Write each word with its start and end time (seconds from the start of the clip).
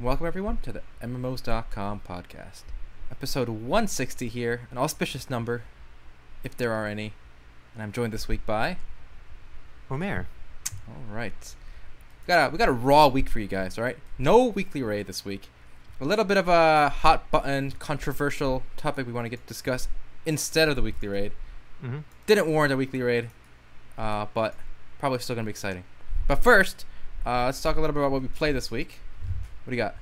Welcome 0.00 0.26
everyone 0.26 0.56
to 0.62 0.72
the 0.72 0.80
MMOs.com 1.02 2.00
podcast. 2.08 2.62
Episode 3.10 3.50
160 3.50 4.28
here, 4.28 4.62
an 4.70 4.78
auspicious 4.78 5.28
number, 5.28 5.62
if 6.42 6.56
there 6.56 6.72
are 6.72 6.86
any. 6.86 7.12
And 7.74 7.82
I'm 7.82 7.92
joined 7.92 8.14
this 8.14 8.26
week 8.26 8.46
by. 8.46 8.78
Omar. 9.90 10.26
All 10.88 11.14
right, 11.14 11.54
we 12.24 12.28
got 12.28 12.48
a 12.48 12.50
we 12.50 12.56
got 12.56 12.70
a 12.70 12.72
raw 12.72 13.08
week 13.08 13.28
for 13.28 13.40
you 13.40 13.46
guys. 13.46 13.76
All 13.76 13.84
right, 13.84 13.98
no 14.16 14.46
weekly 14.46 14.82
raid 14.82 15.06
this 15.06 15.26
week. 15.26 15.50
A 16.00 16.06
little 16.06 16.24
bit 16.24 16.38
of 16.38 16.48
a 16.48 16.88
hot 16.88 17.30
button, 17.30 17.72
controversial 17.72 18.62
topic 18.78 19.06
we 19.06 19.12
want 19.12 19.26
to 19.26 19.28
get 19.30 19.46
discussed 19.46 19.90
instead 20.24 20.70
of 20.70 20.76
the 20.76 20.82
weekly 20.82 21.08
raid. 21.08 21.32
Mm-hmm. 21.84 21.98
Didn't 22.26 22.46
warrant 22.46 22.72
a 22.72 22.76
weekly 22.78 23.02
raid, 23.02 23.28
uh, 23.98 24.24
but 24.32 24.54
probably 24.98 25.18
still 25.18 25.36
gonna 25.36 25.44
be 25.44 25.50
exciting. 25.50 25.84
But 26.26 26.42
first, 26.42 26.86
uh, 27.26 27.44
let's 27.44 27.60
talk 27.60 27.76
a 27.76 27.82
little 27.82 27.92
bit 27.92 28.00
about 28.00 28.12
what 28.12 28.22
we 28.22 28.28
played 28.28 28.56
this 28.56 28.70
week. 28.70 29.00
What 29.70 29.74
do 29.74 29.76
you 29.76 29.82
got? 29.84 29.94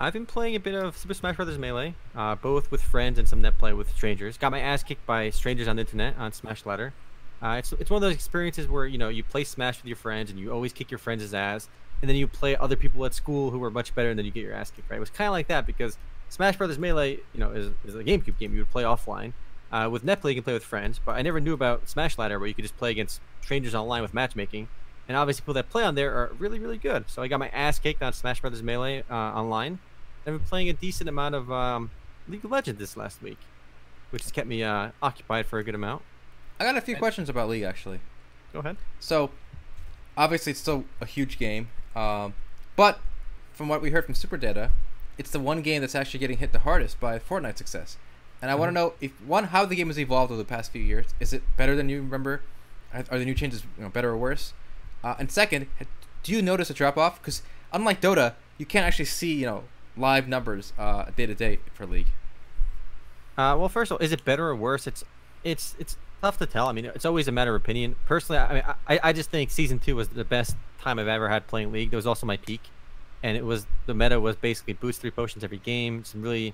I've 0.00 0.12
been 0.12 0.26
playing 0.26 0.56
a 0.56 0.58
bit 0.58 0.74
of 0.74 0.96
Super 0.96 1.14
Smash 1.14 1.36
Bros. 1.36 1.56
Melee, 1.58 1.94
uh, 2.16 2.34
both 2.34 2.72
with 2.72 2.82
friends 2.82 3.20
and 3.20 3.28
some 3.28 3.40
net 3.40 3.56
play 3.56 3.72
with 3.72 3.88
strangers. 3.90 4.36
Got 4.36 4.50
my 4.50 4.58
ass 4.58 4.82
kicked 4.82 5.06
by 5.06 5.30
strangers 5.30 5.68
on 5.68 5.76
the 5.76 5.82
internet 5.82 6.18
on 6.18 6.32
Smash 6.32 6.66
Ladder. 6.66 6.92
Uh, 7.40 7.54
it's 7.60 7.72
it's 7.74 7.88
one 7.88 7.98
of 7.98 8.00
those 8.00 8.14
experiences 8.14 8.66
where 8.66 8.84
you 8.84 8.98
know 8.98 9.08
you 9.08 9.22
play 9.22 9.44
Smash 9.44 9.78
with 9.78 9.86
your 9.86 9.96
friends 9.96 10.28
and 10.28 10.40
you 10.40 10.52
always 10.52 10.72
kick 10.72 10.90
your 10.90 10.98
friends' 10.98 11.32
ass, 11.32 11.68
and 12.02 12.08
then 12.10 12.16
you 12.16 12.26
play 12.26 12.56
other 12.56 12.74
people 12.74 13.06
at 13.06 13.14
school 13.14 13.52
who 13.52 13.62
are 13.62 13.70
much 13.70 13.94
better, 13.94 14.10
and 14.10 14.18
then 14.18 14.26
you 14.26 14.32
get 14.32 14.42
your 14.42 14.54
ass 14.54 14.72
kicked. 14.72 14.90
Right? 14.90 14.96
It 14.96 14.98
was 14.98 15.10
kind 15.10 15.28
of 15.28 15.34
like 15.34 15.46
that 15.46 15.68
because 15.68 15.98
Smash 16.28 16.56
Brothers 16.56 16.80
Melee, 16.80 17.20
you 17.32 17.38
know, 17.38 17.52
is, 17.52 17.70
is 17.84 17.94
a 17.94 18.02
GameCube 18.02 18.40
game 18.40 18.54
you 18.54 18.58
would 18.58 18.72
play 18.72 18.82
offline. 18.82 19.34
Uh, 19.70 19.88
with 19.88 20.04
NetPlay, 20.04 20.30
you 20.30 20.34
can 20.34 20.42
play 20.42 20.52
with 20.52 20.64
friends, 20.64 20.98
but 21.04 21.12
I 21.12 21.22
never 21.22 21.38
knew 21.38 21.54
about 21.54 21.88
Smash 21.88 22.18
Ladder 22.18 22.40
where 22.40 22.48
you 22.48 22.54
could 22.54 22.64
just 22.64 22.76
play 22.76 22.90
against 22.90 23.20
strangers 23.40 23.72
online 23.72 24.02
with 24.02 24.12
matchmaking. 24.12 24.66
And 25.08 25.16
obviously, 25.16 25.42
people 25.42 25.54
that 25.54 25.70
play 25.70 25.84
on 25.84 25.94
there 25.94 26.12
are 26.14 26.32
really, 26.38 26.58
really 26.58 26.78
good. 26.78 27.08
So 27.08 27.22
I 27.22 27.28
got 27.28 27.38
my 27.38 27.48
ass 27.48 27.78
kicked 27.78 28.02
on 28.02 28.12
Smash 28.12 28.40
Brothers 28.40 28.62
Melee 28.62 29.04
uh, 29.10 29.14
online. 29.14 29.78
I've 30.26 30.32
been 30.32 30.40
playing 30.40 30.68
a 30.68 30.72
decent 30.72 31.08
amount 31.08 31.36
of 31.36 31.52
um, 31.52 31.90
League 32.28 32.44
of 32.44 32.50
Legends 32.50 32.80
this 32.80 32.96
last 32.96 33.22
week, 33.22 33.38
which 34.10 34.22
has 34.22 34.32
kept 34.32 34.48
me 34.48 34.64
uh, 34.64 34.90
occupied 35.00 35.46
for 35.46 35.60
a 35.60 35.64
good 35.64 35.76
amount. 35.76 36.02
I 36.58 36.64
got 36.64 36.76
a 36.76 36.80
few 36.80 36.96
questions 36.96 37.28
about 37.28 37.48
League 37.48 37.62
actually. 37.62 38.00
Go 38.52 38.60
ahead. 38.60 38.76
So, 38.98 39.30
obviously, 40.16 40.50
it's 40.50 40.60
still 40.60 40.84
a 41.00 41.06
huge 41.06 41.38
game, 41.38 41.68
um, 41.94 42.34
but 42.74 42.98
from 43.52 43.68
what 43.68 43.80
we 43.80 43.90
heard 43.90 44.04
from 44.04 44.14
SuperData, 44.14 44.70
it's 45.18 45.30
the 45.30 45.40
one 45.40 45.62
game 45.62 45.80
that's 45.80 45.94
actually 45.94 46.20
getting 46.20 46.38
hit 46.38 46.52
the 46.52 46.60
hardest 46.60 46.98
by 46.98 47.18
Fortnite 47.18 47.56
success. 47.56 47.96
And 48.42 48.50
I 48.50 48.54
want 48.54 48.70
to 48.70 48.74
know 48.74 48.94
if 49.00 49.12
one, 49.22 49.44
how 49.44 49.64
the 49.64 49.74
game 49.74 49.86
has 49.86 49.98
evolved 49.98 50.30
over 50.30 50.38
the 50.38 50.48
past 50.48 50.72
few 50.72 50.82
years. 50.82 51.06
Is 51.20 51.32
it 51.32 51.42
better 51.56 51.74
than 51.74 51.88
you 51.88 52.02
remember? 52.02 52.42
Are 52.92 53.04
are 53.10 53.18
the 53.18 53.24
new 53.24 53.34
changes 53.34 53.62
you 53.76 53.84
know, 53.84 53.90
better 53.90 54.10
or 54.10 54.16
worse? 54.16 54.52
Uh, 55.06 55.14
and 55.20 55.30
second, 55.30 55.68
do 56.24 56.32
you 56.32 56.42
notice 56.42 56.68
a 56.68 56.74
drop 56.74 56.98
off? 56.98 57.20
Because 57.20 57.40
unlike 57.72 58.00
Dota, 58.00 58.34
you 58.58 58.66
can't 58.66 58.84
actually 58.84 59.04
see 59.04 59.34
you 59.34 59.46
know 59.46 59.62
live 59.96 60.26
numbers 60.26 60.72
uh, 60.76 61.04
day 61.14 61.26
to 61.26 61.34
day 61.34 61.60
for 61.74 61.86
League. 61.86 62.08
Uh, 63.38 63.54
well, 63.56 63.68
first 63.68 63.92
of 63.92 63.96
all, 63.96 64.04
is 64.04 64.10
it 64.10 64.24
better 64.24 64.48
or 64.48 64.56
worse? 64.56 64.88
It's 64.88 65.04
it's 65.44 65.76
it's 65.78 65.96
tough 66.20 66.38
to 66.38 66.46
tell. 66.46 66.66
I 66.66 66.72
mean, 66.72 66.86
it's 66.86 67.04
always 67.04 67.28
a 67.28 67.32
matter 67.32 67.54
of 67.54 67.62
opinion. 67.62 67.94
Personally, 68.04 68.40
I 68.40 68.52
mean, 68.52 68.62
I, 68.88 69.00
I 69.00 69.12
just 69.12 69.30
think 69.30 69.52
season 69.52 69.78
two 69.78 69.94
was 69.94 70.08
the 70.08 70.24
best 70.24 70.56
time 70.80 70.98
I've 70.98 71.06
ever 71.06 71.28
had 71.28 71.46
playing 71.46 71.70
League. 71.70 71.92
That 71.92 71.96
was 71.96 72.06
also 72.08 72.26
my 72.26 72.38
peak, 72.38 72.62
and 73.22 73.36
it 73.36 73.44
was 73.44 73.64
the 73.86 73.94
meta 73.94 74.18
was 74.18 74.34
basically 74.34 74.72
boost 74.72 75.00
three 75.00 75.12
potions 75.12 75.44
every 75.44 75.58
game. 75.58 76.04
Some 76.04 76.20
really 76.20 76.52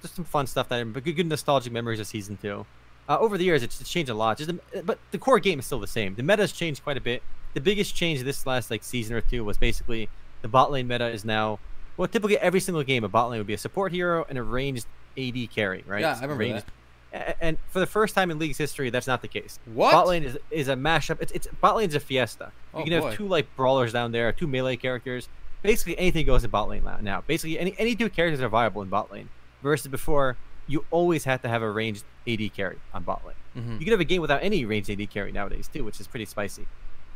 just 0.00 0.14
some 0.14 0.24
fun 0.24 0.46
stuff 0.46 0.70
that 0.70 0.90
but 0.90 1.04
good, 1.04 1.16
good 1.16 1.26
nostalgic 1.26 1.70
memories 1.70 2.00
of 2.00 2.06
season 2.06 2.38
two. 2.40 2.64
Uh, 3.06 3.18
over 3.18 3.36
the 3.36 3.44
years, 3.44 3.62
it's, 3.62 3.78
it's 3.82 3.90
changed 3.90 4.08
a 4.10 4.14
lot. 4.14 4.38
Just 4.38 4.50
but 4.86 4.98
the 5.10 5.18
core 5.18 5.38
game 5.38 5.58
is 5.58 5.66
still 5.66 5.80
the 5.80 5.86
same. 5.86 6.14
The 6.14 6.22
meta's 6.22 6.50
changed 6.50 6.82
quite 6.82 6.96
a 6.96 7.02
bit. 7.02 7.22
The 7.54 7.60
biggest 7.60 7.94
change 7.94 8.22
this 8.22 8.46
last 8.46 8.70
like 8.70 8.82
season 8.84 9.14
or 9.16 9.20
two 9.20 9.44
was 9.44 9.56
basically 9.58 10.08
the 10.42 10.48
bot 10.48 10.70
lane 10.70 10.86
meta 10.88 11.06
is 11.08 11.24
now 11.24 11.58
well 11.96 12.08
typically 12.08 12.36
every 12.38 12.60
single 12.60 12.82
game 12.82 13.04
a 13.04 13.08
bot 13.08 13.30
lane 13.30 13.38
would 13.38 13.46
be 13.46 13.54
a 13.54 13.58
support 13.58 13.92
hero 13.92 14.26
and 14.28 14.36
a 14.38 14.42
ranged 14.42 14.86
AD 15.16 15.48
carry, 15.54 15.84
right? 15.86 16.00
Yeah, 16.00 16.10
I 16.18 16.22
remember 16.22 16.36
ranged, 16.42 16.64
a- 17.12 17.42
And 17.44 17.56
for 17.70 17.78
the 17.78 17.86
first 17.86 18.14
time 18.16 18.32
in 18.32 18.38
League's 18.40 18.58
history, 18.58 18.90
that's 18.90 19.06
not 19.06 19.22
the 19.22 19.28
case. 19.28 19.60
What? 19.72 19.92
Bot 19.92 20.08
lane 20.08 20.24
is 20.24 20.36
is 20.50 20.66
a 20.68 20.74
mashup. 20.74 21.20
It's 21.20 21.30
it's 21.32 21.46
bot 21.60 21.76
lane's 21.76 21.94
a 21.94 22.00
fiesta. 22.00 22.50
You 22.74 22.80
Oh, 22.80 22.84
can 22.84 23.00
boy. 23.00 23.06
have 23.08 23.16
two 23.16 23.28
like 23.28 23.46
brawlers 23.56 23.92
down 23.92 24.10
there, 24.12 24.32
two 24.32 24.48
melee 24.48 24.76
characters. 24.76 25.28
Basically, 25.62 25.96
anything 25.96 26.26
goes 26.26 26.42
in 26.44 26.50
bot 26.50 26.68
lane 26.68 26.82
now. 27.02 27.22
Basically, 27.26 27.58
any 27.58 27.74
any 27.78 27.94
two 27.94 28.10
characters 28.10 28.40
are 28.40 28.48
viable 28.48 28.82
in 28.82 28.88
bot 28.88 29.12
lane. 29.12 29.28
Versus 29.62 29.86
before, 29.86 30.36
you 30.66 30.84
always 30.90 31.22
had 31.24 31.40
to 31.42 31.48
have 31.48 31.62
a 31.62 31.70
ranged 31.70 32.02
AD 32.26 32.48
carry 32.54 32.76
on 32.92 33.04
bot 33.04 33.22
lane. 33.24 33.36
Mhm. 33.64 33.78
You 33.78 33.84
can 33.86 33.92
have 33.92 34.00
a 34.00 34.04
game 34.04 34.20
without 34.20 34.42
any 34.42 34.64
ranged 34.64 34.90
AD 34.90 35.06
carry 35.06 35.30
nowadays 35.30 35.68
too, 35.72 35.84
which 35.84 36.00
is 36.00 36.08
pretty 36.08 36.24
spicy. 36.26 36.66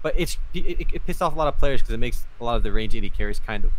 But 0.03 0.14
it's 0.16 0.38
it, 0.54 0.86
it 0.92 1.06
pissed 1.06 1.22
off 1.22 1.34
a 1.34 1.36
lot 1.36 1.48
of 1.48 1.59
players 1.59 1.81
because 1.81 1.94
it 1.94 1.98
makes 1.98 2.25
a 2.41 2.44
lot 2.44 2.56
of 2.56 2.62
the 2.62 2.72
ranged 2.72 2.97
AD 2.97 3.12
carries 3.16 3.41
kind 3.41 3.64
of. 3.64 3.72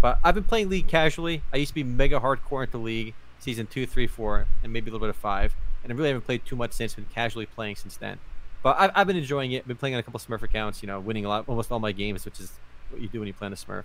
But 0.00 0.18
I've 0.22 0.34
been 0.34 0.44
playing 0.44 0.68
League 0.68 0.86
casually. 0.86 1.42
I 1.52 1.56
used 1.56 1.70
to 1.70 1.74
be 1.74 1.82
mega 1.82 2.20
hardcore 2.20 2.64
into 2.64 2.78
League, 2.78 3.14
season 3.40 3.66
two, 3.66 3.86
three, 3.86 4.06
four, 4.06 4.46
and 4.62 4.72
maybe 4.72 4.90
a 4.90 4.92
little 4.92 5.06
bit 5.06 5.10
of 5.10 5.16
five. 5.16 5.54
And 5.82 5.92
I 5.92 5.96
really 5.96 6.08
haven't 6.10 6.26
played 6.26 6.44
too 6.44 6.56
much 6.56 6.72
since. 6.72 6.94
Been 6.94 7.06
casually 7.12 7.46
playing 7.46 7.76
since 7.76 7.96
then. 7.96 8.18
But 8.62 8.76
I've, 8.78 8.90
I've 8.94 9.06
been 9.06 9.16
enjoying 9.16 9.52
it. 9.52 9.66
Been 9.66 9.76
playing 9.76 9.94
on 9.94 10.00
a 10.00 10.02
couple 10.02 10.20
Smurf 10.20 10.42
accounts. 10.42 10.82
You 10.82 10.86
know, 10.86 11.00
winning 11.00 11.24
a 11.24 11.28
lot, 11.28 11.44
almost 11.48 11.72
all 11.72 11.78
my 11.78 11.92
games, 11.92 12.24
which 12.24 12.40
is 12.40 12.52
what 12.90 13.00
you 13.00 13.08
do 13.08 13.20
when 13.20 13.26
you 13.26 13.34
play 13.34 13.46
on 13.46 13.52
a 13.52 13.56
Smurf. 13.56 13.84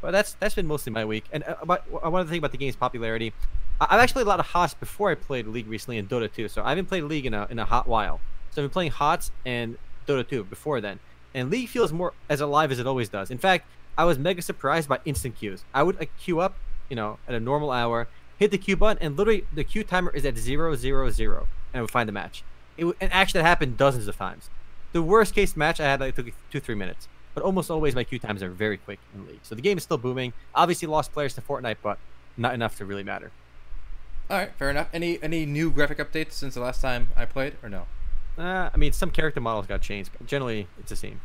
But 0.00 0.10
that's 0.10 0.34
that's 0.34 0.54
been 0.54 0.66
mostly 0.66 0.92
my 0.92 1.04
week. 1.04 1.24
And 1.32 1.44
uh, 1.44 1.56
about, 1.62 1.84
I 2.02 2.08
want 2.08 2.26
to 2.26 2.30
think 2.30 2.40
about 2.40 2.52
the 2.52 2.58
game's 2.58 2.76
popularity. 2.76 3.32
I've 3.80 4.00
actually 4.00 4.24
played 4.24 4.26
a 4.26 4.30
lot 4.30 4.40
of 4.40 4.46
HOTS 4.46 4.74
before 4.74 5.10
I 5.10 5.14
played 5.14 5.46
League 5.46 5.66
recently 5.66 5.98
in 5.98 6.06
Dota 6.06 6.32
2. 6.32 6.48
So 6.48 6.62
I 6.62 6.70
haven't 6.70 6.86
played 6.86 7.04
League 7.04 7.26
in 7.26 7.34
a 7.34 7.46
in 7.50 7.58
a 7.58 7.64
hot 7.64 7.88
while. 7.88 8.20
So 8.50 8.62
I've 8.62 8.68
been 8.68 8.72
playing 8.72 8.90
HOTS 8.92 9.30
and 9.46 9.78
Dota 10.06 10.28
2 10.28 10.44
before 10.44 10.80
then. 10.80 10.98
And 11.34 11.50
League 11.50 11.68
feels 11.68 11.92
more 11.92 12.12
as 12.28 12.40
alive 12.40 12.70
as 12.70 12.78
it 12.78 12.86
always 12.86 13.08
does. 13.08 13.30
In 13.30 13.38
fact, 13.38 13.66
I 13.96 14.04
was 14.04 14.18
mega 14.18 14.42
surprised 14.42 14.88
by 14.88 15.00
instant 15.04 15.36
queues. 15.36 15.64
I 15.74 15.82
would 15.82 15.98
like, 15.98 16.16
queue 16.18 16.40
up, 16.40 16.56
you 16.88 16.96
know, 16.96 17.18
at 17.26 17.34
a 17.34 17.40
normal 17.40 17.70
hour, 17.70 18.08
hit 18.38 18.50
the 18.50 18.58
queue 18.58 18.76
button, 18.76 19.02
and 19.02 19.16
literally 19.16 19.44
the 19.52 19.64
queue 19.64 19.84
timer 19.84 20.10
is 20.10 20.24
at 20.24 20.36
zero 20.36 20.74
zero 20.74 21.10
zero, 21.10 21.46
and 21.72 21.78
I 21.78 21.82
would 21.82 21.90
find 21.90 22.08
the 22.08 22.12
match. 22.12 22.42
It 22.76 22.86
and 23.00 23.12
actually 23.12 23.40
that 23.40 23.46
happened 23.46 23.76
dozens 23.76 24.08
of 24.08 24.16
times. 24.16 24.50
The 24.92 25.02
worst 25.02 25.34
case 25.34 25.56
match 25.56 25.80
I 25.80 25.84
had 25.84 26.00
like 26.00 26.16
took 26.16 26.26
two 26.50 26.60
three 26.60 26.74
minutes, 26.74 27.08
but 27.34 27.42
almost 27.44 27.70
always 27.70 27.94
my 27.94 28.04
queue 28.04 28.18
times 28.18 28.42
are 28.42 28.50
very 28.50 28.76
quick 28.76 28.98
in 29.14 29.26
League. 29.26 29.40
So 29.42 29.54
the 29.54 29.62
game 29.62 29.78
is 29.78 29.84
still 29.84 29.98
booming. 29.98 30.32
Obviously 30.54 30.88
lost 30.88 31.12
players 31.12 31.34
to 31.34 31.40
Fortnite, 31.40 31.76
but 31.82 31.98
not 32.36 32.54
enough 32.54 32.76
to 32.78 32.84
really 32.84 33.04
matter. 33.04 33.30
All 34.30 34.38
right, 34.38 34.52
fair 34.58 34.70
enough. 34.70 34.88
Any 34.92 35.22
any 35.22 35.46
new 35.46 35.70
graphic 35.70 35.98
updates 35.98 36.32
since 36.32 36.54
the 36.54 36.60
last 36.60 36.80
time 36.80 37.08
I 37.16 37.24
played, 37.26 37.56
or 37.62 37.68
no? 37.68 37.86
Uh, 38.38 38.70
I 38.72 38.76
mean, 38.76 38.92
some 38.92 39.10
character 39.10 39.40
models 39.40 39.66
got 39.66 39.82
changed, 39.82 40.10
but 40.16 40.26
generally 40.26 40.66
it's 40.78 40.90
the 40.90 40.96
same. 40.96 41.20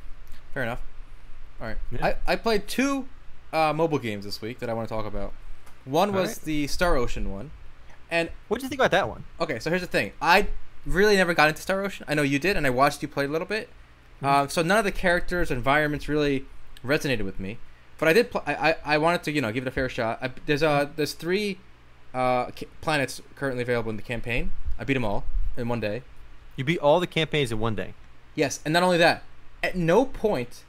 Fair 0.54 0.64
enough. 0.64 0.82
All 1.62 1.68
right. 1.68 1.78
Yeah. 1.92 2.06
I, 2.28 2.34
I 2.34 2.36
played 2.36 2.68
two 2.68 3.08
uh, 3.54 3.74
mobile 3.74 4.00
games 4.00 4.26
this 4.26 4.42
week 4.42 4.60
that 4.60 4.70
I 4.70 4.74
want 4.74 4.88
to 4.90 4.94
talk 4.94 5.06
about. 5.06 5.34
One 5.86 6.12
was 6.12 6.30
Alright. 6.32 6.42
the 6.44 6.68
Star 6.68 6.98
Ocean 6.98 7.32
one. 7.32 7.52
And, 8.12 8.30
What 8.48 8.60
do 8.60 8.66
you 8.66 8.70
think 8.70 8.80
about 8.82 8.92
that 8.92 9.08
one? 9.10 9.24
okay, 9.40 9.60
so 9.60 9.70
here's 9.70 9.82
the 9.82 9.88
thing. 9.88 10.12
I 10.22 10.48
really 10.86 11.16
never 11.16 11.34
got 11.34 11.50
into 11.50 11.62
Star 11.62 11.84
Ocean. 11.84 12.06
I 12.08 12.14
know 12.14 12.22
you 12.22 12.40
did, 12.40 12.56
and 12.58 12.66
I 12.66 12.70
watched 12.70 13.02
you 13.02 13.08
play 13.08 13.26
a 13.26 13.28
little 13.30 13.48
bit. 13.48 13.70
Um, 14.22 14.50
so 14.50 14.62
none 14.62 14.78
of 14.80 14.84
the 14.86 14.92
characters, 14.92 15.52
environments 15.52 16.08
really 16.10 16.46
resonated 16.84 17.24
with 17.24 17.40
me. 17.40 17.58
But 18.00 18.08
I 18.10 18.14
did. 18.14 18.32
Pl- 18.32 18.44
I, 18.46 18.54
I 18.72 18.76
I 18.86 18.98
wanted 18.98 19.24
to 19.24 19.32
you 19.32 19.42
know 19.42 19.52
give 19.52 19.64
it 19.66 19.68
a 19.68 19.72
fair 19.72 19.90
shot. 19.90 20.20
I, 20.22 20.32
there's 20.46 20.62
uh 20.64 20.88
there's 20.96 21.14
three 21.14 21.58
uh 22.14 22.52
planets 22.82 23.22
currently 23.36 23.64
available 23.64 23.90
in 23.90 23.96
the 23.98 24.04
campaign. 24.04 24.52
I 24.80 24.84
beat 24.84 24.94
them 24.94 25.06
all 25.06 25.24
in 25.56 25.68
one 25.68 25.80
day. 25.80 26.04
You 26.58 26.66
beat 26.66 26.80
all 26.80 27.00
the 27.00 27.08
campaigns 27.08 27.52
in 27.52 27.60
one 27.60 27.76
day. 27.76 27.94
Yes, 28.36 28.60
and 28.66 28.74
not 28.74 28.84
only 28.84 28.98
that, 28.98 29.24
at 29.64 29.76
no 29.78 30.04
point 30.06 30.64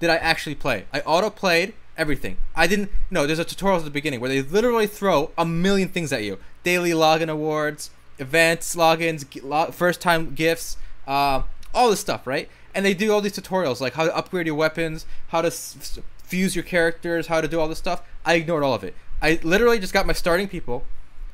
did 0.00 0.10
I 0.10 0.16
actually 0.16 0.54
play. 0.56 0.86
I 0.92 1.00
auto 1.00 1.30
played 1.30 1.74
everything. 1.96 2.38
I 2.54 2.66
didn't. 2.66 2.90
No, 3.10 3.26
there's 3.26 3.38
a 3.38 3.44
tutorial 3.44 3.78
at 3.78 3.84
the 3.84 3.90
beginning 3.90 4.20
where 4.20 4.28
they 4.28 4.42
literally 4.42 4.86
throw 4.86 5.30
a 5.38 5.44
million 5.46 5.88
things 5.88 6.12
at 6.12 6.22
you: 6.24 6.38
daily 6.64 6.90
login 6.90 7.30
awards, 7.30 7.90
events, 8.18 8.74
logins, 8.74 9.72
first 9.72 10.00
time 10.00 10.34
gifts, 10.34 10.76
uh, 11.06 11.42
all 11.72 11.90
this 11.90 12.00
stuff, 12.00 12.26
right? 12.26 12.48
And 12.74 12.84
they 12.84 12.94
do 12.94 13.12
all 13.12 13.20
these 13.20 13.32
tutorials 13.38 13.80
like 13.80 13.94
how 13.94 14.04
to 14.04 14.14
upgrade 14.16 14.46
your 14.46 14.54
weapons, 14.54 15.06
how 15.28 15.40
to 15.40 15.48
s- 15.48 15.98
fuse 16.18 16.54
your 16.54 16.64
characters, 16.64 17.28
how 17.28 17.40
to 17.40 17.48
do 17.48 17.58
all 17.60 17.68
this 17.68 17.78
stuff. 17.78 18.02
I 18.24 18.34
ignored 18.34 18.62
all 18.62 18.74
of 18.74 18.84
it. 18.84 18.94
I 19.22 19.38
literally 19.42 19.78
just 19.78 19.94
got 19.94 20.06
my 20.06 20.12
starting 20.12 20.46
people, 20.48 20.84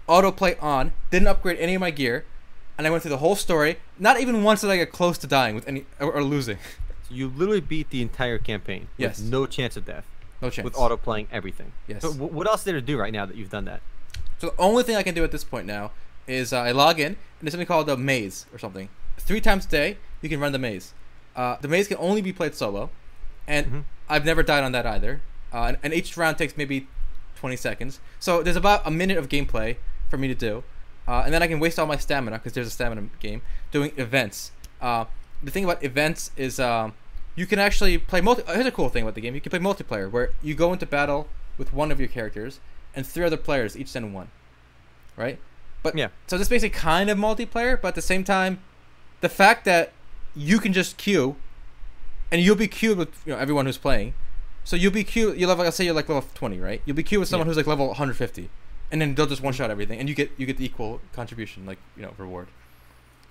autoplay 0.08 0.60
on, 0.62 0.92
didn't 1.10 1.26
upgrade 1.26 1.58
any 1.58 1.74
of 1.74 1.80
my 1.80 1.90
gear, 1.90 2.24
and 2.78 2.86
I 2.86 2.90
went 2.90 3.02
through 3.02 3.10
the 3.10 3.18
whole 3.18 3.36
story. 3.36 3.78
Not 3.98 4.20
even 4.20 4.42
once 4.42 4.60
did 4.62 4.70
I 4.70 4.76
get 4.76 4.92
close 4.92 5.18
to 5.18 5.26
dying 5.26 5.54
with 5.54 5.66
any 5.68 5.84
or, 6.00 6.12
or 6.12 6.22
losing. 6.22 6.58
So 7.08 7.14
you 7.14 7.28
literally 7.28 7.60
beat 7.60 7.90
the 7.90 8.02
entire 8.02 8.38
campaign 8.38 8.88
Yes. 8.96 9.18
with 9.20 9.30
no 9.30 9.46
chance 9.46 9.76
of 9.76 9.84
death, 9.84 10.06
No 10.40 10.50
chance. 10.50 10.64
with 10.64 10.76
auto 10.76 10.96
playing 10.96 11.28
everything. 11.32 11.72
Yes. 11.86 12.02
So 12.02 12.12
wh- 12.12 12.32
what 12.32 12.46
else 12.46 12.60
is 12.60 12.64
there 12.64 12.74
to 12.74 12.80
do 12.80 12.98
right 12.98 13.12
now 13.12 13.26
that 13.26 13.36
you've 13.36 13.50
done 13.50 13.64
that? 13.66 13.80
So 14.38 14.48
the 14.50 14.60
only 14.60 14.82
thing 14.82 14.96
I 14.96 15.02
can 15.02 15.14
do 15.14 15.22
at 15.24 15.30
this 15.32 15.44
point 15.44 15.66
now 15.66 15.92
is 16.26 16.52
uh, 16.52 16.58
I 16.60 16.72
log 16.72 16.98
in 17.00 17.06
and 17.06 17.16
there's 17.40 17.52
something 17.52 17.66
called 17.66 17.88
a 17.88 17.96
maze 17.96 18.46
or 18.52 18.58
something. 18.58 18.88
Three 19.18 19.40
times 19.40 19.66
a 19.66 19.68
day 19.68 19.96
you 20.20 20.28
can 20.28 20.40
run 20.40 20.52
the 20.52 20.58
maze. 20.58 20.94
Uh, 21.36 21.56
the 21.60 21.68
maze 21.68 21.88
can 21.88 21.96
only 21.98 22.20
be 22.22 22.32
played 22.32 22.54
solo, 22.54 22.90
and 23.46 23.66
Mhm. 23.66 23.84
I've 24.08 24.24
never 24.24 24.42
died 24.42 24.64
on 24.64 24.72
that 24.72 24.84
either. 24.86 25.20
Uh, 25.52 25.64
and, 25.68 25.76
and 25.82 25.94
each 25.94 26.16
round 26.16 26.38
takes 26.38 26.56
maybe 26.56 26.86
20 27.36 27.56
seconds. 27.56 28.00
So 28.20 28.42
there's 28.42 28.56
about 28.56 28.86
a 28.86 28.90
minute 28.90 29.16
of 29.18 29.28
gameplay 29.28 29.76
for 30.10 30.16
me 30.18 30.28
to 30.28 30.34
do, 30.34 30.62
uh, 31.08 31.22
and 31.24 31.32
then 31.34 31.42
I 31.42 31.46
can 31.46 31.58
waste 31.60 31.78
all 31.78 31.86
my 31.86 31.96
stamina 31.96 32.38
because 32.38 32.52
there's 32.52 32.66
a 32.68 32.70
stamina 32.70 33.08
game 33.20 33.42
doing 33.70 33.92
events. 33.96 34.52
Uh, 34.80 35.04
the 35.42 35.50
thing 35.50 35.64
about 35.64 35.82
events 35.82 36.30
is 36.36 36.58
um, 36.60 36.94
you 37.36 37.46
can 37.46 37.58
actually 37.58 37.98
play 37.98 38.20
multi. 38.20 38.42
uh, 38.44 38.54
Here's 38.54 38.66
a 38.66 38.70
cool 38.72 38.88
thing 38.88 39.02
about 39.02 39.14
the 39.14 39.20
game: 39.20 39.34
you 39.34 39.40
can 39.40 39.50
play 39.50 39.58
multiplayer, 39.58 40.10
where 40.10 40.30
you 40.42 40.54
go 40.54 40.72
into 40.72 40.86
battle 40.86 41.28
with 41.58 41.72
one 41.72 41.90
of 41.92 41.98
your 41.98 42.08
characters, 42.08 42.60
and 42.94 43.06
three 43.06 43.24
other 43.24 43.36
players 43.36 43.76
each 43.76 43.88
send 43.88 44.14
one, 44.14 44.28
right? 45.16 45.38
But 45.82 45.96
Yeah. 45.96 46.08
so 46.28 46.38
this 46.38 46.48
makes 46.50 46.62
it 46.62 46.72
kind 46.72 47.10
of 47.10 47.18
multiplayer, 47.18 47.80
but 47.80 47.88
at 47.88 47.94
the 47.96 48.02
same 48.02 48.22
time, 48.24 48.60
the 49.20 49.28
fact 49.28 49.64
that 49.64 49.92
you 50.36 50.58
can 50.60 50.72
just 50.72 50.96
queue, 50.96 51.36
and 52.30 52.40
you'll 52.40 52.56
be 52.56 52.68
queued 52.68 52.96
with 52.98 53.08
you 53.26 53.32
know 53.32 53.38
everyone 53.38 53.66
who's 53.66 53.78
playing, 53.78 54.14
so 54.64 54.76
you'll 54.76 54.92
be 54.92 55.04
queued. 55.04 55.38
You'll 55.38 55.48
have 55.50 55.58
like, 55.58 55.66
let's 55.66 55.76
say 55.76 55.84
you're 55.84 55.94
like 55.94 56.08
level 56.08 56.28
twenty, 56.34 56.60
right? 56.60 56.80
You'll 56.86 56.96
be 56.96 57.02
queued 57.02 57.18
with 57.20 57.28
someone 57.28 57.46
Yeah. 57.46 57.50
who's 57.50 57.56
like 57.56 57.66
level 57.66 57.88
150, 57.88 58.48
and 58.92 59.00
then 59.00 59.14
they'll 59.16 59.26
just 59.26 59.42
one 59.42 59.52
shot 59.54 59.70
everything, 59.70 59.98
and 59.98 60.08
you 60.08 60.14
get 60.14 60.30
you 60.36 60.46
get 60.46 60.56
the 60.58 60.64
equal 60.64 61.00
contribution, 61.12 61.66
like 61.66 61.78
you 61.96 62.02
know 62.02 62.12
reward. 62.18 62.46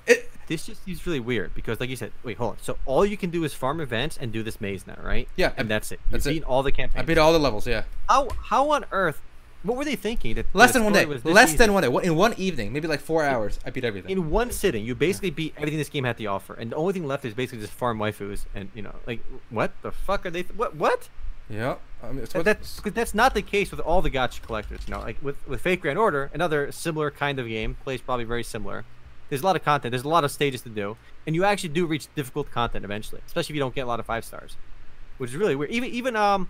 It 0.07 0.29
This 0.47 0.65
just 0.65 0.83
seems 0.83 1.05
really 1.05 1.19
weird 1.19 1.53
because, 1.53 1.79
like 1.79 1.89
you 1.89 1.95
said, 1.95 2.11
wait, 2.23 2.37
hold 2.37 2.53
on. 2.53 2.57
So 2.61 2.77
all 2.85 3.05
you 3.05 3.15
can 3.15 3.29
do 3.29 3.43
is 3.43 3.53
farm 3.53 3.79
events 3.79 4.17
and 4.19 4.33
do 4.33 4.41
this 4.43 4.59
maze 4.59 4.85
now, 4.87 4.97
right? 5.01 5.27
Yeah, 5.37 5.51
and 5.55 5.67
I- 5.67 5.69
that's 5.69 5.91
it. 5.91 5.99
that's 6.09 6.25
You've 6.25 6.33
beaten 6.33 6.47
all 6.49 6.63
the 6.63 6.71
campaigns. 6.71 7.03
I 7.03 7.05
beat 7.05 7.17
all 7.19 7.31
the 7.31 7.39
levels, 7.39 7.67
yeah. 7.67 7.83
How 8.09 8.27
how 8.49 8.71
on 8.71 8.85
earth? 8.91 9.21
What 9.63 9.77
were 9.77 9.85
they 9.85 9.95
thinking? 9.95 10.33
That 10.33 10.47
Less 10.55 10.73
than 10.73 10.83
one 10.83 10.91
day. 10.93 11.05
was 11.05 11.23
Less 11.23 11.49
easy? 11.49 11.57
than 11.57 11.71
one 11.71 11.83
day. 11.83 11.89
In 12.03 12.15
one 12.15 12.33
evening, 12.35 12.73
maybe 12.73 12.87
like 12.87 12.99
four 12.99 13.23
hours, 13.23 13.59
I 13.63 13.69
beat 13.69 13.83
everything. 13.85 14.09
In 14.09 14.31
one 14.31 14.49
sitting, 14.49 14.83
you 14.83 14.95
basically 14.95 15.29
beat 15.29 15.53
everything 15.55 15.77
this 15.77 15.87
game 15.89 16.03
had 16.03 16.17
to 16.17 16.25
offer, 16.25 16.55
and 16.55 16.71
the 16.71 16.75
only 16.77 16.93
thing 16.93 17.05
left 17.05 17.23
is 17.25 17.35
basically 17.35 17.59
just 17.61 17.71
farm 17.73 17.99
waifus, 17.99 18.45
and 18.55 18.69
you 18.73 18.81
know, 18.81 18.95
like 19.05 19.19
what 19.51 19.71
the 19.83 19.91
fuck 19.91 20.25
are 20.25 20.31
they? 20.31 20.41
Th- 20.41 20.55
what 20.55 20.75
what? 20.75 21.09
Yeah. 21.49 21.75
I 22.03 22.11
mean, 22.11 22.23
it's 22.23 22.33
what- 22.33 22.45
that's 22.45 22.79
'cause 22.79 22.93
that's 22.93 23.13
not 23.13 23.33
the 23.33 23.41
case 23.41 23.69
with 23.71 23.79
all 23.79 24.01
the 24.01 24.09
gacha 24.09 24.41
collectors. 24.41 24.81
You 24.87 24.93
know, 24.95 25.01
like 25.01 25.17
with 25.21 25.35
with 25.47 25.61
Fate 25.61 25.81
Grand 25.81 25.99
Order, 25.99 26.29
another 26.33 26.71
similar 26.71 27.11
kind 27.11 27.39
of 27.39 27.47
game, 27.47 27.75
plays 27.83 28.01
probably 28.01 28.25
very 28.25 28.43
similar. 28.43 28.85
There's 29.29 29.41
a 29.41 29.45
lot 29.45 29.55
of 29.55 29.63
content. 29.63 29.91
There's 29.91 30.03
a 30.03 30.09
lot 30.09 30.23
of 30.23 30.31
stages 30.31 30.61
to 30.63 30.69
do, 30.69 30.97
and 31.25 31.35
you 31.35 31.43
actually 31.45 31.69
do 31.69 31.85
reach 31.85 32.07
difficult 32.15 32.51
content 32.51 32.83
eventually, 32.85 33.21
especially 33.27 33.53
if 33.53 33.55
you 33.55 33.61
don't 33.61 33.75
get 33.75 33.81
a 33.81 33.87
lot 33.87 33.99
of 33.99 34.05
five 34.05 34.25
stars, 34.25 34.57
which 35.17 35.29
is 35.31 35.35
really 35.35 35.55
weird. 35.55 35.71
Even 35.71 35.89
even 35.91 36.15
um. 36.15 36.49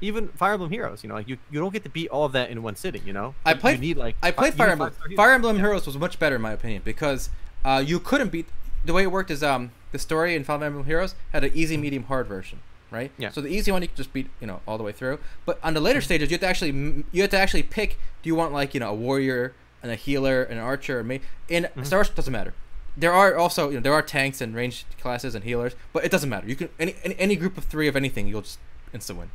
Even 0.00 0.28
Fire 0.28 0.52
Emblem 0.52 0.70
Heroes, 0.70 1.02
you 1.02 1.08
know, 1.08 1.16
like 1.16 1.26
you, 1.28 1.38
you 1.50 1.58
don't 1.58 1.72
get 1.72 1.82
to 1.82 1.88
beat 1.88 2.06
all 2.10 2.24
of 2.24 2.30
that 2.30 2.50
in 2.50 2.62
one 2.62 2.76
sitting, 2.76 3.02
you 3.04 3.12
know. 3.12 3.34
I 3.44 3.50
You- 3.50 3.54
you 3.56 3.60
played. 3.60 3.80
need 3.80 3.96
like 3.96 4.14
I 4.22 4.30
played 4.30 4.52
you 4.52 4.56
Fire 4.58 4.68
Emblem. 4.70 4.92
Fire 5.16 5.32
Emblem 5.32 5.56
Heroes 5.58 5.86
was 5.86 5.98
much 5.98 6.20
better 6.20 6.36
in 6.36 6.42
my 6.42 6.52
opinion 6.52 6.82
because 6.84 7.30
uh, 7.64 7.82
you 7.84 7.98
couldn't 7.98 8.28
beat. 8.30 8.46
The 8.84 8.92
way 8.92 9.02
it 9.02 9.10
worked 9.10 9.28
is 9.32 9.42
um 9.42 9.72
the 9.90 9.98
story 9.98 10.36
in 10.36 10.44
Fire 10.44 10.62
Emblem 10.62 10.84
Heroes 10.84 11.16
had 11.32 11.42
an 11.42 11.50
easy, 11.52 11.76
medium, 11.76 12.04
hard 12.04 12.28
version, 12.28 12.60
right? 12.90 13.10
Yeah. 13.18 13.30
So 13.30 13.40
the 13.40 13.48
easy 13.48 13.70
one 13.70 13.82
you 13.82 13.88
can 13.88 13.96
just 13.96 14.12
beat 14.12 14.28
you 14.40 14.46
know 14.46 14.60
all 14.66 14.78
the 14.78 14.84
way 14.84 14.92
through. 14.92 15.18
But 15.44 15.58
on 15.62 15.74
the 15.74 15.80
later 15.80 16.00
stages, 16.00 16.30
you 16.30 16.34
have 16.34 16.40
to 16.40 16.46
actually 16.46 16.70
you 17.12 17.22
have 17.22 17.30
to 17.30 17.38
actually 17.38 17.62
pick. 17.62 17.98
Do 18.22 18.28
you 18.28 18.34
want 18.34 18.52
like 18.52 18.74
you 18.74 18.80
know 18.80 18.90
a 18.90 18.94
warrior 18.94 19.54
and 19.82 19.92
a 19.92 19.94
healer 19.94 20.42
and 20.42 20.58
an 20.58 20.64
archer? 20.64 21.00
And 21.00 21.08
ma- 21.08 21.14
in 21.48 21.64
mm-hmm. 21.64 21.82
Star 21.82 21.98
Wars 21.98 22.10
doesn't 22.10 22.32
matter. 22.32 22.54
There 22.96 23.12
are 23.12 23.36
also 23.36 23.68
you 23.68 23.76
know 23.76 23.80
there 23.80 23.94
are 23.94 24.02
tanks 24.02 24.40
and 24.40 24.54
ranged 24.54 24.86
classes 25.00 25.34
and 25.34 25.44
healers, 25.44 25.74
but 25.92 26.04
it 26.04 26.10
doesn't 26.10 26.28
matter. 26.28 26.48
You 26.48 26.56
can 26.56 26.68
any 26.78 26.96
any, 27.04 27.16
any 27.18 27.36
group 27.36 27.58
of 27.58 27.64
three 27.64 27.88
of 27.88 27.96
anything, 27.96 28.26
you'll 28.28 28.42
just 28.42 28.58
instant 28.92 29.18
win. 29.18 29.30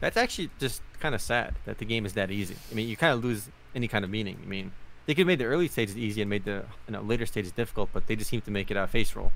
That's 0.00 0.16
actually 0.16 0.50
just 0.58 0.82
kind 1.00 1.14
of 1.14 1.20
sad 1.20 1.54
that 1.64 1.78
the 1.78 1.84
game 1.84 2.04
is 2.04 2.12
that 2.14 2.30
easy. 2.30 2.56
I 2.70 2.74
mean, 2.74 2.88
you 2.88 2.96
kind 2.96 3.14
of 3.14 3.24
lose 3.24 3.48
any 3.74 3.88
kind 3.88 4.04
of 4.04 4.10
meaning. 4.10 4.38
I 4.42 4.46
mean, 4.46 4.72
they 5.06 5.14
could 5.14 5.20
have 5.20 5.26
made 5.26 5.38
the 5.38 5.44
early 5.44 5.68
stages 5.68 5.96
easy 5.96 6.20
and 6.20 6.30
made 6.30 6.44
the 6.44 6.64
you 6.86 6.92
know, 6.92 7.00
later 7.00 7.26
stages 7.26 7.52
difficult, 7.52 7.90
but 7.92 8.06
they 8.06 8.16
just 8.16 8.30
seem 8.30 8.40
to 8.42 8.50
make 8.50 8.70
it 8.70 8.76
a 8.76 8.86
face 8.86 9.14
roll, 9.14 9.32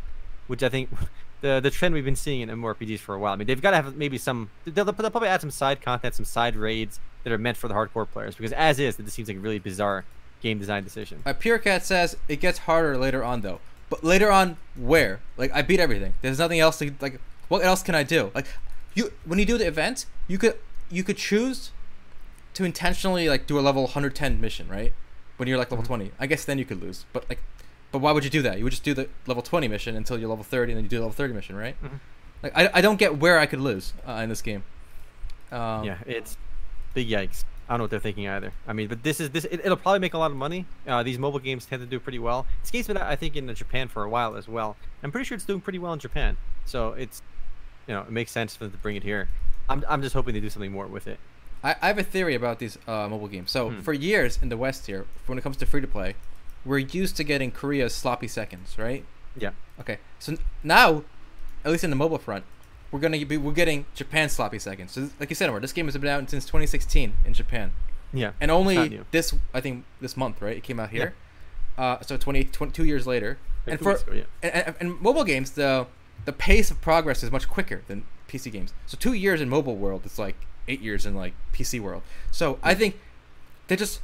which 0.46 0.62
I 0.62 0.68
think 0.68 0.90
the 1.40 1.60
the 1.60 1.70
trend 1.70 1.94
we've 1.94 2.04
been 2.04 2.16
seeing 2.16 2.40
in 2.40 2.48
MMORPGs 2.48 2.98
for 3.00 3.14
a 3.14 3.18
while. 3.18 3.32
I 3.32 3.36
mean, 3.36 3.46
they've 3.46 3.60
got 3.62 3.70
to 3.70 3.76
have 3.76 3.96
maybe 3.96 4.18
some. 4.18 4.50
They'll, 4.64 4.84
they'll 4.84 4.94
probably 5.10 5.28
add 5.28 5.40
some 5.40 5.50
side 5.50 5.80
content, 5.80 6.14
some 6.14 6.24
side 6.24 6.56
raids 6.56 6.98
that 7.24 7.32
are 7.32 7.38
meant 7.38 7.56
for 7.56 7.68
the 7.68 7.74
hardcore 7.74 8.08
players, 8.08 8.34
because 8.34 8.52
as 8.52 8.78
is, 8.78 8.96
this 8.96 9.14
seems 9.14 9.28
like 9.28 9.36
a 9.36 9.40
really 9.40 9.58
bizarre 9.58 10.04
game 10.40 10.58
design 10.58 10.84
decision. 10.84 11.22
Uh, 11.26 11.32
Pure 11.32 11.58
Cat 11.58 11.84
says 11.84 12.16
it 12.28 12.36
gets 12.40 12.60
harder 12.60 12.96
later 12.96 13.24
on 13.24 13.40
though. 13.40 13.60
But 13.90 14.04
later 14.04 14.30
on, 14.30 14.56
where? 14.76 15.20
Like 15.36 15.50
I 15.54 15.62
beat 15.62 15.80
everything. 15.80 16.14
There's 16.22 16.38
nothing 16.38 16.60
else 16.60 16.78
to 16.78 16.92
like. 17.00 17.20
What 17.48 17.64
else 17.64 17.82
can 17.82 17.94
I 17.94 18.02
do? 18.02 18.30
Like 18.34 18.46
you 18.94 19.12
when 19.24 19.38
you 19.38 19.44
do 19.46 19.56
the 19.58 19.66
event, 19.66 20.06
you 20.26 20.38
could 20.38 20.54
you 20.90 21.02
could 21.02 21.16
choose 21.16 21.70
to 22.54 22.64
intentionally 22.64 23.28
like 23.28 23.46
do 23.46 23.58
a 23.58 23.62
level 23.62 23.82
110 23.84 24.40
mission, 24.40 24.68
right? 24.68 24.92
When 25.36 25.48
you're 25.48 25.56
like 25.58 25.70
level 25.70 25.84
Mhm. 25.84 25.88
20, 25.88 26.10
I 26.18 26.26
guess 26.26 26.44
then 26.44 26.58
you 26.58 26.64
could 26.64 26.82
lose. 26.82 27.04
But 27.12 27.28
like, 27.28 27.38
but 27.92 27.98
why 28.00 28.12
would 28.12 28.24
you 28.24 28.30
do 28.30 28.42
that? 28.42 28.58
You 28.58 28.64
would 28.64 28.70
just 28.70 28.84
do 28.84 28.94
the 28.94 29.08
level 29.26 29.42
20 29.42 29.68
mission 29.68 29.96
until 29.96 30.18
you're 30.18 30.28
level 30.28 30.44
30, 30.44 30.72
and 30.72 30.76
then 30.78 30.84
you 30.84 30.88
do 30.90 30.96
the 30.96 31.02
level 31.02 31.14
30 31.14 31.34
mission, 31.34 31.56
right? 31.56 31.76
Mhm. 31.82 32.00
Like 32.42 32.52
I, 32.56 32.70
I 32.74 32.80
don't 32.80 32.98
get 32.98 33.18
where 33.18 33.38
I 33.38 33.46
could 33.46 33.60
lose 33.60 33.92
uh, 34.06 34.12
in 34.12 34.28
this 34.28 34.42
game. 34.42 34.62
Um, 35.50 35.84
yeah, 35.84 35.98
it's 36.06 36.36
big 36.94 37.08
yikes. 37.08 37.44
I 37.68 37.72
don't 37.72 37.78
know 37.78 37.84
what 37.84 37.90
they're 37.90 38.00
thinking 38.00 38.28
either. 38.28 38.52
I 38.66 38.72
mean, 38.72 38.88
but 38.88 39.02
this 39.02 39.20
is 39.20 39.30
this. 39.30 39.44
It, 39.44 39.60
it'll 39.64 39.76
probably 39.76 39.98
make 39.98 40.14
a 40.14 40.18
lot 40.18 40.30
of 40.30 40.36
money. 40.36 40.64
Uh, 40.86 41.02
these 41.02 41.18
mobile 41.18 41.38
games 41.38 41.66
tend 41.66 41.80
to 41.82 41.86
do 41.86 41.98
pretty 42.00 42.18
well. 42.18 42.46
This 42.62 42.70
game's 42.70 42.86
been, 42.86 42.96
I 42.96 43.14
think, 43.16 43.36
in 43.36 43.52
Japan 43.54 43.88
for 43.88 44.04
a 44.04 44.08
while 44.08 44.36
as 44.36 44.48
well. 44.48 44.76
I'm 45.02 45.10
pretty 45.12 45.24
sure 45.26 45.36
it's 45.36 45.44
doing 45.44 45.60
pretty 45.60 45.78
well 45.78 45.92
in 45.92 45.98
Japan. 45.98 46.36
So 46.64 46.92
it's, 46.92 47.20
you 47.86 47.94
know, 47.94 48.00
it 48.02 48.10
makes 48.10 48.30
sense 48.30 48.56
for 48.56 48.64
them 48.64 48.72
to 48.72 48.78
bring 48.78 48.96
it 48.96 49.02
here. 49.02 49.28
I'm, 49.68 49.84
I'm 49.88 50.00
just 50.00 50.14
hoping 50.14 50.32
they 50.34 50.40
do 50.40 50.48
something 50.48 50.72
more 50.72 50.86
with 50.86 51.06
it. 51.06 51.18
I, 51.62 51.74
I 51.82 51.88
have 51.88 51.98
a 51.98 52.02
theory 52.02 52.34
about 52.34 52.58
these 52.58 52.78
uh, 52.86 53.06
mobile 53.08 53.28
games. 53.28 53.50
So 53.50 53.68
Hmm. 53.70 53.80
for 53.80 53.92
years 53.92 54.38
in 54.40 54.48
the 54.48 54.56
West 54.56 54.86
here, 54.86 55.04
when 55.26 55.36
it 55.36 55.42
comes 55.42 55.56
to 55.58 55.66
free 55.66 55.80
to 55.82 55.86
play, 55.86 56.14
we're 56.64 56.78
used 56.78 57.16
to 57.16 57.24
getting 57.24 57.50
Korea's 57.50 57.94
sloppy 57.94 58.28
seconds, 58.28 58.76
right? 58.78 59.04
Yeah. 59.38 59.50
Okay. 59.80 59.98
So 60.18 60.36
now, 60.62 61.04
at 61.64 61.70
least 61.70 61.84
in 61.84 61.90
the 61.90 61.96
mobile 61.96 62.18
front, 62.18 62.44
we're 62.90 63.00
gonna 63.00 63.24
be 63.24 63.36
we're 63.36 63.52
getting 63.52 63.86
Japan's 63.94 64.32
sloppy 64.32 64.58
seconds. 64.58 64.92
So 64.92 65.10
like 65.20 65.28
you 65.30 65.36
said, 65.36 65.48
Omar, 65.48 65.60
this 65.60 65.72
game 65.72 65.86
has 65.86 65.96
been 65.96 66.08
out 66.08 66.28
since 66.30 66.44
2016 66.46 67.12
in 67.24 67.34
Japan, 67.34 67.72
Yeah. 68.12 68.32
and 68.40 68.50
only 68.50 69.00
this 69.10 69.34
I 69.52 69.60
think 69.60 69.84
this 70.00 70.16
month, 70.16 70.40
right? 70.40 70.56
It 70.56 70.62
came 70.62 70.80
out 70.80 70.90
here. 70.90 71.14
Uh, 71.76 72.00
so 72.00 72.16
20, 72.16 72.44
22 72.44 72.84
years 72.84 73.06
later, 73.06 73.38
Like 73.66 73.74
and 73.74 73.80
for 73.80 73.92
ago, 73.92 74.12
yeah. 74.12 74.22
and, 74.42 74.66
and, 74.66 74.76
and 74.80 75.00
mobile 75.00 75.24
games, 75.24 75.52
the 75.52 75.86
the 76.24 76.32
pace 76.32 76.70
of 76.70 76.80
progress 76.80 77.22
is 77.22 77.30
much 77.30 77.48
quicker 77.48 77.82
than 77.86 78.04
PC 78.28 78.50
games. 78.50 78.72
So 78.86 78.96
two 78.98 79.12
years 79.12 79.40
in 79.40 79.48
mobile 79.48 79.76
world 79.76 80.02
it's 80.04 80.18
like 80.18 80.34
eight 80.66 80.80
years 80.80 81.06
in 81.06 81.14
like 81.14 81.34
PC 81.52 81.80
world. 81.80 82.02
So 82.32 82.58
I 82.62 82.74
think 82.74 82.98
they 83.68 83.76
just 83.76 84.00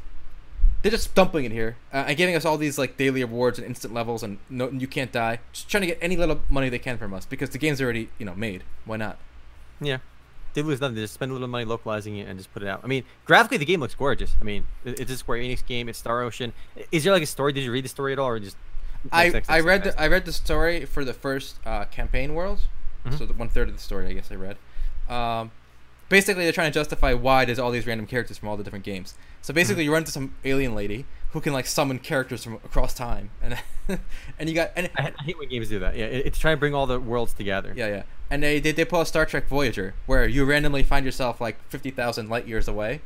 they're 0.85 0.91
just 0.91 1.15
dumping 1.15 1.47
it 1.47 1.51
here 1.51 1.77
uh, 1.95 2.05
and 2.09 2.17
giving 2.17 2.37
us 2.37 2.45
all 2.45 2.59
these 2.59 2.77
like 2.77 2.99
daily 2.99 3.23
awards 3.23 3.59
and 3.59 3.67
instant 3.67 3.95
levels 3.95 4.23
and 4.23 4.37
no, 4.51 4.69
you 4.71 4.87
can't 4.87 5.11
die. 5.11 5.41
Just 5.53 5.69
trying 5.69 5.81
to 5.81 5.87
get 5.87 5.99
any 6.03 6.15
little 6.15 6.43
money 6.51 6.69
they 6.69 6.79
can 6.79 6.99
from 6.99 7.15
us 7.15 7.25
because 7.25 7.49
the 7.51 7.59
game's 7.59 7.81
already 7.81 8.11
you 8.19 8.27
know 8.27 8.35
made. 8.35 8.65
Why 8.85 8.99
not? 8.99 9.17
Yeah. 9.81 9.99
They 10.53 10.61
lose 10.63 10.81
nothing. 10.83 10.95
They 10.95 11.01
just 11.01 11.15
spend 11.15 11.31
a 11.31 11.33
little 11.33 11.49
money 11.49 11.65
localizing 11.65 12.17
it 12.19 12.29
and 12.29 12.39
just 12.39 12.53
put 12.53 12.63
it 12.63 12.69
out. 12.69 12.81
I 12.85 12.87
mean, 12.87 13.03
graphically, 13.25 13.57
the 13.57 13.65
game 13.65 13.81
looks 13.81 13.95
gorgeous. 13.95 14.35
I 14.41 14.45
mean, 14.45 14.67
it's 14.85 15.11
a 15.11 15.17
Square 15.17 15.39
Enix 15.39 15.67
game. 15.67 15.89
It's 15.89 15.99
Star 15.99 16.23
Ocean. 16.23 16.53
Is 16.93 17.03
there 17.03 17.13
like 17.15 17.23
a 17.25 17.27
story? 17.27 17.53
Did 17.55 17.65
you 17.65 17.73
read 17.73 17.85
the 17.85 17.89
story 17.89 18.13
at 18.13 18.19
all, 18.21 18.29
or 18.29 18.39
just? 18.39 18.57
I, 19.11 19.25
Next, 19.25 19.35
next, 19.35 19.51
I 19.51 19.61
read 19.61 19.83
the, 19.85 20.01
I 20.01 20.07
read 20.07 20.27
the 20.27 20.33
story 20.33 20.85
for 20.85 21.05
the 21.05 21.13
first 21.15 21.57
uh, 21.67 21.87
campaign 21.87 22.35
world, 22.35 22.61
Mhm. 23.05 23.19
so 23.19 23.27
the 23.27 23.33
one 23.35 23.49
third 23.49 23.69
of 23.69 23.75
the 23.75 23.81
story 23.83 24.07
I 24.07 24.13
guess 24.13 24.31
I 24.31 24.37
read. 24.37 24.57
Um, 25.09 25.51
basically, 26.09 26.45
they're 26.45 26.53
trying 26.53 26.71
to 26.71 26.79
justify 26.79 27.13
why 27.15 27.45
there's 27.45 27.59
all 27.59 27.71
these 27.73 27.87
random 27.87 28.07
characters 28.07 28.39
from 28.39 28.49
all 28.49 28.57
the 28.57 28.63
different 28.65 28.85
games. 28.85 29.15
So 29.45 29.53
basically, 29.53 29.83
Mm-hmm. 29.83 29.89
you 29.89 29.93
run 29.93 30.03
into 30.03 30.13
some 30.13 30.35
alien 30.47 30.75
lady 30.75 31.05
who 31.33 31.41
can 31.43 31.53
like 31.53 31.67
summon 31.67 31.99
characters 31.99 32.43
from 32.45 32.55
across 32.55 32.95
time, 32.95 33.29
and 33.43 33.59
and 34.39 34.49
you 34.49 34.55
got 34.55 34.71
and 34.75 34.89
I, 34.97 35.13
I 35.19 35.23
hate 35.25 35.39
when 35.39 35.49
games 35.51 35.69
do 35.69 35.79
that. 35.81 35.97
Yeah, 35.97 36.07
it, 36.07 36.25
it's 36.27 36.39
trying 36.39 36.57
to 36.57 36.61
bring 36.61 36.75
all 36.75 36.87
the 36.87 36.99
worlds 36.99 37.35
together. 37.35 37.75
yeah 37.77 37.89
yeah, 37.89 38.03
and 38.31 38.43
they 38.43 38.59
they, 38.59 38.73
they 38.73 38.87
pull 38.87 39.03
a 39.03 39.07
Star 39.07 39.27
Trek 39.27 39.47
Voyager 39.49 39.93
where 40.07 40.27
you 40.27 40.47
randomly 40.47 40.83
find 40.83 41.05
yourself 41.05 41.43
like 41.43 41.57
fifty 41.69 41.91
thousand 41.91 42.31
light 42.31 42.49
years 42.49 42.69
away, 42.69 43.03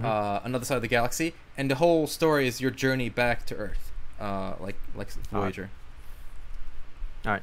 Mhm. 0.00 0.06
uh, 0.06 0.40
another 0.42 0.64
side 0.64 0.76
of 0.76 0.82
the 0.82 0.88
galaxy, 0.88 1.34
and 1.58 1.70
the 1.70 1.74
whole 1.74 2.06
story 2.06 2.46
is 2.48 2.62
your 2.62 2.70
journey 2.70 3.10
back 3.10 3.44
to 3.46 3.54
Earth, 3.56 3.92
uh, 4.18 4.54
like 4.60 4.76
like 4.94 5.10
Voyager. 5.30 5.68
All 7.26 7.32
right. 7.32 7.42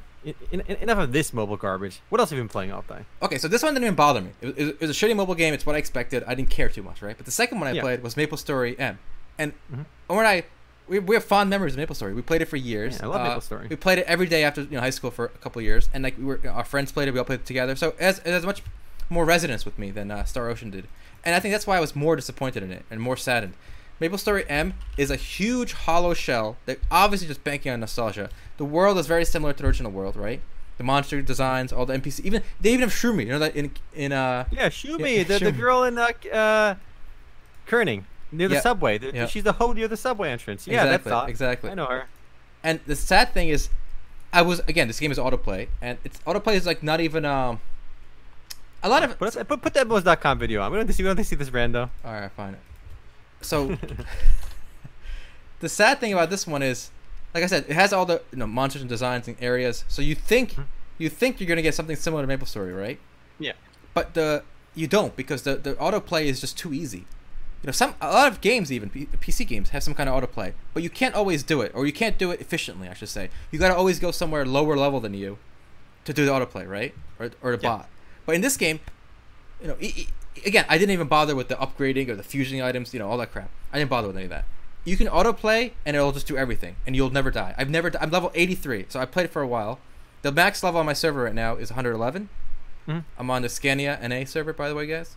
en- 0.52 0.60
enough 0.80 0.98
of 0.98 1.12
this 1.12 1.32
mobile 1.32 1.56
garbage. 1.56 2.00
What 2.08 2.20
else 2.20 2.30
have 2.30 2.36
you 2.36 2.42
been 2.42 2.48
playing 2.48 2.72
all 2.72 2.82
day? 2.82 3.04
Okay, 3.22 3.38
so 3.38 3.48
this 3.48 3.62
one 3.62 3.74
didn't 3.74 3.84
even 3.84 3.94
bother 3.94 4.20
me. 4.20 4.30
It 4.40 4.56
was, 4.56 4.68
it 4.68 4.80
was 4.80 4.90
a 4.90 4.92
shitty 4.92 5.14
mobile 5.16 5.34
game. 5.34 5.54
It's 5.54 5.64
what 5.66 5.76
I 5.76 5.78
expected. 5.78 6.24
I 6.26 6.34
didn't 6.34 6.50
care 6.50 6.68
too 6.68 6.82
much, 6.82 7.02
right? 7.02 7.16
But 7.16 7.26
the 7.26 7.32
second 7.32 7.60
one 7.60 7.68
I 7.68 7.72
Yeah. 7.72 7.82
played 7.82 8.02
was 8.02 8.16
Maple 8.16 8.36
Story 8.38 8.78
M, 8.78 8.98
and 9.38 9.52
Mhm. 9.72 9.84
Omar 10.10 10.24
and 10.24 10.28
I, 10.28 10.44
we, 10.88 10.98
we 10.98 11.14
have 11.16 11.24
fond 11.24 11.50
memories 11.50 11.74
of 11.74 11.78
Maple 11.78 11.94
Story. 11.94 12.14
We 12.14 12.22
played 12.22 12.42
it 12.42 12.46
for 12.46 12.56
years. 12.56 12.96
Yeah, 12.98 13.06
I 13.06 13.08
love 13.08 13.20
Uh, 13.20 13.36
MapleStory. 13.40 13.68
We 13.68 13.76
played 13.76 13.98
it 13.98 14.06
every 14.06 14.26
day 14.26 14.44
after 14.44 14.62
you 14.62 14.68
know 14.72 14.80
high 14.80 14.90
school 14.90 15.10
for 15.10 15.26
a 15.26 15.28
couple 15.38 15.60
years, 15.62 15.88
and 15.92 16.02
like 16.04 16.16
we 16.18 16.24
were, 16.24 16.40
our 16.48 16.64
friends 16.64 16.92
played 16.92 17.08
it. 17.08 17.12
We 17.12 17.18
all 17.18 17.24
played 17.24 17.40
it 17.40 17.46
together. 17.46 17.74
So 17.76 17.88
it 17.90 18.00
has, 18.00 18.18
it 18.20 18.26
has 18.26 18.44
much 18.46 18.62
more 19.10 19.24
resonance 19.24 19.64
with 19.64 19.78
me 19.78 19.90
than 19.90 20.10
uh, 20.10 20.24
Star 20.24 20.48
Ocean 20.48 20.70
did, 20.70 20.86
and 21.24 21.34
I 21.34 21.40
think 21.40 21.52
that's 21.54 21.66
why 21.66 21.76
I 21.76 21.80
was 21.80 21.94
more 21.96 22.16
disappointed 22.16 22.62
in 22.62 22.70
it 22.72 22.84
and 22.90 23.00
more 23.00 23.16
saddened. 23.16 23.54
Maple 24.00 24.18
Story 24.18 24.44
M 24.48 24.74
is 24.96 25.10
a 25.10 25.16
huge 25.16 25.72
hollow 25.72 26.14
shell 26.14 26.56
that 26.66 26.78
obviously 26.90 27.28
just 27.28 27.42
banking 27.44 27.72
on 27.72 27.80
nostalgia. 27.80 28.30
The 28.58 28.64
world 28.64 28.98
is 28.98 29.06
very 29.06 29.24
similar 29.24 29.52
to 29.52 29.62
the 29.62 29.68
original 29.68 29.90
world, 29.90 30.16
right? 30.16 30.40
The 30.78 30.84
monster 30.84 31.22
designs, 31.22 31.72
all 31.72 31.86
the 31.86 31.94
NPC, 31.94 32.20
even 32.20 32.42
they 32.60 32.70
even 32.70 32.82
have 32.82 32.90
Shroomy. 32.90 33.24
You 33.24 33.30
know 33.30 33.38
that 33.38 33.56
in 33.56 33.70
in 33.94 34.12
uh 34.12 34.44
Yeah, 34.50 34.68
Shumi, 34.68 35.18
Yeah, 35.18 35.22
the, 35.24 35.44
the 35.46 35.52
girl 35.52 35.84
in 35.84 35.96
uh, 35.96 36.10
uh, 36.30 36.74
Kerning 37.66 38.04
near 38.30 38.48
the 38.48 38.60
subway. 38.60 38.98
The, 38.98 39.12
yeah. 39.14 39.26
She's 39.26 39.44
the 39.44 39.52
hoe 39.52 39.72
near 39.72 39.88
the 39.88 39.96
subway 39.96 40.30
entrance. 40.30 40.66
Yeah, 40.66 40.84
exactly 40.84 41.10
that's 41.10 41.28
exactly. 41.30 41.70
I 41.70 41.74
know 41.74 41.86
her. 41.86 42.04
And 42.62 42.80
the 42.86 42.96
sad 42.96 43.32
thing 43.32 43.48
is, 43.48 43.70
I 44.32 44.42
was 44.42 44.60
again. 44.68 44.86
This 44.86 45.00
game 45.00 45.10
is 45.10 45.18
autoplay, 45.18 45.68
and 45.80 45.96
it's 46.04 46.18
autoplay 46.20 46.54
is 46.56 46.66
like 46.66 46.82
not 46.82 47.00
even 47.00 47.24
um. 47.24 47.60
A 48.82 48.88
lot 48.90 49.02
of 49.02 49.18
Put, 49.18 49.48
put, 49.48 49.62
put 49.62 49.74
that 49.74 49.88
Moz.com 49.88 50.38
video 50.38 50.60
on. 50.62 50.70
We 50.70 50.76
don't 50.78 50.92
see, 50.92 51.02
we 51.02 51.12
don't 51.12 51.24
see 51.24 51.34
this 51.34 51.50
rando. 51.50 51.88
all 52.04 52.12
right, 52.12 52.30
fine. 52.30 52.56
So 53.46 53.76
the 55.60 55.68
sad 55.68 56.00
thing 56.00 56.12
about 56.12 56.30
this 56.30 56.46
one 56.46 56.62
is, 56.62 56.90
like 57.34 57.42
I 57.44 57.46
said, 57.46 57.64
it 57.68 57.74
has 57.74 57.92
all 57.92 58.06
the 58.06 58.22
you 58.32 58.38
know 58.38 58.46
monsters 58.46 58.82
and 58.82 58.88
designs 58.88 59.28
and 59.28 59.36
areas. 59.40 59.84
So 59.88 60.02
you 60.02 60.14
think 60.14 60.54
Mhm. 60.54 60.66
you 60.98 61.08
think 61.08 61.40
you're 61.40 61.48
gonna 61.48 61.62
get 61.62 61.74
something 61.74 61.96
similar 61.96 62.22
to 62.22 62.26
Maple 62.26 62.46
Story, 62.46 62.72
right? 62.72 62.98
Yeah. 63.38 63.52
But 63.94 64.14
the 64.14 64.42
you 64.74 64.86
don't 64.86 65.16
because 65.16 65.42
the 65.42 65.56
the 65.56 65.74
autoplay 65.74 66.24
is 66.26 66.40
just 66.40 66.56
too 66.58 66.72
easy. 66.74 67.06
You 67.62 67.68
know, 67.68 67.72
some 67.72 67.94
a 68.00 68.10
lot 68.12 68.30
of 68.30 68.40
games, 68.40 68.70
even 68.70 68.90
P- 68.90 69.06
PC 69.06 69.46
games, 69.46 69.70
have 69.70 69.82
some 69.82 69.94
kind 69.94 70.08
of 70.08 70.14
autoplay, 70.22 70.52
but 70.74 70.82
you 70.82 70.90
can't 70.90 71.14
always 71.14 71.42
do 71.42 71.62
it, 71.62 71.72
or 71.74 71.86
you 71.86 71.92
can't 71.92 72.18
do 72.18 72.30
it 72.30 72.40
efficiently. 72.40 72.88
I 72.88 72.94
should 72.94 73.08
say. 73.08 73.30
You 73.50 73.58
got 73.58 73.68
to 73.68 73.76
always 73.76 73.98
go 73.98 74.10
somewhere 74.10 74.44
lower 74.44 74.76
level 74.76 75.00
than 75.00 75.14
you 75.14 75.38
to 76.04 76.12
do 76.12 76.24
the 76.26 76.30
autoplay, 76.32 76.68
right? 76.68 76.94
Or 77.18 77.30
or 77.42 77.56
the 77.56 77.62
Yeah. 77.62 77.68
bot. 77.78 77.88
But 78.26 78.34
in 78.34 78.40
this 78.42 78.56
game, 78.56 78.80
you 79.62 79.68
know, 79.68 79.76
e- 79.80 79.92
e- 79.96 80.08
again, 80.44 80.64
I 80.68 80.78
didn't 80.78 80.92
even 80.92 81.06
bother 81.08 81.34
with 81.34 81.48
the 81.48 81.54
upgrading 81.56 82.08
or 82.08 82.16
the 82.16 82.22
fusing 82.22 82.60
items, 82.62 82.92
you 82.92 82.98
know, 83.00 83.08
all 83.08 83.16
that 83.18 83.32
crap. 83.32 83.50
I 83.72 83.78
didn't 83.78 83.90
bother 83.90 84.08
with 84.08 84.16
any 84.16 84.24
of 84.24 84.30
that. 84.30 84.44
You 84.84 84.96
can 84.96 85.06
autoplay 85.08 85.72
and 85.84 85.96
it'll 85.96 86.12
just 86.12 86.26
do 86.26 86.36
everything, 86.36 86.76
and 86.86 86.94
you'll 86.94 87.10
never 87.10 87.30
die. 87.30 87.54
I've 87.58 87.70
never. 87.70 87.90
I'm 88.00 88.10
level 88.10 88.30
83, 88.34 88.86
so 88.88 89.00
I 89.00 89.06
played 89.06 89.30
for 89.30 89.42
a 89.42 89.46
while. 89.46 89.78
The 90.22 90.32
max 90.32 90.62
level 90.62 90.80
on 90.80 90.86
my 90.86 90.92
server 90.92 91.24
right 91.24 91.34
now 91.34 91.54
is 91.56 91.70
111. 91.70 92.28
Mhm. 92.86 93.04
I'm 93.18 93.30
on 93.30 93.42
the 93.42 93.48
Scania 93.48 93.98
NA 94.00 94.24
server, 94.24 94.52
by 94.52 94.68
the 94.68 94.74
way, 94.74 94.86
guys, 94.86 95.16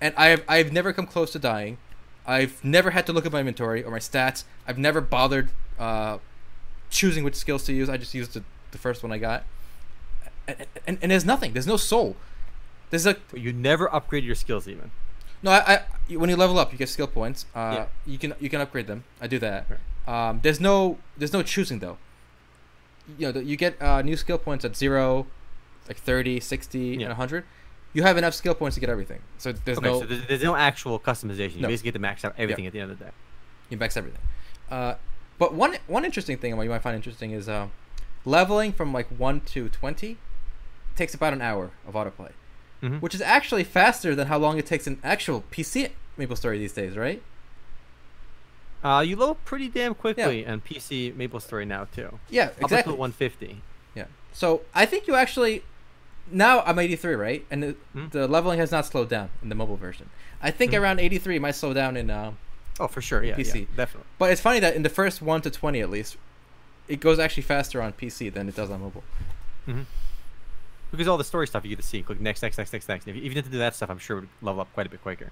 and 0.00 0.14
I've 0.16 0.44
I've 0.48 0.72
never 0.72 0.92
come 0.92 1.06
close 1.06 1.32
to 1.32 1.38
dying. 1.40 1.78
I've 2.26 2.62
never 2.64 2.90
had 2.90 3.06
to 3.06 3.12
look 3.12 3.26
at 3.26 3.32
my 3.32 3.40
inventory 3.40 3.82
or 3.82 3.90
my 3.90 3.98
stats. 3.98 4.44
I've 4.68 4.78
never 4.78 5.00
bothered 5.00 5.50
uh, 5.78 6.18
choosing 6.90 7.24
which 7.24 7.34
skills 7.34 7.64
to 7.64 7.72
use. 7.72 7.88
I 7.88 7.96
just 7.96 8.14
used 8.14 8.34
the, 8.34 8.44
the 8.70 8.78
first 8.78 9.02
one 9.02 9.10
I 9.12 9.18
got, 9.18 9.44
and, 10.46 10.66
and, 10.86 10.98
and 11.02 11.10
there's 11.10 11.24
nothing. 11.24 11.54
There's 11.54 11.66
no 11.66 11.76
soul. 11.76 12.16
There's 12.90 13.06
a 13.06 13.16
you 13.34 13.52
never 13.52 13.92
upgrade 13.94 14.24
your 14.24 14.34
skills 14.34 14.66
even. 14.68 14.90
no. 15.42 15.50
I, 15.50 15.58
I 16.10 16.16
when 16.16 16.30
you 16.30 16.36
level 16.36 16.58
up, 16.58 16.72
you 16.72 16.78
get 16.78 16.88
skill 16.88 17.06
points. 17.06 17.46
Uh, 17.54 17.58
Yeah. 17.74 17.86
You 18.06 18.18
can 18.18 18.34
you 18.40 18.48
can 18.50 18.60
upgrade 18.60 18.86
them. 18.86 19.04
I 19.20 19.26
do 19.26 19.38
that. 19.40 19.66
Um, 20.06 20.40
there's 20.42 20.60
no 20.60 20.98
there's 21.16 21.32
no 21.32 21.42
choosing 21.42 21.78
though. 21.80 21.98
You 23.18 23.32
know 23.32 23.40
you 23.40 23.56
get 23.56 23.80
uh, 23.80 24.02
new 24.02 24.16
skill 24.16 24.38
points 24.38 24.64
at 24.64 24.76
zero, 24.76 25.26
like 25.86 25.96
30, 25.98 26.40
60, 26.40 26.78
Yeah. 26.78 26.92
and 26.94 27.08
100. 27.08 27.44
You 27.94 28.02
have 28.02 28.16
enough 28.18 28.34
skill 28.34 28.54
points 28.54 28.74
to 28.74 28.80
get 28.80 28.90
everything. 28.90 29.20
So 29.38 29.52
there's 29.52 29.78
Okay, 29.78 29.86
no 29.86 30.00
so 30.00 30.06
there's, 30.06 30.26
there's 30.26 30.42
no 30.42 30.54
actual 30.56 30.98
customization. 31.00 31.56
You 31.56 31.62
No. 31.62 31.68
basically 31.68 31.88
get 31.88 31.94
to 31.94 32.00
max 32.00 32.24
out 32.24 32.34
everything 32.36 32.66
at 32.66 32.72
the 32.72 32.80
end 32.80 32.90
of 32.92 32.98
the 32.98 33.04
day. 33.06 33.10
you 33.70 33.76
max 33.78 33.96
everything. 33.96 34.20
Uh, 34.70 34.94
but 35.38 35.54
one 35.54 35.76
one 35.86 36.04
interesting 36.04 36.36
thing, 36.36 36.56
what 36.56 36.64
you 36.64 36.70
might 36.70 36.82
find 36.82 36.96
interesting, 36.96 37.30
is 37.32 37.48
uh, 37.48 37.68
leveling 38.24 38.72
from 38.72 38.92
like 38.92 39.06
one 39.08 39.40
to 39.52 39.68
twenty 39.70 40.18
takes 40.96 41.14
about 41.14 41.32
an 41.32 41.40
hour 41.40 41.70
of 41.86 41.94
autoplay, 41.94 42.32
Mhm. 42.82 43.00
which 43.00 43.14
is 43.14 43.20
actually 43.20 43.64
faster 43.64 44.14
than 44.14 44.28
how 44.28 44.38
long 44.38 44.56
it 44.58 44.66
takes 44.66 44.86
an 44.86 44.98
actual 45.02 45.42
PC 45.50 45.90
Maple 46.16 46.36
Story 46.36 46.58
these 46.58 46.72
days, 46.72 46.96
right? 46.96 47.20
Uh, 48.84 49.00
you 49.04 49.16
level 49.16 49.34
pretty 49.44 49.68
damn 49.68 49.94
quickly 49.94 50.46
on 50.46 50.60
PC 50.60 51.12
Maple 51.16 51.40
Story 51.40 51.64
now 51.64 51.84
too. 51.92 52.18
Yeah, 52.30 52.44
Up 52.44 52.62
exactly. 52.62 52.92
until 52.92 52.96
150. 52.96 53.62
Yeah. 53.96 54.04
So 54.32 54.62
I 54.74 54.86
think 54.86 55.06
you 55.08 55.16
actually 55.16 55.64
now 56.30 56.60
I'm 56.60 56.78
83, 56.78 57.14
right? 57.14 57.44
And 57.50 57.62
the, 57.62 57.76
Hmm. 57.94 58.08
the 58.10 58.28
leveling 58.28 58.58
has 58.60 58.70
not 58.70 58.86
slowed 58.86 59.08
down 59.08 59.30
in 59.42 59.48
the 59.48 59.54
mobile 59.56 59.76
version. 59.76 60.10
I 60.40 60.50
think 60.52 60.72
Hmm. 60.72 60.78
around 60.82 61.00
83 61.00 61.36
it 61.36 61.40
might 61.40 61.54
slow 61.56 61.72
down 61.74 61.96
in. 61.96 62.10
Uh, 62.10 62.32
Oh, 62.80 62.86
for 62.86 63.00
sure. 63.02 63.24
Yeah, 63.24 63.34
PC. 63.34 63.60
yeah, 63.60 63.66
definitely. 63.76 64.06
but 64.18 64.30
it's 64.30 64.40
funny 64.40 64.60
that 64.60 64.76
in 64.76 64.82
the 64.84 64.88
first 64.88 65.20
one 65.20 65.40
to 65.42 65.50
20 65.50 65.80
at 65.80 65.90
least, 65.90 66.16
it 66.86 67.00
goes 67.00 67.18
actually 67.18 67.42
faster 67.42 67.82
on 67.82 67.92
PC 67.92 68.28
than 68.32 68.48
it 68.48 68.54
does 68.54 68.70
on 68.70 68.80
mobile. 68.80 69.02
Because 70.90 71.08
all 71.08 71.18
the 71.18 71.24
story 71.24 71.46
stuff 71.46 71.64
you 71.64 71.70
get 71.70 71.82
to 71.82 71.86
see, 71.86 72.02
click 72.02 72.20
next, 72.20 72.42
next, 72.42 72.56
next, 72.58 72.72
next, 72.72 72.88
next. 72.88 73.06
If 73.06 73.16
you 73.16 73.30
to 73.34 73.42
do 73.42 73.58
that 73.58 73.74
stuff, 73.74 73.90
I'm 73.90 73.98
sure 73.98 74.18
it 74.18 74.20
would 74.20 74.28
level 74.40 74.60
up 74.62 74.72
quite 74.72 74.86
a 74.86 74.90
bit 74.90 75.02
quicker. 75.02 75.30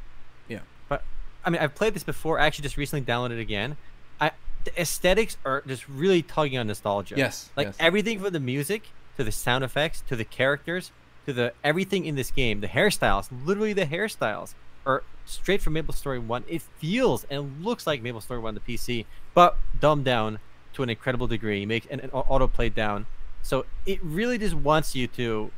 Yeah. 0.48 0.60
But 0.88 1.02
I 1.44 1.50
mean, 1.50 1.62
I've 1.62 1.74
played 1.74 1.94
this 1.94 2.04
before. 2.04 2.38
I 2.38 2.46
actually 2.46 2.64
just 2.64 2.76
recently 2.76 3.04
downloaded 3.04 3.32
it 3.32 3.40
again. 3.40 3.76
I 4.20 4.32
the 4.64 4.80
aesthetics 4.80 5.36
are 5.44 5.62
just 5.66 5.88
really 5.88 6.22
tugging 6.22 6.58
on 6.58 6.66
nostalgia. 6.66 7.14
Yes, 7.16 7.50
Like 7.56 7.68
yes. 7.68 7.76
everything 7.78 8.18
from 8.18 8.32
the 8.32 8.40
music 8.40 8.88
to 9.16 9.24
the 9.24 9.32
sound 9.32 9.64
effects 9.64 10.02
to 10.08 10.16
the 10.16 10.24
characters 10.24 10.90
to 11.26 11.32
the 11.32 11.52
everything 11.62 12.06
in 12.06 12.14
this 12.14 12.30
game, 12.30 12.60
the 12.60 12.68
hairstyles, 12.68 13.28
literally 13.44 13.72
the 13.72 13.86
hairstyles 13.86 14.54
are 14.86 15.02
straight 15.24 15.60
from 15.60 15.72
Maple 15.74 15.92
Story 15.92 16.18
1. 16.18 16.44
It 16.48 16.62
feels 16.62 17.24
and 17.24 17.64
looks 17.64 17.86
like 17.86 18.00
Maple 18.02 18.20
Story 18.20 18.40
1 18.40 18.48
on 18.48 18.54
the 18.54 18.74
PC, 18.74 19.04
but 19.34 19.58
dumbed 19.78 20.04
down 20.04 20.38
to 20.74 20.82
an 20.82 20.90
incredible 20.90 21.26
degree, 21.26 21.66
make 21.66 21.86
and, 21.90 22.00
and 22.00 22.10
auto 22.12 22.46
played 22.46 22.74
down. 22.74 23.06
So 23.46 23.64
it 23.86 24.02
really 24.02 24.38
just 24.38 24.54
wants 24.54 24.96
you 24.96 25.06
to 25.08 25.52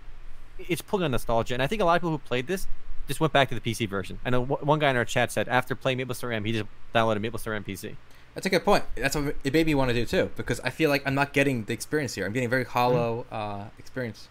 it's 0.59 0.83
pulling 0.83 1.05
on 1.05 1.13
nostalgia, 1.13 1.55
and 1.55 1.63
I 1.63 1.67
think 1.67 1.81
a 1.81 1.85
lot 1.87 1.97
of 1.97 2.03
people 2.03 2.11
who 2.11 2.19
played 2.19 2.47
this 2.47 2.67
just 3.07 3.19
went 3.19 3.33
back 3.33 3.49
to 3.49 3.55
the 3.55 3.61
PC 3.63 3.89
version. 3.89 4.19
I 4.27 4.31
know 4.31 4.45
one 4.45 4.79
guy 4.79 4.91
in 4.91 4.97
our 4.97 5.07
chat 5.07 5.33
said 5.33 5.49
after 5.49 5.75
playing 5.75 5.99
MapleStory 5.99 6.35
M, 6.35 6.45
he 6.45 6.53
just 6.53 6.67
downloaded 6.95 7.25
MapleStory 7.25 7.57
M 7.57 7.65
PC. 7.65 7.97
That's 8.35 8.47
a 8.47 8.51
good 8.51 8.65
point. 8.65 8.85
That's 8.95 9.17
what 9.17 9.37
it 9.43 9.53
made 9.55 9.65
me 9.65 9.75
want 9.75 9.89
to 9.89 9.95
do 9.95 10.05
too, 10.05 10.31
because 10.37 10.61
I 10.61 10.71
feel 10.71 10.91
like 10.91 11.03
I'm 11.07 11.15
not 11.15 11.33
getting 11.33 11.65
the 11.65 11.73
experience 11.73 12.15
here. 12.15 12.27
I'm 12.27 12.33
getting 12.33 12.47
a 12.47 12.51
very 12.51 12.65
hollow 12.65 13.25
uh, 13.33 13.65
experience. 13.79 14.29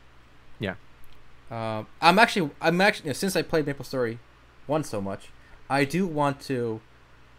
Yeah. 0.59 0.75
Uh, 1.49 1.85
I'm 1.99 2.19
actually, 2.19 2.51
I'm 2.61 2.79
actually, 2.79 3.05
you 3.05 3.09
know, 3.09 3.13
since 3.13 3.35
I 3.35 3.41
played 3.41 3.65
MapleStory 3.65 4.19
one 4.67 4.83
so 4.83 5.01
much, 5.01 5.29
I 5.67 5.83
do 5.83 6.05
want 6.05 6.41
to 6.41 6.79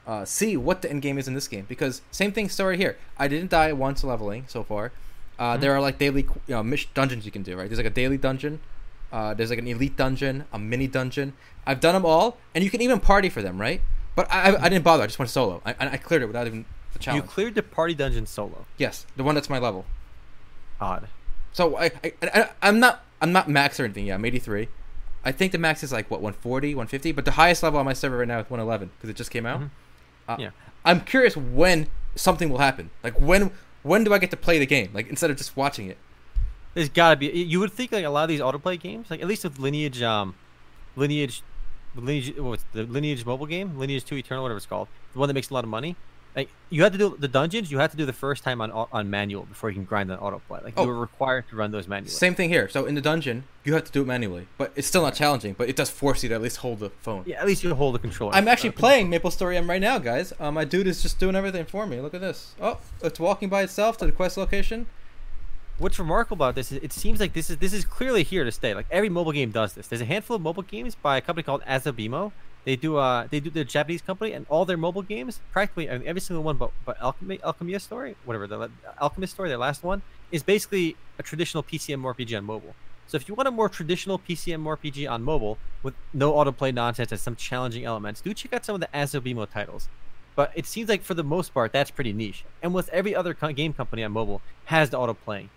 uh, 0.05 0.25
see 0.25 0.57
what 0.57 0.83
the 0.83 0.91
end 0.91 1.03
game 1.03 1.17
is 1.17 1.29
in 1.29 1.35
this 1.35 1.47
game 1.47 1.67
because 1.69 2.03
same 2.11 2.33
thing 2.33 2.49
story 2.49 2.77
here. 2.77 2.97
I 3.19 3.29
didn't 3.29 3.51
die 3.51 3.73
once 3.73 4.03
leveling 4.03 4.47
so 4.49 4.65
far. 4.65 4.91
Uh, 5.39 5.57
There 5.57 5.73
are 5.75 5.81
like 5.81 5.99
daily, 5.99 6.23
you 6.47 6.55
know, 6.63 6.77
dungeons 6.95 7.25
you 7.25 7.31
can 7.33 7.43
do. 7.43 7.57
Right? 7.57 7.69
There's 7.69 7.79
like 7.79 7.87
a 7.87 7.91
daily 7.91 8.17
dungeon. 8.19 8.61
Uh, 9.13 9.33
there's 9.35 9.51
like 9.51 9.59
an 9.59 9.67
elite 9.69 9.97
dungeon, 9.97 10.45
a 10.53 10.59
mini 10.59 10.87
dungeon. 10.87 11.33
I've 11.67 11.81
done 11.81 11.95
them 11.95 12.05
all, 12.05 12.37
and 12.55 12.63
you 12.65 12.71
can 12.71 12.83
even 12.83 13.01
party 13.01 13.29
for 13.31 13.41
them, 13.43 13.59
right? 13.61 13.81
But 14.15 14.31
I, 14.31 14.51
I, 14.53 14.65
I 14.65 14.69
didn't 14.69 14.85
bother. 14.85 15.03
I 15.05 15.07
just 15.07 15.19
went 15.19 15.31
solo. 15.31 15.63
I, 15.65 15.75
I 15.79 15.97
cleared 15.97 16.23
it 16.23 16.27
without 16.27 16.47
even 16.47 16.65
the 16.93 16.99
challenge. 16.99 17.23
You 17.25 17.29
cleared 17.29 17.55
the 17.55 17.63
party 17.63 17.95
dungeon 17.95 18.27
solo. 18.27 18.67
yes, 18.77 19.07
the 19.17 19.23
one 19.25 19.35
that's 19.35 19.49
my 19.49 19.59
level. 19.59 19.87
Odd. 20.81 21.09
So 21.53 21.77
I, 21.77 21.91
I, 22.05 22.13
I 22.23 22.49
I'm 22.63 22.79
not 22.81 23.05
I'm 23.21 23.33
not 23.33 23.49
max 23.49 23.81
or 23.81 23.85
anything. 23.85 24.07
Yeah, 24.07 24.15
I'm 24.15 24.25
83. 24.25 24.69
I 25.25 25.33
think 25.33 25.53
the 25.53 25.59
max 25.59 25.83
is 25.83 25.93
like 25.93 26.11
what 26.11 26.21
140, 26.21 26.75
150, 26.75 27.13
but 27.13 27.25
the 27.25 27.33
highest 27.33 27.63
level 27.63 27.79
on 27.81 27.85
my 27.85 27.93
server 27.93 28.19
right 28.19 28.29
now 28.29 28.39
is 28.41 28.49
111 28.51 28.91
because 28.97 29.11
it 29.11 29.17
just 29.17 29.31
came 29.31 29.47
out. 29.47 29.61
Mhm. 29.61 29.71
Uh, 30.29 30.37
Yeah. 30.39 30.51
I'm 30.85 31.01
curious 31.01 31.37
when 31.37 31.89
something 32.15 32.49
will 32.51 32.59
happen. 32.59 32.91
Like 33.03 33.19
when 33.21 33.51
when 33.89 34.05
do 34.05 34.13
I 34.13 34.19
get 34.19 34.31
to 34.31 34.37
play 34.37 34.59
the 34.59 34.67
game? 34.67 34.91
Like 34.93 35.09
instead 35.09 35.31
of 35.31 35.37
just 35.37 35.57
watching 35.57 35.89
it. 35.89 35.99
There's 36.75 36.89
gotta 36.89 37.17
be. 37.17 37.27
You 37.27 37.61
would 37.61 37.73
think 37.73 37.91
like 37.93 38.05
a 38.05 38.11
lot 38.11 38.25
of 38.25 38.29
these 38.29 38.41
autoplay 38.41 38.79
games, 38.79 39.11
like 39.11 39.21
at 39.21 39.27
least 39.27 39.43
with 39.45 39.59
Lineage, 39.59 40.03
um, 40.03 40.35
Lineage, 40.95 41.43
Lineage, 41.97 42.39
what's 42.39 42.65
the 42.73 42.85
Lineage 42.85 43.25
mobile 43.25 43.47
game, 43.47 43.79
Lineage 43.79 44.05
Two 44.05 44.17
Eternal, 44.17 44.45
whatever 44.45 44.59
it's 44.59 44.67
called, 44.67 44.89
the 45.13 45.19
one 45.19 45.29
that 45.29 45.35
makes 45.35 45.51
a 45.51 45.55
lot 45.55 45.65
of 45.65 45.71
money. 45.71 45.97
Like 46.39 46.51
you 46.71 46.85
had 46.85 46.93
to 46.93 46.99
do 46.99 47.17
the 47.19 47.27
dungeons, 47.27 47.69
you 47.73 47.79
had 47.81 47.91
to 47.91 47.97
do 47.97 48.07
the 48.07 48.13
first 48.13 48.45
time 48.45 48.61
on 48.61 48.71
on 48.71 49.11
manual 49.11 49.43
before 49.45 49.71
you 49.71 49.75
can 49.75 49.85
grind 49.85 50.13
on 50.13 50.19
autoplay. 50.19 50.63
Like 50.63 50.75
Oh. 50.77 50.83
you 50.85 50.89
were 50.89 50.99
required 51.01 51.49
to 51.51 51.57
run 51.57 51.73
those 51.73 51.89
manually. 51.89 52.11
Same 52.13 52.37
thing 52.37 52.49
here. 52.49 52.69
So 52.69 52.87
in 52.87 52.95
the 52.95 53.01
dungeon, 53.01 53.43
you 53.65 53.75
have 53.75 53.83
to 53.85 53.91
do 53.91 54.03
it 54.03 54.07
manually, 54.07 54.47
but 54.57 54.73
it's 54.77 54.87
still 54.87 55.03
not 55.03 55.15
challenging. 55.15 55.55
But 55.59 55.69
it 55.69 55.75
does 55.75 55.91
force 55.91 56.23
you 56.23 56.29
to 56.29 56.37
at 56.37 56.41
least 56.41 56.59
hold 56.59 56.79
the 56.79 56.91
phone. 56.91 57.25
Yeah, 57.27 57.41
at 57.41 57.47
least 57.47 57.65
you 57.65 57.75
hold 57.75 57.97
the 57.97 57.99
controller. 57.99 58.33
I'm 58.37 58.47
actually 58.47 58.71
playing 58.71 59.11
Maple 59.11 59.33
Story 59.33 59.57
M 59.57 59.69
right 59.69 59.81
now, 59.81 59.99
guys. 59.99 60.33
Uh, 60.39 60.53
my 60.53 60.65
dude 60.65 60.87
is 60.87 61.03
just 61.03 61.19
doing 61.19 61.35
everything 61.35 61.65
for 61.65 61.87
me. 61.89 62.01
Look 62.01 62.15
at 62.15 62.21
this. 62.21 62.55
Oh, 62.61 62.79
it's 63.03 63.19
walking 63.19 63.49
by 63.49 63.63
itself 63.63 63.97
to 63.99 64.07
the 64.07 64.13
quest 64.13 64.37
location. 64.37 64.87
What's 65.79 65.99
remarkable 65.99 66.37
about 66.45 66.55
this 66.55 66.71
is 66.71 66.79
it 66.85 66.93
seems 66.93 67.19
like 67.19 67.33
this 67.33 67.51
is 67.51 67.57
this 67.59 67.73
is 67.73 67.85
clearly 67.85 68.23
here 68.23 68.45
to 68.45 68.53
stay. 68.53 68.75
Like 68.75 68.87
every 68.93 69.09
mobile 69.09 69.33
game 69.33 69.51
does 69.51 69.73
this. 69.73 69.89
There's 69.89 70.01
a 70.03 70.05
handful 70.05 70.37
of 70.37 70.43
mobile 70.43 70.63
games 70.65 70.95
by 70.95 71.17
a 71.17 71.21
company 71.21 71.43
called 71.43 71.63
Asobimo. 71.63 72.31
They 72.69 72.77
do 72.77 72.99
uh 72.99 73.27
they 73.31 73.41
do 73.41 73.49
they're 73.49 73.65
Japanese 73.65 74.03
company 74.03 74.33
and 74.33 74.45
all 74.51 74.67
their 74.67 74.77
mobile 74.77 75.01
games 75.01 75.41
practically 75.53 75.89
I 75.89 75.97
mean, 75.97 76.07
every 76.07 76.21
single 76.21 76.45
one 76.45 76.59
but 76.59 76.71
but 76.85 77.01
Alchemy 77.01 77.39
Alchemia 77.39 77.81
story 77.81 78.15
whatever 78.27 78.47
the 78.47 78.71
Alchemist 79.01 79.33
story 79.33 79.49
their 79.49 79.57
last 79.57 79.83
one 79.83 80.03
is 80.31 80.43
basically 80.43 80.95
a 81.19 81.23
traditional 81.23 81.63
PCM 81.63 82.03
RPG 82.03 82.37
on 82.37 82.45
mobile. 82.45 82.75
So 83.07 83.17
if 83.17 83.27
you 83.27 83.35
want 83.35 83.49
a 83.49 83.51
more 83.51 83.71
traditional 83.71 84.19
PCM 84.19 84.65
RPG 84.65 85.11
on 85.11 85.23
mobile 85.23 85.57
with 85.83 85.95
no 86.13 86.35
autoplay 86.35 86.75
nonsense 86.75 87.11
and 87.11 87.19
some 87.19 87.37
challenging 87.37 87.87
elements, 87.87 88.21
do 88.21 88.35
check 88.35 88.53
out 88.53 88.67
some 88.67 88.75
of 88.75 88.83
the 88.83 88.89
Asobimo 88.93 89.51
titles. 89.51 89.89
But 90.37 90.53
it 90.55 90.67
seems 90.67 90.91
like 90.91 91.01
for 91.01 91.15
the 91.15 91.25
most 91.25 91.55
part 91.55 91.73
that's 91.73 91.91
pretty 91.91 92.13
niche. 92.13 92.45
And 92.63 92.75
with 92.75 92.91
every 92.91 93.15
other 93.15 93.33
co- 93.33 93.55
game 93.55 93.73
company 93.73 94.05
on 94.05 94.13
mobile 94.13 94.43
has 94.67 94.91
the 94.91 94.99
autoplaying. 94.99 95.49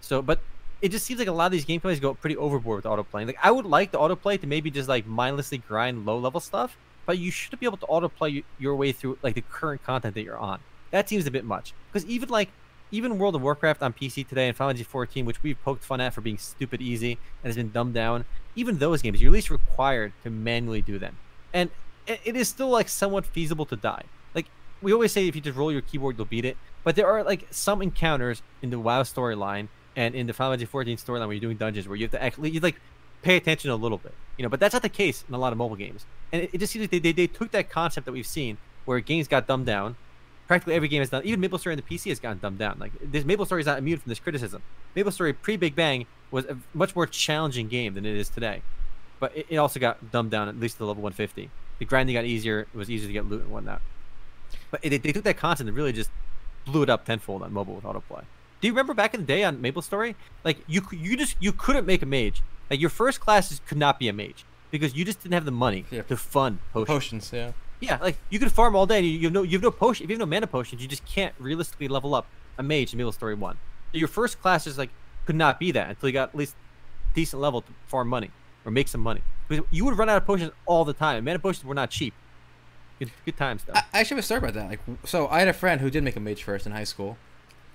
So, 0.00 0.20
but 0.20 0.40
it 0.82 0.90
just 0.90 1.06
seems 1.06 1.18
like 1.18 1.28
a 1.28 1.32
lot 1.32 1.46
of 1.46 1.52
these 1.52 1.64
gameplays 1.64 2.00
go 2.00 2.14
pretty 2.14 2.36
overboard 2.36 2.84
with 2.84 2.84
autoplaying. 2.84 3.26
Like, 3.26 3.38
I 3.42 3.50
would 3.50 3.64
like 3.64 3.92
the 3.92 3.98
autoplay 3.98 4.40
to 4.40 4.46
maybe 4.46 4.70
just 4.70 4.88
like 4.88 5.06
mindlessly 5.06 5.58
grind 5.58 6.04
low 6.04 6.18
level 6.18 6.40
stuff, 6.40 6.76
but 7.06 7.18
you 7.18 7.30
should 7.30 7.58
be 7.58 7.66
able 7.66 7.78
to 7.78 7.86
autoplay 7.86 8.44
your 8.58 8.76
way 8.76 8.92
through 8.92 9.18
like 9.22 9.34
the 9.34 9.42
current 9.42 9.82
content 9.82 10.14
that 10.14 10.22
you're 10.22 10.38
on. 10.38 10.60
That 10.90 11.08
seems 11.08 11.26
a 11.26 11.30
bit 11.30 11.44
much 11.44 11.72
because 11.92 12.06
even 12.06 12.28
like 12.28 12.50
even 12.92 13.18
World 13.18 13.34
of 13.34 13.42
Warcraft 13.42 13.82
on 13.82 13.92
PC 13.92 14.26
today 14.28 14.48
and 14.48 14.56
Final 14.56 14.70
Fantasy 14.70 14.84
14, 14.84 15.26
which 15.26 15.42
we've 15.42 15.60
poked 15.62 15.82
fun 15.82 16.00
at 16.00 16.14
for 16.14 16.20
being 16.20 16.38
stupid 16.38 16.80
easy 16.80 17.18
and 17.42 17.48
has 17.48 17.56
been 17.56 17.70
dumbed 17.70 17.94
down, 17.94 18.24
even 18.54 18.78
those 18.78 19.02
games 19.02 19.20
you're 19.20 19.30
at 19.30 19.34
least 19.34 19.50
required 19.50 20.12
to 20.22 20.30
manually 20.30 20.82
do 20.82 20.98
them, 20.98 21.16
and 21.52 21.70
it 22.06 22.20
it 22.24 22.36
is 22.36 22.48
still 22.48 22.68
like 22.68 22.88
somewhat 22.88 23.26
feasible 23.26 23.66
to 23.66 23.76
die. 23.76 24.04
Like 24.34 24.46
we 24.82 24.92
always 24.92 25.12
say, 25.12 25.26
if 25.26 25.34
you 25.34 25.40
just 25.40 25.56
roll 25.56 25.72
your 25.72 25.80
keyboard, 25.80 26.18
you'll 26.18 26.26
beat 26.26 26.44
it. 26.44 26.56
But 26.84 26.94
there 26.94 27.08
are 27.08 27.24
like 27.24 27.46
some 27.50 27.82
encounters 27.82 28.42
in 28.62 28.70
the 28.70 28.78
WoW 28.78 29.02
storyline 29.02 29.68
and 29.96 30.14
in 30.14 30.26
the 30.26 30.32
Final 30.32 30.52
Fantasy 30.52 30.66
14 30.66 30.96
storyline 30.98 31.20
where 31.26 31.32
you're 31.32 31.40
doing 31.40 31.56
dungeons 31.56 31.88
where 31.88 31.96
you 31.96 32.04
have 32.04 32.12
to 32.12 32.22
actually 32.22 32.50
you 32.50 32.60
like 32.60 32.80
pay 33.22 33.36
attention 33.36 33.70
a 33.70 33.76
little 33.76 33.98
bit, 33.98 34.14
you 34.36 34.42
know. 34.42 34.48
But 34.48 34.60
that's 34.60 34.74
not 34.74 34.82
the 34.82 34.88
case 34.88 35.24
in 35.28 35.34
a 35.34 35.38
lot 35.38 35.52
of 35.52 35.58
mobile 35.58 35.76
games, 35.76 36.04
and 36.32 36.42
it, 36.42 36.50
it 36.52 36.58
just 36.58 36.72
seems 36.72 36.82
like 36.84 36.90
they, 36.90 36.98
they 36.98 37.12
they 37.12 37.26
took 37.26 37.50
that 37.52 37.70
concept 37.70 38.04
that 38.06 38.12
we've 38.12 38.26
seen 38.26 38.58
where 38.84 39.00
games 39.00 39.26
got 39.26 39.46
dumbed 39.46 39.66
down. 39.66 39.96
Practically 40.46 40.74
every 40.74 40.86
game 40.86 41.00
has 41.00 41.10
done. 41.10 41.22
Even 41.24 41.40
Maple 41.40 41.58
Story 41.58 41.72
on 41.74 41.76
the 41.76 41.96
PC 41.96 42.08
has 42.10 42.20
gotten 42.20 42.38
dumbed 42.38 42.58
down. 42.58 42.76
Like 42.78 42.92
this, 43.02 43.24
Maple 43.24 43.46
Story 43.46 43.62
is 43.62 43.66
not 43.66 43.78
immune 43.78 43.98
from 43.98 44.10
this 44.10 44.20
criticism. 44.20 44.62
Maple 44.94 45.10
Story 45.10 45.32
pre 45.32 45.56
Big 45.56 45.74
Bang 45.74 46.06
was 46.30 46.44
a 46.44 46.56
much 46.72 46.94
more 46.94 47.06
challenging 47.06 47.66
game 47.68 47.94
than 47.94 48.06
it 48.06 48.16
is 48.16 48.28
today. 48.28 48.62
but 49.18 49.36
it, 49.36 49.46
it 49.48 49.56
also 49.56 49.80
got 49.80 50.12
dumbed 50.12 50.30
down 50.30 50.48
at 50.48 50.58
least 50.60 50.76
to 50.78 50.84
level 50.84 51.02
150. 51.02 51.50
The 51.78 51.84
grinding 51.84 52.14
got 52.14 52.24
easier. 52.24 52.60
It 52.72 52.76
was 52.76 52.88
easier 52.90 53.08
to 53.08 53.12
get 53.12 53.26
loot 53.28 53.42
and 53.42 53.50
whatnot. 53.50 53.80
But 54.70 54.80
it, 54.84 55.02
they 55.02 55.12
took 55.12 55.24
that 55.24 55.36
concept 55.36 55.68
and 55.68 55.76
really 55.76 55.92
just 55.92 56.10
blew 56.64 56.82
it 56.82 56.90
up 56.90 57.04
tenfold 57.04 57.42
on 57.42 57.52
mobile 57.52 57.74
with 57.74 57.84
autoplay. 57.84 58.24
Do 58.60 58.66
you 58.68 58.72
remember 58.72 58.94
back 58.94 59.14
in 59.14 59.20
the 59.20 59.26
day 59.26 59.44
on 59.44 59.60
Maple 59.60 59.82
Story? 59.82 60.16
Like 60.44 60.58
you 60.66 60.82
you 60.90 61.16
just 61.16 61.36
you 61.40 61.52
couldn't 61.52 61.86
make 61.86 62.02
a 62.02 62.06
mage. 62.06 62.42
Like 62.70 62.80
your 62.80 62.90
first 62.90 63.20
classes 63.20 63.60
could 63.66 63.78
not 63.78 63.98
be 63.98 64.08
a 64.08 64.12
mage 64.12 64.44
because 64.70 64.94
you 64.96 65.04
just 65.04 65.22
didn't 65.22 65.34
have 65.34 65.44
the 65.44 65.50
money 65.50 65.84
Yeah. 65.90 66.02
to 66.02 66.16
fund 66.16 66.58
potions. 66.72 66.88
Potions, 66.88 67.30
yeah. 67.32 67.52
Yeah, 67.78 67.98
like 68.00 68.16
you 68.30 68.38
could 68.38 68.50
farm 68.50 68.74
all 68.74 68.86
day. 68.86 68.98
And 68.98 69.06
you, 69.06 69.12
you 69.12 69.22
have 69.24 69.32
no 69.32 69.42
you 69.42 69.52
have 69.52 69.62
no 69.62 69.70
potion. 69.70 70.04
If 70.04 70.10
you 70.10 70.14
have 70.14 70.20
no 70.20 70.26
mana 70.34 70.46
potions, 70.46 70.80
you 70.82 70.88
just 70.88 71.04
can't 71.04 71.34
realistically 71.38 71.88
level 71.88 72.14
up 72.14 72.26
a 72.58 72.62
mage 72.62 72.92
in 72.92 72.98
Maple 72.98 73.12
Story 73.12 73.34
One. 73.34 73.58
So 73.92 73.98
your 73.98 74.08
first 74.08 74.40
class 74.40 74.66
is 74.66 74.78
like 74.78 74.90
could 75.26 75.36
not 75.36 75.58
be 75.60 75.70
that 75.72 75.90
until 75.90 76.08
you 76.08 76.12
got 76.14 76.30
at 76.30 76.34
least 76.34 76.54
decent 77.14 77.40
level 77.42 77.60
to 77.62 77.72
farm 77.86 78.08
money 78.08 78.30
or 78.64 78.70
make 78.72 78.88
some 78.88 79.00
money. 79.02 79.20
Because 79.48 79.64
you 79.70 79.84
would 79.84 79.96
run 79.98 80.08
out 80.08 80.16
of 80.16 80.24
potions 80.26 80.50
all 80.64 80.84
the 80.84 80.92
time. 80.94 81.24
Mana 81.24 81.38
potions 81.38 81.64
were 81.64 81.74
not 81.74 81.90
cheap. 81.90 82.14
Good, 82.98 83.10
good 83.26 83.36
times 83.36 83.62
though. 83.64 83.74
I, 83.74 83.82
I 83.92 84.00
actually 84.00 84.16
was 84.16 84.26
sorry 84.26 84.38
about 84.38 84.54
that. 84.54 84.70
Like, 84.70 84.80
so 85.04 85.28
I 85.28 85.40
had 85.40 85.48
a 85.48 85.52
friend 85.52 85.80
who 85.82 85.90
did 85.90 86.02
make 86.02 86.16
a 86.16 86.20
mage 86.20 86.42
first 86.42 86.64
in 86.66 86.72
high 86.72 86.84
school, 86.84 87.18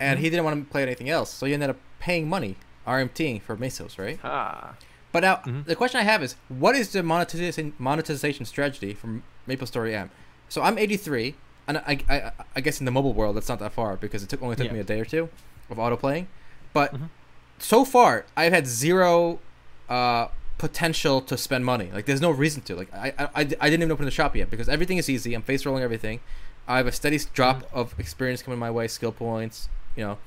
and 0.02 0.18
Mm-hmm. 0.18 0.24
he 0.24 0.30
didn't 0.32 0.46
want 0.46 0.66
to 0.66 0.72
play 0.72 0.82
anything 0.82 1.10
else, 1.10 1.30
so 1.32 1.46
he 1.46 1.54
ended 1.54 1.70
up 1.70 1.78
paying 2.00 2.28
money, 2.28 2.56
RMTing 2.88 3.42
for 3.42 3.56
Mesos, 3.56 3.98
right? 3.98 4.20
ah, 4.24 4.74
But 5.14 5.22
now 5.24 5.36
Mhm. 5.46 5.66
the 5.66 5.76
question 5.76 6.00
I 6.00 6.04
have 6.04 6.24
is, 6.24 6.36
what 6.50 6.74
is 6.76 6.90
the 6.94 7.04
monetization 7.04 7.74
monetization 7.78 8.46
strategy 8.46 8.94
for 8.94 9.22
Maple 9.46 9.68
Story 9.68 9.94
M? 9.96 10.10
So 10.50 10.62
I'm 10.62 10.78
83, 10.78 11.36
and 11.68 11.78
I, 11.80 11.94
I, 12.10 12.32
I 12.56 12.62
guess 12.62 12.80
in 12.82 12.86
the 12.86 12.92
mobile 12.92 13.14
world 13.14 13.36
that's 13.36 13.48
not 13.50 13.60
that 13.60 13.74
far 13.74 13.96
because 13.98 14.24
it 14.24 14.30
took 14.30 14.42
only 14.42 14.56
took 14.56 14.68
Yeah. 14.68 14.74
me 14.74 14.80
a 14.80 14.84
day 14.94 15.00
or 15.00 15.06
two 15.06 15.30
of 15.70 15.78
auto 15.80 15.96
playing, 15.98 16.28
but 16.74 16.94
Mhm. 16.94 17.10
so 17.60 17.86
far 17.86 18.26
I've 18.36 18.54
had 18.54 18.66
zero 18.68 19.40
uh, 19.90 20.28
potential 20.58 21.20
to 21.22 21.36
spend 21.38 21.66
money. 21.66 21.90
Like 21.94 22.06
there's 22.06 22.22
no 22.22 22.32
reason 22.32 22.62
to. 22.64 22.76
Like 22.76 22.94
I, 22.94 23.08
I, 23.20 23.24
I 23.36 23.42
I 23.42 23.44
didn't 23.70 23.82
even 23.84 23.92
open 23.92 24.06
the 24.06 24.12
shop 24.12 24.36
yet 24.36 24.50
because 24.50 24.70
everything 24.70 24.98
is 24.98 25.10
easy. 25.10 25.34
I'm 25.34 25.42
face 25.42 25.66
rolling 25.66 25.84
everything. 25.84 26.20
I 26.68 26.78
have 26.78 26.88
a 26.88 26.92
steady 26.94 27.20
drop 27.34 27.58
of 27.74 27.94
experience 28.00 28.42
coming 28.44 28.60
my 28.60 28.72
way, 28.72 28.88
skill 28.88 29.12
points, 29.12 29.68
you 29.96 30.04
know, 30.04 30.18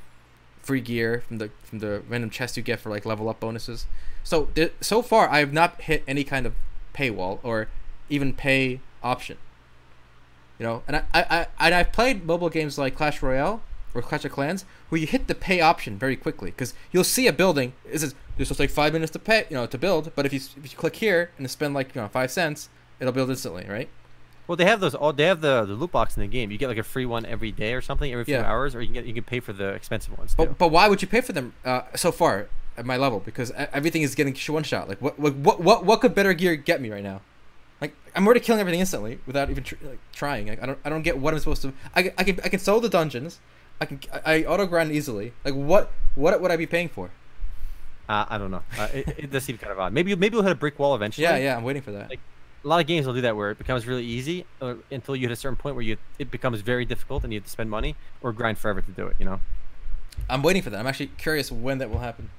free 0.63 0.81
gear 0.81 1.23
from 1.27 1.39
the 1.39 1.51
from 1.63 1.79
the 1.81 2.03
random 2.09 2.31
chest 2.31 2.57
you 2.57 2.63
get 2.63 2.81
for 2.81 2.91
like 2.91 3.05
level 3.05 3.29
up 3.29 3.41
bonuses. 3.41 3.87
So 4.23 4.47
th- 4.55 4.73
so 4.81 5.03
far, 5.03 5.29
I 5.29 5.39
have 5.39 5.53
not 5.53 5.83
hit 5.83 6.03
any 6.07 6.25
kind 6.25 6.47
of 6.47 6.55
paywall 6.95 7.39
or 7.43 7.69
even 8.09 8.33
pay 8.33 8.81
option. 9.03 9.37
You 10.59 10.67
know, 10.67 10.83
and 10.87 10.97
I, 10.97 11.03
I, 11.13 11.25
I 11.31 11.47
and 11.67 11.75
I've 11.75 11.93
played 11.93 12.25
mobile 12.25 12.49
games 12.49 12.79
like 12.79 12.95
Clash 12.95 13.23
Royale 13.23 13.63
or 13.95 14.03
Clash 14.03 14.25
of 14.25 14.33
Clans 14.33 14.65
where 14.89 15.01
you 15.01 15.07
hit 15.07 15.27
the 15.27 15.35
pay 15.35 15.61
option 15.61 15.99
very 15.99 16.17
quickly 16.17 16.51
because 16.51 16.75
you'll 16.93 17.05
see 17.05 17.27
a 17.27 17.33
building. 17.33 17.75
It 17.85 18.01
says 18.01 18.15
this 18.37 18.49
will 18.49 18.57
take 18.57 18.71
five 18.71 18.93
minutes 18.93 19.13
to 19.13 19.19
pay, 19.19 19.47
you 19.51 19.57
know, 19.57 19.67
to 19.67 19.79
build. 19.79 20.13
But 20.15 20.27
if 20.27 20.33
you 20.33 20.41
if 20.57 20.73
you 20.73 20.79
click 20.79 20.97
here 20.97 21.31
and 21.39 21.51
spend 21.51 21.75
like 21.75 21.95
you 21.95 22.01
know 22.01 22.09
five 22.09 22.31
cents, 22.31 22.69
it'll 23.01 23.13
build 23.13 23.31
instantly, 23.31 23.67
right? 23.69 23.89
Well 24.47 24.57
they 24.57 24.65
have 24.65 24.81
those. 24.81 24.95
All 24.95 25.13
they 25.13 25.25
have 25.25 25.41
the, 25.41 25.65
the 25.65 25.75
loot 25.75 25.93
box 25.93 26.17
in 26.17 26.21
the 26.23 26.27
game. 26.29 26.51
You 26.51 26.59
get 26.59 26.69
like 26.69 26.79
a 26.79 26.83
free 26.83 27.07
one 27.07 27.25
every 27.27 27.53
day 27.53 27.75
or 27.75 27.81
something 27.81 28.11
every 28.13 28.25
few 28.25 28.35
Yeah. 28.35 28.51
hours, 28.51 28.75
or 28.75 28.81
you 28.81 28.87
can 28.89 28.95
get 28.95 29.05
you 29.07 29.15
can 29.15 29.25
pay 29.25 29.41
for 29.41 29.53
the 29.53 29.69
expensive 29.69 30.17
ones 30.19 30.33
too. 30.35 30.37
But, 30.47 30.59
but 30.59 30.69
why 30.69 30.89
would 30.89 31.03
you 31.03 31.09
pay 31.09 31.21
for 31.21 31.33
them 31.33 31.55
uh, 31.65 31.83
so 31.95 32.13
far 32.13 32.49
at 32.77 32.85
my 32.85 32.97
level? 32.97 33.21
Because 33.21 33.51
everything 33.53 34.03
is 34.03 34.15
getting 34.15 34.35
one 34.53 34.63
shot. 34.65 34.89
Like 34.89 35.01
what 35.01 35.19
what 35.19 35.35
what 35.37 35.61
what, 35.61 35.85
what 35.85 36.01
could 36.01 36.15
better 36.15 36.33
gear 36.35 36.57
get 36.57 36.81
me 36.81 36.91
right 36.91 37.03
now? 37.05 37.21
Like 37.81 37.95
I'm 38.15 38.25
already 38.27 38.41
killing 38.41 38.61
everything 38.61 38.81
instantly 38.81 39.19
without 39.27 39.51
even 39.51 39.65
tr- 39.65 39.75
like, 39.83 39.99
trying. 40.13 40.47
Like, 40.49 40.63
I 40.63 40.67
don't 40.67 40.79
I 40.85 40.89
don't 40.91 41.03
get 41.03 41.19
what 41.19 41.35
I'm 41.35 41.41
supposed 41.41 41.63
to. 41.63 41.73
I, 41.95 42.13
I 42.17 42.25
can 42.25 42.39
I 42.45 42.49
can 42.49 42.59
solo 42.61 42.81
the 42.81 42.89
dungeons. 42.89 43.41
I 43.81 43.87
can 43.87 44.01
I, 44.13 44.35
I 44.35 44.45
auto 44.45 44.67
grind 44.67 44.93
easily. 44.93 45.33
Like 45.45 45.55
what 45.55 45.91
what 46.15 46.41
would 46.41 46.51
I 46.51 46.57
be 46.57 46.67
paying 46.67 46.89
for? 46.89 47.11
Uh, 48.09 48.27
I 48.29 48.37
don't 48.39 48.51
know. 48.51 48.63
Uh, 48.79 48.89
it, 48.93 49.09
it 49.19 49.31
does 49.31 49.45
seem 49.45 49.57
kind 49.59 49.73
of 49.73 49.79
odd. 49.81 49.93
Maybe 49.93 50.15
maybe 50.15 50.35
we'll 50.35 50.43
hit 50.45 50.53
a 50.53 50.57
brick 50.57 50.79
wall 50.79 50.95
eventually. 50.95 51.25
Yeah 51.25 51.37
yeah 51.37 51.57
I'm 51.57 51.65
waiting 51.65 51.83
for 51.83 51.93
that. 51.93 52.11
Like, 52.11 52.21
A 52.65 52.69
lot 52.69 52.81
of 52.81 52.87
games 52.87 53.07
will 53.07 53.15
do 53.15 53.21
that 53.21 53.37
where 53.37 53.51
it 53.51 53.59
becomes 53.59 53.87
really 53.87 54.05
easy 54.05 54.47
uh, 54.63 54.75
until 54.91 55.15
you 55.15 55.29
hit 55.29 55.33
a 55.33 55.37
certain 55.37 55.57
point 55.57 55.77
where 55.77 55.85
you 55.85 55.99
it 56.19 56.31
becomes 56.31 56.63
very 56.63 56.85
difficult 56.85 57.23
and 57.23 57.33
you 57.33 57.39
have 57.39 57.45
to 57.45 57.51
spend 57.51 57.71
money 57.71 57.95
or 58.23 58.33
grind 58.33 58.57
forever 58.59 58.81
to 58.81 58.91
do 58.91 59.07
it. 59.07 59.17
You 59.19 59.27
know. 59.27 59.41
I'm 60.31 60.43
waiting 60.43 60.63
for 60.63 60.71
that. 60.71 60.81
I'm 60.81 60.87
actually 60.87 61.09
curious 61.19 61.53
when 61.53 61.79
that 61.79 61.91
will 61.91 61.99
happen. 61.99 62.31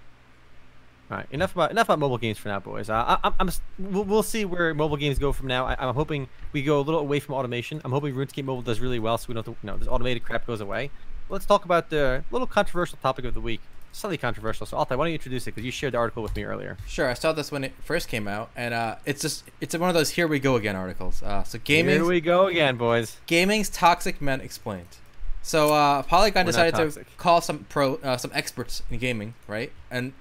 All 1.12 1.18
right, 1.18 1.28
enough 1.30 1.54
about 1.54 1.70
enough 1.70 1.86
about 1.86 2.00
mobile 2.00 2.18
games 2.18 2.40
for 2.40 2.48
now, 2.48 2.60
boys. 2.60 2.90
Uh, 2.90 2.96
I, 2.96 3.18
I'm, 3.24 3.34
I'm 3.40 3.50
we'll, 3.78 4.04
we'll 4.04 4.24
see 4.24 4.44
where 4.44 4.74
mobile 4.74 4.98
games 4.98 5.20
go 5.20 5.32
from 5.32 5.46
now. 5.46 5.66
I, 5.68 5.76
I'm 5.78 5.94
hoping 5.94 6.28
we 6.52 6.64
go 6.64 6.80
a 6.80 6.82
little 6.82 7.00
away 7.00 7.20
from 7.20 7.36
automation. 7.36 7.80
I'm 7.86 7.92
hoping 7.92 8.16
RuneScape 8.16 8.44
Mobile 8.44 8.64
does 8.64 8.80
really 8.80 8.98
well, 8.98 9.20
so 9.20 9.28
we 9.28 9.36
don't 9.36 9.46
have 9.46 9.54
to, 9.54 9.62
you 9.62 9.68
know 9.68 9.78
this 9.78 9.88
automated 9.88 10.24
crap 10.24 10.48
goes 10.48 10.62
away. 10.62 10.90
Let's 11.30 11.46
talk 11.46 11.64
about 11.64 11.92
the 11.92 12.24
little 12.32 12.48
controversial 12.48 12.98
topic 13.04 13.26
of 13.26 13.36
the 13.36 13.42
week. 13.42 13.62
Slightly 13.96 14.18
controversial. 14.18 14.66
So 14.66 14.76
Altai, 14.76 14.96
why 14.96 15.06
don't 15.06 15.12
you 15.12 15.16
introduce 15.16 15.44
it? 15.44 15.56
Because 15.56 15.64
you 15.64 15.72
shared 15.72 15.94
the 15.94 15.98
article 15.98 16.22
with 16.22 16.36
me 16.36 16.44
earlier. 16.44 16.76
Sure, 16.86 17.10
I 17.10 17.14
saw 17.14 17.32
this 17.32 17.50
when 17.50 17.64
it 17.64 17.72
first 17.82 18.10
came 18.10 18.28
out, 18.28 18.50
and 18.54 18.74
uh, 18.74 18.98
it's 19.06 19.22
just 19.22 19.46
it's 19.62 19.74
one 19.78 19.88
of 19.90 19.94
those 19.94 20.10
here 20.10 20.28
we 20.28 20.38
go 20.38 20.58
again 20.58 20.76
articles. 20.76 21.24
Uh, 21.24 21.44
so 21.44 21.58
gaming 21.64 21.96
Here 21.96 22.06
we 22.06 22.20
go 22.20 22.48
again, 22.48 22.76
boys. 22.76 23.16
Gaming's 23.26 23.70
toxic 23.70 24.22
men 24.22 24.42
explained. 24.42 24.98
So 25.42 25.74
uh, 25.74 26.04
Polygon 26.04 26.46
We're 26.46 26.52
decided 26.52 26.76
to 26.76 27.06
call 27.16 27.40
some 27.40 27.68
pro, 27.70 27.96
uh, 27.96 28.18
some 28.18 28.32
experts 28.34 28.84
in 28.92 29.00
gaming, 29.00 29.34
right? 29.48 29.72
And 29.90 30.12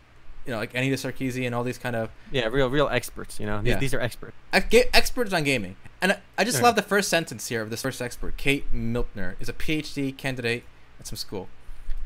you 0.46 0.52
know, 0.52 0.58
like 0.58 0.72
Anita 0.72 0.94
Sarkeesian 0.94 1.46
and 1.46 1.54
all 1.54 1.64
these 1.64 1.78
kind 1.78 1.96
of 1.96 2.10
Yeah, 2.30 2.46
real 2.46 2.70
real 2.70 2.88
experts. 2.88 3.40
You 3.40 3.46
know, 3.46 3.60
these, 3.60 3.70
Yeah. 3.70 3.78
these 3.80 3.92
are 3.92 4.00
experts. 4.00 4.36
experts 4.52 5.32
on 5.32 5.42
gaming. 5.42 5.74
And 6.00 6.12
I, 6.12 6.18
I 6.38 6.44
just 6.44 6.62
love 6.62 6.76
the 6.76 6.82
first 6.82 7.08
sentence 7.08 7.48
here 7.48 7.60
of 7.60 7.70
this 7.70 7.82
first 7.82 8.00
expert. 8.00 8.36
Kate 8.36 8.72
Miltner 8.72 9.34
is 9.40 9.48
a 9.48 9.52
PhD 9.52 10.16
candidate 10.16 10.62
at 11.00 11.08
some 11.08 11.16
school. 11.16 11.48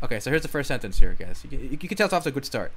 Okay, 0.03 0.21
so 0.21 0.31
here's 0.31 0.43
the 0.43 0.49
first 0.49 0.69
sentence 0.69 1.01
here, 1.01 1.17
guys. 1.19 1.45
You, 1.51 1.59
you, 1.59 1.69
you 1.81 1.89
can 1.89 1.97
tell 1.97 2.05
it's 2.07 2.15
off 2.15 2.23
to 2.25 2.29
a 2.29 2.33
good 2.33 2.45
start. 2.45 2.71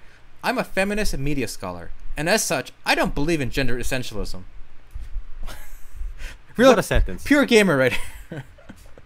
I'm 0.44 0.58
a 0.58 0.64
feminist 0.64 1.16
media 1.18 1.48
scholar, 1.48 1.92
and 2.18 2.28
as 2.28 2.44
such, 2.44 2.72
I 2.86 2.96
don't 2.96 3.14
believe 3.14 3.42
in 3.42 3.52
gender 3.52 3.78
essentialism. 3.78 4.44
Real 6.58 6.70
what 6.70 6.80
a 6.80 6.84
sentence. 6.84 7.24
pure 7.24 7.46
gamer 7.46 7.78
right. 7.78 7.98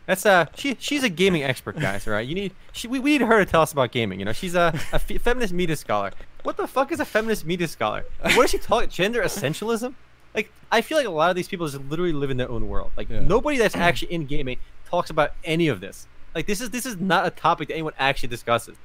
That's 0.07 0.25
uh, 0.25 0.45
she 0.55 0.77
she's 0.79 1.03
a 1.03 1.09
gaming 1.09 1.43
expert, 1.43 1.79
guys. 1.79 2.07
All 2.07 2.13
right, 2.13 2.25
you 2.27 2.35
need 2.35 2.53
she 2.71 2.87
we, 2.87 2.99
we 2.99 3.11
need 3.17 3.21
her 3.21 3.43
to 3.43 3.49
tell 3.49 3.61
us 3.61 3.71
about 3.71 3.91
gaming. 3.91 4.19
You 4.19 4.25
know, 4.25 4.33
she's 4.33 4.55
a, 4.55 4.73
a 4.93 4.99
feminist 4.99 5.51
media 5.53 5.75
scholar. 5.75 6.11
What 6.43 6.57
the 6.57 6.67
fuck 6.67 6.91
is 6.91 6.99
a 6.99 7.05
feminist 7.05 7.43
media 7.45 7.67
scholar? 7.67 8.05
What 8.21 8.45
is 8.45 8.51
she 8.51 8.57
talking? 8.59 8.89
Gender 8.89 9.21
essentialism? 9.23 9.93
Like, 10.35 10.51
I 10.71 10.81
feel 10.81 10.97
like 10.97 11.07
a 11.07 11.11
lot 11.11 11.29
of 11.31 11.35
these 11.35 11.47
people 11.47 11.67
just 11.67 11.83
literally 11.85 12.13
live 12.13 12.29
in 12.29 12.37
their 12.37 12.49
own 12.49 12.67
world. 12.67 12.91
Like, 12.97 13.09
Yeah. 13.09 13.21
nobody 13.21 13.57
that's 13.57 13.75
actually 13.75 14.13
in 14.13 14.25
gaming 14.25 14.57
talks 14.89 15.09
about 15.09 15.31
any 15.43 15.67
of 15.69 15.79
this. 15.81 16.07
Like, 16.35 16.45
this 16.47 16.61
is 16.61 16.69
this 16.69 16.85
is 16.85 16.97
not 16.99 17.25
a 17.25 17.29
topic 17.31 17.69
that 17.69 17.73
anyone 17.75 17.93
actually 17.97 18.29
discusses. 18.29 18.75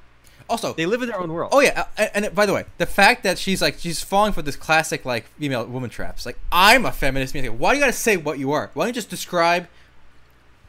Also, 0.49 0.73
They 0.73 0.85
live 0.85 1.01
in 1.01 1.07
their 1.09 1.19
own 1.19 1.31
world. 1.31 1.49
Oh 1.53 1.59
yeah, 1.61 1.85
uh, 1.97 2.07
and, 2.13 2.25
and 2.25 2.35
by 2.35 2.45
the 2.45 2.53
way, 2.53 2.65
the 2.77 2.85
fact 2.85 3.23
that 3.23 3.37
she's 3.37 3.61
like 3.61 3.77
she's 3.77 4.01
falling 4.01 4.33
for 4.33 4.41
this 4.41 4.55
classic 4.55 5.05
like 5.05 5.25
female 5.39 5.65
woman 5.65 5.89
traps. 5.89 6.25
Like 6.25 6.37
I'm 6.51 6.85
a 6.85 6.91
feminist. 6.91 7.33
means- 7.33 7.49
Why 7.49 7.71
do 7.71 7.77
you 7.77 7.81
gotta 7.83 7.93
say 7.93 8.17
what 8.17 8.37
you 8.39 8.51
are? 8.51 8.69
Why 8.73 8.83
don't 8.83 8.89
you 8.89 8.93
just 8.93 9.09
describe 9.09 9.67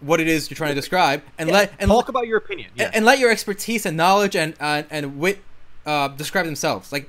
what 0.00 0.20
it 0.20 0.28
is 0.28 0.50
you're 0.50 0.56
trying 0.56 0.70
to 0.70 0.74
describe 0.74 1.22
and 1.38 1.48
Yeah, 1.48 1.54
let 1.54 1.72
and, 1.78 1.88
talk 1.88 2.08
about 2.08 2.26
your 2.26 2.38
opinion. 2.38 2.70
Yeah. 2.74 2.86
and, 2.86 2.96
and 2.96 3.04
let 3.04 3.18
your 3.20 3.30
expertise 3.30 3.86
and 3.86 3.96
knowledge 3.96 4.36
and 4.36 4.54
uh, 4.60 4.82
and 4.90 5.18
wit 5.18 5.40
uh, 5.86 6.08
describe 6.08 6.44
themselves. 6.46 6.92
Like 6.92 7.08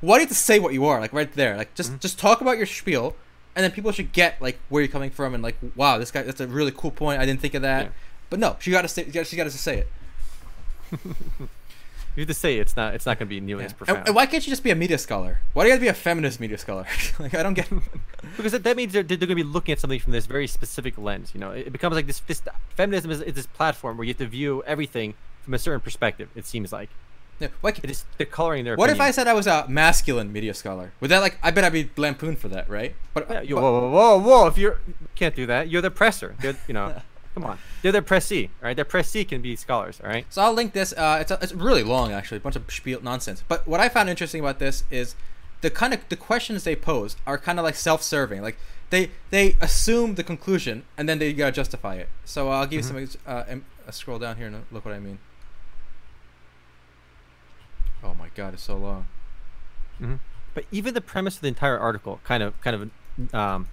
why 0.00 0.16
do 0.16 0.20
you 0.20 0.26
have 0.26 0.28
to 0.28 0.34
say 0.34 0.58
what 0.58 0.72
you 0.74 0.84
are? 0.86 1.00
Like 1.00 1.12
right 1.12 1.30
there. 1.32 1.56
Like 1.56 1.74
just 1.74 1.98
just 2.00 2.18
talk 2.18 2.40
about 2.40 2.56
your 2.56 2.66
spiel, 2.66 3.16
and 3.56 3.64
then 3.64 3.70
people 3.70 3.92
should 3.92 4.12
get 4.12 4.40
like 4.40 4.58
where 4.68 4.82
you're 4.82 4.92
coming 4.92 5.10
from 5.10 5.34
and 5.34 5.42
like 5.42 5.56
wow 5.76 5.98
this 5.98 6.10
guy 6.10 6.22
that's 6.22 6.40
a 6.40 6.46
really 6.46 6.72
cool 6.74 6.90
point. 6.90 7.20
I 7.20 7.26
didn't 7.26 7.40
think 7.40 7.54
of 7.54 7.62
that. 7.62 7.84
Yeah. 7.86 7.90
But 8.34 8.40
no, 8.40 8.56
she 8.58 8.72
got 8.72 8.82
to 8.82 8.88
say 8.88 9.08
she 9.22 9.36
got 9.36 9.44
to 9.44 9.50
say 9.52 9.78
it. 9.78 9.88
you 12.16 12.20
have 12.22 12.26
to 12.26 12.34
say 12.34 12.58
it's 12.58 12.76
not 12.76 12.94
it's 12.94 13.06
not 13.06 13.16
going 13.16 13.28
to 13.28 13.30
be 13.30 13.38
nearly 13.40 13.62
Yeah. 13.62 13.66
as 13.66 13.70
And, 13.72 13.78
profound. 13.78 14.06
and 14.08 14.16
why 14.16 14.26
can't 14.26 14.44
you 14.44 14.50
just 14.50 14.64
be 14.64 14.70
a 14.72 14.74
media 14.74 14.98
scholar? 14.98 15.38
Why 15.52 15.62
do 15.62 15.68
you 15.68 15.72
have 15.72 15.78
to 15.80 15.84
be 15.84 15.88
a 15.88 15.94
feminist 15.94 16.40
media 16.40 16.58
scholar? 16.58 16.84
like 17.20 17.32
I 17.32 17.44
don't 17.44 17.54
get. 17.54 17.68
because 18.36 18.50
that, 18.50 18.64
that 18.64 18.76
means 18.76 18.92
they're, 18.92 19.04
they're 19.04 19.16
going 19.18 19.28
to 19.28 19.34
be 19.36 19.44
looking 19.44 19.70
at 19.72 19.78
something 19.78 20.00
from 20.00 20.12
this 20.12 20.26
very 20.26 20.48
specific 20.48 20.98
lens. 20.98 21.30
You 21.32 21.38
know, 21.38 21.52
it, 21.52 21.68
it 21.68 21.70
becomes 21.70 21.94
like 21.94 22.08
this. 22.08 22.18
This 22.26 22.42
feminism 22.74 23.12
is, 23.12 23.20
is 23.22 23.34
this 23.34 23.46
platform 23.46 23.96
where 23.96 24.04
you 24.04 24.10
have 24.10 24.18
to 24.18 24.26
view 24.26 24.64
everything 24.66 25.14
from 25.42 25.54
a 25.54 25.58
certain 25.60 25.80
perspective. 25.80 26.28
It 26.34 26.44
seems 26.44 26.72
like 26.72 26.90
Yeah, 27.38 27.48
why 27.60 27.70
ca- 27.70 27.82
it 27.84 27.90
is 27.90 28.04
they're 28.18 28.26
coloring 28.26 28.64
their. 28.64 28.74
what 28.76 28.90
if 28.90 29.00
I 29.00 29.12
said 29.12 29.28
I 29.28 29.32
was 29.34 29.46
a 29.46 29.64
masculine 29.68 30.32
media 30.32 30.54
scholar? 30.54 30.90
Would 31.00 31.10
that 31.12 31.20
like 31.20 31.38
I 31.40 31.52
bet 31.52 31.62
I'd 31.62 31.72
be 31.72 31.88
lampooned 31.96 32.38
for 32.40 32.48
that, 32.48 32.68
right? 32.68 32.94
But, 33.12 33.30
Yeah, 33.30 33.38
uh, 33.38 33.42
you, 33.42 33.54
but- 33.54 33.62
whoa, 33.62 33.80
whoa, 33.80 33.90
whoa, 33.90 34.18
whoa! 34.18 34.46
If 34.48 34.58
you're 34.58 34.80
you 34.88 34.94
can't 35.14 35.36
do 35.36 35.46
that, 35.46 35.68
you're 35.68 35.82
the 35.82 35.90
presser. 35.92 36.34
They're, 36.40 36.56
you 36.68 36.74
know, 36.74 37.00
come 37.34 37.44
on, 37.44 37.58
they're 37.82 37.92
the 37.92 38.00
pressee. 38.02 38.46
All 38.62 38.66
right, 38.68 38.76
their 38.76 38.84
pressee 38.84 39.24
can 39.24 39.42
be 39.42 39.56
scholars. 39.56 40.00
All 40.02 40.08
right. 40.08 40.24
so 40.30 40.42
I'll 40.42 40.52
link 40.52 40.72
this. 40.72 40.92
Uh, 40.92 41.18
it's 41.20 41.30
a, 41.30 41.38
it's 41.42 41.52
really 41.52 41.82
long 41.82 42.12
actually, 42.12 42.38
a 42.38 42.40
bunch 42.40 42.56
of 42.56 42.70
spiel 42.72 43.00
nonsense. 43.02 43.42
But 43.48 43.66
what 43.66 43.80
I 43.80 43.88
found 43.88 44.08
interesting 44.08 44.40
about 44.40 44.58
this 44.58 44.84
is 44.90 45.14
the 45.60 45.70
kind 45.70 45.92
of 45.94 46.00
the 46.08 46.16
questions 46.16 46.64
they 46.64 46.76
pose 46.76 47.16
are 47.26 47.36
kind 47.38 47.58
of 47.58 47.64
like 47.64 47.74
self-serving. 47.74 48.42
Like 48.42 48.56
they 48.90 49.10
they 49.30 49.56
assume 49.60 50.14
the 50.14 50.22
conclusion 50.22 50.84
and 50.96 51.08
then 51.08 51.18
they 51.18 51.32
gotta 51.32 51.52
justify 51.52 51.94
it. 51.96 52.08
So 52.24 52.50
uh, 52.50 52.56
I'll 52.60 52.66
give 52.66 52.84
Mm-hmm. 52.84 52.98
you 52.98 53.06
some. 53.06 53.20
Uh, 53.26 53.44
uh, 53.86 53.90
scroll 53.90 54.18
down 54.18 54.36
here 54.36 54.46
and 54.46 54.64
look 54.70 54.84
what 54.84 54.94
I 54.94 55.00
mean. 55.00 55.18
Oh 58.02 58.14
my 58.14 58.28
god, 58.34 58.54
it's 58.54 58.62
so 58.62 58.76
long. 58.76 59.06
But 60.54 60.64
even 60.70 60.94
the 60.94 61.00
premise 61.00 61.36
of 61.36 61.40
the 61.42 61.48
entire 61.48 61.78
article 61.78 62.20
kind 62.24 62.42
of 62.42 62.60
kind 62.60 62.90
of 63.24 63.34
um, 63.34 63.68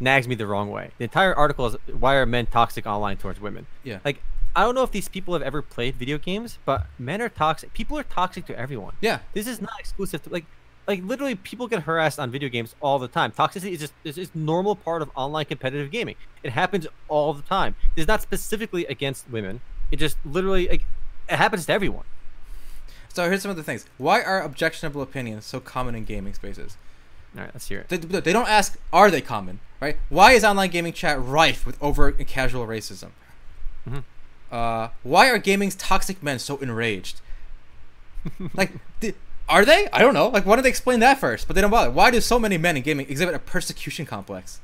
nags 0.00 0.28
me 0.28 0.34
the 0.34 0.46
wrong 0.46 0.70
way. 0.70 0.90
The 0.98 1.04
entire 1.04 1.34
article 1.34 1.66
is 1.66 1.76
why 1.98 2.16
are 2.16 2.26
men 2.26 2.46
toxic 2.46 2.86
online 2.86 3.16
towards 3.16 3.40
women? 3.40 3.66
Yeah. 3.84 3.98
Like 4.04 4.22
I 4.54 4.62
don't 4.62 4.74
know 4.74 4.82
if 4.82 4.90
these 4.90 5.08
people 5.08 5.34
have 5.34 5.42
ever 5.42 5.60
played 5.60 5.96
video 5.96 6.18
games, 6.18 6.58
but 6.64 6.86
men 6.98 7.20
are 7.20 7.28
toxic. 7.28 7.74
People 7.74 7.98
are 7.98 8.02
toxic 8.02 8.46
to 8.46 8.58
everyone. 8.58 8.94
Yeah. 9.00 9.20
This 9.34 9.46
is 9.46 9.60
not 9.60 9.78
exclusive 9.78 10.22
to 10.24 10.30
like 10.30 10.46
like 10.86 11.02
literally 11.02 11.34
people 11.34 11.66
get 11.66 11.82
harassed 11.82 12.18
on 12.18 12.30
video 12.30 12.48
games 12.48 12.74
all 12.80 12.98
the 12.98 13.08
time. 13.08 13.32
Toxicity 13.32 13.72
is 13.72 13.80
just 13.80 13.92
is 14.04 14.34
normal 14.34 14.76
part 14.76 15.02
of 15.02 15.10
online 15.14 15.44
competitive 15.44 15.90
gaming. 15.90 16.14
It 16.42 16.52
happens 16.52 16.86
all 17.08 17.34
the 17.34 17.42
time. 17.42 17.74
It's 17.96 18.06
not 18.06 18.22
specifically 18.22 18.86
against 18.86 19.28
women. 19.28 19.60
It 19.90 19.96
just 19.96 20.16
literally 20.24 20.68
like, 20.68 20.84
it 21.28 21.36
happens 21.36 21.66
to 21.66 21.72
everyone. 21.72 22.04
So 23.12 23.28
here's 23.28 23.42
some 23.42 23.50
of 23.50 23.56
the 23.56 23.62
things. 23.62 23.86
Why 23.98 24.22
are 24.22 24.42
objectionable 24.42 25.02
opinions 25.02 25.44
so 25.46 25.58
common 25.58 25.94
in 25.94 26.04
gaming 26.04 26.34
spaces? 26.34 26.76
All 27.36 27.42
right, 27.42 27.50
let's 27.54 27.68
hear 27.68 27.80
it. 27.80 27.88
They, 27.88 27.96
they 27.98 28.32
don't 28.32 28.48
ask, 28.48 28.78
are 28.92 29.10
they 29.10 29.20
common? 29.20 29.60
Right? 29.80 29.96
Why 30.08 30.32
is 30.32 30.42
online 30.44 30.70
gaming 30.70 30.92
chat 30.94 31.20
rife 31.22 31.66
with 31.66 31.80
overt 31.82 32.18
and 32.18 32.26
casual 32.26 32.66
racism? 32.66 33.10
Mhm. 33.88 34.04
Uh, 34.50 34.88
why 35.02 35.28
are 35.28 35.38
gaming's 35.38 35.74
toxic 35.74 36.22
men 36.22 36.38
so 36.38 36.56
enraged? 36.58 37.20
like, 38.54 38.72
di- 39.00 39.14
are 39.48 39.64
they? 39.64 39.88
I 39.92 40.00
don't 40.00 40.14
know. 40.14 40.28
Like, 40.28 40.46
why 40.46 40.56
don't 40.56 40.62
they 40.62 40.68
explain 40.70 41.00
that 41.00 41.18
first? 41.20 41.46
But 41.46 41.54
they 41.54 41.60
don't 41.60 41.70
bother. 41.70 41.90
Why 41.90 42.10
do 42.10 42.20
so 42.20 42.38
many 42.38 42.56
men 42.58 42.76
in 42.76 42.82
gaming 42.82 43.08
exhibit 43.08 43.34
a 43.34 43.38
persecution 43.38 44.06
complex? 44.06 44.60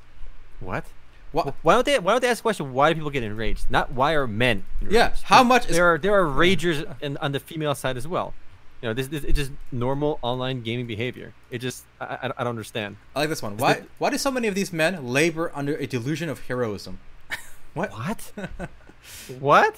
What? 0.60 0.84
Why? 1.30 1.52
Why 1.62 1.74
don't 1.74 1.86
they? 1.86 1.98
Why 1.98 2.12
don't 2.12 2.20
they 2.20 2.28
ask 2.28 2.38
the 2.38 2.42
question? 2.42 2.72
Why 2.72 2.90
do 2.90 2.94
people 2.96 3.10
get 3.10 3.22
enraged? 3.22 3.70
Not 3.70 3.92
why 3.92 4.12
are 4.14 4.26
men? 4.26 4.64
Enraged? 4.80 4.94
Yeah, 4.94 5.12
how 5.24 5.42
much 5.44 5.66
is- 5.68 5.76
there 5.76 5.92
are 5.92 5.98
there 5.98 6.14
are 6.14 6.24
ragers 6.24 6.84
in, 7.00 7.16
on 7.18 7.32
the 7.32 7.40
female 7.40 7.74
side 7.74 7.96
as 7.96 8.08
well. 8.08 8.34
You 8.82 8.88
know, 8.88 8.94
this, 8.94 9.06
this 9.06 9.22
it's 9.22 9.38
just 9.38 9.52
normal 9.70 10.18
online 10.22 10.62
gaming 10.62 10.88
behavior. 10.88 11.32
It 11.52 11.58
just 11.58 11.84
I, 12.00 12.04
I, 12.04 12.26
I 12.38 12.44
don't 12.44 12.48
understand. 12.48 12.96
I 13.14 13.20
like 13.20 13.28
this 13.28 13.40
one. 13.40 13.56
Why? 13.56 13.74
the- 13.74 13.86
Why 13.98 14.10
do 14.10 14.18
so 14.18 14.30
many 14.32 14.48
of 14.48 14.56
these 14.56 14.72
men 14.72 15.06
labor 15.06 15.52
under 15.54 15.76
a 15.76 15.86
delusion 15.86 16.28
of 16.28 16.40
heroism? 16.48 16.98
what? 17.74 17.92
What? 17.92 18.32
what? 19.38 19.76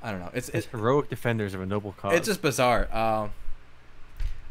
I 0.00 0.12
don't 0.12 0.20
know. 0.20 0.30
It's 0.32 0.48
it's, 0.50 0.66
heroic 0.66 1.10
defenders 1.10 1.54
of 1.54 1.60
a 1.60 1.66
noble 1.66 1.92
cause. 1.92 2.14
it's 2.14 2.28
just 2.28 2.40
bizarre. 2.40 2.82
Um, 2.96 3.32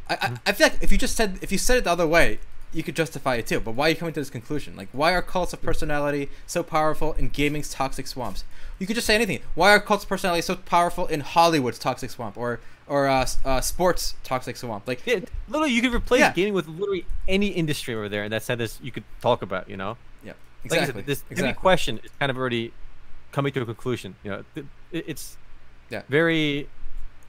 I, 0.10 0.18
I 0.22 0.38
I 0.48 0.52
feel 0.52 0.68
like 0.68 0.84
if 0.84 0.92
you 0.92 0.98
just 0.98 1.16
said 1.16 1.40
if 1.42 1.54
you 1.54 1.58
said 1.58 1.78
it 1.78 1.86
the 1.86 1.92
other 1.92 2.06
way, 2.06 2.40
you 2.76 2.84
could 2.84 2.96
justify 2.96 3.36
it 3.36 3.48
too. 3.48 3.60
But 3.62 3.72
why 3.72 3.88
are 3.88 3.90
you 3.92 3.96
coming 3.96 4.14
to 4.14 4.20
this 4.20 4.30
conclusion? 4.30 4.76
Like, 4.76 4.90
why 4.92 5.14
are 5.14 5.22
cults 5.22 5.54
of 5.54 5.62
personality 5.62 6.30
so 6.46 6.62
powerful 6.62 7.14
in 7.14 7.30
gaming's 7.30 7.72
toxic 7.72 8.06
swamps? 8.06 8.44
You 8.80 8.86
could 8.86 8.96
just 8.96 9.08
say 9.08 9.16
anything. 9.16 9.40
Why 9.56 9.72
are 9.72 9.80
cults 9.80 10.04
of 10.04 10.10
personality 10.10 10.42
so 10.42 10.56
powerful 10.58 11.06
in 11.08 11.22
Hollywood's 11.22 11.80
toxic 11.80 12.10
swamp 12.10 12.38
or 12.38 12.60
or 12.88 13.08
uh, 13.08 13.26
uh, 13.46 13.62
sports 13.62 14.16
toxic 14.24 14.58
swamp? 14.58 14.88
Like, 14.88 15.02
Yeah, 15.08 15.22
literally, 15.48 15.72
you 15.74 15.82
could 15.82 15.94
replace 15.94 16.20
Yeah. 16.20 16.34
gaming 16.34 16.54
with 16.54 16.68
literally 16.68 17.06
any 17.28 17.48
industry 17.48 17.96
over 17.96 18.10
there, 18.10 18.24
and 18.24 18.32
that's 18.34 18.46
this 18.48 18.78
you 18.84 18.92
could 18.92 19.06
talk 19.22 19.42
about. 19.42 19.70
You 19.70 19.78
know, 19.78 19.98
yeah, 20.24 20.34
like 20.34 20.66
exactly. 20.66 21.02
said, 21.02 21.06
this 21.08 21.24
exactly. 21.32 21.54
question 21.60 22.00
is 22.04 22.12
kind 22.20 22.30
of 22.30 22.38
already 22.38 22.74
coming 23.32 23.54
to 23.54 23.62
a 23.62 23.66
conclusion. 23.66 24.16
You 24.24 24.32
know, 24.32 24.44
it- 24.56 24.66
it's 24.92 25.38
Yeah. 25.90 26.02
very 26.10 26.68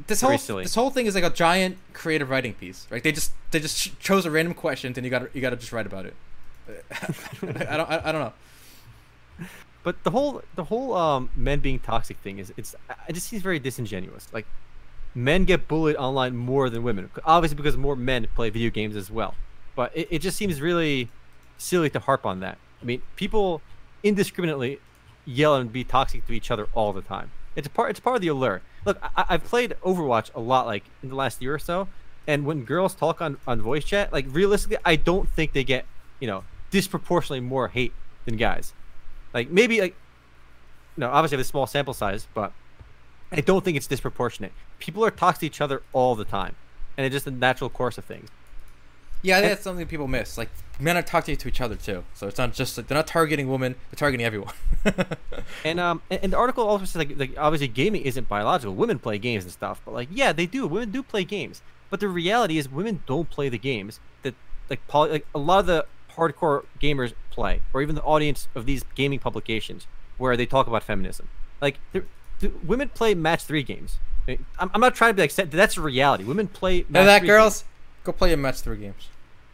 this 0.07 0.21
whole 0.21 0.37
this 0.37 0.75
whole 0.75 0.91
thing 0.91 1.07
is 1.07 1.15
like 1.15 1.25
a 1.25 1.31
giant 1.31 1.79
creative 1.93 2.31
writing 2.31 2.55
piece, 2.55 2.87
right? 2.91 3.03
They 3.03 3.13
just 3.13 3.33
they 3.51 3.61
just 3.61 3.79
ch- 3.79 3.99
chose 3.99 4.27
a 4.27 4.31
random 4.31 4.55
question, 4.55 4.93
and 4.97 5.05
you 5.05 5.11
got 5.11 5.35
you 5.35 5.41
got 5.41 5.51
to 5.51 5.57
just 5.57 5.73
write 5.73 5.87
about 5.87 6.07
it. 6.07 6.15
I 7.69 7.77
don't 7.77 7.91
I, 7.91 8.03
I 8.05 8.13
don't 8.13 8.21
know. 8.21 8.33
But 9.83 10.03
the 10.03 10.11
whole 10.11 10.43
the 10.55 10.65
whole 10.65 10.95
um 10.95 11.31
men 11.37 11.61
being 11.61 11.79
toxic 11.79 12.19
thing 12.19 12.39
is 12.39 12.53
it's 12.57 12.75
it 13.09 13.15
just 13.15 13.29
seems 13.29 13.43
very 13.43 13.59
disingenuous. 13.59 14.29
Like 14.33 14.47
men 15.15 15.45
get 15.45 15.67
bullied 15.67 15.97
online 15.97 16.37
more 16.37 16.69
than 16.69 16.83
women, 16.83 17.11
obviously 17.25 17.57
because 17.57 17.77
more 17.77 17.97
men 17.97 18.27
play 18.35 18.51
video 18.51 18.71
games 18.71 18.97
as 18.97 19.11
well. 19.11 19.35
But 19.75 19.97
it, 19.97 20.09
it 20.11 20.19
just 20.19 20.37
seems 20.37 20.61
really 20.61 21.09
silly 21.57 21.89
to 21.91 22.01
harp 22.01 22.27
on 22.27 22.41
that. 22.41 22.59
I 22.83 22.85
mean, 22.85 23.03
people 23.17 23.63
indiscriminately 24.03 24.79
yell 25.25 25.57
and 25.57 25.73
be 25.73 25.85
toxic 25.85 26.27
to 26.27 26.33
each 26.33 26.51
other 26.51 26.69
all 26.75 26.93
the 26.93 27.03
time. 27.03 27.31
It's 27.55 27.67
a 27.67 27.71
part. 27.71 27.91
It's 27.91 28.01
part 28.01 28.17
of 28.17 28.23
the 28.23 28.29
allure. 28.29 28.63
Look, 28.87 28.99
I, 29.03 29.25
I've 29.31 29.45
played 29.45 29.77
Overwatch 29.85 30.31
a 30.35 30.41
lot, 30.41 30.67
like 30.67 30.85
in 31.03 31.11
the 31.11 31.15
last 31.15 31.43
year 31.43 31.55
or 31.55 31.59
so, 31.59 31.89
and 32.27 32.47
when 32.47 32.65
girls 32.65 32.95
talk 32.95 33.21
on 33.21 33.37
on 33.47 33.61
voice 33.61 33.85
chat, 33.85 34.13
like 34.13 34.25
realistically, 34.29 34.79
I 34.85 34.97
don't 34.97 35.29
think 35.29 35.53
they 35.53 35.65
get 35.65 35.85
you 36.21 36.27
know 36.27 36.45
disproportionately 36.71 37.41
more 37.41 37.69
hate 37.69 37.93
than 38.25 38.37
guys. 38.37 38.73
Like 39.35 39.51
maybe 39.51 39.81
like, 39.81 39.97
no, 40.97 41.11
obviously 41.11 41.37
I 41.37 41.39
have 41.39 41.47
a 41.47 41.49
small 41.49 41.67
sample 41.67 41.95
size, 41.95 42.27
but 42.33 42.53
I 43.33 43.41
don't 43.41 43.65
think 43.65 43.77
it's 43.77 43.87
disproportionate. 43.87 44.53
People 44.79 45.05
are 45.05 45.11
toxic 45.11 45.41
to 45.41 45.47
each 45.47 45.61
other 45.61 45.83
all 45.93 46.15
the 46.15 46.25
time, 46.25 46.55
and 46.97 47.05
it's 47.05 47.13
just 47.13 47.27
a 47.27 47.31
natural 47.31 47.69
course 47.69 47.99
of 47.99 48.05
things. 48.05 48.29
Yeah, 49.23 49.39
I 49.39 49.41
think 49.41 49.53
that's 49.53 49.65
something 49.65 49.87
people 49.87 50.09
miss. 50.09 50.39
Like 50.39 50.51
men 50.79 50.97
are 50.97 51.03
talking 51.03 51.37
to 51.37 51.49
each 51.49 51.61
other 51.61 51.75
too, 51.75 52.05
so 52.15 52.29
it's 52.29 52.39
not 52.39 52.53
just 52.53 52.77
like, 52.77 52.87
they're 52.87 52.99
not 52.99 53.07
targeting 53.07 53.49
women; 53.49 53.75
they're 53.91 53.99
targeting 53.99 54.25
everyone. 54.25 54.55
And 55.65 55.81
um, 55.81 56.03
and, 56.11 56.21
and 56.25 56.33
the 56.33 56.37
article 56.37 56.67
also 56.67 56.85
says 56.85 56.97
like, 56.97 57.19
like 57.19 57.35
obviously 57.37 57.69
gaming 57.69 58.03
isn't 58.03 58.29
biological. 58.29 58.75
Women 58.75 58.99
play 58.99 59.19
games 59.19 59.45
and 59.45 59.53
stuff, 59.53 59.81
but 59.85 59.95
like 59.95 60.09
yeah, 60.13 60.33
they 60.33 60.47
do. 60.47 60.67
Women 60.67 60.91
do 60.91 61.03
play 61.03 61.25
games, 61.25 61.63
but 61.91 62.01
the 62.01 62.09
reality 62.09 62.59
is 62.59 62.69
women 62.69 63.03
don't 63.07 63.29
play 63.31 63.49
the 63.49 63.59
games 63.59 64.01
that 64.23 64.35
like 64.71 64.87
poly, 64.89 65.11
like 65.11 65.27
a 65.35 65.39
lot 65.39 65.61
of 65.61 65.67
the 65.67 65.87
hardcore 66.17 66.65
gamers 66.81 67.15
play, 67.31 67.63
or 67.73 67.83
even 67.83 67.95
the 67.95 68.03
audience 68.03 68.49
of 68.55 68.67
these 68.67 68.85
gaming 68.95 69.19
publications 69.19 69.87
where 70.19 70.37
they 70.37 70.47
talk 70.47 70.67
about 70.67 70.83
feminism. 70.83 71.29
Like 71.61 71.79
the 71.93 72.05
women 72.65 72.89
play 72.89 73.15
match 73.15 73.45
three 73.45 73.63
games. 73.63 73.99
I'm, 74.59 74.71
I'm 74.75 74.81
not 74.81 74.95
trying 74.95 75.11
to 75.11 75.15
be 75.15 75.23
like 75.23 75.51
that's 75.51 75.77
a 75.77 75.81
reality. 75.81 76.25
Women 76.25 76.49
play. 76.49 76.81
Know 76.89 77.05
match 77.05 77.23
that, 77.23 77.27
girls? 77.27 77.65
Go 78.07 78.13
play 78.13 78.29
your 78.31 78.39
match 78.39 78.61
three 78.61 78.77
games. 78.79 79.09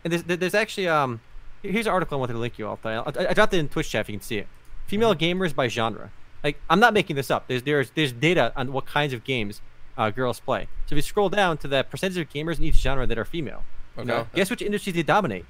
and 0.05 0.13
there's, 0.13 0.23
there's 0.25 0.55
actually 0.55 0.87
um, 0.89 1.21
here's 1.63 1.87
an 1.87 1.93
article 1.93 2.19
I 2.19 2.21
wanted 2.21 2.35
to 2.35 2.39
link 2.39 2.59
you 2.59 2.67
all. 2.69 2.79
I, 2.85 3.03
I 3.31 3.33
dropped 3.33 3.55
it 3.55 3.59
in 3.59 3.69
Twitch 3.69 3.89
chat 3.91 4.03
if 4.03 4.09
you 4.11 4.19
can 4.19 4.23
see 4.23 4.37
it. 4.39 4.47
Female 4.87 5.15
gamers 5.15 5.55
by 5.55 5.69
genre. 5.69 6.11
Like 6.45 6.61
I'm 6.69 6.79
not 6.81 6.93
making 6.93 7.17
this 7.17 7.31
up. 7.31 7.49
There's 7.49 7.63
there's 7.63 7.91
there's 7.93 8.13
data 8.13 8.53
on 8.57 8.73
what 8.73 8.85
kinds 8.87 9.13
of 9.15 9.25
games 9.25 9.61
uh, 9.97 10.11
girls 10.11 10.39
play. 10.41 10.69
So 10.87 10.95
if 10.95 10.97
you 10.97 11.03
scroll 11.03 11.29
down 11.31 11.57
to 11.59 11.69
the 11.69 11.83
percentage 11.85 12.19
of 12.19 12.29
gamers 12.31 12.59
in 12.59 12.65
each 12.65 12.75
genre 12.77 13.07
that 13.07 13.17
are 13.19 13.25
female, 13.25 13.63
you 13.97 14.05
know, 14.05 14.17
Okay. 14.19 14.29
guess 14.35 14.51
which 14.51 14.61
industries 14.63 14.95
they 14.97 15.03
dominate? 15.03 15.47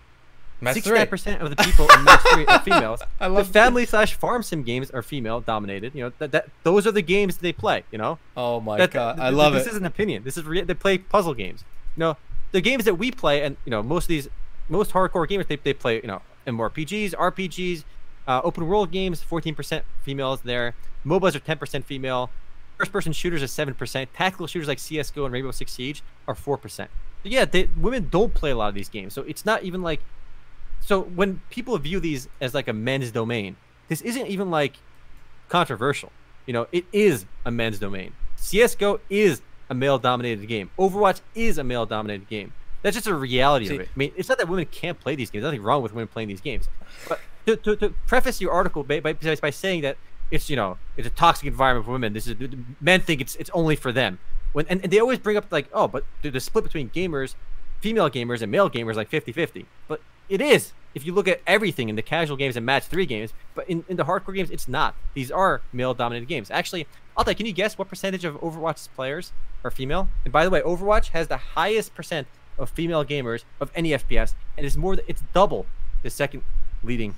Sixty-nine 0.65 1.09
percent 1.09 1.43
of 1.43 1.51
the 1.51 1.57
people 1.57 1.89
in 1.91 2.05
match 2.05 2.21
three 2.33 2.47
are 2.47 2.61
females. 2.65 3.01
I 3.19 3.27
love 3.27 3.49
the 3.49 3.53
family 3.53 3.85
slash 3.85 4.15
farm 4.15 4.45
sim 4.45 4.63
games 4.63 4.93
are 4.93 5.03
female 5.03 5.41
dominated. 5.41 5.93
You 5.93 6.05
know 6.05 6.13
that, 6.19 6.31
that 6.31 6.51
those 6.63 6.87
are 6.87 6.93
the 6.93 7.03
games 7.03 7.39
they 7.39 7.53
play. 7.53 7.83
You 7.91 7.99
know 7.99 8.21
Oh 8.37 8.61
my 8.61 8.77
that- 8.79 8.93
god, 8.93 9.15
th- 9.17 9.25
I 9.25 9.31
love 9.31 9.55
this 9.55 9.67
it. 9.67 9.71
is 9.71 9.77
an 9.77 9.85
opinion. 9.87 10.23
This 10.23 10.37
is 10.37 10.45
re- 10.45 10.61
they 10.61 10.75
play 10.75 10.99
puzzle 10.99 11.35
games. 11.35 11.65
You 11.97 12.01
know, 12.01 12.17
the 12.53 12.61
games 12.61 12.85
that 12.85 12.95
we 12.95 13.11
play, 13.11 13.43
and 13.43 13.57
you 13.65 13.71
know, 13.71 13.83
most 13.83 14.05
of 14.05 14.09
these, 14.09 14.29
most 14.69 14.93
hardcore 14.93 15.29
gamers, 15.29 15.49
they, 15.49 15.57
they 15.57 15.73
play, 15.73 15.97
you 15.97 16.07
know, 16.07 16.23
MMORPGs, 16.47 17.15
RPGs, 17.15 17.85
uh, 18.29 18.41
open 18.45 18.67
world 18.67 18.93
games. 18.93 19.23
Fourteen 19.23 19.55
percent 19.55 19.85
females 20.03 20.43
there. 20.43 20.75
MOBAs 21.05 21.35
are 21.35 21.41
ten 21.41 21.59
percent 21.59 21.85
female. 21.85 22.31
First 22.79 22.93
person 22.93 23.13
shooters 23.13 23.43
are 23.43 23.49
seven 23.49 23.75
percent. 23.75 24.13
Tactical 24.15 24.47
shooters 24.47 24.69
like 24.69 24.79
CS:GO 24.79 25.25
and 25.25 25.33
Rainbow 25.33 25.51
Six 25.51 25.73
Siege 25.73 26.03
are 26.29 26.35
four 26.35 26.57
percent. 26.57 26.91
Yeah, 27.25 27.45
they, 27.45 27.69
women 27.77 28.09
don't 28.11 28.35
play 28.35 28.51
a 28.51 28.57
lot 28.57 28.69
of 28.69 28.75
these 28.75 28.89
games, 28.89 29.15
so 29.15 29.23
it's 29.23 29.45
not 29.45 29.63
even 29.63 29.83
like. 29.83 30.01
So 30.81 31.01
when 31.01 31.41
people 31.51 31.77
view 31.79 32.01
these 32.01 32.29
as 32.41 32.55
like 32.55 32.69
a 32.69 32.73
men's 32.73 33.11
domain, 33.13 33.57
this 33.89 34.01
isn't 34.03 34.27
even 34.27 34.51
like 34.51 34.77
controversial. 35.49 36.13
You 36.47 36.53
know, 36.53 36.67
it 36.73 36.85
is 36.93 37.25
a 37.45 37.51
men's 37.51 37.79
domain. 37.79 38.13
CS:GO 38.37 39.01
is 39.09 39.43
a 39.73 39.75
male-dominated 39.75 40.47
game. 40.47 40.71
Overwatch 40.79 41.21
is 41.35 41.59
a 41.59 41.65
male-dominated 41.65 42.29
game. 42.29 42.53
That's 42.83 42.95
just 42.95 43.07
a 43.07 43.15
reality 43.15 43.67
See- 43.67 43.75
of 43.75 43.81
it. 43.81 43.89
I 43.89 43.99
mean, 43.99 44.13
it's 44.17 44.29
not 44.29 44.39
that 44.39 44.49
women 44.49 44.67
can't 44.67 45.01
play 45.01 45.15
these 45.15 45.31
games. 45.31 45.43
There's 45.43 45.53
nothing 45.53 45.63
wrong 45.63 45.83
with 45.83 45.93
women 45.93 46.09
playing 46.09 46.29
these 46.29 46.41
games. 46.41 46.69
But 47.09 47.21
to, 47.47 47.57
to, 47.57 47.77
to 47.77 47.91
preface 48.07 48.41
your 48.41 48.53
article 48.53 48.85
by, 48.85 49.01
by, 49.01 49.15
by 49.15 49.51
saying 49.51 49.83
that 49.83 49.97
it's 50.31 50.49
you 50.49 50.57
know 50.57 50.79
it's 50.97 51.07
a 51.07 51.11
toxic 51.11 51.47
environment 51.47 51.85
for 51.87 51.93
women. 51.93 52.15
This 52.15 52.27
is 52.27 52.37
men 52.81 53.01
think 53.03 53.21
it's 53.21 53.37
it's 53.37 53.51
only 53.53 53.77
for 53.77 53.93
them. 53.93 54.19
When 54.53 54.67
and, 54.69 54.83
and 54.83 54.93
they 54.93 54.99
always 54.99 55.19
bring 55.19 55.37
up 55.37 55.47
like 55.53 55.69
oh, 55.73 55.87
but 55.87 56.05
the, 56.23 56.31
the 56.31 56.41
split 56.41 56.65
between 56.65 56.89
gamers, 56.91 57.35
female 57.81 58.09
gamers 58.11 58.41
and 58.41 58.51
male 58.51 58.71
gamers 58.71 58.95
like 58.95 59.11
50-50. 59.11 59.67
But 59.87 60.01
it 60.29 60.41
is 60.41 60.73
if 60.95 61.05
you 61.07 61.13
look 61.15 61.29
at 61.29 61.41
everything 61.47 61.89
in 61.89 61.97
the 61.97 62.03
casual 62.03 62.37
games 62.37 62.57
and 62.57 62.65
match 62.67 62.85
three 62.85 63.07
games. 63.07 63.33
But 63.55 63.69
in, 63.69 63.85
in 63.89 63.97
the 63.97 64.05
hardcore 64.05 64.35
games, 64.35 64.51
it's 64.51 64.69
not. 64.69 64.95
These 65.15 65.31
are 65.31 65.61
male-dominated 65.73 66.27
games. 66.27 66.51
Actually, 66.51 66.87
Alta, 67.17 67.35
can 67.35 67.47
you 67.47 67.53
guess 67.53 67.77
what 67.79 67.89
percentage 67.89 68.25
of 68.25 68.35
Overwatch's 68.41 68.89
players 68.89 69.33
are 69.65 69.71
female? 69.71 70.09
And 70.25 70.33
by 70.33 70.45
the 70.45 70.51
way, 70.51 70.61
Overwatch 70.61 71.09
has 71.09 71.29
the 71.29 71.37
highest 71.37 71.95
percent 71.95 72.27
of 72.59 72.71
female 72.71 73.05
gamers 73.05 73.45
of 73.61 73.71
any 73.75 73.91
FPS, 73.91 74.35
and 74.57 74.67
it's 74.67 74.77
more. 74.77 74.97
It's 75.07 75.23
double 75.33 75.67
the 76.03 76.11
second 76.11 76.43
leading, 76.83 77.15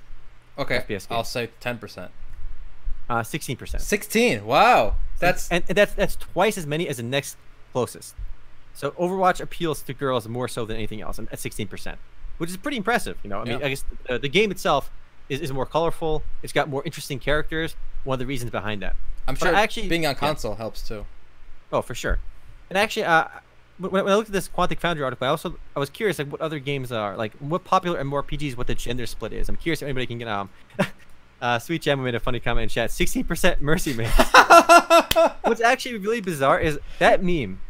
Okay, 0.59 0.79
FPS 0.79 1.09
game. 1.09 1.17
I'll 1.17 1.25
say 1.25 1.51
ten 1.61 1.79
percent. 1.79 2.11
uh, 3.11 3.23
sixteen 3.23 3.57
percent. 3.57 3.83
Sixteen. 3.83 4.45
Wow, 4.47 4.95
that's 5.19 5.49
and, 5.51 5.65
and 5.69 5.77
that's 5.77 5.95
that's 5.95 6.17
twice 6.17 6.57
as 6.57 6.67
many 6.67 6.89
as 6.89 6.99
the 6.99 7.03
next 7.03 7.37
closest. 7.73 8.15
So 8.75 8.93
Overwatch 8.93 9.41
appeals 9.41 9.83
to 9.83 9.95
girls 9.95 10.27
more 10.29 10.49
so 10.49 10.65
than 10.65 10.77
anything 10.77 11.01
else, 11.01 11.19
and 11.19 11.29
at 11.33 11.39
sixteen 11.41 11.67
percent, 11.69 11.99
which 12.39 12.51
is 12.51 12.57
pretty 12.57 12.77
impressive. 12.77 13.17
You 13.23 13.31
know, 13.31 13.41
I 13.41 13.45
mean, 13.45 13.61
Yeah. 13.61 13.67
I 13.67 13.69
guess 13.71 13.85
the, 14.09 14.19
the 14.19 14.29
game 14.29 14.51
itself 14.51 14.91
is, 15.29 15.41
is 15.41 15.53
more 15.53 15.67
colorful. 15.67 16.23
It's 16.43 16.53
got 16.53 16.69
more 16.69 16.83
interesting 16.85 17.19
characters. 17.19 17.77
One 18.05 18.15
of 18.17 18.19
the 18.19 18.27
reasons 18.27 18.51
behind 18.51 18.83
that. 18.83 18.97
I'm 19.27 19.35
but 19.35 19.47
sure 19.49 19.55
actually- 19.55 19.89
being 19.89 20.07
on 20.07 20.15
yeah. 20.15 20.19
console 20.21 20.57
helps 20.57 20.87
too. 20.87 21.07
Oh, 21.73 21.83
for 21.83 21.95
sure. 21.95 22.19
And 22.71 22.79
actually, 22.79 23.05
uh, 23.05 23.27
when, 23.79 23.91
when 23.91 24.09
I 24.09 24.15
looked 24.15 24.29
at 24.29 24.33
this 24.33 24.49
Quantic 24.49 24.79
Foundry 24.81 25.03
article, 25.05 25.27
I 25.27 25.31
also 25.31 25.57
I 25.75 25.81
was 25.81 25.91
curious 25.91 26.19
like 26.19 26.31
what 26.31 26.41
other 26.41 26.59
games 26.59 26.93
are 26.93 27.17
like 27.17 27.33
what 27.39 27.65
popular 27.65 28.03
MMORPGs, 28.03 28.57
what 28.57 28.67
the 28.67 28.75
gender 28.75 29.07
split 29.07 29.33
is. 29.33 29.49
I'm 29.49 29.57
curious 29.57 29.83
if 29.83 29.87
anybody 29.87 30.07
can 30.07 30.19
get 30.19 30.29
um. 30.29 30.51
Uh, 31.43 31.59
Sweet 31.59 31.83
Gemma 31.83 32.03
made 32.03 32.15
a 32.15 32.21
funny 32.21 32.41
comment 32.41 32.63
in 32.63 32.69
chat. 32.71 32.89
16% 32.89 33.61
Mercy 33.61 33.93
Man. 33.93 34.11
What's 35.43 35.61
actually 35.61 35.99
really 35.99 36.23
bizarre 36.23 36.59
is 36.59 36.79
that 37.01 37.23
meme 37.23 37.61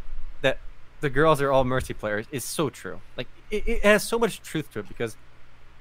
that 0.42 0.58
the 1.00 1.10
girls 1.10 1.42
are 1.42 1.50
all 1.50 1.64
Mercy 1.64 1.92
players 1.92 2.26
is 2.30 2.44
so 2.44 2.70
true. 2.70 3.00
Like 3.16 3.26
it, 3.50 3.66
it 3.66 3.82
has 3.82 4.02
so 4.02 4.18
much 4.18 4.42
truth 4.42 4.72
to 4.72 4.80
it 4.80 4.88
because 4.88 5.16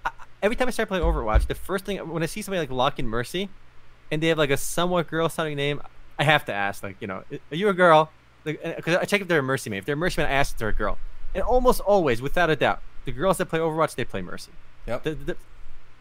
I, 0.05 0.11
every 0.41 0.55
time 0.55 0.67
I 0.67 0.71
start 0.71 0.89
playing 0.89 1.03
Overwatch, 1.03 1.47
the 1.47 1.55
first 1.55 1.85
thing 1.85 1.97
when 2.11 2.23
I 2.23 2.25
see 2.25 2.41
somebody 2.41 2.59
like 2.59 2.71
lock 2.71 2.99
in 2.99 3.07
Mercy, 3.07 3.49
and 4.11 4.21
they 4.21 4.27
have 4.27 4.37
like 4.37 4.49
a 4.49 4.57
somewhat 4.57 5.07
girl 5.07 5.29
sounding 5.29 5.55
name, 5.55 5.81
I 6.19 6.23
have 6.23 6.45
to 6.45 6.53
ask 6.53 6.83
like 6.83 6.97
you 6.99 7.07
know 7.07 7.23
are 7.31 7.55
you 7.55 7.69
a 7.69 7.73
girl? 7.73 8.11
Because 8.43 8.97
I 8.97 9.05
check 9.05 9.21
if 9.21 9.27
they're 9.27 9.39
a 9.39 9.43
Mercy 9.43 9.69
man. 9.69 9.79
If 9.79 9.85
they're 9.85 9.93
a 9.93 9.97
Mercy 9.97 10.21
man, 10.21 10.29
I 10.29 10.33
ask 10.33 10.53
if 10.53 10.59
they're 10.59 10.69
a 10.69 10.73
girl, 10.73 10.97
and 11.33 11.43
almost 11.43 11.79
always, 11.81 12.21
without 12.21 12.49
a 12.49 12.55
doubt, 12.55 12.81
the 13.05 13.11
girls 13.11 13.37
that 13.37 13.47
play 13.47 13.59
Overwatch 13.59 13.95
they 13.95 14.05
play 14.05 14.21
Mercy. 14.21 14.51
Yep. 14.85 15.03
The, 15.03 15.15
the, 15.15 15.37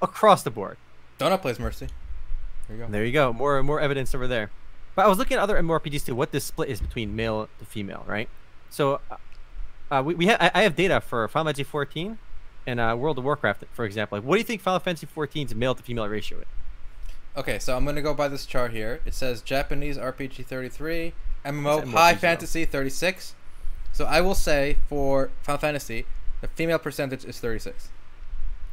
across 0.01 0.42
the 0.42 0.51
board. 0.51 0.77
Donut 1.18 1.40
plays 1.40 1.61
Mercy. 1.61 1.87
There 2.66 2.77
you 2.77 2.83
go. 2.83 2.90
There 2.90 3.05
you 3.05 3.12
go. 3.12 3.33
More 3.33 3.62
more 3.62 3.81
evidence 3.81 4.14
over 4.14 4.27
there. 4.27 4.51
But 4.94 5.07
I 5.07 5.09
was 5.09 5.18
looking 5.18 5.37
at 5.37 5.42
other 5.42 5.61
MMORPGs 5.61 6.05
too. 6.05 6.14
What 6.14 6.33
the 6.33 6.40
split 6.40 6.68
is 6.68 6.81
between 6.81 7.16
male 7.16 7.48
to 7.59 7.64
female, 7.64 8.05
right? 8.07 8.29
So, 8.70 9.01
uh, 9.92 10.02
we, 10.02 10.14
we 10.14 10.26
have 10.26 10.50
I 10.55 10.62
have 10.62 10.74
data 10.74 11.00
for 11.00 11.28
Final 11.28 11.48
Fantasy 11.48 11.64
14 11.64 12.18
and 12.66 12.81
uh, 12.81 12.96
World 12.98 13.18
of 13.18 13.24
Warcraft, 13.24 13.64
for 13.72 13.85
example. 13.85 14.18
Like, 14.18 14.26
what 14.26 14.37
do 14.37 14.38
you 14.38 14.44
think 14.44 14.62
Final 14.62 14.81
Fantasy 14.81 15.07
14's 15.07 15.55
male 15.55 15.74
to 15.74 15.83
female 15.83 16.09
ratio 16.09 16.38
is? 16.38 16.46
Okay, 17.37 17.59
so 17.59 17.76
I'm 17.76 17.85
gonna 17.85 18.00
go 18.00 18.14
by 18.14 18.28
this 18.28 18.46
chart 18.46 18.72
here. 18.72 19.00
It 19.05 19.14
says 19.14 19.42
Japanese 19.42 19.98
RPG 19.98 20.46
33, 20.46 21.12
MMO 21.44 21.92
High 21.92 22.14
Fantasy 22.14 22.64
36. 22.64 23.35
So 23.92 24.07
I 24.07 24.22
will 24.22 24.35
say 24.35 24.78
for 24.88 25.31
Final 25.42 25.61
Fantasy, 25.61 26.07
the 26.40 26.48
female 26.48 26.78
percentage 26.78 27.26
is 27.26 27.38
36. 27.38 27.90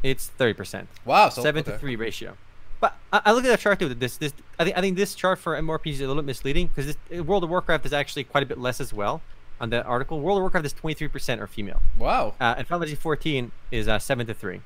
It's 0.01 0.31
30%. 0.39 0.87
Wow, 1.03 1.27
so 1.27 1.41
seven 1.41 1.61
okay. 1.61 1.71
to 1.71 1.77
three 1.77 1.97
ratio. 1.97 2.37
But 2.79 2.95
I, 3.11 3.21
I 3.25 3.31
look 3.33 3.43
at 3.43 3.49
that 3.49 3.59
chart 3.59 3.79
too. 3.79 3.93
This 3.93 4.15
this 4.15 4.31
I 4.57 4.63
think 4.63 4.77
I 4.77 4.81
think 4.81 4.95
this 4.95 5.15
chart 5.15 5.39
for 5.39 5.59
MMORPG 5.59 5.91
is 5.91 5.99
a 5.99 6.07
little 6.07 6.21
bit 6.21 6.27
misleading 6.27 6.69
because 6.73 6.95
World 7.25 7.43
of 7.43 7.49
Warcraft 7.49 7.85
is 7.85 7.91
actually 7.91 8.23
quite 8.23 8.43
a 8.43 8.45
bit 8.45 8.57
less 8.57 8.79
as 8.79 8.93
well 8.93 9.21
on 9.59 9.69
that 9.71 9.85
article. 9.85 10.19
World 10.21 10.37
of 10.37 10.41
Warcraft 10.43 10.65
is 10.65 10.73
23% 10.73 11.39
are 11.39 11.47
female. 11.47 11.81
Wow. 11.97 12.33
Uh, 12.39 12.55
and 12.57 12.67
Final 12.67 12.81
Fantasy 12.81 12.95
14 12.95 13.51
is 13.71 13.87
uh, 13.87 13.99
seven 13.99 14.25
to 14.27 14.33
three, 14.33 14.61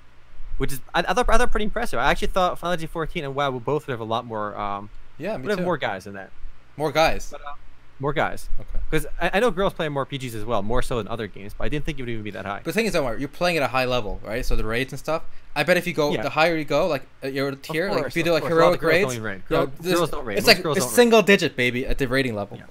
which 0.58 0.74
is 0.74 0.80
I, 0.94 1.00
I 1.08 1.14
thought 1.14 1.30
I 1.30 1.38
thought 1.38 1.52
pretty 1.52 1.66
impressive. 1.66 2.00
I 2.00 2.12
actually 2.12 2.28
thought 2.30 2.60
Final 2.60 2.74
Fantasy 2.74 2.88
14 2.88 3.24
and 3.26 3.36
WoW 3.36 3.52
would 3.52 3.66
both 3.66 3.86
have 3.88 4.00
a 4.00 4.04
lot 4.06 4.26
more 4.26 4.58
um 4.58 4.90
Yeah, 5.18 5.38
me 5.38 5.44
would 5.48 5.58
have 5.58 5.66
more 5.66 5.78
guys 5.78 6.06
in 6.08 6.14
that. 6.14 6.32
More 6.78 6.92
guys. 6.92 7.30
But, 7.32 7.42
uh, 7.42 7.54
more 8.00 8.12
guys 8.12 8.50
Okay. 8.60 8.80
because 8.90 9.06
I, 9.22 9.32
I 9.36 9.40
know 9.40 9.52
girls 9.52 9.72
play 9.74 9.88
more 9.88 10.06
PGs 10.06 10.34
as 10.34 10.44
well, 10.44 10.62
more 10.64 10.82
so 10.82 10.98
than 10.98 11.08
other 11.08 11.28
games. 11.28 11.54
But 11.58 11.66
I 11.66 11.70
didn't 11.70 11.86
think 11.86 12.00
it 12.00 12.02
would 12.02 12.10
even 12.10 12.24
be 12.24 12.32
that 12.32 12.44
high. 12.46 12.58
But 12.58 12.66
the 12.66 12.74
thing 12.74 12.86
is, 12.88 12.94
don't 12.94 13.20
you're 13.20 13.30
playing 13.30 13.58
at 13.58 13.64
a 13.64 13.68
high 13.68 13.86
level, 13.86 14.20
right? 14.26 14.44
So 14.46 14.56
the 14.56 14.66
raids 14.66 14.92
and 14.92 15.00
stuff. 15.00 15.24
I 15.56 15.64
bet 15.64 15.78
if 15.78 15.86
you 15.86 15.94
go, 15.94 16.12
Yeah. 16.12 16.24
the 16.24 16.32
higher 16.32 16.58
you 16.58 16.66
go, 16.66 16.88
like 16.88 17.04
uh, 17.24 17.28
your 17.28 17.52
tier, 17.56 17.92
like 17.92 18.08
if 18.08 18.16
you 18.18 18.24
do 18.24 18.32
like 18.34 18.42
course. 18.42 18.52
A 18.52 18.56
heroic 18.56 18.80
girls 18.82 18.92
raids, 18.94 19.12
even 19.14 19.24
raid. 19.24 19.44
you 19.48 19.56
know, 19.56 19.68
girls 19.68 20.10
don't 20.10 20.26
raid. 20.26 20.40
It's 20.40 20.48
Most 20.48 20.56
like 20.56 20.64
girls 20.64 20.78
it's 20.78 20.86
raid. 20.88 20.96
single 20.96 21.22
digit, 21.22 21.56
baby, 21.56 21.86
at 21.86 22.00
the 22.00 22.08
rating 22.08 22.34
level. 22.36 22.58
Yeah. 22.58 22.64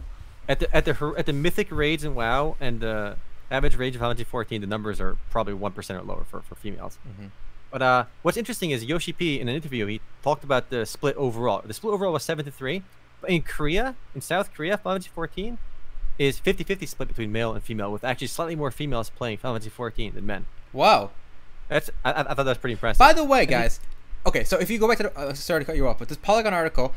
At 0.48 0.58
the 0.60 0.74
at 0.76 0.84
the 0.84 1.14
at 1.16 1.26
the 1.26 1.32
mythic 1.32 1.70
raids 1.70 2.04
in 2.04 2.14
WoW 2.14 2.56
and 2.60 2.80
the 2.80 3.16
average 3.50 3.76
rage 3.76 3.94
of 3.94 4.00
Final 4.00 4.10
Fantasy 4.14 4.24
14, 4.24 4.60
the 4.60 4.66
numbers 4.66 5.00
are 5.00 5.16
probably 5.30 5.54
one 5.54 5.72
percent 5.72 6.00
or 6.00 6.02
lower 6.02 6.24
for, 6.24 6.40
for 6.42 6.54
females. 6.56 6.98
Mhm. 7.06 7.30
But 7.70 7.82
uh, 7.82 8.04
what's 8.22 8.36
interesting 8.36 8.70
is 8.70 8.84
Yoshi 8.84 9.12
P 9.12 9.40
in 9.40 9.48
an 9.48 9.54
interview 9.54 9.86
he 9.86 10.00
talked 10.22 10.44
about 10.44 10.68
the 10.70 10.84
split 10.84 11.16
overall. 11.16 11.62
The 11.64 11.72
split 11.72 11.94
overall 11.94 12.12
was 12.12 12.22
seven 12.22 12.44
to 12.44 12.50
three, 12.50 12.82
but 13.20 13.30
in 13.30 13.42
Korea, 13.42 13.94
in 14.14 14.20
South 14.20 14.52
Korea, 14.52 14.76
Final 14.76 14.96
Fantasy 14.96 15.10
14 15.14 15.58
is 16.18 16.38
50-50 16.38 16.86
split 16.86 17.08
between 17.08 17.32
male 17.32 17.54
and 17.54 17.62
female, 17.62 17.90
with 17.90 18.04
actually 18.04 18.26
slightly 18.26 18.54
more 18.54 18.70
females 18.70 19.08
playing 19.08 19.38
Final 19.38 19.54
Fantasy 19.54 19.70
14 19.70 20.14
than 20.14 20.26
men. 20.26 20.44
Wow. 20.74 21.10
That's 21.68 21.88
I, 22.04 22.12
I 22.12 22.20
I 22.20 22.22
thought 22.24 22.36
that 22.36 22.44
was 22.44 22.58
pretty 22.58 22.72
impressive. 22.74 22.98
By 22.98 23.14
the 23.14 23.24
way, 23.24 23.46
guys, 23.46 23.80
okay, 24.26 24.44
so 24.44 24.58
if 24.58 24.68
you 24.70 24.78
go 24.78 24.86
back 24.86 24.98
to 24.98 25.04
the, 25.04 25.18
uh, 25.18 25.32
sorry 25.32 25.60
to 25.62 25.64
cut 25.64 25.76
you 25.76 25.86
off, 25.88 25.98
but 25.98 26.08
this 26.08 26.18
Polygon 26.18 26.52
article, 26.52 26.92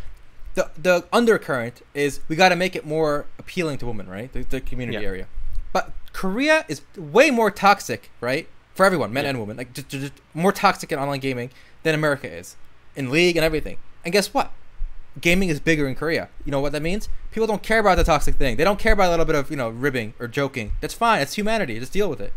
the 0.56 0.70
the 0.82 1.06
undercurrent 1.14 1.82
is 1.94 2.20
we 2.28 2.36
got 2.36 2.50
to 2.50 2.56
make 2.56 2.76
it 2.76 2.86
more 2.86 3.26
appealing 3.38 3.78
to 3.80 3.86
women, 3.86 4.08
right? 4.10 4.32
The, 4.34 4.44
the 4.44 4.62
community 4.62 4.98
Yeah. 5.00 5.08
area, 5.08 5.28
but 5.74 5.92
Korea 6.14 6.66
is 6.68 6.82
way 6.98 7.30
more 7.32 7.52
toxic, 7.52 8.10
right? 8.22 8.48
For 8.74 8.86
everyone, 8.86 9.14
men 9.14 9.24
Yeah. 9.26 9.32
and 9.32 9.40
women, 9.40 9.58
like 9.58 9.74
just, 9.74 9.90
just 9.90 10.14
more 10.34 10.52
toxic 10.52 10.92
in 10.92 11.00
online 11.00 11.20
gaming 11.20 11.50
than 11.84 11.94
America 11.96 12.28
is, 12.30 12.56
in 12.96 13.12
league 13.12 13.38
and 13.38 13.46
everything. 13.46 13.78
And 14.04 14.12
guess 14.12 14.34
what? 14.34 14.52
Gaming 15.22 15.48
is 15.50 15.60
bigger 15.62 15.88
in 15.88 15.96
Korea. 15.96 16.28
You 16.44 16.52
know 16.52 16.60
what 16.60 16.74
that 16.74 16.82
means? 16.82 17.08
People 17.32 17.48
don't 17.48 17.64
care 17.64 17.80
about 17.80 17.96
the 17.96 18.04
toxic 18.04 18.36
thing. 18.36 18.58
They 18.58 18.66
don't 18.66 18.80
care 18.80 18.92
about 18.94 19.08
a 19.08 19.12
little 19.12 19.26
bit 19.26 19.36
of 19.36 19.50
you 19.50 19.56
know 19.58 19.70
ribbing 19.70 20.14
or 20.20 20.28
joking. 20.28 20.74
That's 20.82 20.94
fine. 20.94 21.22
It's 21.22 21.36
humanity. 21.36 21.80
Just 21.80 21.94
deal 21.94 22.10
with 22.10 22.20
it. 22.20 22.34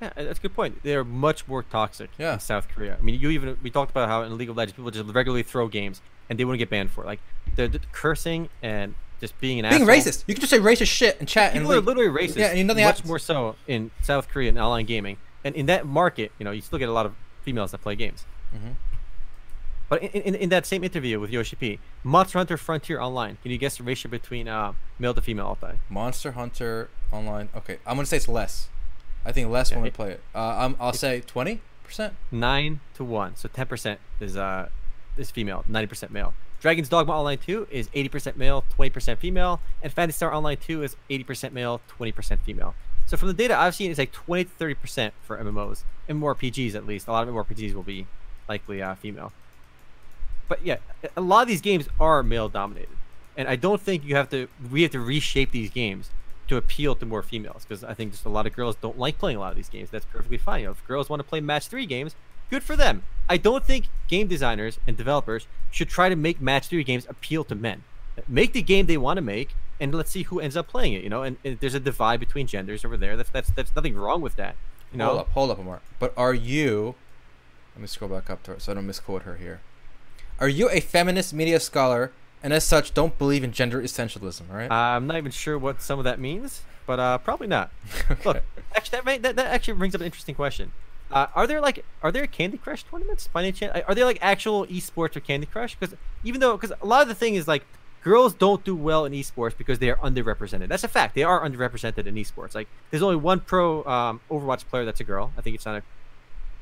Yeah, 0.00 0.10
that's 0.14 0.38
a 0.38 0.42
good 0.42 0.54
point. 0.54 0.82
They're 0.84 1.04
much 1.04 1.48
more 1.48 1.62
toxic 1.62 2.10
Yeah. 2.18 2.34
in 2.34 2.40
South 2.40 2.68
Korea. 2.68 2.96
I 2.98 3.02
mean, 3.02 3.18
you 3.20 3.30
even 3.30 3.58
we 3.62 3.70
talked 3.70 3.90
about 3.90 4.08
how 4.08 4.22
in 4.22 4.36
League 4.38 4.48
of 4.50 4.56
Legends 4.56 4.76
people 4.76 4.90
just 4.90 5.12
regularly 5.12 5.42
throw 5.42 5.66
games 5.68 6.00
and 6.30 6.38
they 6.38 6.44
wouldn't 6.44 6.58
get 6.60 6.70
banned 6.70 6.90
for 6.90 7.02
it. 7.04 7.06
Like 7.06 7.20
they're, 7.56 7.66
they're 7.68 7.80
cursing 7.92 8.48
and 8.62 8.94
just 9.20 9.38
being 9.40 9.58
an 9.58 9.68
Being 9.70 9.82
asshole. 9.82 9.96
racist. 10.12 10.24
You 10.28 10.34
can 10.34 10.40
just 10.42 10.50
say 10.50 10.60
racist 10.60 10.86
shit 10.88 11.16
in 11.20 11.26
chat 11.26 11.52
and 11.54 11.62
People 11.62 11.72
are 11.74 11.80
literally 11.80 12.08
racist. 12.08 12.36
Yeah, 12.36 12.52
and 12.52 12.66
nothing 12.68 12.84
much 12.84 12.96
happens. 12.98 13.08
more 13.08 13.18
so 13.18 13.56
in 13.66 13.90
South 14.02 14.28
Korea 14.28 14.50
and 14.50 14.58
online 14.58 14.86
gaming. 14.86 15.16
And 15.44 15.56
in 15.56 15.66
that 15.66 15.84
market, 15.86 16.30
you 16.38 16.44
know, 16.44 16.52
you 16.52 16.60
still 16.60 16.78
get 16.78 16.88
a 16.88 16.92
lot 16.92 17.06
of 17.06 17.14
females 17.42 17.72
that 17.72 17.78
play 17.78 17.96
games. 17.96 18.24
Mhm. 18.54 18.74
But 19.88 20.02
in, 20.02 20.10
in, 20.22 20.34
in 20.34 20.48
that 20.50 20.66
same 20.66 20.84
interview 20.84 21.18
with 21.18 21.30
Yoshi 21.30 21.56
P, 21.56 21.78
Monster 22.04 22.38
Hunter 22.38 22.56
Frontier 22.58 23.00
Online, 23.00 23.38
can 23.42 23.50
you 23.50 23.56
guess 23.58 23.78
the 23.78 23.82
ratio 23.82 24.10
between 24.10 24.46
uh, 24.46 24.74
male 24.98 25.14
to 25.14 25.22
female 25.22 25.46
all 25.46 25.56
time? 25.56 25.80
Monster 25.88 26.32
Hunter 26.32 26.90
Online. 27.10 27.48
Okay, 27.56 27.78
I'm 27.86 27.96
gonna 27.96 28.04
say 28.06 28.18
it's 28.18 28.28
less. 28.28 28.68
I 29.24 29.32
think 29.32 29.50
less 29.50 29.70
Yeah, 29.70 29.76
women 29.78 29.88
it- 29.88 29.94
play 29.94 30.10
it. 30.12 30.20
Uh, 30.34 30.38
I'm, 30.58 30.76
I'll 30.80 30.92
say 30.92 31.20
twenty 31.20 31.60
percent. 31.84 32.14
Nine 32.30 32.80
to 32.94 33.04
one, 33.04 33.36
so 33.36 33.48
ten 33.48 33.66
percent 33.66 34.00
is 34.20 34.36
uh 34.36 34.68
is 35.16 35.30
female, 35.30 35.64
ninety 35.68 35.86
percent 35.86 36.12
male. 36.12 36.34
Dragon's 36.60 36.88
Dogma 36.88 37.12
Online 37.16 37.38
2 37.38 37.68
is 37.70 37.86
80% 37.90 38.34
male, 38.34 38.64
20% 38.76 39.18
female, 39.18 39.60
and 39.80 39.92
Phantasy 39.92 40.16
Star 40.16 40.34
Online 40.34 40.56
2 40.56 40.82
is 40.82 40.96
80% 41.08 41.52
male, 41.52 41.80
20% 42.00 42.40
female. 42.40 42.74
So 43.06 43.16
from 43.16 43.28
the 43.28 43.34
data 43.34 43.56
I've 43.56 43.76
seen, 43.76 43.92
it's 43.92 43.98
like 44.00 44.10
20 44.10 44.46
to 44.46 44.50
30% 44.58 45.12
for 45.22 45.36
MMOs, 45.38 45.84
MMORPGs 46.08 46.74
at 46.74 46.84
least. 46.84 47.06
A 47.06 47.12
lot 47.12 47.28
of 47.28 47.32
more 47.32 47.44
MMORPGs 47.44 47.74
will 47.74 47.84
be 47.84 48.08
likely 48.48 48.82
uh, 48.82 48.96
female. 48.96 49.32
But 50.48 50.64
yeah, 50.66 50.78
a 51.16 51.20
lot 51.20 51.42
of 51.42 51.48
these 51.48 51.60
games 51.60 51.88
are 52.00 52.24
male 52.24 52.48
dominated, 52.48 52.96
and 53.36 53.46
I 53.46 53.54
don't 53.54 53.80
think 53.80 54.04
you 54.04 54.16
have 54.16 54.28
to. 54.30 54.48
We 54.68 54.82
have 54.82 54.90
to 54.92 55.00
reshape 55.00 55.52
these 55.52 55.70
games 55.70 56.10
to 56.48 56.56
appeal 56.56 56.94
to 56.96 57.06
more 57.06 57.22
females 57.22 57.64
because 57.66 57.84
I 57.84 57.94
think 57.94 58.12
just 58.12 58.24
a 58.24 58.30
lot 58.30 58.46
of 58.46 58.54
girls 58.54 58.76
don't 58.76 58.98
like 58.98 59.18
playing 59.18 59.36
a 59.36 59.40
lot 59.40 59.50
of 59.50 59.56
these 59.56 59.68
games. 59.68 59.90
That's 59.90 60.06
perfectly 60.06 60.38
fine. 60.38 60.60
You 60.60 60.66
know, 60.66 60.72
if 60.72 60.86
girls 60.86 61.08
want 61.08 61.20
to 61.20 61.24
play 61.24 61.40
match 61.40 61.68
three 61.68 61.86
games, 61.86 62.14
good 62.50 62.62
for 62.62 62.76
them. 62.76 63.02
I 63.28 63.36
don't 63.36 63.64
think 63.64 63.86
game 64.08 64.26
designers 64.26 64.78
and 64.86 64.96
developers 64.96 65.46
should 65.70 65.88
try 65.88 66.08
to 66.08 66.16
make 66.16 66.40
match 66.40 66.66
three 66.66 66.84
games 66.84 67.06
appeal 67.08 67.44
to 67.44 67.54
men. 67.54 67.84
Make 68.26 68.52
the 68.52 68.62
game 68.62 68.86
they 68.86 68.96
want 68.96 69.18
to 69.18 69.22
make, 69.22 69.54
and 69.78 69.94
let's 69.94 70.10
see 70.10 70.24
who 70.24 70.40
ends 70.40 70.56
up 70.56 70.66
playing 70.66 70.94
it. 70.94 71.04
You 71.04 71.10
know, 71.10 71.22
and, 71.22 71.36
and 71.44 71.60
there's 71.60 71.74
a 71.74 71.80
divide 71.80 72.18
between 72.18 72.46
genders 72.46 72.84
over 72.84 72.96
there. 72.96 73.16
That's 73.16 73.30
that's 73.30 73.50
that's 73.50 73.76
nothing 73.76 73.94
wrong 73.94 74.20
with 74.20 74.36
that. 74.36 74.56
You 74.90 74.98
know, 74.98 75.06
Hold 75.06 75.20
up, 75.20 75.30
hold 75.30 75.50
up, 75.50 75.58
Omar. 75.58 75.80
But 75.98 76.14
are 76.16 76.34
you? 76.34 76.94
Let 77.76 77.82
me 77.82 77.86
scroll 77.86 78.10
back 78.10 78.28
up 78.28 78.42
to 78.44 78.54
her 78.54 78.60
so 78.60 78.72
I 78.72 78.74
don't 78.74 78.86
misquote 78.86 79.22
her 79.22 79.36
here. 79.36 79.60
Are 80.40 80.48
you 80.48 80.68
a 80.70 80.80
feminist 80.80 81.32
media 81.32 81.60
scholar 81.60 82.12
and 82.42 82.52
as 82.52 82.64
such 82.64 82.94
don't 82.94 83.16
believe 83.18 83.44
in 83.44 83.52
gender 83.52 83.82
essentialism? 83.82 84.50
All 84.50 84.56
right. 84.56 84.70
I'm 84.70 85.06
not 85.06 85.16
even 85.16 85.32
sure 85.32 85.58
what 85.58 85.82
some 85.82 85.98
of 85.98 86.04
that 86.04 86.18
means, 86.18 86.62
but 86.86 86.98
uh, 86.98 87.18
probably 87.18 87.46
not. 87.46 87.70
Okay. 88.10 88.22
Look, 88.24 88.42
actually, 88.74 88.96
that, 88.96 89.04
may, 89.04 89.18
that 89.18 89.36
that 89.36 89.46
actually 89.46 89.74
brings 89.74 89.94
up 89.94 90.00
an 90.00 90.06
interesting 90.06 90.34
question. 90.34 90.72
Uh, 91.10 91.26
are 91.34 91.46
there 91.46 91.60
like 91.60 91.84
are 92.02 92.12
there 92.12 92.26
Candy 92.26 92.58
Crush 92.58 92.84
tournaments 92.84 93.28
by 93.32 93.42
any 93.42 93.52
chance? 93.52 93.78
Are 93.86 93.94
there 93.94 94.04
like 94.04 94.18
actual 94.20 94.66
esports 94.66 95.16
or 95.16 95.20
Candy 95.20 95.46
Crush? 95.46 95.74
Because 95.74 95.96
even 96.24 96.40
though 96.40 96.56
because 96.56 96.72
a 96.80 96.86
lot 96.86 97.02
of 97.02 97.08
the 97.08 97.14
thing 97.14 97.34
is 97.34 97.48
like 97.48 97.64
girls 98.02 98.32
don't 98.34 98.64
do 98.64 98.74
well 98.74 99.04
in 99.04 99.12
esports 99.12 99.56
because 99.56 99.78
they 99.78 99.90
are 99.90 99.96
underrepresented. 99.96 100.68
That's 100.68 100.84
a 100.84 100.88
fact. 100.88 101.14
They 101.14 101.22
are 101.22 101.40
underrepresented 101.46 102.06
in 102.06 102.14
esports. 102.14 102.54
Like 102.54 102.68
there's 102.90 103.02
only 103.02 103.16
one 103.16 103.40
pro 103.40 103.84
um, 103.84 104.20
Overwatch 104.30 104.66
player 104.66 104.84
that's 104.84 105.00
a 105.00 105.04
girl. 105.04 105.32
I 105.36 105.40
think 105.40 105.54
it's 105.56 105.66
on 105.66 105.76
a 105.76 105.82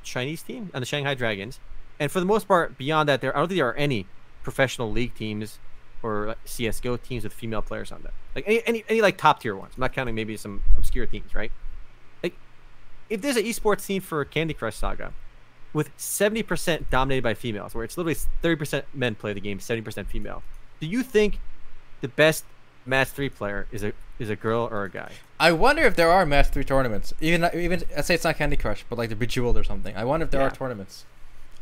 Chinese 0.03 0.43
team 0.43 0.71
on 0.75 0.81
the 0.81 0.87
Shanghai 0.87 1.15
Dragons. 1.15 1.59
And 1.99 2.11
for 2.11 2.21
the 2.21 2.27
most 2.27 2.47
part, 2.47 2.77
beyond 2.79 3.09
that, 3.09 3.21
there 3.21 3.35
I 3.37 3.41
don't 3.41 3.49
think 3.49 3.59
there 3.59 3.69
are 3.69 3.75
any 3.75 4.07
professional 4.47 4.91
league 4.93 5.13
teams 5.15 5.59
or 6.05 6.37
CS:GO 6.45 6.97
teams 6.99 7.25
with 7.25 7.33
female 7.33 7.63
players 7.63 7.91
on 7.91 8.01
them. 8.03 8.13
Like 8.37 8.45
any, 8.47 8.63
any 8.67 8.85
any 8.89 9.01
like 9.03 9.17
top 9.19 9.41
tier 9.41 9.57
ones. 9.57 9.73
I'm 9.77 9.81
not 9.81 9.93
counting 9.93 10.15
maybe 10.15 10.37
some 10.37 10.63
obscure 10.79 11.05
teams, 11.07 11.35
right? 11.35 11.51
Like 12.23 12.35
if 13.11 13.21
there's 13.23 13.37
an 13.37 13.45
esports 13.45 13.85
team 13.87 14.01
for 14.03 14.25
Candy 14.25 14.55
Crush 14.55 14.77
Saga 14.77 15.13
with 15.73 15.89
70% 15.99 16.89
dominated 16.91 17.23
by 17.23 17.35
females, 17.35 17.75
where 17.75 17.85
it's 17.85 17.99
literally 17.99 18.17
30% 18.43 18.85
men 18.95 19.15
play 19.17 19.33
the 19.33 19.41
game, 19.41 19.59
70% 19.59 20.07
female, 20.07 20.43
do 20.81 20.87
you 20.87 21.03
think 21.03 21.39
the 22.01 22.09
best 22.09 22.45
match 22.87 23.09
three 23.09 23.29
player 23.29 23.67
is 23.73 23.83
a 23.83 23.93
is 24.21 24.31
a 24.31 24.37
girl 24.37 24.69
or 24.71 24.85
a 24.85 24.91
guy? 24.91 25.11
I 25.41 25.51
wonder 25.53 25.83
if 25.83 25.97
there 25.97 26.11
are 26.11 26.25
match 26.25 26.49
three 26.51 26.65
tournaments. 26.65 27.13
Even 27.21 27.51
even 27.53 27.83
let's 27.97 28.07
say 28.07 28.15
it's 28.15 28.23
not 28.25 28.37
Candy 28.37 28.57
Crush, 28.57 28.85
but 28.89 28.97
like 28.97 29.09
the 29.11 29.17
Bejeweled 29.17 29.57
or 29.57 29.65
something. 29.65 29.97
I 29.97 30.05
wonder 30.05 30.25
if 30.25 30.31
there 30.31 30.41
Yeah. 30.41 30.47
are 30.47 30.51
tournaments. 30.63 31.05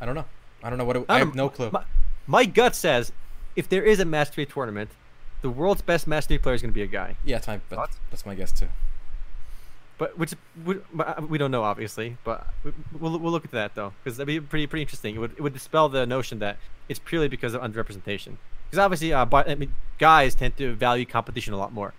I 0.00 0.04
don't 0.06 0.14
know. 0.14 0.26
I 0.62 0.68
don't 0.68 0.78
know 0.78 0.84
what. 0.84 0.96
It, 0.96 1.06
I 1.08 1.14
I 1.14 1.18
don't 1.20 1.28
have 1.28 1.34
no 1.36 1.48
clue. 1.48 1.70
My, 1.72 1.82
my 2.26 2.44
gut 2.44 2.74
says 2.74 3.12
if 3.56 3.68
there 3.68 3.82
is 3.82 4.00
a 4.00 4.04
match 4.04 4.28
three 4.30 4.46
tournament, 4.46 4.90
the 5.42 5.50
world's 5.50 5.82
best 5.82 6.06
match 6.06 6.26
three 6.26 6.38
player 6.38 6.54
is 6.54 6.62
going 6.62 6.72
to 6.72 6.74
be 6.74 6.82
a 6.82 6.86
guy. 6.86 7.16
yeah, 7.24 7.36
that's 7.36 7.46
my 7.46 7.60
that's, 7.68 7.96
that's 8.10 8.26
my 8.26 8.34
guess 8.34 8.52
too. 8.52 8.68
But 9.96 10.18
which 10.18 10.34
we, 10.64 10.76
we 11.28 11.38
don't 11.38 11.50
know 11.52 11.62
obviously, 11.62 12.16
but 12.24 12.48
we- 12.64 12.72
we'll, 12.98 13.18
we'll 13.18 13.30
look 13.32 13.44
at 13.44 13.52
that 13.52 13.74
though 13.74 13.92
because 14.02 14.16
that'd 14.16 14.26
be 14.26 14.40
pretty 14.40 14.66
pretty 14.66 14.82
interesting. 14.82 15.14
It 15.14 15.18
would 15.18 15.32
it 15.32 15.40
would 15.40 15.52
dispel 15.52 15.88
the 15.88 16.04
notion 16.06 16.38
that 16.40 16.56
it's 16.88 16.98
purely 16.98 17.28
because 17.28 17.54
of 17.54 17.62
underrepresentation. 17.62 18.36
Because 18.66 18.78
obviously, 18.78 19.12
uh, 19.12 19.24
but, 19.24 19.48
I 19.48 19.54
mean, 19.54 19.74
guys 19.98 20.34
tend 20.34 20.56
to 20.56 20.74
value 20.74 21.06
competition 21.06 21.52
a 21.54 21.56
lot 21.56 21.72
more. 21.72 21.94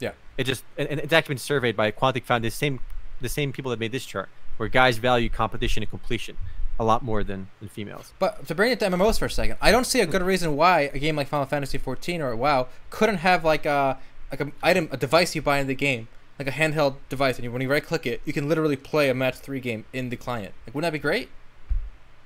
Yeah. 0.00 0.12
It 0.36 0.44
just 0.44 0.64
and, 0.76 0.88
and 0.88 0.98
it's 1.00 1.12
actually 1.12 1.34
been 1.34 1.38
surveyed 1.38 1.76
by 1.76 1.92
Quantic 1.92 2.24
Found 2.24 2.42
the 2.44 2.50
same 2.50 2.80
the 3.20 3.28
same 3.28 3.52
people 3.52 3.70
that 3.70 3.78
made 3.78 3.92
this 3.92 4.04
chart, 4.04 4.28
where 4.56 4.68
guys 4.68 4.98
value 4.98 5.28
competition 5.28 5.82
and 5.82 5.90
completion 5.90 6.36
a 6.78 6.84
lot 6.84 7.02
more 7.02 7.24
than, 7.24 7.48
than 7.60 7.68
females. 7.68 8.12
But 8.18 8.46
to 8.48 8.54
bring 8.54 8.72
it 8.72 8.80
to 8.80 8.86
MMOs 8.86 9.18
for 9.18 9.26
a 9.26 9.30
second, 9.30 9.56
I 9.60 9.70
don't 9.70 9.86
see 9.86 10.00
a 10.00 10.06
good 10.06 10.22
reason 10.22 10.56
why 10.56 10.90
a 10.92 10.98
game 10.98 11.16
like 11.16 11.28
Final 11.28 11.46
Fantasy 11.46 11.78
14 11.78 12.20
or 12.20 12.36
WoW 12.36 12.68
couldn't 12.90 13.18
have 13.18 13.44
like 13.44 13.64
a 13.66 13.98
like 14.30 14.40
an 14.40 14.52
item, 14.62 14.88
a 14.90 14.96
device 14.96 15.34
you 15.34 15.42
buy 15.42 15.58
in 15.58 15.66
the 15.66 15.74
game, 15.74 16.08
like 16.38 16.48
a 16.48 16.50
handheld 16.50 16.96
device, 17.08 17.36
and 17.36 17.44
you, 17.44 17.52
when 17.52 17.62
you 17.62 17.70
right 17.70 17.84
click 17.84 18.06
it, 18.06 18.20
you 18.24 18.32
can 18.32 18.48
literally 18.48 18.76
play 18.76 19.08
a 19.08 19.14
match 19.14 19.36
three 19.36 19.60
game 19.60 19.84
in 19.92 20.08
the 20.08 20.16
client. 20.16 20.52
Like, 20.66 20.74
wouldn't 20.74 20.92
that 20.92 20.96
be 20.96 21.00
great? 21.00 21.28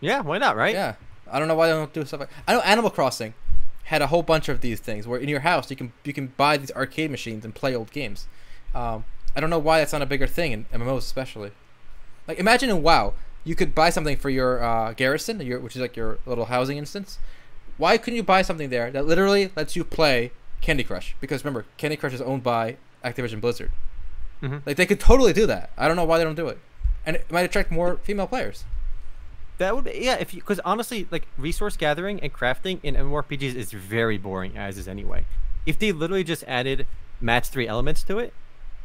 Yeah, 0.01 0.23
why 0.23 0.39
not, 0.39 0.57
right? 0.57 0.75
Yeah. 0.75 0.95
I 1.31 1.39
don't 1.39 1.47
know 1.47 1.55
why 1.55 1.69
they 1.69 1.75
don't 1.75 1.93
do 1.93 2.05
stuff 2.05 2.21
like. 2.21 2.31
I 2.49 2.55
know 2.55 2.61
Animal 2.61 2.91
Crossing 2.91 3.35
had 3.85 4.03
a 4.03 4.09
whole 4.09 4.23
bunch 4.23 4.49
of 4.49 4.61
these 4.61 4.81
things 4.81 5.07
where 5.07 5.19
in 5.19 5.29
your 5.29 5.41
house 5.41 5.71
you 5.71 5.77
can 5.77 5.93
you 6.05 6.13
can 6.13 6.29
buy 6.37 6.57
these 6.57 6.71
arcade 6.73 7.11
machines 7.11 7.45
and 7.45 7.55
play 7.55 7.75
old 7.75 7.91
games. 7.93 8.27
Um, 8.75 9.05
I 9.37 9.41
don't 9.41 9.51
know 9.51 9.59
why 9.59 9.79
that's 9.79 9.93
not 9.93 10.03
a 10.03 10.07
bigger 10.07 10.27
thing 10.27 10.53
in 10.53 10.65
MMOs 10.67 10.99
especially. 10.99 11.53
Like 12.27 12.39
imagine 12.39 12.71
in 12.71 12.83
WoW 12.83 13.15
you 13.45 13.55
could 13.55 13.75
buy 13.75 13.91
something 13.91 14.17
for 14.17 14.31
your 14.31 14.63
uh, 14.63 14.93
garrison, 14.93 15.41
your, 15.41 15.59
which 15.61 15.75
is 15.77 15.83
like 15.83 15.97
your 15.97 16.19
little 16.27 16.47
housing 16.47 16.77
instance. 16.79 17.19
Why 17.79 17.97
couldn't 17.97 18.17
you 18.17 18.23
buy 18.23 18.43
something 18.43 18.69
there 18.71 18.91
that 18.91 19.07
literally 19.07 19.51
lets 19.57 19.75
you 19.75 19.85
play 19.85 20.33
Candy 20.61 20.85
Crush? 20.85 21.17
Because 21.21 21.45
remember, 21.45 21.65
Candy 21.79 21.97
Crush 21.97 22.13
is 22.13 22.21
owned 22.21 22.43
by 22.43 22.77
Activision 23.05 23.41
Blizzard. 23.41 23.71
Mhm. 24.43 24.63
Like 24.67 24.77
they 24.77 24.87
could 24.87 25.01
totally 25.01 25.33
do 25.33 25.47
that. 25.47 25.71
I 25.79 25.89
don't 25.89 25.97
know 25.97 26.05
why 26.05 26.19
they 26.19 26.25
don't 26.25 26.35
do 26.35 26.49
it, 26.49 26.59
and 27.07 27.17
it 27.17 27.31
might 27.31 27.43
attract 27.43 27.71
more 27.71 27.97
female 28.03 28.27
players. 28.27 28.65
That 29.59 29.75
would 29.75 29.85
be 29.85 29.99
yeah. 30.01 30.15
If 30.17 30.33
you 30.35 30.41
because 30.41 30.61
honestly, 30.61 31.07
like 31.11 31.27
resource 31.37 31.77
gathering 31.77 32.21
and 32.21 32.33
crafting 32.33 32.81
in 32.83 32.95
MMORPGs 32.95 33.55
is 33.55 33.73
very 33.73 34.17
boring 34.17 34.57
as 34.57 34.79
is 34.79 34.89
anyway. 34.89 35.27
If 35.67 35.79
they 35.79 35.93
literally 35.93 36.25
just 36.25 36.43
added 36.47 36.87
match 37.21 37.49
three 37.49 37.69
elements 37.69 38.03
to 38.05 38.19
it, 38.19 38.33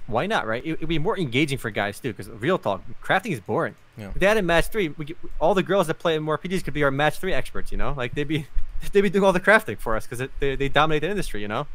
why 0.07 0.25
not? 0.27 0.45
Right? 0.47 0.65
It 0.65 0.79
would 0.79 0.89
be 0.89 0.99
more 0.99 1.17
engaging 1.17 1.57
for 1.57 1.69
guys 1.69 1.99
too. 1.99 2.13
Because 2.13 2.29
real 2.29 2.57
talk, 2.57 2.83
crafting 3.03 3.31
is 3.31 3.39
boring. 3.39 3.75
Yeah. 3.97 4.09
If 4.09 4.15
they 4.15 4.27
added 4.27 4.43
match 4.45 4.67
three, 4.67 4.89
we 4.89 5.15
all 5.39 5.53
the 5.53 5.63
girls 5.63 5.87
that 5.87 5.95
play 5.99 6.17
MMORPGs 6.17 6.63
could 6.63 6.73
be 6.73 6.83
our 6.83 6.91
match 6.91 7.17
three 7.19 7.33
experts. 7.33 7.71
You 7.71 7.77
know, 7.77 7.93
like 7.95 8.13
they'd 8.15 8.27
be 8.27 8.47
they'd 8.91 9.01
be 9.01 9.09
doing 9.09 9.23
all 9.23 9.33
the 9.33 9.39
crafting 9.39 9.77
for 9.79 9.95
us 9.95 10.05
because 10.07 10.27
they 10.39 10.55
they 10.55 10.69
dominate 10.69 11.01
the 11.01 11.09
industry. 11.09 11.41
You 11.41 11.47
know. 11.47 11.67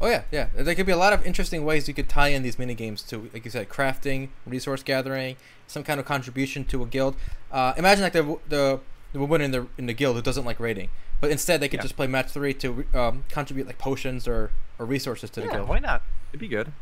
Oh 0.00 0.08
yeah, 0.08 0.22
yeah. 0.30 0.48
There 0.54 0.74
could 0.74 0.84
be 0.86 0.92
a 0.92 0.96
lot 0.96 1.14
of 1.14 1.24
interesting 1.24 1.64
ways 1.64 1.88
you 1.88 1.94
could 1.94 2.08
tie 2.08 2.28
in 2.28 2.42
these 2.42 2.58
mini 2.58 2.74
games 2.74 3.00
to, 3.04 3.30
like 3.32 3.46
you 3.46 3.50
said, 3.50 3.70
crafting, 3.70 4.28
resource 4.46 4.82
gathering, 4.82 5.36
some 5.66 5.82
kind 5.82 5.98
of 5.98 6.04
contribution 6.04 6.64
to 6.66 6.82
a 6.82 6.86
guild. 6.86 7.16
Uh, 7.50 7.72
imagine 7.78 8.02
like 8.02 8.12
the 8.12 8.38
the 8.48 8.80
the 9.14 9.18
woman 9.18 9.40
in 9.40 9.52
the 9.52 9.66
in 9.78 9.86
the 9.86 9.94
guild 9.94 10.16
who 10.16 10.20
doesn't 10.22 10.44
like 10.44 10.60
raiding, 10.60 10.90
but 11.20 11.30
instead 11.30 11.60
they 11.60 11.68
could 11.68 11.78
Yeah. 11.78 11.82
just 11.84 11.96
play 11.96 12.06
match 12.06 12.28
three 12.30 12.52
to 12.54 12.84
um, 12.92 13.24
contribute 13.30 13.66
like 13.66 13.78
potions 13.78 14.28
or, 14.28 14.50
or 14.78 14.84
resources 14.84 15.30
to 15.30 15.40
the 15.40 15.46
Yeah, 15.46 15.52
guild. 15.54 15.68
why 15.68 15.78
not? 15.78 16.02
It'd 16.30 16.40
be 16.40 16.48
good. 16.48 16.72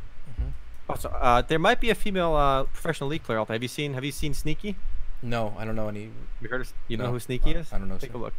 Mhm. 0.87 0.90
Also, 0.90 1.09
uh, 1.11 1.42
there 1.42 1.59
might 1.59 1.81
be 1.81 1.90
a 1.90 1.94
female 1.94 2.35
uh, 2.35 2.64
professional 2.64 3.09
league 3.09 3.23
player. 3.23 3.38
out 3.38 3.49
there. 3.49 3.55
Have 3.55 3.62
you 3.62 3.68
seen 3.68 3.94
Have 3.94 4.05
you 4.05 4.12
seen 4.12 4.35
Sneaky? 4.35 4.77
No, 5.23 5.55
I 5.59 5.64
don't 5.64 5.77
know 5.77 5.88
any. 5.88 6.11
You 6.40 6.49
heard? 6.49 6.61
Of, 6.62 6.73
you 6.88 6.97
know 6.97 7.11
who 7.11 7.18
Sneaky 7.20 7.55
uh, 7.57 7.61
is? 7.61 7.73
I 7.73 7.79
don't 7.79 7.88
know, 7.88 7.97
Take 7.99 8.12
sir. 8.12 8.16
a 8.18 8.20
look. 8.20 8.35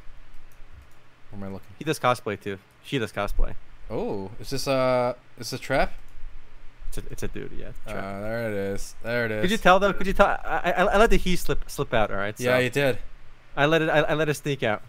Where 1.31 1.41
am 1.41 1.49
I 1.49 1.53
looking? 1.53 1.67
He 1.79 1.84
does 1.84 1.99
cosplay 1.99 2.39
too. 2.39 2.60
She 2.84 2.99
does 2.99 3.12
cosplay. 3.12 3.55
Oh, 3.89 4.31
is 4.39 4.49
this 4.51 4.67
uh 4.67 5.13
is 5.39 5.49
this 5.51 5.60
a 5.60 5.62
trap? 5.63 5.93
It's 6.89 6.97
a, 6.99 7.03
it's 7.12 7.23
a 7.23 7.27
dude. 7.27 7.51
Yeah. 7.58 7.69
Uh, 7.88 7.91
Trap. 7.91 8.21
there 8.21 8.47
it 8.51 8.53
is. 8.73 8.95
There 9.03 9.25
it 9.25 9.31
is. 9.31 9.41
Could 9.41 9.51
you 9.51 9.58
tell 9.58 9.79
though? 9.79 9.91
Could 9.93 10.08
you 10.08 10.13
tell? 10.13 10.27
I, 10.27 10.73
I, 10.77 10.84
I 10.84 10.97
let 10.97 11.10
the 11.10 11.17
he 11.17 11.36
slip 11.36 11.69
slip 11.69 11.93
out. 11.93 12.10
All 12.12 12.17
right. 12.17 12.38
So 12.38 12.43
Yeah, 12.43 12.60
you 12.60 12.69
did. 12.69 12.99
I 13.58 13.65
let 13.65 13.81
it. 13.81 13.89
I, 13.89 13.99
I 14.01 14.13
let 14.13 14.29
it 14.29 14.36
sneak 14.36 14.63
out. 14.63 14.81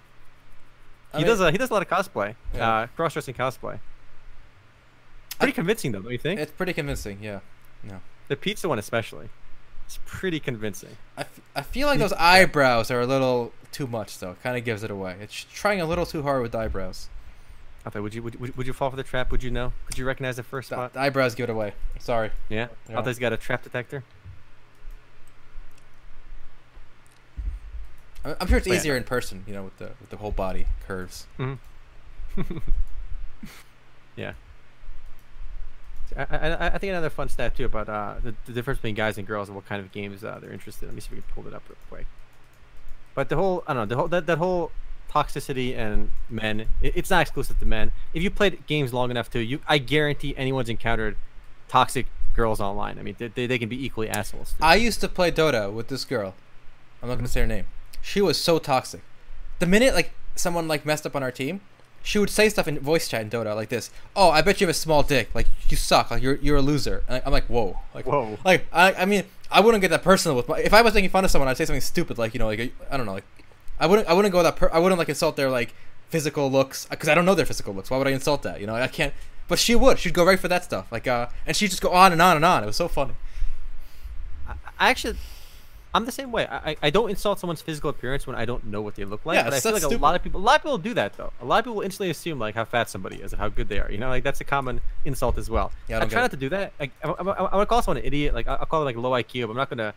I 1.13 1.19
He 1.19 1.25
mean, 1.25 1.29
does. 1.31 1.41
A, 1.41 1.51
he 1.51 1.59
does 1.59 1.71
a 1.71 1.73
lot 1.73 1.83
of 1.83 1.89
cosplay. 1.89 2.35
Yeah. 2.55 2.69
Uh, 2.69 2.87
cross 2.95 3.15
dressing 3.15 3.35
cosplay. 3.35 3.81
Pretty 5.39 5.53
convincing 5.53 5.93
though, 5.93 6.01
don't 6.01 6.13
you 6.13 6.19
think? 6.19 6.41
It's 6.41 6.53
pretty 6.53 6.73
convincing. 6.73 7.19
Yeah. 7.23 7.41
the 8.29 8.37
pizza 8.37 8.69
one 8.69 8.79
especially. 8.79 9.29
It's 9.87 9.99
pretty 10.05 10.41
convincing. 10.41 10.97
I, 11.17 11.21
f- 11.21 11.41
I 11.55 11.63
feel 11.63 11.87
like 11.87 11.99
those 12.01 12.13
eyebrows 12.19 12.91
are 12.91 13.01
a 13.01 13.07
little 13.07 13.53
too 13.71 13.87
much 13.87 14.19
though. 14.19 14.37
Kind 14.43 14.57
of 14.59 14.65
gives 14.65 14.83
it 14.83 14.91
away. 14.91 15.17
It's 15.21 15.47
trying 15.53 15.81
a 15.81 15.87
little 15.87 16.05
too 16.07 16.23
hard 16.23 16.43
with 16.43 16.53
the 16.53 16.59
eyebrows. 16.59 17.09
I 17.85 17.91
thought, 17.91 18.03
would 18.03 18.15
you 18.15 18.23
would, 18.25 18.35
you- 18.35 18.53
would 18.57 18.67
you 18.67 18.73
fall 18.73 18.91
for 18.91 18.97
the 18.97 19.05
trap? 19.05 19.31
Would 19.31 19.45
you 19.45 19.51
know? 19.51 19.73
Could 19.87 19.97
you 19.99 20.05
recognize 20.05 20.37
the 20.37 20.43
first 20.43 20.69
spot? 20.71 20.95
the 20.95 21.01
eyebrows 21.01 21.37
give 21.37 21.49
it 21.49 21.53
away. 21.53 21.75
Sorry. 22.01 22.31
Yeah. 22.49 22.67
Yeah. 22.91 22.99
I 22.99 23.03
he's 23.03 23.19
got 23.21 23.33
a 23.33 23.37
trap 23.37 23.63
detector. 23.63 24.03
I- 28.25 28.35
I'm 28.41 28.49
sure 28.49 28.59
it's 28.59 28.67
Oh, 28.67 28.73
yeah. 28.73 28.77
easier 28.79 28.97
in 28.97 29.05
person. 29.05 29.45
You 29.47 29.55
know, 29.55 29.63
with 29.65 29.77
the 29.79 29.91
with 30.01 30.11
the 30.11 30.17
whole 30.17 30.33
body 30.33 30.67
curves. 30.89 31.27
Mm-hmm. 31.39 32.43
yeah. 34.17 34.33
I, 36.17 36.23
I, 36.23 36.67
I 36.67 36.79
think 36.79 36.91
another 36.91 37.11
fun 37.11 37.29
stat 37.29 37.57
too 37.57 37.65
about 37.65 37.89
uh, 37.89 38.15
the, 38.23 38.35
the 38.47 38.53
difference 38.53 38.79
between 38.79 38.95
guys 38.95 39.19
and 39.19 39.27
girls 39.27 39.49
and 39.49 39.57
what 39.57 39.67
kind 39.67 39.81
of 39.81 39.93
games 39.93 40.23
uh, 40.25 40.39
they're 40.41 40.53
interested. 40.53 40.85
in. 40.85 40.91
Let 40.91 40.95
me 40.95 41.01
see 41.01 41.07
if 41.07 41.13
we 41.13 41.17
can 41.23 41.33
pull 41.35 41.47
it 41.47 41.55
up 41.55 41.63
real 41.69 41.77
quick. 41.89 42.07
But 43.15 43.29
the 43.29 43.37
whole 43.37 43.65
I 43.67 43.75
don't 43.75 43.89
know 43.89 43.95
the 43.95 43.97
whole 43.97 44.09
that, 44.09 44.27
that 44.27 44.39
whole 44.39 44.71
toxicity 45.11 45.77
and 45.77 46.11
men 46.29 46.61
it, 46.83 46.93
it's 46.95 47.11
not 47.11 47.23
exclusive 47.23 47.59
to 47.59 47.67
men. 47.67 47.93
If 48.13 48.23
you 48.23 48.31
played 48.31 48.67
games 48.67 48.93
long 48.93 49.11
enough 49.11 49.31
too, 49.31 49.41
you 49.41 49.61
I 49.67 49.79
guarantee 49.79 50.37
anyone's 50.37 50.69
encountered 50.69 51.17
toxic 51.69 52.07
girls 52.35 52.61
online. 52.61 52.99
I 52.99 53.03
mean 53.03 53.17
they, 53.19 53.29
they, 53.29 53.47
they 53.47 53.59
can 53.59 53.69
be 53.69 53.85
equally 53.85 54.09
assholes. 54.09 54.51
too. 54.51 54.59
I 54.61 54.75
used 54.77 55.01
to 55.01 55.09
play 55.09 55.33
Dota 55.33 55.73
with 55.73 55.89
this 55.89 56.05
girl. 56.05 56.35
I'm 57.03 57.09
not 57.09 57.17
gonna 57.17 57.29
say 57.29 57.41
her 57.41 57.47
name. 57.47 57.67
She 58.03 58.21
was 58.21 58.39
so 58.39 58.59
toxic. 58.59 59.01
The 59.59 59.67
minute 59.67 59.95
like 59.95 60.13
someone 60.35 60.69
like 60.69 60.85
messed 60.85 61.07
up 61.07 61.17
on 61.17 61.23
our 61.23 61.33
team, 61.33 61.63
she 62.07 62.21
would 62.21 62.31
say 62.31 62.49
stuff 62.49 62.69
in 62.69 62.79
voice 62.79 63.09
chat 63.09 63.21
in 63.21 63.31
Dota 63.31 63.57
like 63.57 63.69
this. 63.69 63.91
Oh, 64.15 64.31
I 64.31 64.41
bet 64.41 64.61
you 64.61 64.67
have 64.69 64.71
a 64.71 64.79
small 64.79 65.03
dick. 65.03 65.29
Like 65.35 65.49
you 65.69 65.77
suck. 65.77 66.13
Like 66.13 66.23
you're 66.23 66.37
you're 66.37 66.57
a 66.57 66.63
loser. 66.63 67.03
And 67.09 67.21
I'm 67.27 67.33
like, 67.33 67.47
whoa. 67.47 67.81
Like 67.93 68.07
Whoa. 68.07 68.39
Like 68.45 68.65
I 68.73 68.93
I 68.95 69.05
mean 69.07 69.25
I 69.51 69.59
wouldn't 69.61 69.81
get 69.81 69.91
that 69.91 70.05
personal 70.05 70.37
with 70.37 70.49
my. 70.49 70.61
If 70.61 70.73
I 70.73 70.83
was 70.83 70.95
making 70.95 71.11
fun 71.11 71.25
of 71.25 71.33
someone, 71.33 71.49
I'd 71.49 71.57
say 71.57 71.65
something 71.65 71.81
stupid 71.81 72.17
like 72.17 72.33
you 72.33 72.39
know 72.39 72.47
like 72.47 72.73
I 72.93 72.97
don't 72.97 73.07
know 73.07 73.13
like 73.13 73.25
I 73.81 73.89
wouldn't 73.89 74.07
I 74.07 74.13
wouldn't 74.13 74.31
go 74.31 74.41
that 74.45 74.55
per- 74.55 74.71
I 74.73 74.79
wouldn't 74.79 75.01
like 75.01 75.09
insult 75.09 75.35
their 75.35 75.51
like 75.51 75.75
physical 76.09 76.49
looks 76.49 76.87
because 76.87 77.09
I 77.09 77.15
don't 77.17 77.25
know 77.25 77.35
their 77.35 77.45
physical 77.45 77.75
looks. 77.75 77.91
Why 77.91 77.99
would 77.99 78.07
I 78.07 78.13
insult 78.13 78.45
that? 78.45 78.61
You 78.61 78.69
know 78.69 78.77
I 78.77 78.87
can't. 78.87 79.13
But 79.49 79.59
she 79.59 79.75
would. 79.75 79.99
She'd 79.99 80.15
go 80.15 80.25
right 80.25 80.39
for 80.39 80.49
that 80.49 80.63
stuff. 80.63 80.87
Like 80.93 81.09
uh, 81.09 81.27
and 81.45 81.57
she'd 81.57 81.71
just 81.71 81.83
go 81.83 81.91
on 81.91 82.13
and 82.13 82.23
on 82.23 82.37
and 82.37 82.45
on. 82.45 82.63
It 82.63 82.67
was 82.67 82.77
so 82.77 82.87
funny. 82.87 83.15
I, 84.47 84.55
I 84.79 84.91
actually, 84.91 85.17
I'm 85.95 86.05
the 86.05 86.13
same 86.13 86.31
way. 86.31 86.47
I, 86.47 86.71
I- 86.73 86.77
I 86.83 86.91
don't 86.91 87.09
insult 87.11 87.39
someone's 87.41 87.63
physical 87.63 87.89
appearance 87.89 88.27
when 88.27 88.37
I 88.37 88.45
don't 88.45 88.65
know 88.67 88.83
what 88.83 88.97
they 88.97 89.05
look 89.05 89.25
like. 89.25 89.37
Yeah, 89.37 89.45
but 89.45 89.55
I 89.55 89.61
feel 89.61 89.73
like 89.73 89.83
that's 89.83 89.95
a 89.95 89.99
lot 89.99 90.15
of 90.15 90.23
people, 90.23 90.41
a 90.41 90.43
lot 90.43 90.57
of 90.57 90.63
people 90.63 90.79
do 90.79 90.93
that 90.95 91.17
though. 91.17 91.33
A 91.41 91.45
lot 91.45 91.59
of 91.61 91.65
people 91.65 91.81
instantly 91.81 92.11
assume 92.11 92.39
like 92.39 92.55
how 92.55 92.65
fat 92.67 92.91
somebody 92.91 93.17
is 93.17 93.33
and 93.33 93.41
how 93.41 93.49
good 93.49 93.69
they 93.69 93.79
are. 93.79 93.91
You 93.91 93.99
know, 93.99 94.09
like 94.09 94.23
that's 94.25 94.41
a 94.41 94.45
common 94.45 94.81
insult 95.07 95.39
as 95.39 95.49
well. 95.49 95.73
Yeah, 95.89 95.99
I 95.99 96.03
I, 96.03 96.07
try 96.07 96.21
not 96.21 96.31
to 96.33 96.37
do 96.37 96.49
that. 96.51 96.73
Like, 96.79 96.91
I, 97.03 97.09
I, 97.09 97.23
I 97.23 97.57
would 97.57 97.69
call 97.69 97.81
someone 97.83 97.99
an 97.99 98.05
idiot. 98.05 98.35
Like 98.35 98.47
I- 98.47 98.57
I'll 98.57 98.67
call 98.67 98.83
it 98.83 98.85
like 98.85 98.97
low 98.97 99.13
IQ. 99.13 99.43
But 99.47 99.51
I'm 99.53 99.57
not 99.57 99.71
gonna. 99.71 99.95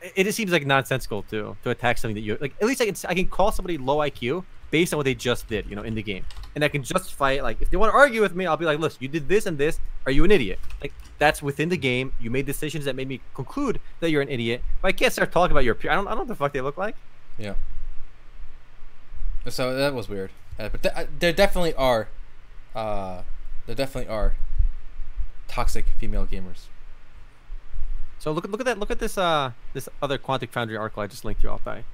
It, 0.00 0.12
it 0.16 0.24
just 0.24 0.36
seems 0.36 0.52
like 0.52 0.64
nonsensical 0.64 1.22
to 1.24 1.56
to 1.64 1.70
attack 1.70 1.98
something 1.98 2.14
that 2.14 2.22
you 2.22 2.38
like. 2.40 2.54
At 2.60 2.66
least 2.66 2.80
I 2.80 2.86
can 2.86 2.96
I 3.08 3.14
can 3.14 3.26
call 3.28 3.52
somebody 3.52 3.76
low 3.78 3.98
IQ 3.98 4.44
based 4.70 4.92
on 4.92 4.96
what 4.98 5.04
they 5.04 5.14
just 5.14 5.48
did. 5.48 5.66
You 5.68 5.76
know, 5.76 5.82
in 5.82 5.94
the 5.94 6.02
game, 6.02 6.24
and 6.54 6.64
I 6.64 6.68
can 6.68 6.82
justify 6.82 7.32
it. 7.32 7.42
Like 7.42 7.60
if 7.60 7.70
they 7.70 7.76
want 7.76 7.92
to 7.92 7.96
argue 7.96 8.20
with 8.20 8.34
me, 8.34 8.46
I'll 8.46 8.56
be 8.56 8.64
like, 8.64 8.78
listen, 8.78 8.98
you 9.00 9.08
did 9.08 9.28
this 9.28 9.46
and 9.46 9.58
this. 9.58 9.78
Are 10.04 10.12
you 10.12 10.24
an 10.24 10.30
idiot? 10.30 10.58
Like 10.80 10.92
that's 11.18 11.42
within 11.42 11.68
the 11.68 11.76
game. 11.76 12.12
You 12.20 12.30
made 12.30 12.46
decisions 12.46 12.84
that 12.84 12.96
made 12.96 13.08
me 13.08 13.20
conclude 13.34 13.80
that 14.00 14.10
you're 14.10 14.22
an 14.22 14.28
idiot. 14.28 14.62
But 14.82 14.88
I 14.88 14.92
can't 14.92 15.12
start 15.12 15.32
talking 15.32 15.52
about 15.52 15.64
your. 15.64 15.76
I 15.82 15.94
don't. 15.94 16.06
I 16.06 16.10
don't 16.10 16.10
know 16.10 16.16
what 16.18 16.28
the 16.28 16.34
fuck 16.34 16.52
they 16.52 16.60
look 16.60 16.76
like. 16.76 16.96
Yeah. 17.38 17.54
So 19.48 19.74
that 19.76 19.94
was 19.94 20.08
weird. 20.08 20.30
Uh, 20.58 20.68
but 20.68 20.82
th- 20.82 20.94
uh, 20.94 21.04
there 21.18 21.32
definitely 21.32 21.74
are, 21.74 22.08
uh, 22.74 23.22
there 23.66 23.74
definitely 23.74 24.10
are 24.10 24.34
toxic 25.48 25.86
female 25.98 26.26
gamers. 26.26 26.66
So 28.18 28.32
look 28.32 28.44
at 28.44 28.50
look 28.50 28.60
at 28.60 28.66
that. 28.66 28.78
Look 28.78 28.90
at 28.90 28.98
this. 28.98 29.16
Uh, 29.18 29.52
this 29.72 29.88
other 30.02 30.18
Quantic 30.18 30.50
Foundry 30.50 30.76
article 30.76 31.02
I 31.02 31.06
just 31.06 31.24
linked 31.24 31.42
you, 31.42 31.50
Altai. 31.50 31.84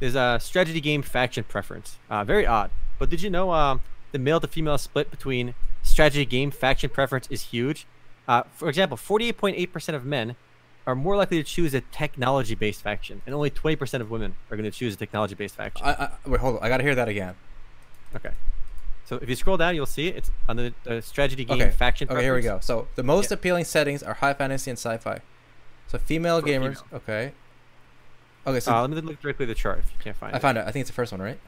There's 0.00 0.14
a 0.14 0.38
strategy 0.40 0.80
game 0.80 1.02
faction 1.02 1.44
preference. 1.44 1.98
Uh, 2.08 2.24
very 2.24 2.46
odd. 2.46 2.70
But 2.98 3.10
did 3.10 3.22
you 3.22 3.30
know 3.30 3.52
um, 3.52 3.80
the 4.12 4.18
male 4.18 4.40
to 4.40 4.46
female 4.48 4.78
split 4.78 5.10
between 5.10 5.54
strategy 5.82 6.24
game 6.24 6.50
faction 6.50 6.90
preference 6.90 7.26
is 7.30 7.42
huge? 7.44 7.86
Uh, 8.26 8.42
for 8.52 8.68
example, 8.68 8.96
48.8% 8.96 9.94
of 9.94 10.04
men 10.04 10.36
are 10.86 10.94
more 10.94 11.16
likely 11.16 11.36
to 11.38 11.42
choose 11.44 11.74
a 11.74 11.80
technology-based 11.80 12.80
faction, 12.82 13.20
and 13.26 13.34
only 13.34 13.50
20% 13.50 14.00
of 14.00 14.10
women 14.10 14.34
are 14.50 14.56
going 14.56 14.70
to 14.70 14.76
choose 14.76 14.94
a 14.94 14.96
technology-based 14.96 15.54
faction. 15.54 15.86
I, 15.86 15.92
I 15.92 16.10
wait, 16.26 16.40
hold 16.40 16.56
on. 16.58 16.62
I 16.62 16.68
gotta 16.68 16.82
hear 16.82 16.94
that 16.94 17.08
again. 17.08 17.34
okay. 18.16 18.30
So 19.04 19.16
if 19.22 19.28
you 19.28 19.36
scroll 19.36 19.56
down, 19.56 19.74
you'll 19.74 19.86
see. 19.86 20.08
It's 20.08 20.30
on 20.50 20.56
the 20.56 20.74
uh, 20.86 21.00
strategy 21.00 21.44
game 21.44 21.60
Okay. 21.62 21.70
faction. 21.70 22.08
Okay, 22.10 22.22
here 22.22 22.34
we 22.34 22.42
go. 22.42 22.58
So 22.60 22.88
the 22.94 23.02
most 23.02 23.30
Yeah. 23.30 23.34
appealing 23.36 23.64
settings 23.64 24.02
are 24.02 24.14
high 24.14 24.34
fantasy 24.34 24.70
and 24.70 24.76
sci-fi. 24.78 25.20
So 25.86 25.96
female 25.98 26.40
For 26.42 26.46
gamers. 26.46 26.82
female. 26.82 26.84
Okay. 26.92 27.32
Okay, 28.48 28.60
so 28.60 28.72
Uh, 28.74 28.80
let 28.82 28.90
me 28.90 29.00
look 29.00 29.20
directly 29.20 29.44
at 29.44 29.48
the 29.48 29.54
chart 29.54 29.78
if 29.80 29.90
you 29.92 29.98
can't 30.02 30.16
find 30.16 30.32
I 30.32 30.36
it. 30.36 30.38
I 30.38 30.40
found 30.40 30.58
it. 30.58 30.64
I 30.66 30.70
think 30.72 30.82
it's 30.82 30.90
the 30.90 30.94
first 30.94 31.12
one, 31.12 31.20
right? 31.22 31.38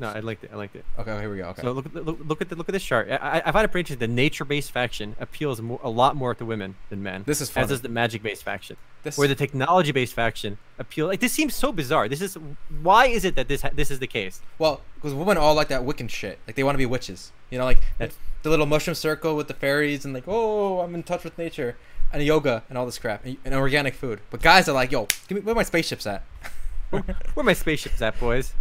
No, 0.00 0.08
I 0.08 0.18
linked 0.20 0.42
it. 0.42 0.50
I 0.52 0.56
linked 0.56 0.74
it. 0.74 0.84
Okay, 0.98 1.12
okay, 1.12 1.20
here 1.20 1.30
we 1.30 1.36
go. 1.38 1.44
Okay. 1.50 1.62
So 1.62 1.70
look, 1.70 1.86
at 1.86 1.92
the- 1.94 2.00
look, 2.02 2.18
look 2.26 2.40
at 2.42 2.48
the 2.48 2.56
look 2.56 2.68
at 2.68 2.72
this 2.72 2.82
chart. 2.82 3.08
I, 3.10 3.42
I- 3.46 3.52
find 3.52 3.64
it 3.64 3.68
pretty 3.68 3.82
interesting. 3.92 4.00
The 4.08 4.12
nature-based 4.12 4.72
faction 4.72 5.14
appeals 5.20 5.60
more, 5.62 5.78
a 5.84 5.88
lot 5.88 6.16
more 6.16 6.34
to 6.34 6.44
women 6.44 6.74
than 6.90 7.00
men. 7.02 7.22
This 7.26 7.40
is 7.40 7.56
as 7.56 7.68
does 7.68 7.80
the 7.82 7.88
magic-based 7.88 8.42
faction. 8.42 8.76
this 9.04 9.16
Where 9.16 9.28
the 9.28 9.36
technology-based 9.36 10.12
faction 10.12 10.58
appeal 10.80 11.06
like 11.06 11.20
this 11.20 11.32
seems 11.32 11.54
so 11.54 11.70
bizarre. 11.70 12.08
This 12.08 12.20
is 12.20 12.36
why 12.82 13.06
is 13.06 13.24
it 13.24 13.36
that 13.36 13.46
this 13.46 13.62
this 13.72 13.90
is 13.92 14.00
the 14.00 14.08
case? 14.08 14.40
well, 14.58 14.80
because 14.96 15.14
women 15.14 15.36
all 15.38 15.54
like 15.54 15.68
that 15.68 15.82
Wiccan 15.82 16.10
shit. 16.10 16.40
Like 16.48 16.56
they 16.56 16.64
want 16.64 16.74
to 16.74 16.78
be 16.78 16.86
witches. 16.86 17.30
You 17.50 17.58
know, 17.58 17.64
like 17.64 17.78
That's- 17.98 18.18
the 18.42 18.50
little 18.50 18.66
mushroom 18.66 18.96
circle 18.96 19.36
with 19.36 19.46
the 19.48 19.54
fairies 19.54 20.04
and 20.04 20.12
like, 20.12 20.24
oh, 20.26 20.80
I'm 20.80 20.94
in 20.96 21.02
touch 21.04 21.22
with 21.24 21.38
nature 21.38 21.76
and 22.14 22.24
yoga 22.24 22.62
and 22.68 22.78
all 22.78 22.86
this 22.86 22.98
crap 22.98 23.24
and, 23.24 23.36
and 23.44 23.54
organic 23.54 23.94
food. 23.94 24.20
But 24.30 24.40
guys 24.40 24.68
are 24.68 24.72
like, 24.72 24.90
yo, 24.92 25.08
give 25.28 25.36
me 25.36 25.40
where 25.40 25.54
my 25.54 25.62
spaceships 25.62 26.06
at? 26.06 26.22
Where, 26.90 27.02
where 27.34 27.44
my 27.44 27.54
spaceships 27.54 28.00
at, 28.02 28.20
boys? 28.20 28.52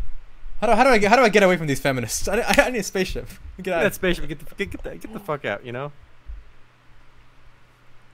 How 0.60 0.66
do, 0.66 0.74
how 0.74 0.84
do 0.84 0.90
I 0.90 0.98
get 0.98 1.10
how 1.10 1.18
do 1.18 1.22
I 1.22 1.30
get 1.30 1.44
away 1.44 1.56
from 1.56 1.68
these 1.68 1.80
feminists? 1.80 2.28
I, 2.30 2.40
I, 2.40 2.54
I 2.58 2.70
need 2.72 2.80
a 2.80 2.84
spaceship. 2.84 3.28
Get 3.62 3.74
out. 3.74 3.84
That 3.84 3.94
spaceship, 3.94 4.28
get 4.28 4.40
the, 4.40 4.56
get, 4.56 4.72
get, 4.72 4.82
the, 4.84 4.90
get 4.98 5.14
the 5.14 5.20
fuck 5.20 5.46
out, 5.46 5.64
you 5.64 5.72
know? 5.72 5.92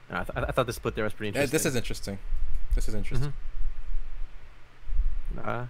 No, 0.09 0.17
I, 0.17 0.23
th- 0.23 0.45
I 0.49 0.51
thought 0.51 0.65
the 0.65 0.73
split 0.73 0.95
there 0.95 1.05
was 1.05 1.13
pretty 1.13 1.29
interesting. 1.29 1.51
this 1.51 1.65
is 1.65 1.75
interesting. 1.75 2.17
This 2.75 2.89
is 2.89 2.95
interesting. 2.95 3.33
Uh, 5.41 5.67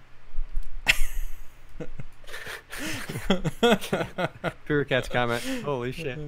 Pure 4.66 4.84
Cat's 4.86 5.08
comment. 5.08 5.42
Holy 5.64 5.92
shit. 5.92 6.18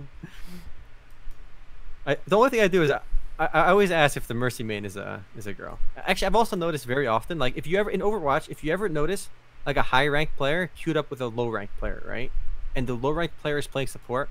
I, 2.06 2.16
the 2.26 2.36
only 2.36 2.50
thing 2.50 2.60
I 2.60 2.68
do 2.68 2.82
is 2.82 2.90
I, 2.90 3.00
I, 3.38 3.48
I 3.52 3.68
always 3.70 3.90
ask 3.90 4.16
if 4.16 4.26
the 4.26 4.34
Mercy 4.34 4.62
main 4.62 4.84
is 4.84 4.96
a 4.96 5.24
is 5.36 5.46
a 5.46 5.52
girl. 5.52 5.78
Actually, 5.96 6.26
I've 6.26 6.36
also 6.36 6.56
noticed 6.56 6.84
very 6.84 7.06
often, 7.06 7.38
like 7.38 7.56
if 7.56 7.66
you 7.66 7.78
ever 7.78 7.90
in 7.90 8.00
Overwatch, 8.00 8.48
if 8.48 8.62
you 8.62 8.72
ever 8.72 8.88
notice 8.88 9.28
like 9.66 9.76
a 9.76 9.82
high 9.82 10.06
ranked 10.06 10.36
player 10.36 10.70
queued 10.76 10.96
up 10.96 11.10
with 11.10 11.20
a 11.20 11.26
low 11.28 11.48
ranked 11.48 11.76
player, 11.78 12.02
right? 12.06 12.30
And 12.74 12.86
the 12.86 12.94
low 12.94 13.10
ranked 13.10 13.40
player 13.40 13.58
is 13.58 13.66
playing 13.66 13.88
support, 13.88 14.28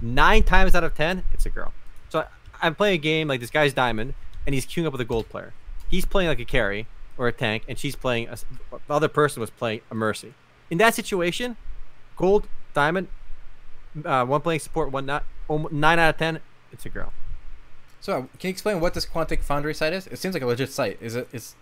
nine 0.00 0.42
times 0.42 0.74
out 0.74 0.84
of 0.84 0.94
ten, 0.94 1.24
it's 1.32 1.46
a 1.46 1.50
girl. 1.50 1.72
So 2.08 2.20
I, 2.20 2.26
I'm 2.62 2.74
playing 2.74 2.94
a 2.94 3.02
game 3.02 3.28
like 3.28 3.40
this 3.40 3.50
guy's 3.50 3.72
diamond, 3.72 4.14
and 4.46 4.54
he's 4.54 4.66
queuing 4.66 4.86
up 4.86 4.92
with 4.92 5.00
a 5.00 5.04
gold 5.06 5.28
player. 5.28 5.52
He's 5.88 6.04
playing 6.04 6.28
like 6.28 6.40
a 6.40 6.44
carry 6.44 6.86
or 7.18 7.28
a 7.28 7.32
tank, 7.32 7.64
and 7.68 7.78
she's 7.78 7.96
playing. 7.96 8.28
a, 8.28 8.36
the 8.70 8.80
other 8.94 9.08
person 9.08 9.40
was 9.40 9.50
playing 9.50 9.80
a 9.90 9.94
mercy. 9.94 10.34
In 10.70 10.78
that 10.78 10.94
situation, 10.94 11.56
gold, 12.16 12.48
diamond, 12.72 13.08
uh, 14.04 14.24
one 14.24 14.40
playing 14.40 14.60
support, 14.60 14.90
one 14.90 15.06
not. 15.06 15.24
Nine 15.70 15.98
out 15.98 16.14
of 16.14 16.18
ten, 16.18 16.40
it's 16.72 16.86
a 16.86 16.88
girl. 16.88 17.12
So, 18.02 18.28
can 18.38 18.48
you 18.48 18.50
explain 18.50 18.80
what 18.80 18.94
this 18.94 19.06
Quantic 19.06 19.42
Foundry 19.42 19.72
site 19.72 19.92
is? 19.92 20.08
It 20.08 20.18
seems 20.18 20.34
like 20.34 20.42
a 20.42 20.46
legit 20.46 20.72
site. 20.72 20.98
Is 21.00 21.14
it? 21.14 21.28
Is 21.32 21.54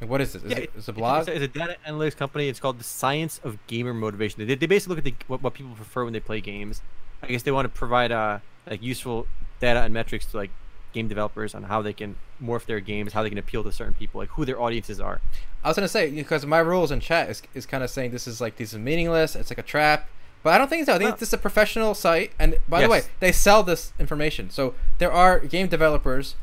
what 0.00 0.22
is 0.22 0.34
it? 0.34 0.44
Is 0.44 0.50
Yeah, 0.50 0.58
it 0.58 0.70
is 0.76 0.88
it 0.88 0.92
a 0.92 0.94
blog? 0.94 1.20
It's, 1.20 1.28
a, 1.28 1.34
it's 1.34 1.44
a 1.44 1.58
data 1.58 1.76
analytics 1.86 2.16
company. 2.16 2.48
It's 2.48 2.58
called 2.58 2.80
the 2.80 2.84
Science 2.84 3.38
of 3.44 3.58
Gamer 3.66 3.92
Motivation. 3.92 4.46
They, 4.46 4.54
they 4.54 4.66
basically 4.66 4.96
look 4.96 5.06
at 5.06 5.18
the, 5.18 5.24
what, 5.28 5.42
what 5.42 5.54
people 5.54 5.72
prefer 5.74 6.04
when 6.04 6.14
they 6.14 6.20
play 6.20 6.40
games. 6.40 6.80
I 7.22 7.26
guess 7.26 7.42
they 7.42 7.52
want 7.52 7.66
to 7.66 7.68
provide 7.68 8.10
uh, 8.10 8.38
like 8.66 8.82
useful 8.82 9.26
data 9.60 9.82
and 9.82 9.92
metrics 9.92 10.24
to 10.26 10.38
like 10.38 10.50
game 10.94 11.06
developers 11.06 11.54
on 11.54 11.64
how 11.64 11.82
they 11.82 11.92
can 11.92 12.16
morph 12.42 12.64
their 12.64 12.80
games, 12.80 13.12
how 13.12 13.22
they 13.22 13.28
can 13.28 13.38
appeal 13.38 13.62
to 13.62 13.72
certain 13.72 13.94
people, 13.94 14.20
like 14.20 14.30
who 14.30 14.46
their 14.46 14.60
audiences 14.60 15.00
are. 15.00 15.20
I 15.62 15.68
was 15.68 15.76
gonna 15.76 15.86
say 15.86 16.10
because 16.10 16.46
my 16.46 16.58
rules 16.60 16.90
in 16.90 17.00
chat 17.00 17.28
is, 17.28 17.42
is 17.54 17.66
kind 17.66 17.84
of 17.84 17.90
saying 17.90 18.10
this 18.10 18.26
is 18.26 18.40
like 18.40 18.56
this 18.56 18.72
is 18.72 18.78
meaningless. 18.78 19.36
It's 19.36 19.50
like 19.50 19.58
a 19.58 19.62
trap. 19.62 20.08
But 20.42 20.54
I 20.54 20.58
don't 20.58 20.68
think 20.68 20.86
so. 20.86 20.94
I 20.94 20.98
think 20.98 21.10
No. 21.10 21.16
this 21.16 21.28
is 21.28 21.34
a 21.34 21.38
professional 21.38 21.94
site, 21.94 22.32
and 22.38 22.56
by 22.68 22.82
the 22.82 22.88
way, 22.88 23.02
they 23.20 23.30
sell 23.32 23.62
this 23.62 23.92
information. 23.98 24.50
So 24.50 24.74
there 24.98 25.12
are 25.12 25.38
game 25.38 25.68
developers, 25.68 26.34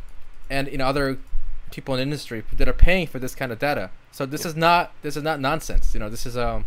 and 0.49 0.67
you 0.71 0.77
know 0.77 0.85
other 0.85 1.17
people 1.71 1.93
in 1.95 1.97
the 1.99 2.03
industry 2.03 2.43
that 2.53 2.67
are 2.67 2.73
paying 2.73 3.07
for 3.07 3.19
this 3.19 3.35
kind 3.35 3.51
of 3.51 3.59
data. 3.59 3.91
So 4.11 4.25
this 4.25 4.45
is 4.45 4.55
not 4.55 4.91
this 5.01 5.17
is 5.17 5.23
not 5.23 5.39
nonsense. 5.39 5.93
You 5.93 5.99
know, 5.99 6.09
this 6.09 6.25
is 6.25 6.37
um 6.37 6.65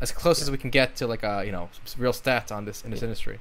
as 0.00 0.12
close 0.12 0.40
as 0.40 0.50
we 0.50 0.56
can 0.56 0.70
get 0.70 0.96
to 0.96 1.06
like 1.06 1.22
uh 1.22 1.42
you 1.44 1.52
know 1.52 1.68
real 1.98 2.12
stats 2.12 2.50
on 2.50 2.64
this 2.64 2.82
in 2.84 2.90
this 2.90 3.02
industry. 3.02 3.38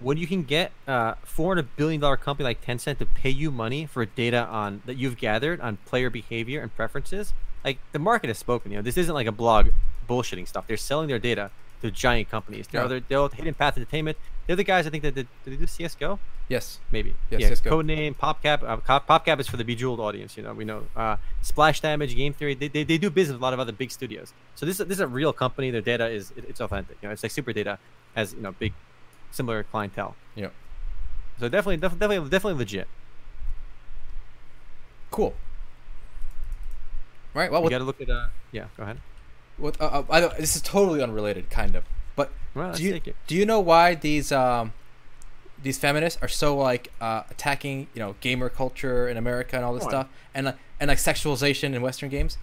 when 0.00 0.16
you 0.16 0.26
can 0.26 0.42
get 0.44 0.70
a 0.86 1.16
four 1.24 1.50
hundred 1.54 1.76
billion 1.76 2.00
dollar 2.00 2.16
company 2.16 2.44
like 2.44 2.64
Tencent 2.64 2.98
to 2.98 3.06
pay 3.06 3.30
you 3.30 3.50
money 3.50 3.84
for 3.84 4.06
data 4.06 4.44
on 4.46 4.80
that 4.86 4.96
you've 4.96 5.18
gathered 5.18 5.60
on 5.60 5.76
player 5.84 6.08
behavior 6.08 6.62
and 6.62 6.74
preferences, 6.74 7.34
like 7.64 7.78
the 7.92 7.98
market 7.98 8.28
has 8.28 8.38
spoken. 8.38 8.70
You 8.72 8.78
know, 8.78 8.82
this 8.82 8.96
isn't 8.96 9.14
like 9.14 9.26
a 9.26 9.32
blog 9.32 9.68
bullshitting 10.08 10.48
stuff. 10.48 10.66
They're 10.66 10.76
selling 10.78 11.08
their 11.08 11.18
data 11.18 11.50
to 11.82 11.90
giant 11.90 12.30
companies. 12.30 12.66
They're 12.66 12.80
Yeah. 12.80 12.84
other 12.86 13.00
they're 13.00 13.28
Hidden 13.28 13.54
Path 13.54 13.76
Entertainment. 13.76 14.16
They're 14.46 14.56
the 14.56 14.64
guys 14.64 14.86
I 14.86 14.90
think 14.90 15.02
that 15.02 15.14
did, 15.14 15.28
did 15.44 15.52
they 15.52 15.56
do 15.56 15.66
CS:GO? 15.66 16.18
Yes. 16.48 16.78
Maybe. 16.90 17.14
Yes, 17.30 17.40
yeah. 17.42 17.48
CS:GO. 17.48 17.70
Codename 17.82 18.16
PopCap. 18.16 18.62
Uh, 18.62 18.98
PopCap 19.00 19.38
is 19.40 19.46
for 19.48 19.58
the 19.58 19.64
bejeweled 19.64 20.00
audience. 20.00 20.36
You 20.36 20.42
know, 20.42 20.54
we 20.54 20.64
know. 20.64 20.86
Uh, 20.96 21.16
Splash 21.42 21.80
Damage, 21.80 22.16
Game 22.16 22.32
Theory. 22.32 22.54
They, 22.54 22.68
they, 22.68 22.82
they 22.84 22.96
do 22.98 23.10
business 23.10 23.34
with 23.34 23.42
a 23.42 23.44
lot 23.44 23.52
of 23.52 23.60
other 23.60 23.72
big 23.72 23.90
studios. 23.90 24.32
So 24.54 24.64
this 24.64 24.80
is 24.80 24.86
this 24.86 24.96
is 24.96 25.00
a 25.00 25.06
real 25.06 25.32
company. 25.34 25.70
Their 25.70 25.82
data 25.82 26.08
is 26.08 26.32
it, 26.36 26.44
it's 26.48 26.60
authentic. 26.60 26.96
You 27.02 27.08
know, 27.08 27.12
it's 27.12 27.22
like 27.22 27.32
SuperData 27.32 27.76
has 28.14 28.32
you 28.32 28.40
know 28.40 28.52
big, 28.52 28.72
similar 29.30 29.62
clientele. 29.64 30.16
Yeah. 30.34 30.48
So 31.38 31.48
definitely, 31.48 31.76
def- 31.76 31.98
definitely, 31.98 32.30
definitely 32.30 32.58
legit. 32.58 32.88
Cool. 35.10 35.34
Right. 37.34 37.52
Well, 37.52 37.62
we 37.62 37.70
got 37.70 37.78
to 37.78 37.84
look 37.84 38.00
at. 38.00 38.08
Uh, 38.10 38.28
yeah, 38.52 38.66
go 38.76 38.82
ahead. 38.84 38.98
With, 39.58 39.80
uh, 39.80 39.84
uh, 39.84 40.04
I 40.10 40.20
don't, 40.20 40.36
this 40.38 40.56
is 40.56 40.62
totally 40.62 41.02
unrelated, 41.02 41.50
kind 41.50 41.76
of. 41.76 41.84
But 42.16 42.32
Well, 42.54 42.74
do 42.74 42.82
you 42.82 43.00
do 43.26 43.34
you 43.34 43.46
know 43.46 43.60
why 43.60 43.94
these 43.94 44.32
um 44.32 44.72
these 45.62 45.78
feminists 45.78 46.18
are 46.22 46.28
so 46.28 46.56
like 46.56 46.92
uh, 47.00 47.22
attacking 47.30 47.88
you 47.94 48.00
know 48.00 48.14
gamer 48.20 48.48
culture 48.48 49.08
in 49.08 49.16
America 49.16 49.56
and 49.56 49.64
all 49.64 49.74
this 49.74 49.84
stuff 49.84 50.08
and 50.34 50.46
like 50.46 50.56
and 50.80 50.88
like 50.88 50.98
sexualization 50.98 51.74
in 51.74 51.82
Western 51.82 52.08
games? 52.08 52.38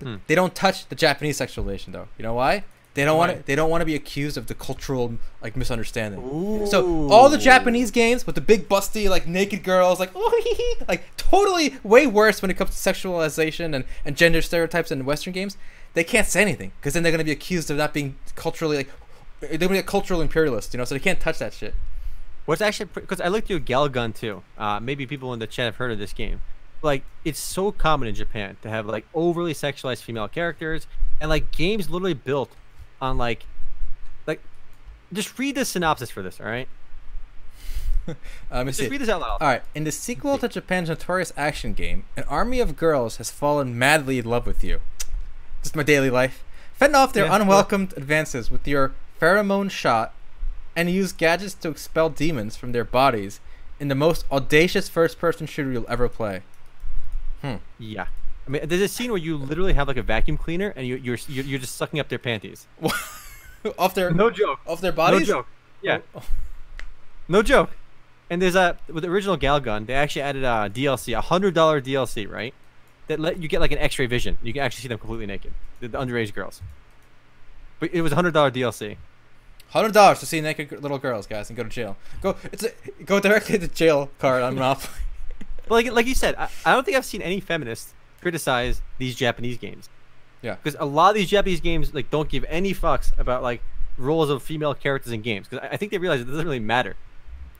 Hmm. 0.00 0.16
They 0.26 0.34
don't 0.34 0.54
touch 0.54 0.88
the 0.88 0.94
Japanese 0.94 1.38
sexualization 1.38 1.92
though. 1.92 2.08
You 2.18 2.24
know 2.24 2.34
why? 2.34 2.64
They 2.94 3.04
don't 3.06 3.16
want 3.16 3.32
to. 3.32 3.42
They 3.46 3.54
don't 3.54 3.70
want 3.70 3.80
to 3.80 3.86
be 3.86 3.94
accused 3.94 4.36
of 4.36 4.48
the 4.48 4.54
cultural 4.54 5.14
like 5.42 5.56
misunderstanding. 5.56 6.66
So 6.66 7.08
all 7.10 7.30
the 7.30 7.38
Japanese 7.38 7.90
games 7.90 8.26
with 8.26 8.34
the 8.34 8.42
big 8.42 8.68
busty 8.68 9.08
like 9.08 9.26
naked 9.26 9.64
girls 9.64 9.98
like 9.98 10.10
oh 10.14 10.40
hee 10.44 10.54
hee, 10.54 10.76
like 10.86 11.04
totally 11.16 11.76
way 11.82 12.06
worse 12.06 12.42
when 12.42 12.50
it 12.50 12.54
comes 12.54 12.70
to 12.70 12.92
sexualization 12.92 13.74
and, 13.74 13.84
and 14.04 14.16
gender 14.16 14.42
stereotypes 14.42 14.90
in 14.90 15.04
Western 15.06 15.32
games. 15.32 15.56
They 15.94 16.04
can't 16.04 16.26
say 16.26 16.40
anything 16.42 16.72
because 16.80 16.94
then 16.94 17.02
they're 17.02 17.12
gonna 17.12 17.24
be 17.24 17.32
accused 17.32 17.70
of 17.70 17.76
not 17.76 17.92
being 17.92 18.16
culturally 18.34 18.76
like 18.78 18.90
they're 19.40 19.58
gonna 19.58 19.72
be 19.72 19.78
a 19.78 19.82
cultural 19.82 20.20
imperialist, 20.20 20.72
you 20.72 20.78
know. 20.78 20.84
So 20.84 20.94
they 20.94 21.00
can't 21.00 21.20
touch 21.20 21.38
that 21.38 21.52
shit. 21.52 21.74
What's 22.44 22.60
actually 22.60 22.90
because 22.94 23.20
I 23.20 23.28
looked 23.28 23.50
at 23.50 23.64
Galgun 23.64 24.14
too. 24.14 24.42
Uh, 24.58 24.80
maybe 24.80 25.06
people 25.06 25.32
in 25.32 25.38
the 25.38 25.46
chat 25.46 25.66
have 25.66 25.76
heard 25.76 25.92
of 25.92 25.98
this 25.98 26.12
game. 26.12 26.40
Like 26.82 27.04
it's 27.24 27.38
so 27.38 27.70
common 27.72 28.08
in 28.08 28.14
Japan 28.14 28.56
to 28.62 28.68
have 28.70 28.86
like 28.86 29.06
overly 29.14 29.54
sexualized 29.54 30.02
female 30.02 30.28
characters, 30.28 30.86
and 31.20 31.28
like 31.30 31.52
games 31.52 31.88
literally 31.90 32.14
built 32.14 32.50
on 33.00 33.18
like, 33.18 33.46
like, 34.26 34.40
just 35.12 35.38
read 35.38 35.54
the 35.56 35.64
synopsis 35.64 36.10
for 36.10 36.22
this. 36.22 36.40
All 36.40 36.46
right, 36.46 36.68
Uh, 38.08 38.14
let 38.50 38.66
me 38.66 38.70
just 38.70 38.80
see. 38.80 38.88
read 38.88 39.00
this 39.00 39.08
out 39.08 39.20
loud. 39.20 39.38
All 39.40 39.48
right. 39.48 39.62
In 39.74 39.84
the 39.84 39.92
sequel 39.92 40.38
to 40.38 40.48
Japan's 40.48 40.88
notorious 40.88 41.32
action 41.36 41.72
game, 41.72 42.04
an 42.16 42.24
army 42.24 42.58
of 42.60 42.76
girls 42.76 43.16
has 43.18 43.30
fallen 43.30 43.78
madly 43.78 44.18
in 44.18 44.24
love 44.24 44.46
with 44.46 44.64
you. 44.64 44.80
Just 45.62 45.76
my 45.76 45.82
daily 45.82 46.10
life. 46.10 46.42
Fend 46.74 46.96
off 46.96 47.12
their 47.12 47.26
Yeah, 47.26 47.36
unwelcomed 47.36 47.94
advances 47.96 48.50
with 48.50 48.66
your 48.66 48.92
pheromone 49.20 49.70
shot, 49.70 50.14
and 50.74 50.90
use 50.90 51.12
gadgets 51.12 51.54
to 51.54 51.68
expel 51.68 52.08
demons 52.10 52.56
from 52.56 52.72
their 52.72 52.84
bodies 52.84 53.40
in 53.78 53.88
the 53.88 53.94
most 53.94 54.24
audacious 54.32 54.88
first-person 54.88 55.46
shooter 55.46 55.70
you'll 55.72 55.86
ever 55.88 56.08
play. 56.08 56.42
Hmm. 57.40 57.56
Yeah, 57.78 58.06
I 58.46 58.50
mean, 58.50 58.62
there's 58.68 58.80
a 58.82 58.88
scene 58.88 59.10
where 59.10 59.18
you 59.20 59.36
literally 59.36 59.72
have 59.74 59.88
like 59.88 59.96
a 59.96 60.02
vacuum 60.02 60.36
cleaner, 60.36 60.72
and 60.76 60.86
you, 60.86 60.96
you're 60.96 61.18
you're 61.28 61.44
you're 61.44 61.58
just 61.58 61.76
sucking 61.76 62.00
up 62.00 62.08
their 62.08 62.18
panties. 62.18 62.66
off 63.78 63.94
their 63.94 64.10
No 64.10 64.30
joke. 64.30 64.60
off 64.66 64.80
their 64.80 64.92
bodies. 64.92 65.28
No 65.28 65.34
joke. 65.36 65.46
Yeah. 65.82 65.98
Oh. 66.14 66.22
No 67.28 67.42
joke. 67.42 67.70
And 68.30 68.40
there's 68.40 68.54
a 68.56 68.76
with 68.88 69.02
the 69.04 69.10
original 69.10 69.36
Galgun, 69.36 69.86
they 69.86 69.94
actually 69.94 70.22
added 70.22 70.42
a 70.44 70.70
DLC, 70.72 71.16
a 71.16 71.20
hundred 71.20 71.54
dollar 71.54 71.80
DLC, 71.80 72.28
right? 72.28 72.54
That 73.08 73.18
let 73.18 73.38
you 73.38 73.48
get 73.48 73.60
like 73.60 73.72
an 73.72 73.78
X-ray 73.78 74.06
vision. 74.06 74.38
You 74.42 74.52
can 74.52 74.62
actually 74.62 74.82
see 74.82 74.88
them 74.88 74.98
completely 74.98 75.26
naked, 75.26 75.52
the, 75.80 75.88
the 75.88 75.98
underage 75.98 76.32
girls. 76.32 76.62
But 77.80 77.92
it 77.92 78.02
was 78.02 78.12
a 78.12 78.14
hundred 78.14 78.32
dollar 78.32 78.50
DLC. 78.50 78.96
Hundred 79.70 79.92
dollars 79.92 80.20
to 80.20 80.26
see 80.26 80.40
naked 80.40 80.70
little 80.82 80.98
girls, 80.98 81.26
guys, 81.26 81.48
and 81.48 81.56
go 81.56 81.64
to 81.64 81.68
jail. 81.68 81.96
Go, 82.20 82.36
it's 82.44 82.64
a, 82.64 82.70
go 83.04 83.18
directly 83.18 83.58
to 83.58 83.68
jail 83.68 84.10
card 84.18 84.42
on 84.42 84.54
Monopoly. 84.54 84.94
But 85.68 85.74
like 85.74 85.92
like 85.92 86.06
you 86.06 86.14
said, 86.14 86.34
I, 86.34 86.48
I 86.66 86.72
don't 86.72 86.84
think 86.84 86.96
I've 86.96 87.04
seen 87.04 87.22
any 87.22 87.38
feminists 87.38 87.94
criticize 88.20 88.82
these 88.98 89.14
Japanese 89.14 89.58
games. 89.58 89.88
Yeah. 90.42 90.56
Because 90.56 90.76
a 90.80 90.84
lot 90.84 91.10
of 91.10 91.14
these 91.14 91.30
Japanese 91.30 91.60
games 91.60 91.94
like 91.94 92.10
don't 92.10 92.28
give 92.28 92.44
any 92.48 92.74
fucks 92.74 93.16
about 93.18 93.42
like 93.42 93.62
roles 93.96 94.28
of 94.28 94.42
female 94.42 94.74
characters 94.74 95.12
in 95.12 95.22
games. 95.22 95.48
Because 95.48 95.66
I, 95.70 95.74
I 95.74 95.76
think 95.76 95.92
they 95.92 95.98
realize 95.98 96.20
it 96.20 96.24
doesn't 96.24 96.44
really 96.44 96.58
matter. 96.58 96.96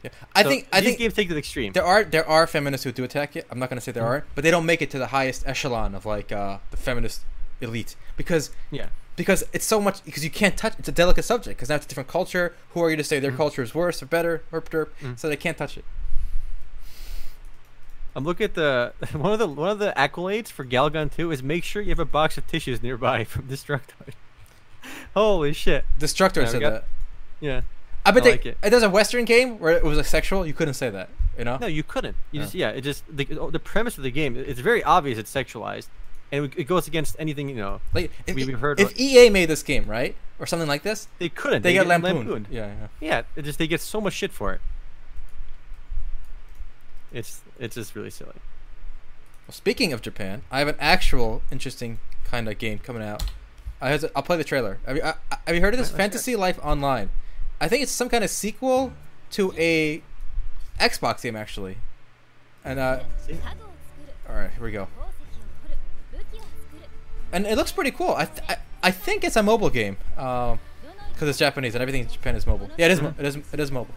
Yeah. 0.03 0.11
I 0.35 0.43
So 0.43 0.49
think 0.51 0.67
I 0.73 0.81
think 0.81 0.99
games 0.99 1.15
take 1.15 1.29
to 1.29 1.35
the 1.35 1.39
extreme. 1.41 1.73
there 1.73 1.85
are 1.85 2.05
there 2.05 2.29
are 2.29 2.47
feminists 2.47 2.85
who 2.85 2.93
do 2.93 3.05
attack 3.05 3.37
it. 3.37 3.47
I'm 3.51 3.59
not 3.59 3.69
gonna 3.69 3.81
say 3.81 3.93
Mm-hmm. 3.93 4.01
there 4.01 4.09
aren't, 4.09 4.25
but 4.35 4.43
they 4.45 4.51
don't 4.51 4.67
make 4.67 4.83
it 4.83 4.91
to 4.91 4.99
the 4.99 5.09
highest 5.09 5.47
echelon 5.47 5.95
of 5.95 6.05
like 6.07 6.33
uh, 6.33 6.59
the 6.71 6.77
feminist 6.77 7.21
elite 7.61 7.95
because 8.17 8.51
Yeah. 8.71 8.89
because 9.17 9.45
it's 9.53 9.65
so 9.67 9.81
much 9.81 10.05
because 10.05 10.25
you 10.25 10.31
can't 10.31 10.57
touch. 10.57 10.75
It's 10.79 10.89
a 10.89 10.93
delicate 10.93 11.25
subject 11.25 11.57
because 11.59 11.69
now 11.69 11.77
it's 11.77 11.87
a 11.87 11.89
different 11.89 12.09
culture. 12.09 12.55
Who 12.71 12.83
are 12.83 12.91
you 12.91 12.97
to 12.97 13.05
say 13.05 13.21
their 13.21 13.33
Mhm. 13.33 13.37
culture 13.37 13.63
is 13.63 13.75
worse 13.75 14.03
or 14.03 14.07
better? 14.07 14.43
Herp 14.53 14.69
derp. 14.71 14.89
Mhm. 15.03 15.19
So 15.19 15.29
they 15.29 15.37
can't 15.37 15.57
touch 15.59 15.77
it. 15.79 15.85
I'm 18.15 18.25
looking 18.25 18.45
at 18.45 18.55
the 18.55 18.93
one 19.13 19.33
of 19.33 19.39
the 19.39 19.47
one 19.49 19.71
of 19.71 19.79
the 19.79 19.93
accolades 19.97 20.49
for 20.49 20.65
Galgun 20.65 21.11
2 21.15 21.31
is 21.31 21.43
make 21.43 21.65
sure 21.65 21.81
you 21.83 21.91
have 21.91 21.99
a 21.99 22.05
box 22.05 22.37
of 22.37 22.47
tissues 22.47 22.83
nearby 22.83 23.25
from 23.33 23.45
Destructoid. 23.49 24.15
Holy 25.15 25.53
shit! 25.53 25.85
Destructor 25.99 26.43
Yeah, 26.43 26.49
said 26.49 26.61
got- 26.61 26.73
that. 26.73 26.85
Yeah. 27.41 27.61
I 28.05 28.11
bet 28.11 28.23
I 28.23 28.25
they, 28.25 28.31
like 28.33 28.47
it. 28.47 28.59
There's 28.63 28.83
a 28.83 28.91
Western 28.91 29.25
game 29.25 29.59
where 29.59 29.73
it 29.77 29.85
was 29.85 29.97
like 29.97 30.07
sexual. 30.07 30.47
You 30.47 30.53
couldn't 30.55 30.75
say 30.75 30.91
that. 30.91 31.09
You 31.39 31.45
know. 31.45 31.57
No, 31.61 31.67
you 31.67 31.83
couldn't. 31.83 32.17
You 32.31 32.41
Oh. 32.41 32.43
just 32.45 32.55
yeah. 32.55 32.71
It 32.71 32.83
just 32.83 33.05
the, 33.09 33.25
the 33.25 33.59
premise 33.61 33.97
of 33.97 34.03
the 34.05 34.11
game. 34.11 34.37
It's 34.37 34.61
very 34.61 34.83
obvious. 34.85 35.19
It's 35.19 35.33
sexualized, 35.33 35.87
and 36.31 36.53
it, 36.57 36.65
goes 36.65 36.87
against 36.89 37.17
anything 37.19 37.49
you 37.49 37.55
know. 37.55 37.81
Like 37.95 38.11
if, 38.27 38.35
We- 38.35 38.45
we've 38.45 38.59
heard 38.61 38.81
if 38.81 38.99
EA 38.99 39.31
made 39.31 39.47
this 39.47 39.63
game, 39.63 39.87
right? 39.87 40.15
or 40.39 40.47
something 40.47 40.67
like 40.69 40.83
this, 40.83 41.07
They 41.21 41.29
couldn't. 41.29 41.63
they, 41.63 41.73
get 41.75 41.87
lampooned. 41.87 42.49
Yeah, 42.51 42.67
yeah. 42.67 42.89
Yeah, 43.01 43.23
it 43.37 43.43
just 43.43 43.61
they 43.61 43.69
get 43.69 43.81
so 43.81 44.01
much 44.01 44.15
shit 44.15 44.33
for 44.33 44.53
it. 44.53 44.61
It's 47.13 47.43
it's 47.59 47.75
just 47.77 47.95
really 47.95 48.11
silly. 48.11 48.33
Well, 49.47 49.53
speaking 49.55 49.93
of 49.93 50.03
Japan, 50.03 50.43
I 50.51 50.59
have 50.61 50.69
an 50.69 50.77
actual 50.81 51.43
interesting 51.51 51.99
kind 52.25 52.49
of 52.49 52.59
game 52.59 52.79
coming 52.79 53.03
out. 53.03 53.23
I 53.81 53.91
have 53.91 54.01
to, 54.01 54.11
I'll 54.17 54.23
play 54.23 54.37
the 54.37 54.45
trailer. 54.45 54.79
Have 54.87 54.97
you, 54.97 55.03
I, 55.03 55.15
I- 55.31 55.37
have 55.47 55.55
you 55.55 55.61
heard 55.61 55.75
of 55.75 55.79
this? 55.79 55.89
Let's 55.89 55.91
hear 55.91 55.95
it. 55.97 56.11
Fantasy 56.11 56.37
Life 56.37 56.59
Online. 56.63 57.11
I 57.63 57.69
think 57.69 57.85
it's 57.85 57.93
some 57.93 58.09
kind 58.09 58.25
of 58.25 58.31
sequel 58.31 58.93
to 59.31 59.55
a 59.57 60.03
Xbox 60.81 61.23
game 61.23 61.37
actually. 61.37 61.77
And 62.65 62.81
uh, 62.81 63.05
all 64.29 64.35
right, 64.35 64.51
here 64.51 64.65
we 64.65 64.73
go. 64.73 64.89
And 67.33 67.47
it 67.47 67.57
looks 67.57 67.71
pretty 67.71 67.93
cool. 67.93 68.15
I 68.19 68.25
th- 68.25 68.43
I, 68.49 68.57
I 68.83 68.91
think 68.91 69.23
it's 69.23 69.37
a 69.37 69.45
mobile 69.45 69.71
game. 69.71 69.97
Uh, 70.19 70.51
um, 70.51 70.61
because 71.13 71.29
it's 71.29 71.39
Japanese 71.39 71.77
and 71.77 71.83
everything 71.83 72.03
in 72.03 72.09
Japan 72.09 72.35
is 72.35 72.49
mobile. 72.49 72.69
Yeah, 72.77 72.87
it 72.87 72.93
is. 72.93 73.01
Mo- 73.01 73.15
it 73.17 73.25
is. 73.25 73.37
It 73.37 73.61
is 73.61 73.71
mobile. 73.71 73.95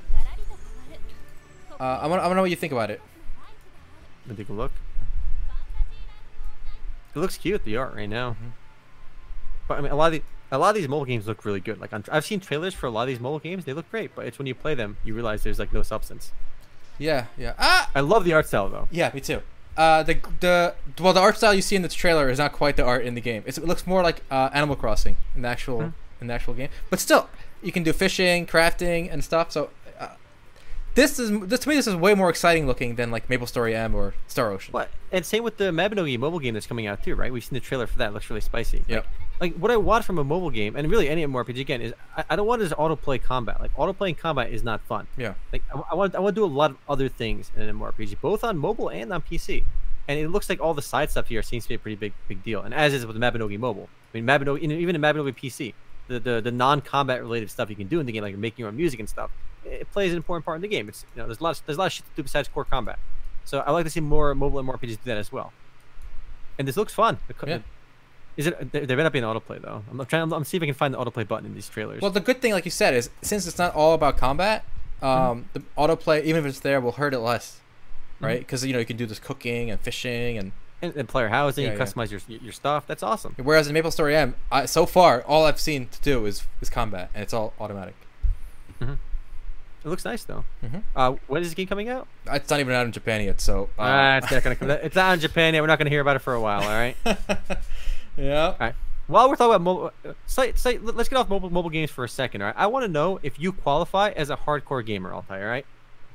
Uh, 1.79 1.83
I 1.83 2.07
want. 2.07 2.21
I 2.21 2.25
want 2.25 2.31
to 2.31 2.35
know 2.35 2.41
what 2.41 2.51
you 2.51 2.55
think 2.55 2.71
about 2.71 2.91
it. 2.91 3.01
Let 4.27 4.37
me 4.37 4.43
take 4.43 4.49
a 4.49 4.53
look. 4.53 4.73
It 7.15 7.19
looks 7.19 7.37
cute. 7.37 7.65
The 7.65 7.77
art 7.77 7.95
right 7.95 8.09
now. 8.09 8.31
Mm-hmm. 8.31 8.47
But 9.67 9.79
I 9.79 9.81
mean, 9.81 9.91
a 9.91 9.95
lot 9.95 10.13
of 10.13 10.21
the 10.21 10.34
a 10.55 10.59
lot 10.59 10.69
of 10.69 10.75
these 10.75 10.87
mobile 10.87 11.05
games 11.05 11.27
look 11.27 11.45
really 11.45 11.59
good. 11.59 11.79
Like 11.79 11.91
I've 12.09 12.25
seen 12.25 12.39
trailers 12.39 12.73
for 12.73 12.87
a 12.87 12.89
lot 12.89 13.03
of 13.03 13.07
these 13.07 13.19
mobile 13.19 13.39
games; 13.39 13.65
they 13.65 13.73
look 13.73 13.89
great. 13.91 14.15
But 14.15 14.25
it's 14.25 14.37
when 14.39 14.47
you 14.47 14.55
play 14.55 14.73
them, 14.75 14.97
you 15.03 15.13
realize 15.13 15.43
there's 15.43 15.59
like 15.59 15.73
no 15.73 15.83
substance. 15.83 16.31
Yeah. 16.97 17.25
Yeah. 17.37 17.53
Ah. 17.59 17.89
I 17.93 17.99
love 17.99 18.23
the 18.23 18.33
art 18.33 18.47
style 18.47 18.69
though. 18.69 18.87
Yeah, 18.91 19.11
me 19.13 19.21
too. 19.21 19.41
Uh, 19.77 20.03
the 20.03 20.17
the 20.39 20.73
well, 20.99 21.11
the 21.13 21.19
art 21.19 21.37
style 21.37 21.53
you 21.53 21.61
see 21.61 21.75
in 21.75 21.81
the 21.81 21.89
trailer 21.89 22.29
is 22.29 22.37
not 22.39 22.53
quite 22.53 22.77
the 22.77 22.83
art 22.85 23.03
in 23.05 23.13
the 23.15 23.21
game. 23.21 23.43
It's, 23.45 23.57
it 23.57 23.65
looks 23.65 23.85
more 23.85 24.01
like 24.01 24.21
uh, 24.31 24.49
Animal 24.53 24.75
Crossing 24.77 25.17
in 25.35 25.41
the 25.41 25.49
actual 25.49 25.81
Hmm. 25.81 25.89
in 26.21 26.27
the 26.27 26.33
actual 26.33 26.53
game. 26.53 26.69
But 26.89 26.99
still, 26.99 27.27
you 27.61 27.71
can 27.73 27.83
do 27.83 27.91
fishing, 27.91 28.47
crafting, 28.47 29.11
and 29.11 29.21
stuff. 29.23 29.51
So 29.51 29.69
uh, 29.99 30.09
this 30.93 31.19
is 31.19 31.37
this 31.41 31.59
to 31.61 31.69
me 31.69 31.75
this 31.75 31.87
is 31.87 31.95
way 31.95 32.13
more 32.13 32.29
exciting 32.29 32.67
looking 32.67 32.95
than 32.95 33.11
like 33.11 33.27
MapleStory 33.27 33.75
M 33.75 33.93
or 33.93 34.13
Star 34.27 34.49
Ocean. 34.51 34.71
But 34.71 34.89
and 35.11 35.25
same 35.25 35.43
with 35.43 35.57
the 35.57 35.65
Mabinogi 35.65 36.17
mobile 36.17 36.39
game 36.39 36.53
that's 36.53 36.67
coming 36.67 36.87
out 36.87 37.03
too, 37.03 37.15
right? 37.15 37.33
We've 37.33 37.43
seen 37.43 37.55
the 37.55 37.59
trailer 37.59 37.85
for 37.87 37.97
that; 37.97 38.09
it 38.09 38.13
looks 38.13 38.29
really 38.29 38.39
spicy. 38.41 38.85
Yep. 38.87 39.03
Like, 39.03 39.13
like 39.39 39.53
what 39.55 39.71
I 39.71 39.77
want 39.77 40.05
from 40.05 40.17
a 40.17 40.23
mobile 40.23 40.49
game, 40.49 40.75
and 40.75 40.89
really 40.89 41.09
any 41.09 41.25
MMORPG 41.25 41.59
again, 41.59 41.81
is 41.81 41.93
I, 42.15 42.23
I 42.31 42.35
don't 42.35 42.47
want 42.47 42.61
this 42.61 42.71
autoplay 42.73 43.21
combat. 43.21 43.59
Like 43.59 43.75
autoplay 43.75 44.09
and 44.09 44.17
combat 44.17 44.51
is 44.51 44.63
not 44.63 44.81
fun. 44.81 45.07
Yeah. 45.17 45.33
Like 45.51 45.63
I, 45.73 45.81
I 45.91 45.95
want 45.95 46.15
I 46.15 46.19
want 46.19 46.35
to 46.35 46.39
do 46.41 46.45
a 46.45 46.47
lot 46.47 46.71
of 46.71 46.77
other 46.87 47.09
things 47.09 47.51
in 47.55 47.61
an 47.61 47.77
MMORPG, 47.77 48.17
both 48.21 48.43
on 48.43 48.57
mobile 48.57 48.89
and 48.89 49.11
on 49.11 49.21
PC. 49.21 49.63
And 50.07 50.19
it 50.19 50.29
looks 50.29 50.49
like 50.49 50.61
all 50.61 50.75
the 50.75 50.83
side 50.83 51.09
stuff 51.09 51.27
here 51.27 51.41
seems 51.41 51.63
to 51.63 51.69
be 51.69 51.75
a 51.75 51.79
pretty 51.79 51.95
big 51.95 52.13
big 52.27 52.43
deal. 52.43 52.61
And 52.61 52.73
as 52.73 52.93
is 52.93 53.05
with 53.05 53.19
the 53.19 53.25
Mabinogi 53.25 53.57
mobile. 53.57 53.89
I 54.13 54.17
mean 54.17 54.25
Mabinogi 54.25 54.61
even 54.61 54.95
in 54.95 55.01
Mabinogi 55.01 55.35
PC, 55.35 55.73
the, 56.07 56.19
the 56.19 56.41
the 56.41 56.51
non-combat 56.51 57.21
related 57.21 57.49
stuff 57.49 57.69
you 57.69 57.75
can 57.75 57.87
do 57.87 57.99
in 57.99 58.05
the 58.05 58.11
game, 58.11 58.21
like 58.23 58.37
making 58.37 58.63
your 58.63 58.69
own 58.69 58.77
music 58.77 58.99
and 58.99 59.09
stuff, 59.09 59.31
it 59.65 59.91
plays 59.91 60.11
an 60.11 60.17
important 60.17 60.45
part 60.45 60.57
in 60.57 60.61
the 60.61 60.67
game. 60.67 60.87
It's 60.87 61.05
you 61.15 61.21
know 61.21 61.27
there's 61.27 61.39
a 61.39 61.43
lot 61.43 61.59
of, 61.59 61.65
there's 61.65 61.77
a 61.77 61.81
lot 61.81 61.87
of 61.87 61.91
shit 61.93 62.05
to 62.05 62.11
do 62.15 62.23
besides 62.23 62.47
core 62.47 62.65
combat. 62.65 62.99
So 63.45 63.59
I 63.59 63.71
like 63.71 63.85
to 63.85 63.89
see 63.89 63.99
more 63.99 64.33
mobile 64.33 64.63
MMORPGs 64.63 64.89
do 64.89 64.97
that 65.05 65.17
as 65.17 65.31
well. 65.31 65.53
And 66.57 66.67
this 66.67 66.77
looks 66.77 66.93
fun. 66.93 67.17
The 67.27 67.35
Yeah. 67.45 67.59
Is 68.37 68.47
it? 68.47 68.71
There 68.71 68.81
better 68.85 69.03
not 69.03 69.13
be 69.13 69.19
an 69.19 69.25
autoplay 69.25 69.61
though. 69.61 69.83
I'm 69.89 69.97
not 69.97 70.09
trying. 70.09 70.23
I'm, 70.23 70.33
I'm 70.33 70.43
seeing 70.43 70.59
if 70.61 70.65
I 70.65 70.67
can 70.67 70.75
find 70.75 70.93
the 70.93 70.97
autoplay 70.97 71.27
button 71.27 71.45
in 71.45 71.53
these 71.53 71.69
trailers. 71.69 72.01
Well, 72.01 72.11
the 72.11 72.19
good 72.19 72.41
thing, 72.41 72.51
like 72.51 72.65
you 72.65 72.71
said, 72.71 72.93
is 72.93 73.09
since 73.21 73.47
it's 73.47 73.57
not 73.57 73.73
all 73.73 73.93
about 73.93 74.17
combat, 74.17 74.65
um, 75.01 75.49
the 75.53 75.61
autoplay, 75.77 76.23
even 76.23 76.43
if 76.43 76.49
it's 76.49 76.59
there, 76.59 76.81
will 76.81 76.93
hurt 76.93 77.13
it 77.13 77.19
less, 77.19 77.61
right? 78.19 78.39
Because 78.39 78.65
you 78.65 78.73
know 78.73 78.79
you 78.79 78.85
can 78.85 78.97
do 78.97 79.05
this 79.05 79.19
cooking 79.19 79.71
and 79.71 79.79
fishing, 79.79 80.37
and 80.37 80.51
and, 80.81 80.93
and 80.97 81.07
player 81.07 81.29
housing, 81.29 81.63
Yeah, 81.65 81.71
you 81.71 81.77
yeah. 81.77 81.83
customize 81.85 82.11
your 82.11 82.19
your 82.41 82.51
stuff. 82.51 82.85
That's 82.87 83.03
awesome. 83.03 83.35
whereas 83.41 83.69
in 83.69 83.75
MapleStory 83.75 84.13
M, 84.13 84.35
I, 84.51 84.65
so 84.65 84.85
far 84.85 85.21
all 85.21 85.45
I've 85.45 85.59
seen 85.61 85.87
to 85.87 86.01
do 86.01 86.25
is 86.25 86.45
is 86.61 86.69
combat, 86.69 87.09
and 87.13 87.23
it's 87.23 87.33
all 87.33 87.53
automatic. 87.59 87.95
Hmm. 88.79 88.93
It 89.85 89.89
looks 89.89 90.03
nice 90.03 90.23
though. 90.23 90.43
Mhm. 90.65 90.81
Uh, 90.95 91.13
when 91.27 91.41
is 91.43 91.49
the 91.51 91.55
game 91.55 91.67
coming 91.67 91.87
out? 91.89 92.07
It's 92.27 92.49
not 92.49 92.59
even 92.59 92.73
out 92.73 92.85
in 92.87 92.91
Japan 92.91 93.21
yet, 93.23 93.39
so. 93.39 93.69
Uh, 93.77 93.81
Ah, 93.83 94.17
it's 94.17 94.31
not 94.31 94.43
gonna 94.43 94.55
come. 94.55 94.69
It's 94.71 94.97
out 94.97 95.13
in 95.13 95.19
Japan 95.19 95.53
yet. 95.53 95.61
We're 95.61 95.67
not 95.67 95.77
gonna 95.77 95.91
hear 95.91 96.01
about 96.01 96.15
it 96.15 96.19
for 96.19 96.33
a 96.33 96.41
while. 96.41 96.61
All 96.63 96.67
right. 96.69 96.97
yeah. 98.17 98.47
All 98.47 98.55
right. 98.59 98.75
While 99.07 99.29
we're 99.29 99.35
talking 99.35 99.51
about 99.55 99.61
mobile, 99.61 99.91
site, 100.25 100.57
site, 100.57 100.83
let- 100.83 100.95
let's 100.95 101.09
get 101.09 101.17
off 101.17 101.29
mobile 101.29 101.49
mobile 101.51 101.69
games 101.69 101.91
for 101.91 102.03
a 102.03 102.09
second. 102.09 102.41
All 102.41 102.47
right. 102.47 102.55
I 102.57 102.67
want 102.67 102.85
to 102.85 102.91
know 102.91 103.19
if 103.21 103.39
you 103.39 103.51
qualify 103.51 104.09
as 104.09 104.29
a 104.31 104.35
hardcore 104.35 104.83
gamer. 104.85 105.09
You. 105.09 105.15
All 105.15 105.23
right. 105.39 105.65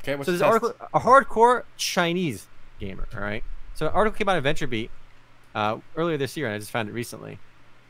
Okay. 0.03 0.17
What's 0.17 0.27
So 0.27 0.33
the 0.33 0.39
there's 0.39 0.43
article, 0.43 0.75
a 0.93 1.01
hardcore 1.01 1.63
Chinese 1.77 2.47
gamer. 2.81 3.07
All 3.15 3.21
right. 3.21 3.45
So 3.75 3.87
an 3.87 3.93
article 3.93 4.19
came 4.19 4.29
out 4.29 4.37
in 4.37 4.43
VentureBeat 4.45 4.89
uh, 5.55 5.79
earlier 5.97 6.17
this 6.17 6.37
year, 6.37 6.47
and 6.47 6.55
I 6.57 6.59
just 6.59 6.71
found 6.73 6.89
it 6.89 6.93
recently, 6.93 7.39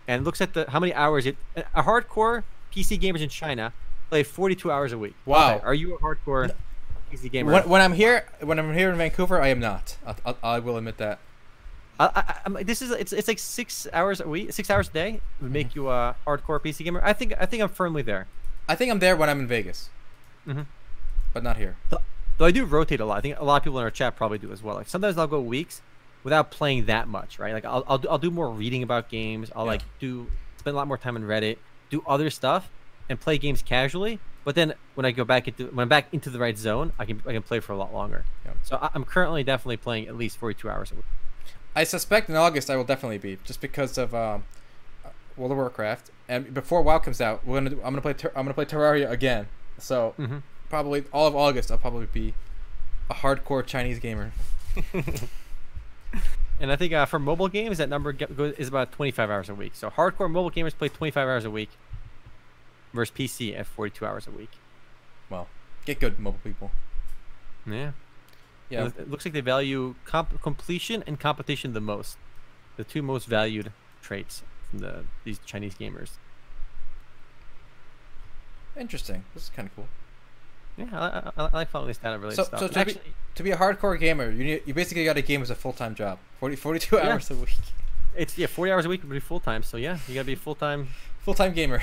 and 0.07 0.21
it 0.21 0.25
looks 0.25 0.41
at 0.43 0.53
the 0.55 0.69
how 0.71 0.81
many 0.81 0.93
hours 0.93 1.25
it 1.27 1.37
a 1.57 1.83
hardcore 1.83 2.43
PC 2.75 3.01
gamers 3.01 3.21
in 3.23 3.29
China 3.31 3.73
play 4.11 4.23
42 4.23 4.71
hours 4.71 4.93
a 4.93 4.99
week. 4.99 5.15
Wow. 5.25 5.57
Okay, 5.57 5.65
Are 5.65 5.75
you 5.75 5.95
a 5.95 5.99
hardcore 5.99 6.53
PC 7.11 7.31
gamer? 7.31 7.53
When, 7.53 7.69
when 7.69 7.81
I'm 7.81 7.93
here, 7.95 8.27
when 8.41 8.59
I'm 8.59 8.75
here 8.75 8.91
in 8.91 8.99
Vancouver, 8.99 9.41
I 9.41 9.49
am 9.49 9.61
not. 9.61 9.97
I, 10.07 10.15
I, 10.27 10.35
I 10.43 10.59
will 10.59 10.77
admit 10.77 10.99
that. 10.99 11.19
I, 12.01 12.41
I, 12.57 12.63
this 12.63 12.81
is 12.83 12.91
it's 12.93 13.13
it's 13.13 13.29
like 13.29 13.39
six 13.39 13.87
hours 13.93 14.21
a 14.21 14.27
week, 14.29 14.53
six 14.53 14.71
hours 14.71 14.89
a 14.89 14.93
day 14.93 15.21
would 15.41 15.53
make 15.53 15.75
you 15.75 15.89
a 15.91 16.17
hardcore 16.27 16.59
PC 16.59 16.85
gamer. 16.85 17.01
I 17.05 17.13
think 17.13 17.35
I 17.39 17.47
think 17.47 17.63
I'm 17.63 17.69
firmly 17.69 18.03
there. 18.03 18.27
I 18.69 18.75
think 18.75 18.91
I'm 18.91 18.99
there 19.01 19.17
when 19.17 19.29
I'm 19.29 19.41
in 19.41 19.47
Vegas, 19.47 19.91
Mhm. 20.47 20.67
but 21.35 21.43
not 21.43 21.57
here. 21.59 21.77
Though 22.39 22.47
I 22.47 22.51
do 22.53 22.65
rotate 22.65 23.01
a 23.01 23.05
lot. 23.05 23.19
I 23.19 23.21
think 23.21 23.39
a 23.39 23.45
lot 23.45 23.57
of 23.59 23.65
people 23.65 23.79
in 23.79 23.85
our 23.85 23.91
chat 23.91 24.17
probably 24.17 24.39
do 24.39 24.51
as 24.51 24.63
well. 24.63 24.77
Like 24.77 24.89
sometimes 24.89 25.19
I'll 25.19 25.27
go 25.27 25.41
weeks 25.41 25.83
without 26.25 26.51
playing 26.51 26.87
that 26.87 27.07
much, 27.07 27.39
right? 27.39 27.53
Like 27.53 27.67
I'll 27.67 27.85
I'll 27.87 27.99
do, 27.99 28.09
I'll 28.09 28.19
do 28.19 28.31
more 28.31 28.51
reading 28.51 28.83
about 28.83 29.11
games. 29.11 29.51
I'll 29.55 29.65
Yeah. 29.67 29.73
like 29.73 29.83
do 29.99 30.29
spend 30.59 30.75
a 30.75 30.77
lot 30.79 30.89
more 30.89 30.97
time 30.99 31.17
on 31.17 31.23
Reddit, 31.25 31.59
do 31.91 32.03
other 32.07 32.31
stuff, 32.31 32.71
and 33.11 33.21
play 33.21 33.37
games 33.37 33.61
casually. 33.63 34.21
But 34.43 34.55
then 34.55 34.73
when 34.95 35.05
I 35.05 35.11
go 35.11 35.25
back 35.25 35.49
into 35.49 35.67
when 35.67 35.83
I'm 35.83 35.89
back 35.91 36.07
into 36.13 36.31
the 36.31 36.39
right 36.39 36.57
zone, 36.57 36.93
I 36.99 37.05
can 37.05 37.23
I 37.27 37.33
can 37.33 37.43
play 37.43 37.61
for 37.61 37.75
a 37.75 37.77
lot 37.77 37.93
longer. 37.93 38.25
Yeah. 38.47 38.53
So 38.63 38.79
I, 38.81 38.89
I'm 38.95 39.05
currently 39.05 39.45
definitely 39.45 39.77
playing 39.77 40.09
at 40.09 40.17
least 40.17 40.39
42 40.39 40.71
hours 40.71 40.93
a 40.93 40.95
week. 40.95 41.05
I 41.75 41.85
suspect 41.85 42.29
in 42.29 42.37
August 42.37 42.69
I 42.71 42.77
will 42.77 42.85
definitely 42.85 43.19
be 43.19 43.39
just 43.45 43.61
because 43.61 43.97
of 43.99 44.15
um, 44.15 44.45
World 45.37 45.53
of 45.53 45.59
Warcraft, 45.59 46.11
and 46.29 46.53
before 46.53 46.83
WoW 46.83 46.99
comes 46.99 47.21
out, 47.21 47.47
we're 47.47 47.57
gonna 47.59 47.71
do, 47.71 47.77
I'm 47.77 47.93
gonna 47.93 48.01
play 48.03 48.13
Ter- 48.15 48.33
I'm 48.35 48.45
gonna 48.45 48.55
play 48.55 48.65
Terraria 48.65 49.11
again. 49.11 49.47
So 49.79 50.15
Mm-hmm. 50.19 50.39
probably 50.69 51.05
all 51.13 51.27
of 51.27 51.35
August 51.37 51.71
I'll 51.71 51.79
probably 51.79 52.07
be 52.07 52.35
a 53.09 53.15
hardcore 53.15 53.65
Chinese 53.65 53.99
gamer. 53.99 54.33
And 56.61 56.71
I 56.71 56.77
think 56.77 56.93
uh, 56.93 57.07
for 57.07 57.19
mobile 57.19 57.49
games, 57.49 57.79
that 57.79 57.89
number 57.89 58.15
is 58.59 58.69
about 58.69 58.93
25 58.93 59.31
hours 59.31 59.49
a 59.49 59.55
week. 59.55 59.73
So 59.75 59.89
hardcore 59.89 60.31
mobile 60.31 60.51
gamers 60.51 60.77
play 60.77 60.91
25 60.91 61.27
hours 61.27 61.45
a 61.47 61.51
week 61.51 61.71
versus 62.93 63.15
PC 63.17 63.59
at 63.59 63.65
42 63.67 64.05
hours 64.05 64.27
a 64.27 64.31
week. 64.31 64.51
Well, 65.31 65.49
get 65.87 66.01
good, 66.01 66.19
mobile 66.19 66.41
people. 66.45 66.71
Yeah. 67.67 67.93
Yeah, 68.71 68.87
It, 68.87 68.95
it 68.99 69.11
looks 69.11 69.25
like 69.25 69.35
they 69.35 69.41
value 69.41 69.97
comp- 70.05 70.41
completion 70.43 71.03
and 71.07 71.19
competition 71.21 71.73
the 71.75 71.81
most. 71.81 72.17
The 72.77 72.85
two 72.85 73.03
most 73.03 73.27
valued 73.27 73.73
traits 74.01 74.43
from 74.71 74.79
the 74.79 75.05
these 75.25 75.39
Chinese 75.45 75.75
gamers. 75.75 76.11
interesting. 78.77 79.25
This 79.35 79.45
is 79.45 79.51
kind 79.51 79.69
of 79.69 79.77
cool. 79.77 79.89
Yeah, 80.79 80.87
I, 81.37 81.43
I, 81.43 81.47
I 81.47 81.51
like 81.53 81.69
following 81.69 81.89
this 81.89 81.99
data 81.99 82.19
related 82.19 82.37
So, 82.37 82.45
stuff. 82.45 82.61
so 82.61 82.67
And 82.67 82.75
to, 82.75 82.85
be, 82.95 83.01
to 83.35 83.43
be 83.43 83.51
a 83.51 83.57
hardcore 83.57 83.99
gamer, 83.99 84.31
you 84.31 84.45
need, 84.45 84.63
you 84.65 84.73
basically 84.73 85.05
got 85.05 85.17
a 85.17 85.23
game 85.23 85.43
as 85.43 85.51
a 85.51 85.55
full 85.55 85.73
time 85.73 85.95
job. 85.95 86.19
40, 86.39 86.57
42 86.57 86.97
Yeah. 86.97 87.09
hours 87.13 87.31
a 87.31 87.35
week. 87.35 87.59
it's 88.17 88.39
yeah, 88.39 88.47
40 88.47 88.73
hours 88.73 88.87
a 88.87 88.89
week 88.89 89.03
would 89.03 89.11
be 89.11 89.21
full 89.21 89.41
time. 89.41 89.63
So 89.63 89.77
yeah, 89.77 89.99
you 90.09 90.15
gotta 90.15 90.25
be 90.27 90.33
a 90.35 90.37
full 90.37 90.55
time 90.55 90.89
Full 91.23 91.35
time 91.35 91.53
gamer. 91.53 91.83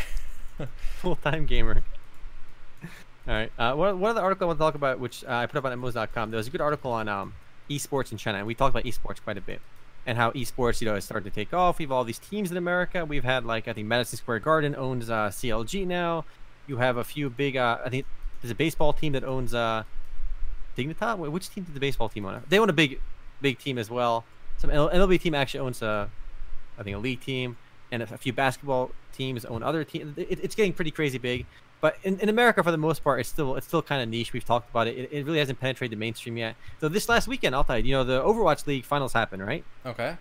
full 1.02 1.16
time 1.18 1.46
gamer. 1.46 1.84
All 3.28 3.34
right. 3.34 3.52
Uh, 3.58 3.76
one, 3.76 4.02
other 4.06 4.22
article 4.22 4.46
I 4.46 4.48
want 4.48 4.60
to 4.60 4.64
talk 4.64 4.76
about, 4.76 5.00
which 5.00 5.26
uh, 5.26 5.32
I 5.32 5.46
put 5.48 5.58
up 5.58 5.66
on 5.66 5.78
MMOs.com, 5.78 6.32
there 6.32 6.38
was 6.38 6.48
a 6.48 6.50
good 6.50 6.62
article 6.62 6.92
on 6.92 7.10
um, 7.10 7.34
esports 7.70 8.14
in 8.14 8.18
China, 8.18 8.38
and 8.38 8.48
we 8.48 8.56
talked 8.56 8.74
about 8.74 8.86
esports 8.86 9.22
quite 9.22 9.38
a 9.38 9.42
bit, 9.42 9.60
and 10.06 10.18
how 10.18 10.32
esports, 10.32 10.80
you 10.80 10.88
know, 10.88 10.96
is 10.96 11.04
starting 11.04 11.30
to 11.30 11.36
take 11.36 11.54
off. 11.54 11.78
We 11.78 11.84
have 11.84 11.92
all 11.92 12.06
these 12.06 12.20
teams 12.20 12.52
in 12.52 12.58
America. 12.58 13.04
We've 13.04 13.26
had 13.26 13.46
like 13.46 13.68
I 13.68 13.74
think 13.74 13.88
Madison 13.88 14.18
Square 14.18 14.40
Garden 14.40 14.76
owns 14.76 15.10
uh, 15.10 15.28
CLG 15.28 15.86
now. 15.86 16.24
You 16.68 16.78
have 16.78 16.96
a 16.96 17.04
few 17.04 17.30
big. 17.30 17.58
Uh, 17.58 17.80
I 17.84 17.90
think 17.90 18.06
there's 18.42 18.52
a 18.52 18.56
baseball 18.56 18.94
team 18.94 19.12
that 19.12 19.26
owns 19.26 19.54
uh, 19.54 19.84
Dignitas. 20.78 21.18
Which 21.30 21.50
team 21.50 21.66
did 21.66 21.74
the 21.74 21.82
baseball 21.82 22.08
team 22.08 22.26
own? 22.26 22.44
They 22.48 22.60
own 22.60 22.70
a 22.70 22.74
big, 22.74 23.02
big 23.42 23.60
team 23.60 23.78
as 23.78 23.90
well. 23.90 24.24
Some 24.58 24.70
MLB 24.70 25.20
team 25.20 25.36
actually 25.36 25.60
owns 25.60 25.82
a, 25.82 26.10
I 26.80 26.84
think 26.84 26.96
a 26.96 27.00
league 27.00 27.20
team, 27.20 27.58
and 27.92 28.02
a, 28.02 28.14
a 28.14 28.18
few 28.18 28.32
basketball 28.32 28.92
teams 29.12 29.44
own 29.44 29.64
other 29.64 29.84
teams. 29.84 30.18
It, 30.18 30.40
it's 30.42 30.56
getting 30.56 30.72
pretty 30.72 30.92
crazy 30.92 31.18
big. 31.18 31.46
But 31.80 31.98
in, 32.04 32.20
in 32.20 32.28
America, 32.30 32.64
for 32.64 32.72
the 32.72 32.78
most 32.78 33.04
part, 33.04 33.20
it's 33.20 33.30
still 33.30 33.56
it's 33.56 33.68
still 33.68 33.82
kind 33.84 34.02
of 34.02 34.10
niche. 34.10 34.34
We've 34.34 34.44
talked 34.44 34.70
about 34.72 34.88
it. 34.88 34.98
it. 34.98 35.10
It 35.12 35.26
really 35.26 35.38
hasn't 35.40 35.60
penetrated 35.60 35.92
the 35.96 36.00
mainstream 36.00 36.36
yet. 36.38 36.56
So 36.82 36.90
this 36.90 37.08
last 37.08 37.28
weekend, 37.28 37.54
I'll 37.54 37.64
tell 37.64 37.78
you, 37.78 37.86
you 37.86 37.92
know, 37.94 38.04
the 38.04 38.22
Overwatch 38.22 38.66
League 38.66 38.84
finals 38.86 39.14
happened, 39.14 39.46
right? 39.46 39.64
Okay. 39.86 40.18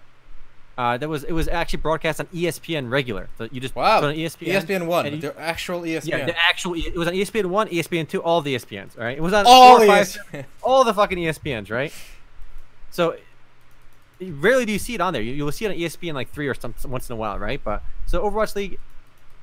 Uh, 0.76 0.98
that 0.98 1.08
was 1.08 1.24
it 1.24 1.32
was 1.32 1.48
actually 1.48 1.78
broadcast 1.78 2.20
on 2.20 2.28
E 2.34 2.42
ESPN 2.42 2.90
regular. 2.90 3.30
So 3.38 3.48
you 3.50 3.62
just 3.62 3.74
Wow. 3.74 4.02
E 4.02 4.04
on 4.04 4.14
ESPN. 4.14 4.48
ESPN 4.62 4.86
one, 4.86 5.06
you- 5.06 5.16
the 5.16 5.40
actual 5.40 5.86
E 5.86 5.94
ESPN. 5.94 6.06
yeah, 6.08 6.26
the 6.26 6.38
actual. 6.38 6.74
It 6.74 6.94
was 6.94 7.08
on 7.08 7.14
E 7.14 7.24
ESPN 7.24 7.46
one, 7.46 7.68
ESPN 7.68 8.06
two, 8.06 8.22
all 8.22 8.42
the 8.42 8.52
E 8.52 8.56
ESPNs. 8.56 8.98
All 8.98 9.04
right, 9.04 9.16
it 9.16 9.22
was 9.22 9.32
on 9.32 9.44
All 9.46 9.78
the 9.78 9.84
E 9.86 10.04
five- 10.04 10.46
all 10.62 10.84
the 10.84 10.92
fucking 10.92 11.16
E 11.18 11.24
ESPNs, 11.24 11.70
right? 11.70 11.90
So 12.90 13.16
rarely 14.20 14.64
do 14.66 14.72
you 14.72 14.78
see 14.78 14.94
it 14.94 15.00
on 15.00 15.12
there. 15.14 15.22
You, 15.22 15.32
you'll 15.32 15.52
see 15.52 15.64
it 15.64 15.68
on 15.70 15.74
E 15.76 15.80
ESPN 15.86 16.12
like 16.12 16.30
three 16.32 16.48
or 16.48 16.54
some 16.54 16.74
once 16.86 17.08
in 17.08 17.14
a 17.14 17.16
while, 17.16 17.38
right? 17.38 17.60
But 17.64 17.82
so 18.04 18.22
Overwatch 18.22 18.54
League 18.54 18.78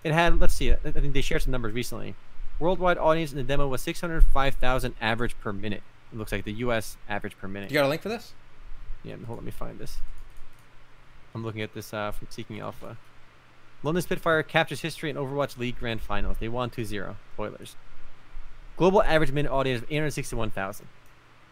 it 0.04 0.14
had 0.14 0.40
let's 0.40 0.54
see, 0.54 0.72
I 0.72 0.76
think 0.76 1.14
they 1.14 1.22
shared 1.22 1.44
some 1.44 1.52
numbers 1.52 1.74
recently. 1.74 2.16
Worldwide 2.60 2.98
audience 2.98 3.32
in 3.32 3.38
the 3.38 3.44
demo 3.44 3.68
was 3.68 3.82
605,000 3.82 4.96
average 5.02 5.38
per 5.40 5.52
minute. 5.52 5.82
It 6.12 6.18
looks 6.18 6.32
like 6.32 6.46
the 6.46 6.54
U.S. 6.54 6.98
average 7.10 7.38
per 7.38 7.48
minute. 7.48 7.72
You 7.72 7.76
got 7.76 7.86
a 7.86 7.90
link 7.90 8.02
for 8.02 8.10
this? 8.10 8.34
Yeah, 9.04 9.16
hold 9.16 9.30
on, 9.30 9.36
let 9.38 9.46
me 9.46 9.52
find 9.52 9.80
this. 9.80 9.98
I'm 11.34 11.44
looking 11.44 11.62
at 11.62 11.74
this 11.74 11.94
uh, 11.94 12.12
from 12.12 12.28
Seeking 12.30 12.60
Alpha. 12.60 12.98
London 13.82 14.02
Spitfire 14.02 14.44
captures 14.44 14.82
history 14.82 15.10
in 15.10 15.16
Overwatch 15.16 15.58
League 15.58 15.80
Grand 15.80 16.02
Finals. 16.02 16.38
They 16.40 16.48
won 16.48 16.70
2-0. 16.70 17.16
Spoilers. 17.34 17.76
Global 18.78 19.04
average 19.04 19.32
minute 19.32 19.52
audience 19.52 19.82
of 19.82 19.92
861,000. 19.92 20.88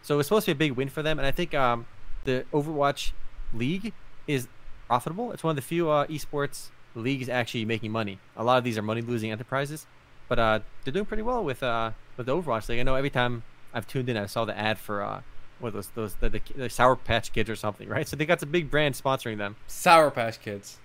So 0.02 0.18
it's 0.18 0.28
supposed 0.28 0.46
to 0.46 0.54
be 0.54 0.66
a 0.66 0.68
big 0.68 0.76
win 0.76 0.88
for 0.88 1.02
them, 1.02 1.18
and 1.18 1.26
I 1.26 1.30
think 1.30 1.52
um, 1.54 1.86
the 2.24 2.44
Overwatch 2.52 3.12
League 3.52 3.92
is 4.26 4.48
profitable. 4.86 5.32
It's 5.32 5.44
one 5.44 5.50
of 5.50 5.56
the 5.56 5.62
few 5.62 5.90
uh, 5.90 6.06
esports 6.06 6.70
leagues 6.94 7.28
actually 7.28 7.64
making 7.64 7.92
money. 7.92 8.18
A 8.36 8.44
lot 8.44 8.58
of 8.58 8.64
these 8.64 8.78
are 8.78 8.82
money-losing 8.82 9.30
enterprises, 9.30 9.86
but 10.28 10.38
uh, 10.38 10.60
they're 10.84 10.92
doing 10.92 11.06
pretty 11.06 11.22
well 11.22 11.44
with 11.44 11.62
uh, 11.62 11.92
with 12.16 12.26
the 12.26 12.36
Overwatch 12.36 12.68
League. 12.68 12.80
I 12.80 12.82
know 12.82 12.94
every 12.94 13.10
time 13.10 13.42
I've 13.72 13.86
tuned 13.86 14.08
in, 14.08 14.16
I 14.16 14.26
saw 14.26 14.44
the 14.44 14.56
ad 14.56 14.78
for 14.78 15.02
uh, 15.02 15.22
what 15.58 15.68
are 15.68 15.72
those 15.72 15.88
those 15.88 16.14
the, 16.14 16.28
the, 16.28 16.40
the 16.56 16.70
Sour 16.70 16.96
Patch 16.96 17.32
Kids 17.32 17.48
or 17.48 17.56
something, 17.56 17.88
right? 17.96 18.06
So 18.06 18.16
they 18.16 18.26
got 18.26 18.40
some 18.40 18.50
big 18.50 18.70
brand 18.70 18.94
sponsoring 18.94 19.38
them. 19.38 19.56
Sour 19.66 20.10
Patch 20.10 20.40
Kids. 20.40 20.78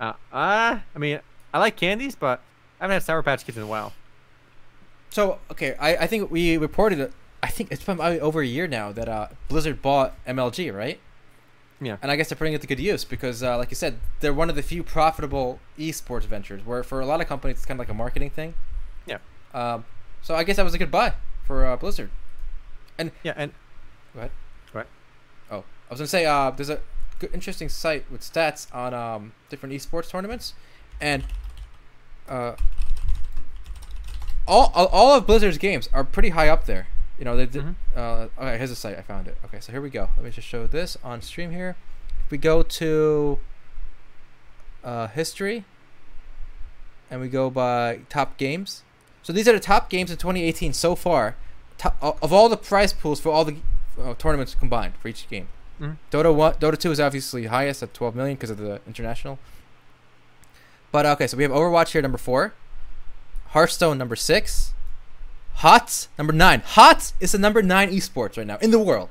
Uh, 0.00 0.12
uh, 0.32 0.78
I 0.94 0.98
mean, 0.98 1.20
I 1.52 1.58
like 1.58 1.76
candies, 1.76 2.14
but 2.14 2.40
I 2.80 2.84
haven't 2.84 2.94
had 2.94 3.02
Sour 3.02 3.22
Patch 3.22 3.44
Kids 3.44 3.56
in 3.56 3.64
a 3.64 3.66
while. 3.66 3.92
So 5.10 5.38
okay, 5.50 5.74
I, 5.74 5.96
I 5.96 6.06
think 6.06 6.30
we 6.30 6.56
reported. 6.56 7.12
I 7.42 7.48
think 7.48 7.70
it's 7.70 7.84
been 7.84 8.00
over 8.00 8.40
a 8.40 8.46
year 8.46 8.66
now 8.66 8.92
that 8.92 9.08
uh, 9.08 9.28
Blizzard 9.48 9.80
bought 9.80 10.14
MLG, 10.26 10.74
right? 10.74 10.98
Yeah. 11.80 11.96
And 12.02 12.10
I 12.10 12.16
guess 12.16 12.28
they're 12.28 12.36
putting 12.36 12.54
it 12.54 12.60
to 12.60 12.66
good 12.66 12.80
use 12.80 13.04
because, 13.04 13.42
uh, 13.42 13.56
like 13.56 13.70
you 13.70 13.76
said, 13.76 13.98
they're 14.20 14.34
one 14.34 14.50
of 14.50 14.56
the 14.56 14.62
few 14.62 14.82
profitable 14.82 15.60
esports 15.78 16.24
ventures. 16.24 16.64
Where 16.66 16.82
for 16.82 17.00
a 17.00 17.06
lot 17.06 17.20
of 17.20 17.28
companies, 17.28 17.58
it's 17.58 17.66
kind 17.66 17.78
of 17.78 17.86
like 17.86 17.90
a 17.90 17.94
marketing 17.94 18.30
thing. 18.30 18.54
Yeah. 19.06 19.18
Um, 19.54 19.84
so 20.22 20.34
I 20.34 20.44
guess 20.44 20.56
that 20.56 20.64
was 20.64 20.74
a 20.74 20.78
good 20.78 20.90
buy 20.90 21.14
for 21.46 21.64
uh, 21.64 21.76
Blizzard. 21.76 22.10
And 22.98 23.12
yeah, 23.22 23.34
and 23.36 23.52
Go 24.14 24.20
ahead. 24.20 24.30
Go 24.72 24.78
ahead. 24.80 24.88
Oh, 25.50 25.58
I 25.58 25.62
was 25.92 26.00
gonna 26.00 26.08
say, 26.08 26.26
uh, 26.26 26.50
there's 26.50 26.70
a 26.70 26.80
good, 27.18 27.30
interesting 27.32 27.68
site 27.68 28.10
with 28.10 28.22
stats 28.22 28.72
on 28.74 28.94
um, 28.94 29.32
different 29.48 29.74
esports 29.74 30.10
tournaments, 30.10 30.54
and 31.00 31.24
uh, 32.28 32.56
all, 34.46 34.72
all 34.74 34.86
all 34.86 35.14
of 35.14 35.26
Blizzard's 35.26 35.58
games 35.58 35.88
are 35.92 36.04
pretty 36.04 36.30
high 36.30 36.48
up 36.48 36.66
there. 36.66 36.88
You 37.18 37.24
know, 37.24 37.36
they 37.36 37.46
did. 37.46 37.64
Mhm. 37.64 37.74
Uh, 37.96 38.28
okay, 38.38 38.56
here's 38.58 38.70
the 38.70 38.76
site. 38.76 38.96
I 38.96 39.02
found 39.02 39.26
it. 39.26 39.36
Okay, 39.44 39.58
so 39.60 39.72
here 39.72 39.80
we 39.80 39.90
go. 39.90 40.08
Let 40.16 40.24
me 40.24 40.30
just 40.30 40.46
show 40.46 40.66
this 40.66 40.96
on 41.02 41.20
stream 41.20 41.50
here. 41.50 41.74
If 42.24 42.30
we 42.30 42.38
go 42.38 42.62
to 42.62 43.38
uh, 44.84 45.08
history, 45.08 45.64
and 47.10 47.20
we 47.20 47.28
go 47.28 47.50
by 47.50 48.00
top 48.08 48.36
games. 48.36 48.82
So 49.22 49.32
these 49.32 49.48
are 49.48 49.52
the 49.52 49.60
top 49.60 49.90
games 49.90 50.10
in 50.10 50.16
2018 50.18 50.72
so 50.72 50.94
far. 50.94 51.36
Top, 51.76 51.96
of 52.00 52.32
all 52.32 52.48
the 52.48 52.56
prize 52.56 52.92
pools 52.92 53.20
for 53.20 53.30
all 53.30 53.44
the 53.44 53.56
uh, 54.00 54.14
tournaments 54.14 54.54
combined 54.54 54.94
for 55.00 55.08
each 55.08 55.28
game. 55.28 55.48
Mhm. 55.80 55.96
Dota 56.10 56.34
one, 56.34 56.54
Dota 56.54 56.78
two 56.78 56.90
is 56.92 57.00
obviously 57.00 57.46
highest 57.46 57.82
at 57.82 57.94
12 57.94 58.14
million 58.14 58.36
because 58.36 58.50
of 58.50 58.58
the 58.58 58.80
international. 58.86 59.38
But 60.92 61.04
okay, 61.06 61.26
so 61.26 61.36
we 61.36 61.42
have 61.42 61.52
Overwatch 61.52 61.92
here 61.92 62.02
number 62.02 62.18
four, 62.18 62.52
Hearthstone 63.48 63.98
number 63.98 64.16
six, 64.16 64.72
HOTS 65.58 66.08
number 66.16 66.32
nine. 66.32 66.60
HOTS 66.64 67.14
is 67.20 67.32
the 67.32 67.38
number 67.38 67.62
nine 67.62 67.90
esports 67.90 68.36
right 68.36 68.46
now 68.46 68.58
in 68.58 68.70
the 68.70 68.78
world. 68.78 69.08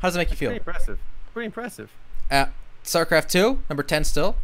How 0.00 0.08
does 0.08 0.16
it 0.16 0.18
make 0.18 0.30
you 0.30 0.36
feel? 0.36 0.50
pretty 0.50 0.58
impressive. 0.60 0.98
Pretty 1.32 1.46
impressive. 1.46 1.90
Uh, 2.30 2.46
StarCraft 2.84 3.28
two 3.30 3.60
number 3.70 3.82
10 3.82 4.04
still, 4.04 4.36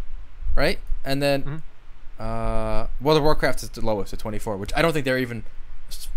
right? 0.57 0.79
And 1.05 1.23
then 1.23 1.43
Mhm. 2.19 2.23
uh, 2.25 2.87
World 3.01 3.19
of 3.19 3.25
Warcraft 3.25 3.63
is 3.63 3.69
the 3.71 3.85
lowest 3.85 4.13
at 4.13 4.19
24, 4.19 4.57
which 4.57 4.73
I 4.75 4.81
don't 4.83 4.93
think 4.93 5.05
they're 5.05 5.19
even 5.19 5.45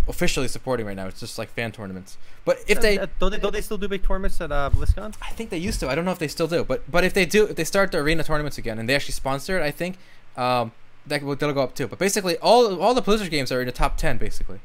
officially 0.07 0.47
supporting 0.47 0.85
right 0.85 0.95
now. 0.95 1.07
It's 1.07 1.19
just 1.19 1.37
like 1.37 1.49
fan 1.53 1.71
tournaments. 1.73 2.17
But 2.45 2.59
if 2.67 2.79
they 2.79 2.97
Uh, 2.97 3.07
don't 3.19 3.31
they 3.31 3.37
don't 3.39 3.51
they 3.51 3.59
still 3.61 3.77
do 3.77 3.89
big 3.89 4.03
tournaments 4.07 4.39
at 4.39 4.51
uh, 4.51 4.69
BlizzCon? 4.73 5.13
I 5.21 5.31
think 5.31 5.49
they 5.49 5.57
used 5.57 5.81
to. 5.81 5.89
I 5.89 5.95
don't 5.95 6.05
know 6.05 6.11
if 6.11 6.19
they 6.19 6.29
still 6.29 6.47
do, 6.47 6.63
but 6.63 6.89
but 6.89 7.03
if 7.03 7.13
they 7.13 7.25
do, 7.25 7.45
if 7.47 7.57
they 7.57 7.65
start 7.65 7.91
the 7.91 7.97
arena 7.97 8.23
tournaments 8.23 8.57
again 8.57 8.79
and 8.79 8.87
they 8.87 8.95
actually 8.95 9.13
sponsor 9.13 9.59
it, 9.59 9.63
I 9.63 9.71
think 9.71 9.97
um, 10.37 10.71
that 11.05 11.21
will 11.21 11.35
that'll 11.35 11.53
go 11.53 11.63
up 11.63 11.75
too. 11.75 11.87
But 11.87 11.99
basically, 11.99 12.37
all 12.37 12.79
all 12.81 12.93
the 12.93 13.01
Blizzard 13.01 13.29
games 13.29 13.51
are 13.51 13.59
in 13.59 13.65
the 13.65 13.73
top 13.73 13.97
ten, 13.97 14.17
basically, 14.17 14.61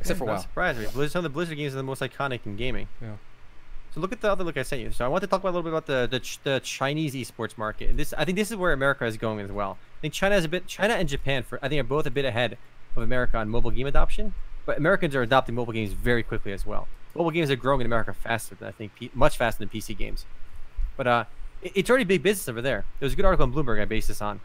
except 0.00 0.18
for 0.18 0.24
Not 0.26 0.32
WoW. 0.34 0.40
surprised 0.40 0.78
me. 0.78 0.86
Blizzard, 0.92 1.12
some 1.12 1.18
of 1.20 1.22
the 1.24 1.28
Blizzard 1.34 1.56
games 1.56 1.74
are 1.74 1.76
the 1.78 1.82
most 1.82 2.00
iconic 2.02 2.40
in 2.46 2.56
gaming. 2.56 2.88
Yeah. 3.00 3.14
So 3.94 4.00
look 4.00 4.12
at 4.12 4.20
the 4.20 4.30
other 4.30 4.44
look 4.44 4.56
I 4.56 4.62
sent 4.62 4.82
you. 4.82 4.92
So 4.92 5.04
I 5.04 5.08
want 5.08 5.22
to 5.22 5.26
talk 5.26 5.40
about 5.40 5.50
a 5.50 5.56
little 5.56 5.62
bit 5.70 5.72
about 5.72 5.86
the 5.86 6.06
the, 6.10 6.20
Ch- 6.20 6.38
the 6.44 6.60
Chinese 6.60 7.14
esports 7.14 7.58
market. 7.58 7.96
This 7.96 8.12
I 8.16 8.24
think 8.24 8.36
this 8.36 8.50
is 8.50 8.56
where 8.56 8.72
America 8.72 9.04
is 9.04 9.16
going 9.16 9.40
as 9.40 9.50
well. 9.50 9.78
I 9.98 10.00
think 10.02 10.14
China 10.14 10.36
is 10.36 10.44
a 10.44 10.48
bit 10.48 10.66
China 10.66 10.94
and 10.94 11.08
Japan 11.08 11.42
for 11.42 11.58
I 11.62 11.68
think 11.68 11.80
are 11.80 11.84
both 11.84 12.06
a 12.06 12.10
bit 12.10 12.24
ahead 12.24 12.56
of 12.96 13.02
America 13.02 13.36
on 13.38 13.48
mobile 13.48 13.70
game 13.72 13.86
adoption. 13.86 14.34
But 14.66 14.78
Americans 14.78 15.14
are 15.16 15.22
adopting 15.22 15.54
mobile 15.54 15.72
games 15.72 15.92
very 15.92 16.22
quickly 16.22 16.52
as 16.52 16.64
well. 16.64 16.86
Mobile 17.16 17.32
games 17.32 17.50
are 17.50 17.56
growing 17.56 17.80
in 17.80 17.86
America 17.86 18.14
faster 18.14 18.54
than 18.54 18.68
I 18.68 18.70
think 18.72 18.94
P- 18.94 19.10
much 19.14 19.36
faster 19.36 19.58
than 19.58 19.68
PC 19.68 19.96
games. 19.98 20.24
But 20.96 21.06
uh, 21.08 21.24
it- 21.62 21.72
it's 21.74 21.90
already 21.90 22.04
big 22.04 22.22
business 22.22 22.48
over 22.48 22.62
there. 22.62 22.84
There 23.00 23.06
was 23.06 23.14
a 23.14 23.16
good 23.16 23.24
article 23.24 23.44
on 23.46 23.52
Bloomberg 23.52 23.80
I 23.82 23.86
based 23.86 24.06
this 24.08 24.22
on. 24.22 24.38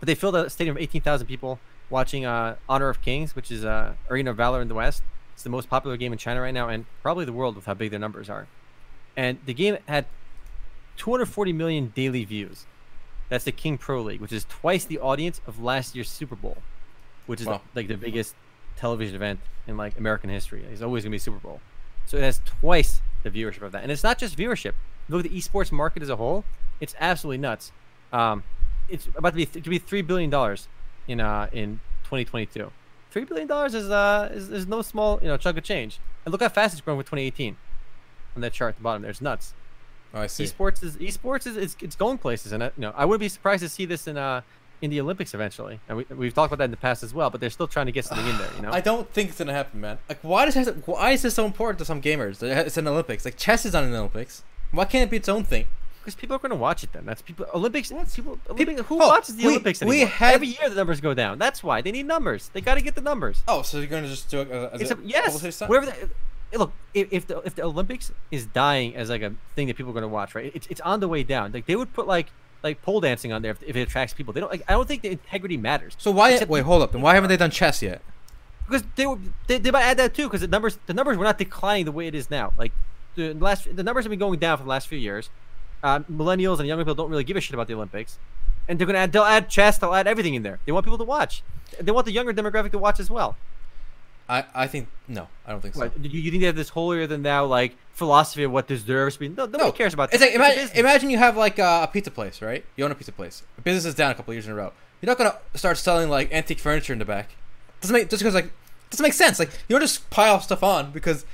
But 0.00 0.06
they 0.06 0.14
filled 0.14 0.36
a 0.36 0.50
stadium 0.50 0.76
of 0.76 0.82
18,000 0.82 1.26
people 1.26 1.58
watching 1.90 2.24
uh, 2.24 2.56
Honor 2.68 2.88
of 2.88 3.02
Kings, 3.02 3.36
which 3.36 3.50
is 3.50 3.64
uh, 3.64 3.94
Arena 4.08 4.30
of 4.30 4.36
Valor 4.36 4.62
in 4.62 4.68
the 4.68 4.74
West. 4.74 5.02
It's 5.34 5.42
the 5.42 5.50
most 5.50 5.68
popular 5.68 5.96
game 5.96 6.12
in 6.12 6.18
China 6.18 6.40
right 6.40 6.54
now, 6.54 6.68
and 6.68 6.86
probably 7.02 7.24
the 7.24 7.32
world 7.32 7.56
with 7.56 7.66
how 7.66 7.74
big 7.74 7.90
their 7.90 7.98
numbers 8.00 8.30
are. 8.30 8.46
And 9.16 9.38
the 9.46 9.54
game 9.54 9.78
had 9.86 10.06
240 10.96 11.52
million 11.52 11.92
daily 11.94 12.24
views. 12.24 12.66
That's 13.28 13.44
the 13.44 13.52
King 13.52 13.78
Pro 13.78 14.02
League, 14.02 14.20
which 14.20 14.32
is 14.32 14.44
twice 14.48 14.84
the 14.84 14.98
audience 14.98 15.40
of 15.46 15.62
last 15.62 15.94
year's 15.94 16.08
Super 16.08 16.36
Bowl, 16.36 16.58
which 17.26 17.40
is 17.40 17.46
Wow. 17.46 17.62
like 17.74 17.88
the 17.88 17.96
biggest 17.96 18.34
television 18.76 19.14
event 19.14 19.40
in 19.66 19.76
like 19.76 19.96
American 19.98 20.30
history. 20.30 20.64
It's 20.70 20.82
always 20.82 21.04
gonna 21.04 21.12
be 21.12 21.18
Super 21.18 21.38
Bowl. 21.38 21.60
So 22.06 22.16
it 22.16 22.22
has 22.22 22.40
twice 22.44 23.00
the 23.22 23.30
viewership 23.30 23.62
of 23.62 23.72
that, 23.72 23.82
and 23.82 23.92
it's 23.92 24.02
not 24.02 24.18
just 24.18 24.36
viewership. 24.36 24.72
Look 25.08 25.24
at 25.24 25.30
the 25.30 25.38
esports 25.38 25.70
market 25.70 26.02
as 26.02 26.08
a 26.08 26.16
whole; 26.16 26.44
it's 26.80 26.94
absolutely 26.98 27.38
nuts. 27.38 27.70
Um, 28.12 28.42
it's 28.88 29.06
about 29.14 29.30
to 29.30 29.36
be 29.36 29.46
to 29.46 29.70
be 29.70 29.78
three 29.78 30.02
billion 30.02 30.28
dollars 30.30 30.66
in 31.08 31.20
uh 31.20 31.48
in 31.52 31.80
2022. 32.04 32.70
Three 33.10 33.24
billion 33.24 33.48
dollars 33.48 33.74
is 33.74 33.90
uh 33.90 34.30
is, 34.32 34.50
is 34.50 34.66
no 34.66 34.82
small 34.82 35.18
you 35.22 35.28
know 35.28 35.36
chunk 35.36 35.56
of 35.58 35.64
change. 35.64 35.98
And 36.24 36.32
look 36.32 36.42
how 36.42 36.48
fast 36.48 36.74
it's 36.74 36.80
growing 36.80 36.98
with 36.98 37.06
2018 37.06 37.56
on 38.36 38.42
that 38.42 38.52
chart 38.52 38.70
at 38.70 38.76
the 38.76 38.82
bottom. 38.82 39.02
There's 39.02 39.20
nuts. 39.20 39.54
Oh, 40.12 40.20
I 40.20 40.26
see. 40.26 40.44
Esports 40.44 40.82
is 40.82 40.96
esports 40.96 41.46
is 41.46 41.56
it's, 41.56 41.76
it's 41.80 41.96
going 41.96 42.18
places, 42.18 42.52
and 42.52 42.62
uh, 42.62 42.70
you 42.76 42.82
know 42.82 42.92
I 42.96 43.04
wouldn't 43.04 43.20
be 43.20 43.28
surprised 43.28 43.62
to 43.62 43.68
see 43.68 43.84
this 43.84 44.06
in 44.06 44.16
uh 44.16 44.42
in 44.82 44.90
the 44.90 45.00
Olympics 45.00 45.34
eventually. 45.34 45.78
And 45.88 45.98
we, 45.98 46.04
we've 46.16 46.34
talked 46.34 46.50
about 46.52 46.58
that 46.58 46.64
in 46.64 46.70
the 46.70 46.76
past 46.76 47.02
as 47.02 47.12
well, 47.12 47.30
but 47.30 47.40
they're 47.40 47.50
still 47.50 47.68
trying 47.68 47.86
to 47.86 47.92
get 47.92 48.04
something 48.06 48.26
in 48.26 48.38
there. 48.38 48.50
You 48.56 48.62
know, 48.62 48.70
I 48.72 48.80
don't 48.80 49.10
think 49.12 49.28
it's 49.30 49.38
gonna 49.38 49.52
happen, 49.52 49.80
man. 49.80 49.98
Like, 50.08 50.18
why 50.22 50.48
does 50.48 50.68
why 50.86 51.12
is 51.12 51.22
this 51.22 51.34
so 51.34 51.44
important 51.44 51.78
to 51.80 51.84
some 51.84 52.00
gamers? 52.00 52.42
It's 52.42 52.76
an 52.76 52.88
Olympics. 52.88 53.24
Like, 53.24 53.36
chess 53.36 53.64
is 53.64 53.74
on 53.74 53.84
an 53.84 53.94
Olympics. 53.94 54.42
Why 54.72 54.84
can't 54.84 55.08
it 55.08 55.10
be 55.10 55.16
its 55.16 55.28
own 55.28 55.44
thing? 55.44 55.66
Because 56.00 56.14
people 56.14 56.34
are 56.36 56.38
going 56.38 56.50
to 56.50 56.56
watch 56.56 56.82
it 56.84 56.92
then. 56.92 57.04
That's 57.06 57.22
people 57.22 57.46
Olympics. 57.54 57.88
People, 57.90 58.04
People- 58.06 58.40
Olympics 58.54 58.80
who 58.88 59.02
oh, 59.02 59.08
watches 59.08 59.36
the 59.36 59.44
we- 59.44 59.50
Olympics 59.50 59.80
we 59.82 59.88
anymore? 60.02 60.08
had- 60.08 60.34
Every 60.34 60.48
year 60.48 60.68
the 60.68 60.74
numbers 60.74 61.00
go 61.00 61.14
down. 61.14 61.38
That's 61.38 61.62
why 61.62 61.80
they 61.82 61.92
need 61.92 62.06
numbers. 62.06 62.50
They 62.52 62.60
got 62.60 62.74
to 62.76 62.80
get 62.80 62.94
the 62.94 63.00
numbers. 63.00 63.42
Oh, 63.46 63.62
so 63.62 63.78
you're 63.78 63.86
gonna 63.86 64.08
just 64.08 64.28
do 64.30 64.40
it 64.40 64.50
uh, 64.50 64.70
as 64.72 64.80
It's 64.82 64.90
a, 64.90 64.94
a, 64.96 64.98
yes. 65.04 65.24
publicity 65.26 65.50
stunt? 65.52 65.68
Wherever 65.70 65.86
the, 65.86 65.94
eh, 66.52 66.58
look, 66.58 66.72
if, 66.94 67.08
if 67.12 67.26
the 67.26 67.38
if 67.40 67.54
the 67.54 67.62
Olympics 67.64 68.12
is 68.30 68.46
dying 68.46 68.96
as 68.96 69.10
like 69.10 69.22
a 69.22 69.34
thing 69.54 69.66
that 69.68 69.76
people 69.76 69.90
are 69.90 69.94
going 69.94 70.02
to 70.02 70.08
watch, 70.08 70.34
right? 70.34 70.50
It's 70.54 70.66
it's 70.68 70.80
on 70.80 71.00
the 71.00 71.08
way 71.08 71.22
down. 71.22 71.52
Like 71.52 71.66
they 71.66 71.76
would 71.76 71.92
put 71.92 72.06
like 72.06 72.28
like 72.62 72.82
pole 72.82 73.00
dancing 73.00 73.32
on 73.32 73.42
there 73.42 73.52
if, 73.52 73.62
if 73.62 73.76
it 73.76 73.82
attracts 73.82 74.14
people. 74.14 74.32
They 74.32 74.40
don't 74.40 74.50
like. 74.50 74.62
I 74.68 74.72
don't 74.72 74.86
think 74.88 75.02
the 75.02 75.10
integrity 75.10 75.56
matters. 75.56 75.94
So 75.98 76.10
why? 76.10 76.32
Except- 76.32 76.50
Wait, 76.50 76.64
hold 76.64 76.82
up. 76.82 76.92
Then 76.92 77.02
why 77.02 77.14
haven't 77.14 77.28
they 77.28 77.36
done 77.36 77.50
chess 77.50 77.82
yet? 77.82 78.02
because 78.66 78.86
they 78.94 79.04
were 79.04 79.18
they, 79.48 79.58
they 79.58 79.72
might 79.72 79.82
add 79.82 79.96
that 79.96 80.14
too 80.14 80.24
because 80.28 80.42
the 80.42 80.46
numbers 80.46 80.78
the 80.86 80.94
numbers 80.94 81.16
were 81.16 81.24
not 81.24 81.36
declining 81.38 81.84
the 81.84 81.92
way 81.92 82.06
it 82.06 82.14
is 82.14 82.30
now. 82.30 82.52
Like 82.56 82.70
the 83.16 83.34
last 83.34 83.74
the 83.74 83.82
numbers 83.82 84.04
have 84.04 84.10
been 84.10 84.18
going 84.20 84.38
down 84.38 84.58
for 84.58 84.62
the 84.64 84.70
last 84.70 84.86
few 84.88 84.98
years. 84.98 85.28
Uh, 85.82 86.00
millennials 86.00 86.58
and 86.58 86.68
younger 86.68 86.84
people 86.84 86.94
don't 86.94 87.10
really 87.10 87.24
give 87.24 87.36
a 87.36 87.40
shit 87.40 87.54
about 87.54 87.66
the 87.66 87.74
Olympics, 87.74 88.18
and 88.68 88.78
they're 88.78 88.86
gonna 88.86 88.98
add 88.98 89.12
they'll 89.12 89.22
add 89.24 89.48
chess 89.48 89.78
they'll 89.78 89.94
add 89.94 90.06
everything 90.06 90.34
in 90.34 90.42
there. 90.42 90.58
They 90.66 90.72
want 90.72 90.84
people 90.84 90.98
to 90.98 91.04
watch. 91.04 91.42
They 91.80 91.92
want 91.92 92.04
the 92.06 92.12
younger 92.12 92.32
demographic 92.34 92.70
to 92.72 92.78
watch 92.78 93.00
as 93.00 93.08
well. 93.10 93.36
I 94.28 94.44
I 94.54 94.66
think 94.66 94.88
no. 95.08 95.28
I 95.46 95.52
don't 95.52 95.60
think 95.60 95.74
so. 95.74 95.80
What, 95.80 95.98
you, 96.04 96.20
you 96.20 96.30
think 96.30 96.40
they 96.42 96.46
have 96.46 96.56
this 96.56 96.68
holier 96.70 97.06
than 97.06 97.22
thou 97.22 97.46
like 97.46 97.76
philosophy 97.94 98.42
of 98.44 98.52
what 98.52 98.68
deserves 98.68 99.14
to 99.14 99.20
be? 99.20 99.28
No, 99.28 99.46
nobody 99.46 99.64
No, 99.64 99.72
cares 99.72 99.94
about 99.94 100.10
It's 100.12 100.20
that. 100.20 100.26
like 100.26 100.32
a 100.32 100.36
imagine, 100.36 100.56
business. 100.64 100.78
imagine 100.78 101.10
you 101.10 101.18
have 101.18 101.36
like 101.36 101.58
uh, 101.58 101.80
a 101.88 101.92
pizza 101.92 102.10
place, 102.10 102.40
right? 102.42 102.64
You 102.76 102.84
own 102.84 102.90
a 102.92 102.94
pizza 102.94 103.12
place. 103.12 103.42
Business 103.64 103.84
is 103.86 103.94
down 103.94 104.10
a 104.10 104.14
couple 104.14 104.32
years 104.34 104.46
in 104.46 104.52
a 104.52 104.54
row. 104.54 104.72
You're 105.00 105.08
not 105.08 105.18
gonna 105.18 105.36
start 105.54 105.78
selling 105.78 106.08
like 106.10 106.30
antique 106.32 106.60
furniture 106.60 106.92
in 106.92 106.98
the 106.98 107.04
back. 107.06 107.30
Doesn't 107.80 107.94
make 107.94 108.10
just 108.10 108.22
because 108.22 108.34
like 108.34 108.52
doesn't 108.90 109.02
make 109.02 109.14
sense. 109.14 109.38
Like 109.38 109.50
you 109.68 109.74
don't 109.74 109.80
just 109.80 110.10
pile 110.10 110.40
stuff 110.40 110.62
on 110.62 110.92
because 110.92 111.24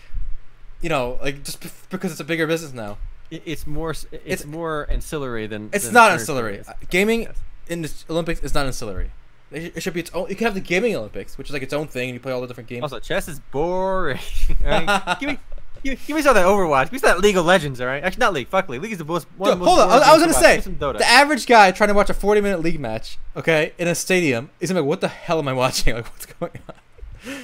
you 0.81 0.89
know 0.89 1.19
like 1.21 1.43
just 1.43 1.61
because 1.91 2.13
it's 2.13 2.21
a 2.21 2.25
bigger 2.25 2.47
business 2.47 2.73
now. 2.73 2.97
It- 3.31 3.43
it's 3.45 3.67
more 3.67 3.91
it's, 3.91 4.07
It's- 4.13 4.45
more 4.45 4.87
ancillary 4.91 5.47
than 5.47 5.71
It's 5.73 5.87
than 5.87 5.95
not 5.95 6.13
ancillary. 6.13 6.63
Gaming 6.91 7.23
Yes. 7.23 7.37
in 7.69 7.83
the 7.83 7.93
Olympics 8.11 8.41
is 8.41 8.55
not 8.55 8.67
ancillary. 8.67 9.11
It 9.53 9.81
should 9.83 9.95
be 9.95 10.01
its 10.01 10.11
own. 10.13 10.29
You 10.29 10.35
can 10.37 10.45
have 10.47 10.55
the 10.55 10.61
gaming 10.61 10.95
Olympics, 10.97 11.39
which 11.39 11.49
is 11.49 11.53
like 11.53 11.63
its 11.63 11.73
own 11.73 11.87
thing, 11.87 12.09
and 12.09 12.15
you 12.15 12.21
play 12.21 12.33
all 12.33 12.41
the 12.41 12.49
different 12.49 12.69
games. 12.69 12.83
Also, 12.83 12.99
chess 12.99 13.29
is 13.29 13.39
boring. 13.53 14.19
All 14.65 14.71
right? 14.71 15.17
give 15.21 15.31
me, 15.31 15.39
you, 15.85 15.97
you 16.09 16.21
saw 16.23 16.33
that 16.33 16.45
Overwatch. 16.45 16.91
We 16.91 16.99
saw 16.99 17.07
that 17.09 17.21
League 17.21 17.37
of 17.37 17.45
Legends, 17.47 17.81
all 17.81 17.87
right? 17.87 18.03
Actually, 18.03 18.21
not 18.21 18.33
League. 18.33 18.49
Fuck 18.49 18.69
League. 18.69 18.83
League 18.83 18.91
is 18.91 18.99
the 18.99 19.05
most. 19.05 19.29
One 19.37 19.51
of 19.53 19.55
Dude, 19.59 19.61
the 19.63 19.65
most 19.67 19.79
hold 19.79 19.93
on. 19.93 20.03
I, 20.03 20.11
I 20.11 20.13
was 20.15 20.21
gonna 20.21 20.33
say. 20.35 20.57
Give 20.57 20.67
me 20.67 20.77
some 20.81 20.97
the 20.97 21.07
average 21.07 21.47
guy 21.47 21.71
trying 21.71 21.89
to 21.89 21.95
watch 21.95 22.11
a 22.11 22.15
40 22.15 22.41
minute 22.41 22.61
league 22.61 22.81
match, 22.81 23.19
okay, 23.37 23.73
in 23.79 23.87
a 23.87 23.95
stadium, 23.95 24.51
is 24.59 24.73
like, 24.73 24.85
"What 24.85 25.01
the 25.01 25.09
hell 25.09 25.39
am 25.39 25.47
I 25.47 25.53
watching? 25.53 25.95
Like, 25.97 26.07
what's 26.07 26.27
going 26.27 26.59
on?" 26.69 26.75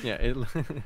Yeah. 0.02 0.14
It, 0.14 0.36
I 0.36 0.62
don't 0.64 0.84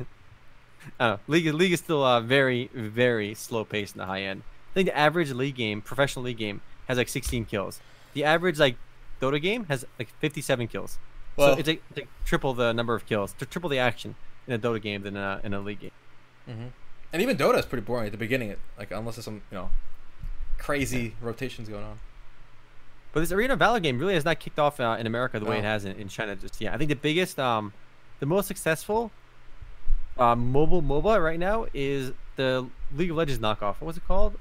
know. 1.00 1.18
League, 1.28 1.46
league 1.54 1.72
is 1.72 1.80
still 1.80 2.04
uh, 2.04 2.20
very, 2.20 2.68
very 2.74 3.34
slow 3.34 3.64
paced 3.64 3.94
in 3.94 4.00
the 4.00 4.06
high 4.06 4.22
end. 4.22 4.42
I 4.76 4.80
think 4.80 4.88
the 4.90 4.96
average 4.98 5.30
league 5.32 5.54
game, 5.54 5.80
professional 5.80 6.26
league 6.26 6.36
game, 6.36 6.60
has 6.86 6.98
like 6.98 7.08
16 7.08 7.46
kills. 7.46 7.80
The 8.12 8.24
average 8.24 8.58
like 8.58 8.76
Dota 9.22 9.40
game 9.40 9.64
has 9.64 9.86
like 9.98 10.10
57 10.20 10.68
kills. 10.68 10.98
Well- 11.36 11.54
so 11.54 11.58
it's 11.58 11.66
like, 11.68 11.82
it's 11.88 11.96
like 12.00 12.08
triple 12.26 12.52
the 12.52 12.72
number 12.74 12.94
of 12.94 13.06
kills, 13.06 13.32
to 13.38 13.46
triple 13.46 13.70
the 13.70 13.78
action 13.78 14.16
in 14.46 14.52
a 14.52 14.58
Dota 14.58 14.80
game 14.82 15.02
than 15.02 15.16
a, 15.16 15.40
in 15.42 15.54
a 15.54 15.60
league 15.60 15.80
game. 15.80 15.90
And 17.12 17.22
even 17.22 17.38
Dota 17.38 17.58
is 17.58 17.64
pretty 17.64 17.84
boring 17.86 18.04
at 18.06 18.12
the 18.12 18.18
beginning. 18.18 18.50
It 18.50 18.58
like 18.78 18.90
unless 18.90 19.16
there's 19.16 19.24
some 19.24 19.40
you 19.50 19.56
know 19.56 19.70
crazy 20.58 21.14
rotations 21.22 21.68
going 21.70 21.82
on. 21.84 21.98
But 23.12 23.20
this 23.20 23.32
Arena 23.32 23.56
Valor 23.56 23.80
game 23.80 23.98
really 23.98 24.12
has 24.12 24.26
not 24.26 24.38
kicked 24.40 24.58
off 24.58 24.78
uh, 24.78 24.96
in 25.00 25.06
America 25.06 25.40
the 25.40 25.46
way 25.46 25.58
it 25.58 25.64
has 25.64 25.86
in, 25.86 25.96
in 25.96 26.08
China 26.08 26.36
just 26.36 26.60
yet. 26.60 26.74
I 26.74 26.76
think 26.76 26.90
the 26.90 26.96
biggest, 26.96 27.38
um, 27.38 27.72
the 28.20 28.26
most 28.26 28.46
successful 28.46 29.10
uh, 30.18 30.36
mobile 30.36 30.82
MOBA 30.82 31.22
right 31.22 31.38
now 31.38 31.66
is 31.72 32.12
the 32.36 32.66
League 32.94 33.10
of 33.10 33.16
Legends 33.16 33.40
knockoff. 33.42 33.76
What 33.80 33.84
was 33.86 33.96
it 33.96 34.06
called? 34.06 34.36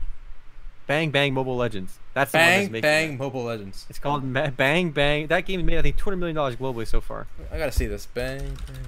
Bang 0.87 1.11
Bang 1.11 1.33
Mobile 1.33 1.55
Legends. 1.57 1.99
That's 2.13 2.31
the 2.31 2.37
one 2.37 2.45
that's 2.47 2.63
Bang 2.65 2.71
making 2.71 2.81
bang. 2.81 3.17
Mobile 3.17 3.43
Legends. 3.43 3.85
It's 3.89 3.99
called 3.99 4.23
Ma- 4.23 4.49
Bang 4.49 4.91
Bang. 4.91 5.27
That 5.27 5.45
game 5.45 5.65
made 5.65 5.77
I 5.77 5.81
think 5.81 5.97
two 5.97 6.03
hundred 6.05 6.17
million 6.17 6.35
dollars 6.35 6.55
globally 6.55 6.87
so 6.87 7.01
far. 7.01 7.27
I 7.51 7.57
gotta 7.57 7.71
see 7.71 7.85
this. 7.87 8.05
Bang 8.05 8.39
bang. 8.67 8.85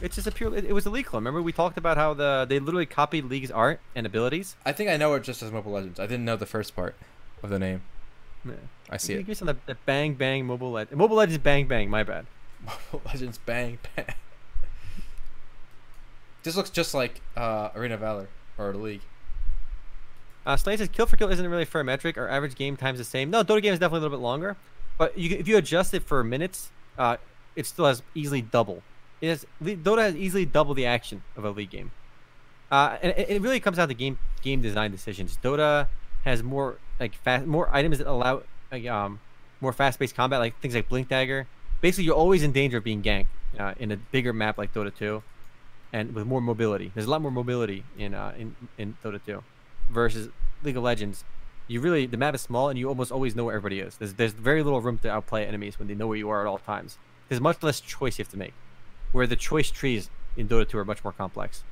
It's 0.00 0.16
just 0.16 0.26
a 0.26 0.32
pure. 0.32 0.54
It, 0.54 0.64
it 0.64 0.72
was 0.72 0.86
a 0.86 0.90
League 0.90 1.06
clone. 1.06 1.20
Remember 1.22 1.42
we 1.42 1.52
talked 1.52 1.76
about 1.78 1.96
how 1.96 2.14
the 2.14 2.46
they 2.48 2.58
literally 2.58 2.86
copied 2.86 3.24
League's 3.26 3.50
art 3.50 3.80
and 3.94 4.06
abilities. 4.06 4.56
I 4.64 4.72
think 4.72 4.90
I 4.90 4.96
know 4.96 5.14
it 5.14 5.22
just 5.22 5.42
as 5.42 5.50
Mobile 5.52 5.72
Legends. 5.72 6.00
I 6.00 6.06
didn't 6.06 6.24
know 6.24 6.36
the 6.36 6.46
first 6.46 6.74
part 6.74 6.94
of 7.42 7.50
the 7.50 7.58
name. 7.58 7.82
Yeah. 8.44 8.54
I 8.90 8.96
see 8.96 9.12
Give 9.14 9.22
it. 9.22 9.28
me 9.28 9.34
some 9.34 9.46
the 9.66 9.76
Bang 9.86 10.14
Bang 10.14 10.44
Mobile 10.46 10.72
Legends. 10.72 10.96
Mobile 10.98 11.16
Legends 11.16 11.38
Bang 11.42 11.66
Bang. 11.68 11.88
My 11.90 12.02
bad. 12.02 12.26
Mobile 12.64 13.02
Legends 13.12 13.38
bang 13.38 13.78
bang. 13.96 14.06
This 16.42 16.56
looks 16.56 16.70
just 16.70 16.92
like 16.92 17.20
uh, 17.36 17.68
Arena 17.74 17.96
Valor 17.96 18.28
or 18.58 18.74
League. 18.74 19.02
Uh, 20.44 20.56
Slane 20.56 20.78
says 20.78 20.88
kill 20.88 21.06
for 21.06 21.16
kill 21.16 21.30
isn't 21.30 21.48
really 21.48 21.62
a 21.62 21.66
fair 21.66 21.84
metric. 21.84 22.18
Our 22.18 22.28
average 22.28 22.54
game 22.56 22.76
time's 22.76 22.98
the 22.98 23.04
same. 23.04 23.30
No, 23.30 23.44
Dota 23.44 23.62
game 23.62 23.72
is 23.72 23.78
definitely 23.78 23.98
a 23.98 24.02
little 24.02 24.18
bit 24.18 24.22
longer, 24.22 24.56
but 24.98 25.16
you, 25.16 25.36
if 25.36 25.46
you 25.46 25.56
adjust 25.56 25.94
it 25.94 26.02
for 26.02 26.24
minutes, 26.24 26.70
uh, 26.98 27.16
it 27.54 27.66
still 27.66 27.86
has 27.86 28.02
easily 28.14 28.42
double. 28.42 28.82
It 29.20 29.28
has 29.28 29.46
Dota 29.62 29.98
has 29.98 30.16
easily 30.16 30.44
double 30.44 30.74
the 30.74 30.86
action 30.86 31.22
of 31.36 31.44
a 31.44 31.50
league 31.50 31.70
game. 31.70 31.92
Uh, 32.70 32.96
and 33.02 33.12
it, 33.16 33.30
it 33.30 33.42
really 33.42 33.60
comes 33.60 33.76
down 33.76 33.88
to 33.88 33.94
game 33.94 34.18
game 34.42 34.60
design 34.60 34.90
decisions. 34.90 35.38
Dota 35.42 35.86
has 36.24 36.42
more 36.42 36.78
like 36.98 37.14
fast, 37.14 37.46
more 37.46 37.68
items 37.72 37.98
that 37.98 38.06
allow 38.06 38.42
like, 38.70 38.86
um 38.86 39.20
more 39.60 39.72
fast 39.72 39.98
paced 39.98 40.16
combat, 40.16 40.40
like 40.40 40.58
things 40.60 40.74
like 40.74 40.88
Blink 40.88 41.08
Dagger. 41.08 41.46
Basically, 41.80 42.04
you're 42.04 42.16
always 42.16 42.42
in 42.42 42.50
danger 42.50 42.78
of 42.78 42.84
being 42.84 43.02
ganked 43.02 43.26
uh, 43.58 43.74
in 43.78 43.92
a 43.92 43.96
bigger 43.96 44.32
map 44.32 44.58
like 44.58 44.74
Dota 44.74 44.94
2, 44.94 45.22
and 45.92 46.14
with 46.14 46.26
more 46.26 46.40
mobility. 46.40 46.90
There's 46.94 47.06
a 47.06 47.10
lot 47.10 47.22
more 47.22 47.30
mobility 47.30 47.84
in 47.96 48.12
uh, 48.14 48.34
in 48.36 48.56
in 48.76 48.96
Dota 49.04 49.20
2 49.24 49.42
versus 49.92 50.28
League 50.62 50.76
of 50.76 50.82
Legends, 50.82 51.24
you 51.68 51.80
really 51.80 52.06
the 52.06 52.16
map 52.16 52.34
is 52.34 52.40
small 52.40 52.68
and 52.68 52.78
you 52.78 52.88
almost 52.88 53.12
always 53.12 53.36
know 53.36 53.44
where 53.44 53.54
everybody 53.54 53.80
is. 53.80 53.96
There's 53.96 54.14
there's 54.14 54.32
very 54.32 54.62
little 54.62 54.80
room 54.80 54.98
to 54.98 55.10
outplay 55.10 55.46
enemies 55.46 55.78
when 55.78 55.88
they 55.88 55.94
know 55.94 56.06
where 56.06 56.16
you 56.18 56.28
are 56.30 56.40
at 56.40 56.46
all 56.46 56.58
times. 56.58 56.98
There's 57.28 57.40
much 57.40 57.62
less 57.62 57.80
choice 57.80 58.18
you 58.18 58.24
have 58.24 58.32
to 58.32 58.36
make, 58.38 58.52
where 59.12 59.26
the 59.26 59.36
choice 59.36 59.70
trees 59.70 60.10
in 60.36 60.48
Dota 60.48 60.68
2 60.68 60.78
are 60.78 60.84
much 60.84 61.02
more 61.04 61.12
complex. 61.12 61.62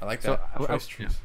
I 0.00 0.04
like 0.06 0.22
So, 0.22 0.32
that. 0.32 0.48
I- 0.60 0.62
I- 0.64 0.66
Choice 0.76 0.86
trees. 0.86 1.16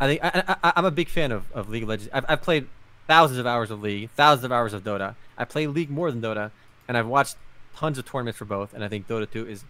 I 0.00 0.06
think 0.06 0.20
I, 0.24 0.56
I, 0.64 0.72
I'm 0.76 0.84
a 0.84 0.90
big 0.90 1.08
fan 1.08 1.30
of, 1.32 1.50
of 1.52 1.68
League 1.68 1.84
of 1.84 1.88
Legends. 1.88 2.10
I've, 2.12 2.24
I've 2.28 2.42
played 2.42 2.66
thousands 3.06 3.38
of 3.38 3.46
hours 3.46 3.70
of 3.70 3.82
League, 3.82 4.10
thousands 4.16 4.44
of 4.44 4.52
hours 4.52 4.72
of 4.72 4.82
Dota. 4.82 5.14
I 5.38 5.44
play 5.44 5.66
League 5.66 5.90
more 5.90 6.10
than 6.10 6.20
Dota, 6.20 6.50
and 6.88 6.96
I've 6.96 7.06
watched 7.06 7.36
tons 7.76 7.98
of 7.98 8.04
tournaments 8.04 8.38
for 8.38 8.44
both. 8.44 8.74
And 8.74 8.82
I 8.82 8.88
think 8.88 9.06
Dota 9.06 9.30
2 9.30 9.46
is 9.46 9.64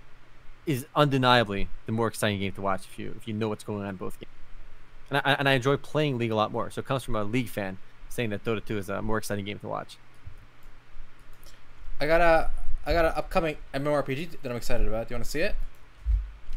is 0.66 0.86
undeniably 0.94 1.68
the 1.86 1.92
more 1.92 2.08
exciting 2.08 2.38
game 2.38 2.52
to 2.52 2.60
watch 2.60 2.84
if 2.90 2.98
you 2.98 3.14
if 3.16 3.26
you 3.26 3.34
know 3.34 3.48
what's 3.48 3.64
going 3.64 3.82
on 3.82 3.88
in 3.88 3.96
both 3.96 4.18
games. 4.18 4.30
And 5.10 5.20
I 5.24 5.32
and 5.32 5.48
I 5.48 5.52
enjoy 5.52 5.76
playing 5.76 6.18
League 6.18 6.30
a 6.30 6.34
lot 6.34 6.52
more. 6.52 6.70
So 6.70 6.80
it 6.80 6.86
comes 6.86 7.02
from 7.02 7.16
a 7.16 7.24
League 7.24 7.48
fan 7.48 7.78
saying 8.08 8.30
that 8.30 8.44
Dota 8.44 8.64
2 8.64 8.78
is 8.78 8.88
a 8.88 9.02
more 9.02 9.18
exciting 9.18 9.44
game 9.44 9.58
to 9.60 9.68
watch. 9.68 9.96
I 12.00 12.06
got 12.06 12.20
a 12.20 12.50
I 12.84 12.92
got 12.92 13.04
an 13.04 13.12
upcoming 13.14 13.56
MMORPG 13.74 14.42
that 14.42 14.50
I'm 14.50 14.56
excited 14.56 14.86
about. 14.86 15.08
Do 15.08 15.14
you 15.14 15.16
want 15.16 15.24
to 15.24 15.30
see 15.30 15.40
it? 15.40 15.54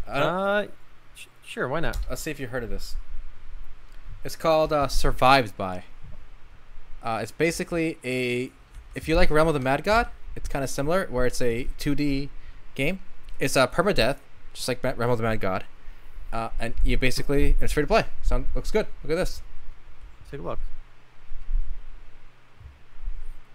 Uh, 0.08 0.66
sh- 1.16 1.26
sure, 1.43 1.68
why 1.68 1.80
not? 1.80 1.97
let's 2.10 2.22
see 2.22 2.32
if 2.32 2.39
you 2.39 2.47
heard 2.47 2.64
of 2.64 2.70
this. 2.70 2.95
It's 4.24 4.36
called 4.36 4.74
uh, 4.74 4.88
Survived 4.88 5.56
by. 5.56 5.84
Uh, 7.03 7.20
it's 7.22 7.32
basically 7.32 7.97
a 8.03 8.51
if 8.95 9.08
you 9.08 9.16
like 9.16 9.30
Realm 9.30 9.47
of 9.47 9.53
the 9.53 9.60
Mad 9.60 9.84
God, 9.84 10.08
it's 10.36 10.49
kind 10.49 10.64
of 10.64 10.70
similar 10.70 11.08
where 11.12 11.26
it's 11.26 11.41
a 11.41 11.68
2D 11.78 12.30
game. 12.74 12.99
It's 13.39 13.55
a 13.55 13.67
permadeath, 13.67 14.17
just 14.53 14.67
like 14.67 14.83
Realm 14.83 15.11
of 15.11 15.17
the 15.17 15.23
Mad 15.23 15.39
God, 15.41 15.65
uh, 16.31 16.49
and 16.59 16.73
you 16.83 16.97
basically 16.97 17.55
it's 17.59 17.73
free 17.73 17.83
to 17.83 17.88
play. 17.88 18.05
Sound 18.23 18.47
looks 18.55 18.71
good. 18.71 18.88
Look 19.03 19.11
at 19.11 19.15
this. 19.15 19.41
Take 20.31 20.39
a 20.39 20.43
look. 20.43 20.59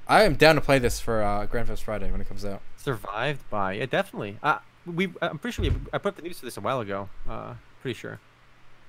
I 0.07 0.23
am 0.25 0.35
down 0.35 0.57
to 0.57 0.61
play 0.61 0.79
this 0.79 1.01
for 1.01 1.23
uh, 1.23 1.47
Grand 1.47 1.69
Theft 1.69 1.83
Friday 1.85 2.11
when 2.11 2.21
it 2.21 2.29
comes 2.29 2.45
out. 2.45 2.61
Survived 2.77 3.49
by 3.49 3.75
yeah, 3.75 3.87
definitely. 3.87 4.39
Uh, 4.43 4.59
we 4.87 5.13
I'm 5.23 5.39
pretty 5.39 5.55
sure 5.55 5.65
we, 5.71 5.77
I 5.93 5.99
put 5.99 6.09
up 6.11 6.17
the 6.17 6.23
news 6.23 6.39
for 6.41 6.47
this 6.47 6.57
a 6.57 6.61
while 6.61 6.81
ago. 6.81 7.09
Uh, 7.29 7.55
pretty 7.81 7.99
sure. 7.99 8.19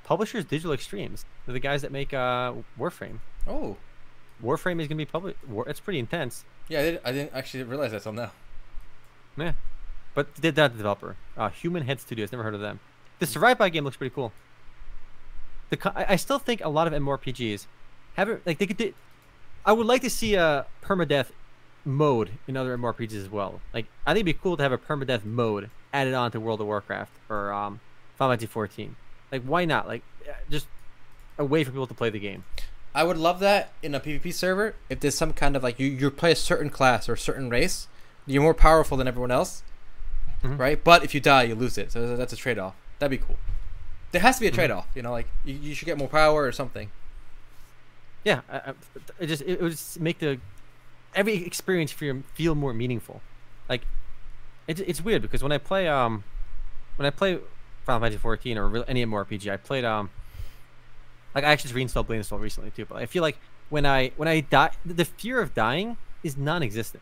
Publishers 0.03 0.45
Digital 0.45 0.73
Extremes. 0.73 1.25
They're 1.45 1.53
the 1.53 1.59
guys 1.59 1.83
that 1.83 1.91
make 1.91 2.13
uh 2.13 2.53
Warframe. 2.79 3.19
Oh, 3.47 3.77
Warframe 4.43 4.81
is 4.81 4.87
gonna 4.87 4.97
be 4.97 5.05
public. 5.05 5.37
War- 5.47 5.69
it's 5.69 5.79
pretty 5.79 5.99
intense. 5.99 6.43
yeah, 6.67 6.79
I 6.79 6.83
didn't, 6.83 7.01
I 7.05 7.11
didn't 7.11 7.33
actually 7.35 7.63
realize 7.63 7.91
that 7.91 8.01
till 8.03 8.13
now. 8.13 8.31
Yeah, 9.37 9.53
but 10.13 10.39
did 10.39 10.55
that 10.55 10.75
developer? 10.77 11.15
Uh, 11.37 11.49
Human 11.49 11.83
Head 11.83 11.99
Studios. 11.99 12.31
Never 12.31 12.43
heard 12.43 12.53
of 12.53 12.61
them. 12.61 12.79
The 13.19 13.25
Survive 13.25 13.57
by 13.57 13.69
game 13.69 13.83
looks 13.83 13.97
pretty 13.97 14.13
cool. 14.13 14.31
The 15.69 15.93
I 15.95 16.15
still 16.17 16.39
think 16.39 16.61
a 16.63 16.69
lot 16.69 16.87
of 16.87 16.93
MMORPGs 16.93 17.65
haven't 18.15 18.45
like 18.45 18.57
they 18.57 18.67
could. 18.67 18.77
do- 18.77 18.93
I 19.65 19.71
would 19.73 19.85
like 19.85 20.01
to 20.01 20.09
see 20.09 20.35
a 20.35 20.65
permadeath 20.83 21.27
mode 21.85 22.31
in 22.47 22.57
other 22.57 22.77
MMORPGs 22.77 23.13
as 23.15 23.29
well. 23.29 23.61
Like 23.73 23.85
I 24.05 24.13
think 24.13 24.27
it'd 24.27 24.37
be 24.37 24.41
cool 24.41 24.57
to 24.57 24.63
have 24.63 24.71
a 24.71 24.77
permadeath 24.77 25.23
mode 25.23 25.69
added 25.93 26.13
on 26.13 26.31
to 26.31 26.39
World 26.39 26.61
of 26.61 26.67
Warcraft 26.67 27.11
or 27.29 27.53
um, 27.53 27.79
Final 28.17 28.33
Fantasy 28.33 28.47
14. 28.47 28.95
Like 29.31 29.43
why 29.43 29.65
not? 29.65 29.87
Like 29.87 30.03
uh, 30.27 30.33
just 30.49 30.67
a 31.37 31.45
way 31.45 31.63
for 31.63 31.71
people 31.71 31.87
to 31.87 31.93
play 31.93 32.09
the 32.09 32.19
game. 32.19 32.43
I 32.93 33.03
would 33.05 33.17
love 33.17 33.39
that 33.39 33.71
in 33.81 33.95
a 33.95 34.01
PvP 34.01 34.33
server. 34.33 34.75
If 34.89 34.99
there's 34.99 35.15
some 35.15 35.31
kind 35.31 35.55
of 35.55 35.63
like 35.63 35.79
you, 35.79 35.87
you 35.87 36.11
play 36.11 36.33
a 36.33 36.35
certain 36.35 36.69
class 36.69 37.07
or 37.07 37.13
a 37.13 37.17
certain 37.17 37.49
race, 37.49 37.87
you're 38.25 38.43
more 38.43 38.53
powerful 38.53 38.97
than 38.97 39.07
everyone 39.07 39.31
else, 39.31 39.63
Mhm. 40.43 40.57
right? 40.57 40.83
But 40.83 41.03
if 41.03 41.13
you 41.13 41.19
die, 41.21 41.43
you 41.43 41.55
lose 41.55 41.77
it. 41.77 41.91
So 41.91 42.15
that's 42.15 42.33
a 42.33 42.37
trade 42.37 42.57
off. 42.57 42.75
That'd 42.99 43.17
be 43.19 43.23
cool. 43.25 43.37
There 44.11 44.21
has 44.21 44.35
to 44.35 44.41
be 44.41 44.47
a 44.47 44.51
trade 44.51 44.71
off. 44.71 44.87
You 44.95 45.01
know, 45.01 45.11
like 45.11 45.27
you, 45.45 45.53
you 45.53 45.73
should 45.75 45.85
get 45.85 45.97
more 45.97 46.07
power 46.07 46.43
or 46.43 46.51
something. 46.51 46.91
Yeah, 48.23 48.41
I, 48.49 48.57
I, 48.57 48.73
it 49.19 49.27
just 49.27 49.41
it 49.43 49.61
would 49.61 49.71
just 49.71 49.99
make 49.99 50.19
the 50.19 50.39
every 51.15 51.45
experience 51.45 51.91
feel 51.91 52.23
feel 52.33 52.55
more 52.55 52.73
meaningful. 52.73 53.21
Like 53.69 53.81
it's 54.67 54.79
it's 54.81 55.01
weird 55.03 55.21
because 55.21 55.41
when 55.41 55.51
I 55.51 55.57
play 55.57 55.87
um 55.87 56.23
when 56.97 57.05
I 57.05 57.09
play 57.09 57.39
Final 57.85 58.01
Fantasy 58.01 58.19
14 58.19 58.57
or 58.57 58.67
real, 58.67 58.85
any 58.87 59.03
MMORPG, 59.05 59.51
I 59.51 59.57
played 59.57 59.85
um 59.85 60.09
like 61.33 61.43
I 61.43 61.51
actually 61.51 61.69
just 61.69 61.75
reinstalled 61.75 62.07
Blade 62.07 62.23
& 62.25 62.25
Soul 62.25 62.39
recently 62.39 62.71
too. 62.71 62.85
But 62.85 62.97
I 62.97 63.05
feel 63.05 63.21
like 63.23 63.37
when 63.69 63.85
I 63.85 64.11
when 64.17 64.27
I 64.27 64.41
die, 64.41 64.71
the 64.85 65.05
fear 65.05 65.39
of 65.39 65.53
dying 65.55 65.97
is 66.23 66.37
non-existent 66.37 67.01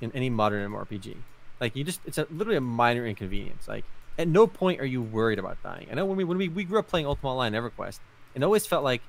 in 0.00 0.10
any 0.12 0.28
modern 0.28 0.68
MMORPG. 0.70 1.16
Like 1.60 1.76
you 1.76 1.84
just 1.84 2.00
it's 2.06 2.18
a, 2.18 2.26
literally 2.30 2.56
a 2.56 2.62
minor 2.62 3.06
inconvenience. 3.06 3.68
Like 3.68 3.84
at 4.18 4.28
no 4.28 4.46
point 4.46 4.80
are 4.80 4.86
you 4.86 5.02
worried 5.02 5.38
about 5.38 5.62
dying. 5.62 5.88
I 5.90 5.94
know 5.94 6.06
when 6.06 6.16
we 6.16 6.24
when 6.24 6.38
we, 6.38 6.48
we 6.48 6.64
grew 6.64 6.78
up 6.78 6.88
playing 6.88 7.06
Ultima 7.06 7.32
Online 7.32 7.52
EverQuest, 7.52 8.00
it 8.34 8.42
always 8.42 8.66
felt 8.66 8.84
like 8.84 9.02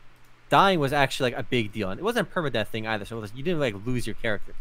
dying 0.49 0.79
was 0.79 0.93
actually 0.93 1.31
like 1.31 1.39
a 1.39 1.43
big 1.43 1.71
deal, 1.71 1.89
and 1.89 1.99
it 1.99 2.03
wasn't 2.03 2.27
a 2.27 2.31
permadeath 2.31 2.67
thing 2.67 2.85
either. 2.85 3.05
So 3.05 3.19
was, 3.19 3.33
you 3.33 3.43
didn't 3.43 3.59
like 3.59 3.75
lose 3.85 4.05
your 4.05 4.15
character, 4.15 4.53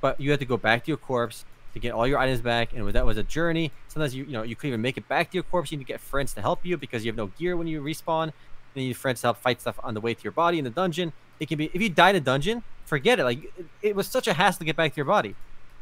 but 0.00 0.20
you 0.20 0.30
had 0.30 0.40
to 0.40 0.46
go 0.46 0.56
back 0.56 0.84
to 0.84 0.88
your 0.88 0.96
corpse 0.96 1.44
to 1.72 1.80
get 1.80 1.92
all 1.92 2.06
your 2.06 2.18
items 2.18 2.40
back, 2.40 2.72
and 2.74 2.88
that 2.88 3.06
was 3.06 3.16
a 3.16 3.22
journey. 3.22 3.70
Sometimes 3.88 4.14
you 4.14 4.24
you 4.24 4.32
know 4.32 4.42
you 4.42 4.56
couldn't 4.56 4.70
even 4.70 4.82
make 4.82 4.96
it 4.96 5.08
back 5.08 5.30
to 5.30 5.34
your 5.34 5.44
corpse. 5.44 5.70
You 5.70 5.78
need 5.78 5.84
to 5.84 5.92
get 5.92 6.00
friends 6.00 6.32
to 6.34 6.40
help 6.40 6.64
you 6.64 6.76
because 6.76 7.04
you 7.04 7.10
have 7.10 7.16
no 7.16 7.28
gear 7.38 7.56
when 7.56 7.66
you 7.66 7.80
respawn. 7.80 8.32
And 8.74 8.82
you 8.82 8.90
need 8.90 8.96
friends 8.98 9.22
to 9.22 9.28
help 9.28 9.38
fight 9.38 9.60
stuff 9.62 9.80
on 9.82 9.94
the 9.94 10.02
way 10.02 10.12
to 10.12 10.22
your 10.22 10.32
body 10.32 10.58
in 10.58 10.64
the 10.64 10.70
dungeon. 10.70 11.14
It 11.40 11.48
can 11.48 11.56
be 11.56 11.70
if 11.72 11.80
you 11.80 11.88
die 11.88 12.10
in 12.10 12.16
a 12.16 12.20
dungeon, 12.20 12.62
forget 12.84 13.18
it. 13.18 13.24
Like 13.24 13.44
it, 13.44 13.66
it 13.80 13.96
was 13.96 14.06
such 14.06 14.28
a 14.28 14.34
hassle 14.34 14.58
to 14.58 14.64
get 14.66 14.76
back 14.76 14.92
to 14.92 14.96
your 14.96 15.06
body. 15.06 15.34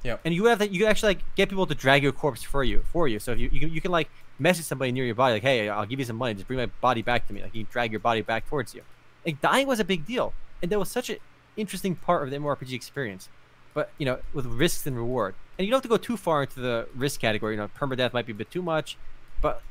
Yep. 0.05 0.21
And 0.25 0.35
you 0.35 0.45
have 0.45 0.59
that. 0.59 0.71
you 0.71 0.87
actually 0.87 1.15
like 1.15 1.35
get 1.35 1.49
people 1.49 1.67
to 1.67 1.75
drag 1.75 2.03
your 2.03 2.13
corpse 2.13 2.43
for 2.43 2.63
you 2.63 2.85
for 2.93 3.09
you. 3.09 3.19
So 3.19 3.33
if 3.33 3.39
you 3.39 3.49
you 3.51 3.61
can, 3.61 3.71
you 3.71 3.81
can 3.81 3.91
like 3.91 4.11
message 4.39 4.67
somebody 4.67 4.93
near 4.93 5.05
your 5.05 5.15
body 5.15 5.35
like, 5.35 5.43
hey, 5.43 5.69
I'll 5.69 5.87
give 5.87 5.99
you 5.99 6.05
some 6.05 6.17
money, 6.17 6.35
just 6.35 6.47
bring 6.47 6.59
my 6.59 6.67
body 6.67 7.03
back 7.03 7.27
to 7.29 7.33
me. 7.33 7.43
Like 7.43 7.55
you 7.55 7.67
drag 7.71 7.91
your 7.91 8.01
body 8.01 8.21
back 8.21 8.49
towards 8.49 8.75
you. 8.75 8.83
Like 9.25 9.41
dying 9.41 9.67
was 9.67 9.81
a 9.81 9.85
big 9.85 10.07
deal, 10.07 10.35
and 10.63 10.71
that 10.71 10.79
was 10.79 10.91
such 10.91 11.09
an 11.09 11.17
interesting 11.57 11.97
part 11.97 12.23
of 12.23 12.31
the 12.31 12.37
MMORPG 12.37 12.73
experience. 12.73 13.29
But 13.73 13.91
you 13.97 14.05
know, 14.05 14.19
with 14.35 14.47
risks 14.47 14.87
and 14.87 14.97
reward, 14.97 15.35
and 15.59 15.67
you 15.67 15.71
don't 15.71 15.79
have 15.79 15.83
to 15.83 15.89
go 15.89 15.97
too 15.97 16.19
far 16.19 16.43
into 16.43 16.61
the 16.61 16.87
risk 16.95 17.21
category. 17.21 17.55
You 17.55 17.63
know, 17.63 17.69
permadeath 17.69 18.13
might 18.13 18.27
be 18.27 18.33
a 18.33 18.37
bit 18.37 18.51
too 18.51 18.63
much, 18.63 18.99
but 19.41 19.63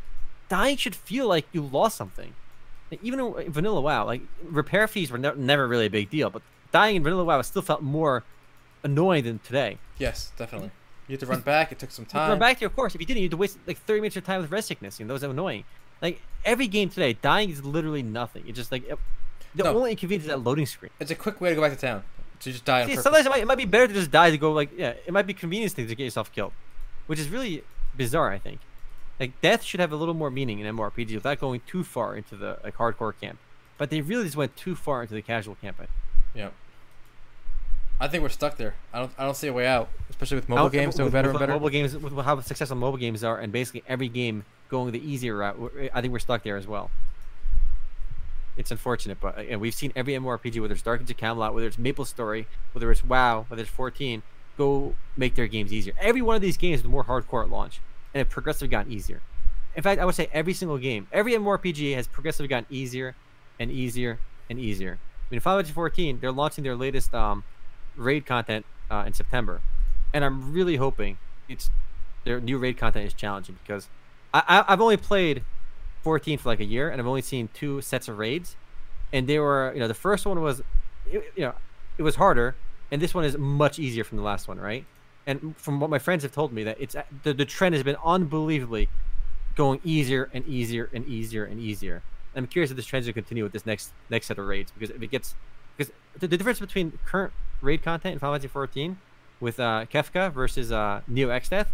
dying 0.50 0.78
should 0.78 0.96
feel 0.96 1.28
like 1.28 1.46
you 1.52 1.62
lost 1.62 1.96
something. 1.96 2.34
Like, 2.90 3.04
even 3.04 3.20
in 3.20 3.52
vanilla 3.52 3.82
WoW, 3.82 4.06
like 4.06 4.22
repair 4.44 4.88
fees 4.88 5.12
were 5.12 5.18
ne- 5.20 5.36
never 5.36 5.68
really 5.68 5.86
a 5.86 5.90
big 5.92 6.10
deal, 6.10 6.32
but 6.32 6.42
dying 6.72 6.96
in 6.96 7.04
vanilla 7.04 7.24
WoW 7.24 7.42
still 7.44 7.62
felt 7.62 7.82
more 7.84 8.24
annoying 8.84 9.24
than 9.24 9.40
today. 9.40 9.78
Yes, 9.98 10.32
definitely. 10.38 10.72
You 11.08 11.14
had 11.14 11.20
to 11.22 11.26
run 11.26 11.42
back. 11.42 11.72
It 11.72 11.80
took 11.80 11.92
some 11.92 12.04
You 12.06 12.10
time. 12.10 12.30
Run 12.30 12.40
back 12.40 12.58
to 12.58 12.62
your 12.62 12.70
course. 12.70 12.96
If 12.96 13.02
you 13.02 13.08
didn't, 13.08 13.20
you 13.22 13.26
had 13.26 13.32
to 13.32 13.38
waste 13.38 13.58
like 13.68 13.78
30 13.78 14.02
minutes 14.02 14.16
of 14.18 14.26
time 14.26 14.42
with 14.42 14.52
res 14.52 14.66
sickness. 14.66 15.00
You 15.00 15.06
know, 15.06 15.14
those 15.14 15.24
are 15.24 15.30
annoying. 15.32 15.64
Like 16.02 16.22
every 16.46 16.68
game 16.68 16.90
today, 16.90 17.14
dying 17.14 17.50
is 17.50 17.64
literally 17.64 18.04
nothing. 18.04 18.44
It's 18.48 18.58
just 18.58 18.72
like 18.72 18.88
it- 18.88 19.00
the 19.56 19.64
No. 19.66 19.76
only 19.78 19.92
inconvenience 19.92 20.24
is 20.26 20.30
that 20.30 20.40
loading 20.40 20.66
screen. 20.66 20.90
It's 21.00 21.12
a 21.12 21.16
quick 21.16 21.40
way 21.40 21.50
to 21.50 21.56
go 21.56 21.62
back 21.62 21.72
to 21.72 21.78
town. 21.78 22.04
To 22.40 22.52
just 22.52 22.66
die 22.66 22.86
See, 22.88 22.96
sometimes 22.98 23.26
it 23.26 23.30
might, 23.30 23.42
it 23.42 23.48
might 23.48 23.58
be 23.58 23.66
better 23.66 23.88
to 23.88 23.94
just 23.94 24.12
die 24.12 24.32
to 24.32 24.38
go 24.38 24.52
like 24.52 24.72
yeah. 24.78 24.94
It 25.06 25.14
might 25.14 25.28
be 25.28 25.34
convenience 25.34 25.74
thing 25.74 25.88
to 25.88 25.96
get 25.96 26.04
yourself 26.04 26.32
killed, 26.34 26.52
which 27.08 27.20
is 27.20 27.30
really 27.30 27.64
bizarre. 27.96 28.32
I 28.32 28.40
think 28.40 28.60
like 29.20 29.40
death 29.42 29.64
should 29.64 29.80
have 29.80 29.92
a 29.92 29.96
little 29.96 30.14
more 30.16 30.30
meaning 30.32 30.60
in 30.60 30.76
MMORPG 30.76 31.14
without 31.14 31.40
going 31.40 31.62
too 31.68 31.84
far 31.84 32.16
into 32.16 32.36
the 32.36 32.58
like 32.64 32.76
hardcore 32.78 33.14
camp. 33.20 33.38
But 33.78 33.90
they 33.92 34.02
really 34.02 34.24
just 34.26 34.36
went 34.36 34.56
too 34.58 34.76
far 34.76 35.04
into 35.04 35.14
the 35.14 35.22
casual 35.22 35.56
camp. 35.56 35.78
I- 35.82 35.88
Yeah. 36.36 36.50
I 38.04 38.10
think 38.10 38.22
we're 38.22 38.28
stuck 38.28 38.58
there. 38.58 38.76
I 38.92 39.00
don't. 39.00 39.12
I 39.18 39.24
don't 39.24 39.38
see 39.38 39.48
a 39.48 39.54
way 39.54 39.66
out, 39.66 39.88
especially 40.10 40.36
with 40.36 40.50
mobile 40.50 40.68
games 40.68 40.96
doing 40.96 41.10
better 41.10 41.30
with 41.30 41.36
and 41.36 41.40
better. 41.40 41.54
Mobile 41.54 41.70
games 41.70 41.96
with 41.96 42.14
how 42.26 42.38
successful 42.42 42.76
mobile 42.76 42.98
games 42.98 43.24
are, 43.24 43.40
and 43.40 43.54
basically 43.54 43.82
every 43.88 44.10
game 44.10 44.44
going 44.68 44.92
the 44.92 45.00
easier 45.00 45.38
route. 45.38 45.58
I 45.94 46.02
think 46.02 46.12
we're 46.12 46.20
stuck 46.20 46.44
there 46.44 46.58
as 46.58 46.68
well. 46.68 46.92
It's 48.58 48.72
unfortunate, 48.72 49.22
but 49.22 49.40
uh, 49.40 49.58
we've 49.58 49.74
seen 49.74 49.94
every 49.96 50.16
MMORPG, 50.16 50.60
whether 50.60 50.74
it's 50.74 50.84
Dark 50.84 51.02
Age 51.02 51.12
of 51.12 51.16
Camelot, 51.16 51.54
whether 51.54 51.66
it's 51.66 51.78
MapleStory, 51.78 52.46
whether 52.74 52.92
it's 52.92 53.06
WoW, 53.06 53.46
whether 53.48 53.62
it's 53.62 53.72
14, 53.72 54.22
go 54.58 54.96
make 55.16 55.36
their 55.36 55.48
games 55.48 55.72
easier. 55.72 55.94
Every 55.98 56.22
one 56.22 56.36
of 56.36 56.42
these 56.42 56.58
games 56.58 56.82
is 56.82 56.86
more 56.86 57.06
hardcore 57.06 57.46
at 57.46 57.50
launch, 57.50 57.80
and 58.14 58.20
it 58.20 58.30
progressively 58.30 58.68
gotten 58.68 58.92
easier. 58.92 59.22
In 59.78 59.82
fact, 59.82 60.02
I 60.02 60.06
would 60.06 60.16
say 60.16 60.28
every 60.34 60.54
single 60.54 60.78
game, 60.78 61.08
every 61.14 61.32
MMORPG 61.32 61.96
has 61.96 62.08
progressively 62.08 62.50
gotten 62.50 62.68
easier 62.70 63.16
and 63.58 63.72
easier 63.72 64.20
and 64.50 64.60
easier. 64.60 65.00
I 65.02 65.32
mean, 65.32 65.40
Final 65.40 65.60
Fantasy 65.60 65.74
14, 65.74 66.20
they're 66.20 66.34
launching 66.34 66.66
their 66.66 66.76
latest 66.76 67.16
um, 67.16 67.46
raid 67.96 68.26
content 68.26 68.66
uh, 68.90 69.04
in 69.06 69.14
September, 69.14 69.62
and 70.14 70.24
I'm 70.24 70.54
really 70.54 70.78
hoping 70.78 71.18
it's 71.50 71.70
their 72.24 72.40
new 72.40 72.58
raid 72.58 72.78
content 72.78 73.06
is 73.06 73.14
challenging 73.14 73.58
because 73.64 73.88
I, 74.34 74.44
I 74.48 74.74
I've 74.74 74.82
only 74.82 74.98
played 74.98 75.44
14 76.04 76.38
for 76.38 76.50
like 76.50 76.60
a 76.60 76.66
year, 76.66 76.90
and 76.90 77.02
I've 77.02 77.08
only 77.08 77.22
seen 77.22 77.50
two 77.54 77.82
sets 77.82 78.08
of 78.08 78.18
raids, 78.18 78.56
and 79.12 79.28
they 79.28 79.40
were 79.40 79.72
you 79.74 79.80
know 79.80 79.88
the 79.88 79.94
first 79.94 80.26
one 80.26 80.42
was 80.42 80.62
you 81.12 81.24
know 81.38 81.54
it 81.98 82.04
was 82.04 82.16
harder, 82.16 82.56
and 82.92 83.02
this 83.02 83.14
one 83.14 83.26
is 83.26 83.38
much 83.38 83.80
easier 83.80 84.04
from 84.04 84.18
the 84.18 84.24
last 84.24 84.48
one, 84.48 84.60
right? 84.60 84.86
And 85.26 85.56
from 85.58 85.80
what 85.80 85.90
my 85.90 86.00
friends 86.00 86.24
have 86.24 86.34
told 86.34 86.52
me, 86.52 86.64
that 86.66 86.78
it's 86.80 86.96
the, 87.24 87.34
the 87.34 87.46
trend 87.46 87.76
has 87.76 87.84
been 87.84 87.96
unbelievably 88.04 88.90
going 89.56 89.80
easier 89.84 90.30
and 90.34 90.46
easier 90.46 90.90
and 90.94 91.08
easier 91.08 91.46
and 91.46 91.60
easier. 91.60 92.02
I'm 92.36 92.48
curious 92.48 92.72
if 92.72 92.78
this 92.78 92.86
trend 92.86 93.06
will 93.06 93.14
continue 93.14 93.44
with 93.44 93.54
this 93.54 93.66
next 93.66 93.92
next 94.10 94.28
set 94.28 94.40
of 94.40 94.46
raids 94.46 94.72
because 94.72 94.90
if 94.90 95.02
it 95.02 95.12
gets 95.12 95.36
because 95.78 95.94
the, 96.20 96.28
the 96.28 96.38
difference 96.38 96.60
between 96.60 96.98
current 97.06 97.32
raid 97.64 97.82
content 97.82 98.14
in 98.14 98.20
Final 98.20 98.34
Fantasy 98.36 98.48
14 98.50 98.98
with 99.40 99.60
uh, 99.60 99.86
Kefka 99.92 100.32
versus 100.32 100.72
uh, 100.72 101.02
Neo 101.08 101.30
Exdeath, 101.30 101.68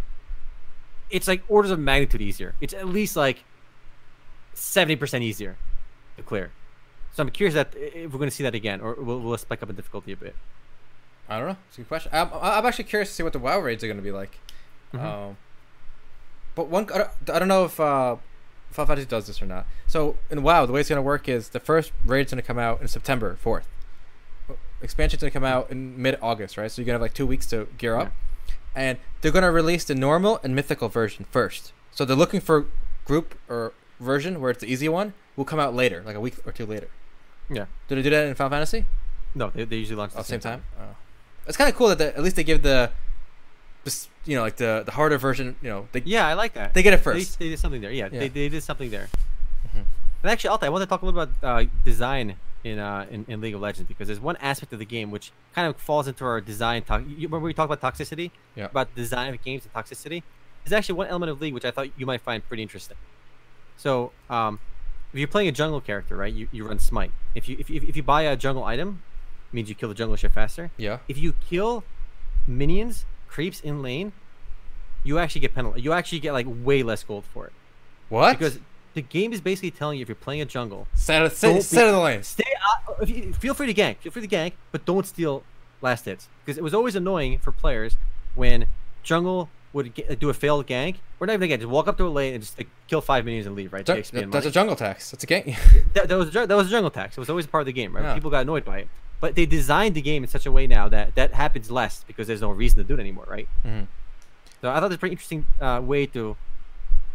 it's 1.10 1.28
like 1.28 1.44
orders 1.50 1.72
of 1.72 1.80
magnitude 1.80 2.22
easier. 2.22 2.56
It's 2.62 2.74
at 2.74 2.88
least 2.88 3.16
like 3.16 3.44
70% 4.56 5.22
easier 5.22 5.56
to 6.18 6.24
clear. 6.24 6.52
So 7.14 7.24
I'm 7.24 7.30
curious 7.32 7.56
that 7.56 7.74
if 7.76 8.12
we're 8.12 8.20
going 8.20 8.30
to 8.30 8.36
see 8.36 8.44
that 8.44 8.56
again, 8.56 8.82
or 8.82 8.94
will, 8.94 9.20
will 9.20 9.34
it 9.34 9.40
spike 9.40 9.64
up 9.64 9.70
in 9.70 9.76
difficulty 9.76 10.12
a 10.12 10.16
bit? 10.18 10.36
I 11.28 11.38
don't 11.40 11.48
know. 11.50 11.58
It's 11.68 11.78
a 11.78 11.82
good 11.82 11.88
question. 11.88 12.12
I'm, 12.14 12.30
I'm 12.34 12.66
actually 12.66 12.86
curious 12.86 13.10
to 13.10 13.16
see 13.16 13.24
what 13.24 13.34
the 13.34 13.40
WoW 13.40 13.60
raids 13.60 13.84
are 13.84 13.88
going 13.88 13.98
to 13.98 14.04
be 14.04 14.12
like. 14.12 14.40
Mhm. 14.94 15.04
Um, 15.04 15.38
but 16.56 16.68
one, 16.68 16.88
I 16.94 16.98
don't, 17.00 17.10
I 17.34 17.40
don't 17.40 17.48
know 17.48 17.66
if 17.66 17.80
uh, 17.80 18.16
Final 18.72 18.88
Fantasy 18.88 19.08
does 19.08 19.28
this 19.28 19.42
or 19.42 19.46
not. 19.46 19.66
So 19.88 20.18
in 20.30 20.42
WoW, 20.44 20.66
the 20.66 20.74
way 20.74 20.80
it's 20.80 20.90
going 20.90 20.98
to 20.98 21.04
work 21.04 21.28
is 21.30 21.50
the 21.50 21.60
first 21.60 21.92
raid's 22.06 22.32
going 22.32 22.42
to 22.42 22.46
come 22.48 22.60
out 22.60 22.82
in 22.82 22.88
September 22.88 23.38
4th. 23.44 23.64
Expansion's 24.82 25.22
going 25.22 25.32
to 25.32 25.34
come 25.34 25.44
out 25.44 25.70
in 25.72 26.02
mid-August, 26.02 26.58
right? 26.58 26.72
So 26.72 26.82
you're 26.82 26.86
going 26.86 26.94
to 26.94 26.96
have 26.96 27.02
like 27.02 27.14
two 27.14 27.26
weeks 27.28 27.46
to 27.48 27.68
gear 27.78 27.98
up. 27.98 28.14
And 28.76 28.98
they're 29.22 29.32
going 29.32 29.44
to 29.44 29.52
release 29.52 29.84
the 29.84 29.96
normal 29.96 30.40
and 30.44 30.56
mythical 30.56 30.88
version 30.90 31.26
first. 31.32 31.74
So 31.92 32.06
they're 32.06 32.16
looking 32.16 32.40
for 32.40 32.66
group 33.06 33.36
or 33.50 33.74
version 34.00 34.40
where 34.40 34.52
it's 34.52 34.62
the 34.62 34.72
easy 34.72 34.88
one 34.88 35.14
will 35.36 35.44
come 35.46 35.60
out 35.60 35.74
later, 35.76 36.02
like 36.06 36.16
a 36.16 36.20
week 36.22 36.36
or 36.46 36.52
two 36.52 36.66
later. 36.66 36.88
Yeah. 37.50 37.66
Did 37.88 37.98
they 37.98 38.02
do 38.04 38.10
that 38.12 38.28
in 38.28 38.36
Final 38.36 38.52
Fantasy? 38.52 38.86
No, 39.36 39.50
they, 39.50 39.66
they 39.66 39.78
usually 39.78 39.98
launch 39.98 40.14
at 40.14 40.20
Oh, 40.20 40.24
same 40.24 40.40
time. 40.40 40.64
Oh. 40.80 40.96
It's 41.48 41.58
kind 41.58 41.70
of 41.70 41.76
cool 41.76 41.88
that 41.90 41.98
they, 41.98 42.08
at 42.08 42.22
least 42.24 42.36
they 42.36 42.44
give 42.44 42.62
the, 42.62 42.92
this 43.84 44.08
you 44.26 44.36
know, 44.36 44.42
like 44.44 44.58
the 44.58 44.84
the 44.86 44.92
harder 44.92 45.18
version. 45.18 45.56
You 45.62 45.70
know, 45.70 45.88
they 45.92 46.02
Yeah, 46.06 46.28
I 46.28 46.34
like 46.34 46.54
that. 46.54 46.74
they 46.74 46.84
get 46.84 46.94
it 46.94 46.98
first. 46.98 47.40
they 47.40 47.50
did 47.50 47.60
something 47.60 47.82
there. 47.82 47.92
Yeah, 47.92 48.10
Yeah. 48.12 48.20
They, 48.20 48.28
they 48.28 48.50
did 48.50 48.62
something 48.64 48.90
there. 48.92 49.10
Mhm. 49.76 49.84
And 50.22 50.32
actually, 50.32 50.50
Alta, 50.50 50.68
I 50.68 50.70
want 50.70 50.84
to 50.84 50.86
talk 50.86 51.02
a 51.02 51.06
little 51.06 51.22
about 51.22 51.36
uh, 51.44 51.66
design 51.84 52.36
in, 52.64 52.78
uh, 52.80 53.06
in 53.10 53.26
in 53.28 53.42
League 53.42 53.56
of 53.56 53.62
Legends 53.62 53.88
because 53.88 54.08
there's 54.08 54.20
one 54.20 54.36
aspect 54.38 54.74
of 54.74 54.80
the 54.80 54.86
game 54.86 55.12
which 55.12 55.32
kind 55.56 55.68
of 55.68 55.78
falls 55.78 56.08
into 56.08 56.26
our 56.26 56.42
design 56.42 56.84
talk. 56.84 57.02
You 57.08 57.28
remember 57.28 57.40
we 57.48 57.54
talked 57.54 57.72
about 57.72 57.82
toxicity? 57.94 58.32
Yeah. 58.56 58.66
About 58.66 58.94
design 58.96 59.34
of 59.34 59.42
games 59.44 59.64
and 59.66 59.74
toxicity. 59.74 60.24
There's 60.64 60.74
actually 60.74 60.96
one 60.96 61.08
element 61.08 61.32
of 61.32 61.40
League 61.42 61.54
which 61.54 61.66
I 61.66 61.72
thought 61.72 61.88
you 61.98 62.06
might 62.06 62.22
find 62.22 62.46
pretty 62.48 62.64
interesting. 62.64 62.98
So, 63.78 64.12
um, 64.30 64.60
if 65.14 65.20
you're 65.20 65.28
playing 65.28 65.48
a 65.48 65.52
jungle 65.54 65.80
character, 65.82 66.18
right, 66.18 66.34
you, 66.34 66.48
you 66.52 66.68
run 66.68 66.80
Smite. 66.80 67.12
If 67.34 67.48
you 67.48 67.56
if, 67.60 67.70
you 67.70 67.82
if 67.88 67.96
you 67.96 68.04
buy 68.04 68.24
a 68.24 68.36
jungle 68.36 68.64
item, 68.64 69.02
it 69.52 69.56
means 69.56 69.70
you 69.70 69.76
kill 69.76 69.90
the 69.90 69.96
jungle 69.96 70.16
shit 70.18 70.32
faster. 70.34 70.70
Yeah. 70.78 71.00
If 71.08 71.18
you 71.18 71.34
kill 71.50 71.84
minions, 72.46 73.06
creeps 73.28 73.60
in 73.62 73.82
lane, 73.82 74.12
you 75.04 75.18
actually 75.18 75.42
get 75.42 75.56
penalized. 75.56 75.84
You 75.84 75.94
actually 75.94 76.20
get 76.20 76.34
like 76.34 76.46
way 76.50 76.84
less 76.84 77.04
gold 77.04 77.24
for 77.34 77.48
it 77.48 77.54
What? 78.10 78.38
because 78.38 78.60
the 78.94 79.02
game 79.02 79.34
is 79.34 79.42
basically 79.42 79.72
telling 79.72 79.98
you 79.98 80.02
if 80.02 80.10
you're 80.10 80.16
playing 80.16 80.42
a 80.42 80.46
jungle, 80.46 80.88
set 80.94 81.32
set, 81.34 81.64
set 81.64 81.92
the 81.92 82.00
lanes. 82.00 82.28
stay 82.28 82.44
out. 82.72 83.08
You, 83.08 83.34
feel 83.34 83.54
free 83.54 83.72
to 83.72 83.74
gank. 83.74 83.98
Feel 83.98 84.12
free 84.12 84.26
to 84.26 84.28
gank, 84.28 84.54
but 84.72 84.86
don't 84.86 85.06
steal 85.06 85.44
last 85.82 86.06
hits 86.06 86.28
because 86.46 86.58
it 86.58 86.64
was 86.64 86.74
always 86.74 86.96
annoying 86.96 87.40
for 87.40 87.52
players 87.52 87.96
when 88.36 88.66
jungle 89.04 89.50
would 89.72 89.94
get, 89.94 90.20
do 90.20 90.30
a 90.30 90.34
failed 90.34 90.66
gank 90.68 90.96
or 91.20 91.28
not 91.28 91.34
even 91.34 91.50
a 91.50 91.54
gank, 91.54 91.60
just 91.60 91.70
walk 91.70 91.88
up 91.88 91.98
to 91.98 92.06
a 92.06 92.10
lane 92.10 92.34
and 92.34 92.44
just 92.44 92.58
like, 92.58 92.68
kill 92.88 93.02
five 93.02 93.26
minions 93.26 93.46
and 93.46 93.56
leave. 93.56 93.72
Right? 93.72 93.86
XP 93.86 94.32
that's 94.32 94.46
a 94.46 94.52
jungle 94.52 94.76
tax. 94.76 95.12
That's 95.12 95.24
a 95.24 95.28
game. 95.28 95.56
that, 95.94 96.08
that 96.10 96.18
was 96.18 96.36
a, 96.36 96.48
that 96.48 96.56
was 96.56 96.68
a 96.68 96.72
jungle 96.72 96.92
tax. 96.92 97.18
It 97.18 97.20
was 97.20 97.30
always 97.30 97.46
a 97.46 97.50
part 97.50 97.62
of 97.62 97.66
the 97.68 97.74
game, 97.74 97.96
right? 97.96 98.04
Yeah. 98.04 98.14
People 98.16 98.32
got 98.32 98.42
annoyed 98.42 98.66
by 98.66 98.80
it, 98.80 98.90
but 99.20 99.36
they 99.36 99.46
designed 99.46 99.96
the 99.96 100.02
game 100.02 100.24
in 100.24 100.30
such 100.30 100.46
a 100.46 100.52
way 100.52 100.68
now 100.68 100.90
that 100.90 101.16
that 101.16 101.34
happens 101.34 101.70
less 101.70 102.04
because 102.08 102.28
there's 102.28 102.42
no 102.42 102.50
reason 102.52 102.78
to 102.80 102.84
do 102.84 102.96
it 102.96 103.00
anymore, 103.00 103.26
right? 103.30 103.48
Mhm. 103.66 103.88
So 104.62 104.70
I 104.70 104.80
thought 104.80 104.88
it's 104.88 104.96
a 104.96 105.00
pretty 105.00 105.14
interesting 105.14 105.46
uh, 105.62 105.82
way 105.84 106.06
to 106.08 106.36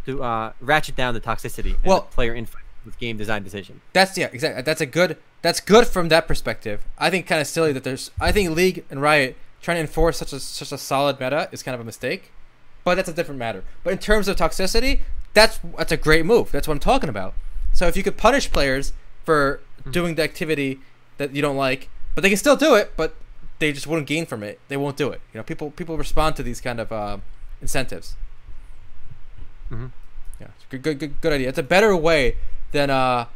to 0.07 0.23
uh, 0.23 0.53
ratchet 0.61 0.97
down 0.97 1.15
the 1.15 1.21
toxicity 1.21 1.75
and 1.75 1.85
Well- 1.85 2.01
the 2.09 2.15
player 2.15 2.35
infight 2.35 2.63
with 2.85 2.99
game 2.99 3.17
design 3.17 3.43
decision. 3.43 3.81
That's 3.93 4.17
yeah, 4.19 4.29
exactly. 4.33 4.63
That's 4.63 4.81
a 4.81 4.87
good. 4.87 5.17
That's 5.43 5.61
good 5.61 5.87
from 5.87 6.09
that 6.09 6.27
perspective. 6.29 6.85
I 6.99 7.11
think 7.11 7.27
kind 7.27 7.41
of 7.41 7.47
silly 7.47 7.73
that 7.73 7.85
there's. 7.85 8.11
I 8.21 8.31
think 8.33 8.51
League 8.51 8.85
and 8.91 9.01
Riot 9.01 9.37
trying 9.63 9.77
to 9.77 9.81
enforce 9.83 10.19
such 10.19 10.33
a 10.33 10.41
such 10.41 10.71
a 10.73 10.79
solid 10.79 11.19
meta 11.19 11.49
is 11.53 11.63
kind 11.63 11.75
of 11.75 11.81
a 11.81 11.85
mistake, 11.85 12.31
but 12.85 12.95
that's 12.97 13.09
a 13.09 13.13
different 13.13 13.39
matter. 13.39 13.65
But 13.83 13.93
in 13.95 13.99
terms 13.99 14.29
of 14.29 14.37
toxicity, 14.37 15.01
that's 15.33 15.61
that's 15.79 15.93
a 15.93 15.97
great 15.97 16.27
move. 16.27 16.53
That's 16.53 16.69
what 16.69 16.75
I'm 16.75 16.81
talking 16.81 17.09
about. 17.09 17.35
So 17.73 17.87
if 17.87 17.97
you 17.97 18.03
could 18.03 18.17
punish 18.17 18.51
players 18.53 18.93
for 19.25 19.61
doing 19.91 20.15
the 20.15 20.23
activity 20.23 20.81
that 21.17 21.35
you 21.35 21.41
don't 21.43 21.57
like, 21.57 21.89
but 22.15 22.23
they 22.23 22.29
can 22.29 22.39
still 22.39 22.57
do 22.57 22.75
it, 22.75 22.93
but 22.97 23.15
they 23.59 23.73
just 23.73 23.87
wouldn't 23.87 24.07
gain 24.07 24.27
from 24.27 24.43
it. 24.43 24.61
They 24.69 24.77
won't 24.77 24.97
do 24.97 25.09
it. 25.11 25.21
You 25.33 25.39
know, 25.39 25.45
people 25.45 25.71
people 25.71 25.97
respond 25.97 26.37
to 26.37 26.43
these 26.43 26.61
kind 26.61 26.81
of 26.81 26.93
uh, 26.93 27.19
incentives. 27.63 28.17
Mhm. 29.75 29.91
Yeah, 30.41 30.47
it's 30.57 30.65
a 30.65 30.77
good, 30.77 30.83
good, 30.83 30.99
good, 30.99 31.21
good 31.21 31.33
idea. 31.33 31.49
It's 31.49 31.59
a 31.59 31.63
better 31.63 31.95
way 31.97 32.37
than 32.73 32.91
uh, 32.91 33.27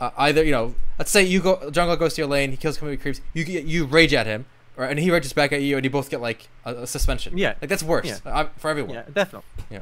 uh, 0.00 0.10
either 0.18 0.42
you 0.44 0.52
know, 0.52 0.74
let's 0.98 1.10
say 1.10 1.22
you 1.22 1.40
go 1.40 1.70
jungle 1.70 1.96
goes 1.96 2.14
to 2.14 2.20
your 2.22 2.28
lane, 2.28 2.50
he 2.50 2.56
kills 2.56 2.78
community 2.78 3.02
creeps, 3.02 3.20
you 3.34 3.44
you 3.44 3.84
rage 3.84 4.12
at 4.14 4.26
him, 4.26 4.46
or 4.76 4.84
and 4.84 4.98
he 4.98 5.10
rages 5.10 5.32
back 5.32 5.52
at 5.52 5.62
you, 5.62 5.76
and 5.76 5.84
you 5.84 5.90
both 5.90 6.10
get 6.10 6.20
like 6.20 6.48
a, 6.64 6.74
a 6.82 6.86
suspension. 6.86 7.36
Yeah. 7.38 7.54
like 7.60 7.68
that's 7.70 7.82
worse 7.82 8.06
Yeah. 8.06 8.18
uh, 8.24 8.46
for 8.56 8.70
everyone. 8.70 8.94
Yeah, 8.94 9.04
definitely. 9.12 9.48
Yeah. 9.70 9.80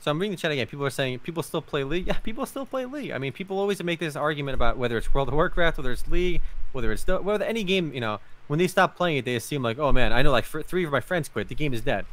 So 0.00 0.10
I'm 0.12 0.18
reading 0.20 0.32
the 0.36 0.40
chat 0.40 0.52
again. 0.52 0.66
People 0.68 0.86
are 0.86 0.90
saying 0.90 1.18
people 1.20 1.42
still 1.42 1.60
play 1.62 1.82
League. 1.84 2.06
Yeah, 2.06 2.14
people 2.20 2.46
still 2.46 2.64
play 2.66 2.84
League. 2.84 3.10
I 3.10 3.18
mean, 3.18 3.32
people 3.32 3.58
always 3.58 3.82
make 3.82 3.98
this 3.98 4.14
argument 4.14 4.54
about 4.54 4.78
whether 4.78 4.96
it's 4.96 5.12
World 5.12 5.28
of 5.28 5.34
Warcraft, 5.34 5.78
whether 5.78 5.90
it's 5.90 6.06
League, 6.08 6.40
whether 6.72 6.92
it's 6.92 7.04
the- 7.04 7.18
whether 7.20 7.44
any 7.44 7.64
game. 7.64 7.92
You 7.92 8.00
know, 8.00 8.20
when 8.46 8.58
they 8.58 8.68
stop 8.68 8.96
playing 8.96 9.16
it, 9.18 9.24
they 9.24 9.34
assume 9.34 9.62
like, 9.62 9.78
oh 9.78 9.90
man, 9.92 10.12
I 10.12 10.22
know 10.22 10.30
like 10.30 10.44
three 10.44 10.84
of 10.84 10.92
my 10.92 11.00
friends 11.00 11.28
quit. 11.28 11.48
The 11.48 11.54
game 11.54 11.74
is 11.74 11.80
dead. 11.82 12.04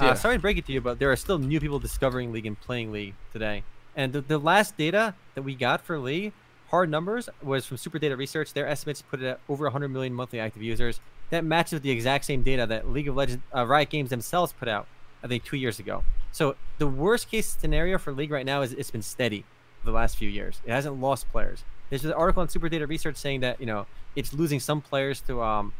Yeah. 0.00 0.10
Uh, 0.10 0.14
sorry 0.14 0.36
to 0.36 0.40
break 0.40 0.58
it 0.58 0.66
to 0.66 0.72
you, 0.72 0.80
but 0.80 0.98
there 0.98 1.10
are 1.10 1.16
still 1.16 1.38
new 1.38 1.60
people 1.60 1.78
discovering 1.78 2.32
League 2.32 2.46
and 2.46 2.60
playing 2.60 2.92
League 2.92 3.14
today. 3.32 3.64
And 3.94 4.12
the, 4.12 4.20
the 4.20 4.38
last 4.38 4.76
data 4.76 5.14
that 5.34 5.42
we 5.42 5.54
got 5.54 5.80
for 5.80 5.98
League, 5.98 6.32
hard 6.68 6.90
numbers, 6.90 7.28
was 7.42 7.64
from 7.64 7.78
SuperData 7.78 8.16
Research. 8.16 8.52
Their 8.52 8.66
estimates 8.66 9.00
put 9.00 9.22
it 9.22 9.26
at 9.26 9.40
over 9.48 9.64
100 9.64 9.88
million 9.88 10.12
monthly 10.12 10.38
active 10.38 10.62
users. 10.62 11.00
That 11.30 11.44
matches 11.44 11.74
with 11.74 11.82
the 11.82 11.90
exact 11.90 12.26
same 12.26 12.42
data 12.42 12.66
that 12.66 12.90
League 12.90 13.08
of 13.08 13.16
Legends, 13.16 13.42
uh, 13.54 13.66
Riot 13.66 13.88
Games 13.88 14.10
themselves 14.10 14.52
put 14.52 14.68
out, 14.68 14.86
I 15.24 15.28
think, 15.28 15.44
two 15.44 15.56
years 15.56 15.78
ago. 15.78 16.04
So 16.30 16.56
the 16.76 16.86
worst 16.86 17.30
case 17.30 17.56
scenario 17.58 17.96
for 17.96 18.12
League 18.12 18.30
right 18.30 18.44
now 18.44 18.60
is 18.60 18.72
it's 18.74 18.90
been 18.90 19.02
steady 19.02 19.44
for 19.80 19.86
the 19.86 19.92
last 19.92 20.18
few 20.18 20.28
years. 20.28 20.60
It 20.66 20.70
hasn't 20.70 21.00
lost 21.00 21.30
players. 21.32 21.64
There's 21.88 22.04
an 22.04 22.12
article 22.12 22.42
on 22.42 22.48
SuperData 22.48 22.86
Research 22.86 23.16
saying 23.16 23.40
that 23.40 23.58
you 23.60 23.66
know 23.66 23.86
it's 24.14 24.32
losing 24.34 24.60
some 24.60 24.82
players 24.82 25.20
to 25.22 25.42
um, 25.42 25.72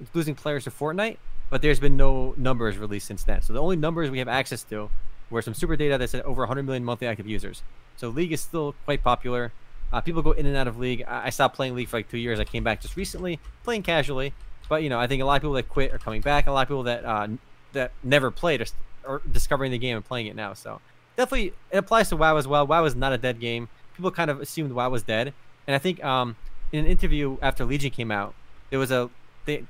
it's 0.00 0.14
losing 0.14 0.34
players 0.34 0.64
to 0.64 0.70
Fortnite, 0.70 1.16
but 1.52 1.60
there's 1.60 1.78
been 1.78 1.98
no 1.98 2.32
numbers 2.38 2.78
released 2.78 3.06
since 3.06 3.24
then. 3.24 3.42
So 3.42 3.52
the 3.52 3.60
only 3.60 3.76
numbers 3.76 4.10
we 4.10 4.20
have 4.20 4.26
access 4.26 4.62
to 4.64 4.88
were 5.28 5.42
some 5.42 5.52
SuperData 5.52 5.98
that 5.98 6.08
said 6.08 6.22
over 6.22 6.40
100 6.40 6.62
million 6.62 6.82
monthly 6.82 7.06
active 7.06 7.26
users. 7.26 7.62
So 7.98 8.08
League 8.08 8.32
is 8.32 8.40
still 8.40 8.74
quite 8.86 9.04
popular. 9.04 9.52
Uh, 9.92 10.00
people 10.00 10.22
go 10.22 10.30
in 10.30 10.46
and 10.46 10.56
out 10.56 10.66
of 10.66 10.78
League. 10.78 11.04
I, 11.06 11.26
I 11.26 11.28
stopped 11.30 11.54
playing 11.54 11.74
League 11.74 11.88
for 11.88 11.98
like 11.98 12.08
two 12.10 12.16
years. 12.16 12.40
I 12.40 12.44
came 12.44 12.64
back 12.64 12.80
just 12.80 12.96
recently, 12.96 13.38
playing 13.64 13.82
casually. 13.82 14.32
But 14.70 14.82
you 14.82 14.88
know, 14.88 14.98
I 14.98 15.06
think 15.06 15.20
a 15.20 15.26
lot 15.26 15.36
of 15.36 15.42
people 15.42 15.52
that 15.52 15.68
quit 15.68 15.92
are 15.92 15.98
coming 15.98 16.22
back. 16.22 16.46
A 16.46 16.52
lot 16.52 16.62
of 16.62 16.68
people 16.68 16.84
that 16.84 17.04
uh, 17.04 17.28
that 17.74 17.92
never 18.02 18.30
played 18.30 18.62
are, 18.62 18.64
st- 18.64 18.80
are 19.06 19.20
discovering 19.30 19.72
the 19.72 19.78
game 19.78 19.96
and 19.96 20.04
playing 20.06 20.28
it 20.28 20.34
now. 20.34 20.54
So 20.54 20.80
definitely, 21.18 21.52
it 21.70 21.76
applies 21.76 22.08
to 22.08 22.16
WoW 22.16 22.38
as 22.38 22.48
well. 22.48 22.66
WoW 22.66 22.86
is 22.86 22.96
not 22.96 23.12
a 23.12 23.18
dead 23.18 23.40
game. 23.40 23.68
People 23.94 24.10
kind 24.10 24.30
of 24.30 24.40
assumed 24.40 24.72
WoW 24.72 24.88
was 24.88 25.02
dead, 25.02 25.34
and 25.66 25.76
I 25.76 25.78
think 25.78 26.02
um, 26.02 26.36
in 26.72 26.78
an 26.78 26.86
interview 26.86 27.36
after 27.42 27.66
Legion 27.66 27.90
came 27.90 28.10
out, 28.10 28.32
there 28.70 28.78
was 28.78 28.90
a 28.90 29.10
they 29.44 29.64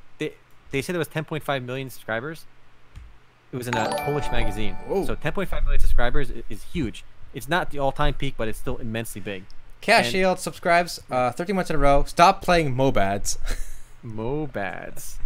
they 0.72 0.82
said 0.82 0.94
there 0.94 0.98
was 0.98 1.08
10.5 1.08 1.64
million 1.64 1.88
subscribers. 1.90 2.44
It 3.52 3.56
was 3.56 3.68
in 3.68 3.74
a 3.76 3.88
Polish 4.04 4.30
magazine. 4.32 4.74
Whoa. 4.88 5.04
So 5.06 5.14
10.5 5.14 5.62
million 5.64 5.80
subscribers 5.80 6.30
i- 6.30 6.42
is 6.48 6.62
huge. 6.72 7.04
It's 7.34 7.48
not 7.48 7.70
the 7.70 7.78
all-time 7.78 8.14
peak, 8.14 8.34
but 8.36 8.48
it's 8.48 8.58
still 8.58 8.78
immensely 8.78 9.20
big. 9.20 9.44
Cash 9.80 10.06
And- 10.06 10.12
Shield 10.12 10.38
subscribes 10.38 11.00
uh, 11.10 11.30
13 11.32 11.54
months 11.56 11.70
in 11.70 11.76
a 11.76 11.78
row. 11.78 12.04
Stop 12.04 12.42
playing 12.42 12.74
MOBADs. 12.74 13.36
Mobads. 14.04 15.16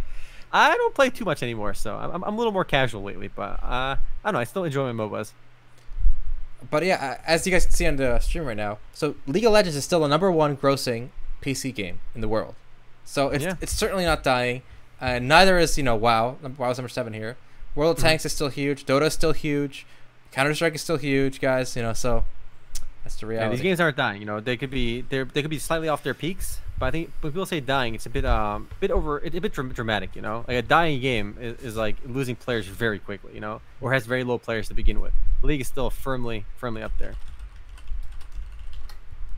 I 0.51 0.75
don't 0.75 0.93
play 0.95 1.09
too 1.09 1.25
much 1.25 1.43
anymore, 1.43 1.73
so 1.73 1.95
I'm, 1.95 2.11
I'm- 2.23 2.33
a 2.33 2.37
little 2.37 2.51
more 2.53 2.65
casual 2.65 3.03
lately. 3.03 3.27
But 3.33 3.61
uh, 3.63 3.97
I 3.97 3.97
don't 4.25 4.33
know. 4.33 4.39
I 4.39 4.43
still 4.45 4.63
enjoy 4.63 4.91
my 4.91 5.03
MOBAs. 5.05 5.31
but 6.69 6.83
yeah, 6.83 7.19
as 7.25 7.45
you 7.45 7.51
guys 7.51 7.65
can 7.65 7.73
see 7.75 7.85
on 7.87 7.95
the 7.97 8.19
stream 8.19 8.45
right 8.45 8.57
now, 8.57 8.79
so 8.93 9.15
League 9.25 9.45
of 9.45 9.51
Legends 9.53 9.75
is 9.75 9.83
still 9.83 9.99
the 10.01 10.07
number 10.07 10.31
one 10.31 10.57
grossing 10.57 11.09
PC 11.41 11.73
game 11.73 11.99
in 12.15 12.21
the 12.21 12.27
world. 12.27 12.55
So 13.05 13.29
it's 13.29 13.43
Yeah. 13.43 13.55
it's 13.61 13.71
certainly 13.73 14.05
not 14.05 14.23
dying. 14.23 14.63
And 14.99 15.27
neither 15.27 15.57
is 15.57 15.77
you 15.77 15.83
know 15.83 15.95
WoW. 15.95 16.37
WoW's 16.57 16.77
number 16.77 16.89
seven 16.89 17.13
here. 17.13 17.37
World 17.75 17.97
of 17.97 18.03
Mhm. 18.03 18.07
Tanks 18.07 18.25
is 18.25 18.33
still 18.33 18.49
huge. 18.49 18.85
Dota 18.85 19.03
is 19.07 19.13
still 19.13 19.33
huge. 19.33 19.85
Counter 20.31 20.53
Strike 20.55 20.75
is 20.75 20.81
still 20.81 20.97
huge, 20.97 21.39
guys. 21.39 21.75
You 21.75 21.83
know, 21.83 21.93
so 21.93 22.23
that's 23.03 23.15
the 23.15 23.25
Yeah, 23.27 23.31
reality. 23.31 23.55
these 23.57 23.63
games 23.63 23.79
aren't 23.79 23.97
dying. 23.97 24.19
You 24.21 24.25
know, 24.25 24.39
they 24.39 24.57
could 24.57 24.71
be 24.71 25.01
they 25.01 25.23
they 25.23 25.41
could 25.41 25.51
be 25.51 25.59
slightly 25.59 25.87
off 25.87 26.01
their 26.03 26.13
peaks, 26.15 26.59
but 26.79 26.87
I 26.87 26.91
think 26.91 27.11
when 27.21 27.31
people 27.31 27.45
say 27.45 27.59
dying, 27.59 27.93
it's 27.95 28.05
a 28.07 28.09
bit 28.09 28.25
um 28.25 28.69
bit 28.79 28.89
over 28.91 29.19
it's 29.19 29.35
a 29.35 29.39
bit 29.41 29.53
dramatic. 29.53 30.15
You 30.15 30.21
know, 30.23 30.43
like 30.47 30.57
a 30.57 30.61
dying 30.63 30.99
game 30.99 31.37
is, 31.39 31.59
is 31.61 31.75
like 31.77 31.97
losing 32.05 32.35
players 32.35 32.65
very 32.65 32.97
quickly. 32.99 33.33
You 33.35 33.39
know, 33.41 33.61
or 33.79 33.93
has 33.93 34.05
very 34.07 34.23
low 34.23 34.37
players 34.39 34.67
to 34.69 34.73
begin 34.73 34.99
with. 34.99 35.13
The 35.41 35.47
league 35.47 35.61
is 35.61 35.67
still 35.67 35.89
firmly 35.91 36.45
firmly 36.57 36.81
up 36.81 36.93
there. 36.97 37.13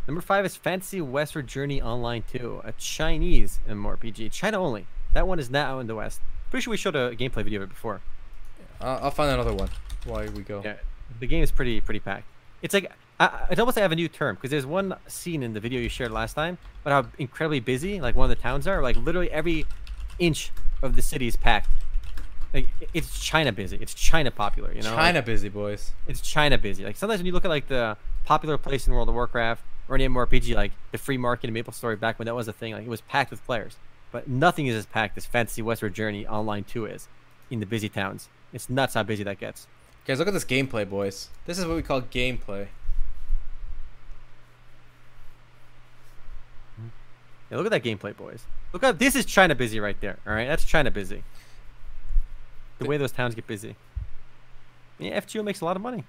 Number 0.07 0.21
five 0.21 0.43
is 0.45 0.55
Fantasy 0.55 1.01
Westward 1.01 1.45
Journey 1.47 1.81
Online 1.81 2.23
2, 2.31 2.61
a 2.63 2.71
Chinese 2.73 3.59
MMORPG, 3.69 4.31
China 4.31 4.59
only. 4.59 4.87
That 5.13 5.27
one 5.27 5.39
is 5.39 5.49
not 5.49 5.67
out 5.67 5.79
in 5.79 5.87
the 5.87 5.95
West. 5.95 6.21
Pretty 6.51 6.63
sure 6.63 6.71
we 6.71 6.77
showed 6.77 6.95
a 6.95 7.15
gameplay 7.15 7.43
video 7.43 7.61
of 7.61 7.69
it 7.69 7.69
before. 7.69 8.01
Uh, 8.81 8.99
I'll 9.01 9.11
find 9.11 9.31
another 9.31 9.53
one 9.53 9.69
while 10.05 10.25
we 10.31 10.41
go. 10.43 10.61
Yeah, 10.63 10.75
the 11.19 11.27
game 11.27 11.43
is 11.43 11.51
pretty 11.51 11.81
pretty 11.81 11.99
packed. 11.99 12.25
It's 12.61 12.73
like 12.73 12.91
I, 13.19 13.25
I- 13.25 13.47
it's 13.51 13.59
almost 13.59 13.75
like 13.77 13.81
I 13.81 13.85
have 13.85 13.91
a 13.91 13.95
new 13.95 14.07
term 14.07 14.35
because 14.35 14.51
there's 14.51 14.65
one 14.65 14.95
scene 15.07 15.43
in 15.43 15.53
the 15.53 15.59
video 15.59 15.79
you 15.81 15.89
shared 15.89 16.11
last 16.11 16.33
time 16.33 16.57
about 16.85 17.05
how 17.05 17.11
incredibly 17.17 17.59
busy 17.59 17.99
like 17.99 18.15
one 18.15 18.29
of 18.29 18.35
the 18.35 18.41
towns 18.41 18.67
are. 18.67 18.81
Like 18.81 18.95
literally 18.97 19.29
every 19.31 19.65
inch 20.17 20.51
of 20.81 20.95
the 20.95 21.01
city 21.01 21.27
is 21.27 21.35
packed. 21.35 21.69
Like 22.53 22.67
it's 22.93 23.19
China 23.19 23.51
busy. 23.51 23.77
It's 23.81 23.93
China 23.93 24.31
popular. 24.31 24.73
You 24.73 24.81
know, 24.81 24.89
Like, 24.89 24.97
China 24.99 25.21
busy 25.21 25.49
boys. 25.49 25.91
it's 26.07 26.21
China 26.21 26.57
busy. 26.57 26.83
Like 26.83 26.95
sometimes 26.95 27.19
when 27.19 27.25
you 27.27 27.31
look 27.33 27.45
at 27.45 27.49
like 27.49 27.67
the 27.67 27.97
popular 28.25 28.57
place 28.57 28.87
in 28.87 28.93
World 28.93 29.09
of 29.09 29.15
Warcraft 29.15 29.61
or 29.87 29.95
any 29.95 30.07
MMORPG, 30.07 30.55
like 30.55 30.71
the 30.91 30.97
free 30.97 31.17
market 31.17 31.47
in 31.47 31.53
Maple 31.53 31.73
Story 31.73 31.95
back 31.95 32.17
when 32.19 32.25
that 32.27 32.35
was 32.35 32.47
a 32.47 32.53
thing, 32.53 32.73
like 32.73 32.83
it 32.83 32.89
was 32.89 33.01
packed 33.01 33.31
with 33.31 33.43
players. 33.45 33.75
But 34.11 34.27
nothing 34.27 34.67
is 34.67 34.75
as 34.75 34.85
packed 34.85 35.17
as 35.17 35.25
Fantasy 35.25 35.61
Westward 35.61 35.93
Journey 35.93 36.25
Online 36.25 36.63
2 36.63 36.85
is 36.85 37.07
in 37.49 37.59
the 37.59 37.65
busy 37.65 37.89
towns. 37.89 38.29
It's 38.53 38.69
nuts 38.69 38.95
how 38.95 39.03
busy 39.03 39.23
that 39.23 39.39
gets. 39.39 39.67
Guys, 40.05 40.17
look 40.17 40.27
at 40.27 40.33
this 40.33 40.45
gameplay, 40.45 40.89
boys. 40.89 41.29
This 41.45 41.59
is 41.59 41.65
what 41.65 41.75
we 41.75 41.83
call 41.83 42.01
gameplay. 42.01 42.67
Yeah, 47.51 47.57
look 47.57 47.65
at 47.65 47.71
that 47.71 47.83
gameplay, 47.83 48.15
boys. 48.15 48.43
Look 48.73 48.83
at 48.83 48.99
this 48.99 49.15
is 49.15 49.25
China 49.25 49.55
busy 49.55 49.79
right 49.79 49.99
there. 50.01 50.17
All 50.25 50.33
right, 50.33 50.47
that's 50.47 50.63
China 50.63 50.91
busy. 50.91 51.23
The 52.77 52.85
way 52.85 52.97
those 52.97 53.11
towns 53.11 53.35
get 53.35 53.47
busy. 53.47 53.75
Yeah, 54.99 55.19
FGO 55.19 55.43
makes 55.43 55.61
a 55.61 55.65
lot 55.65 55.75
of 55.75 55.81
money. 55.81 56.03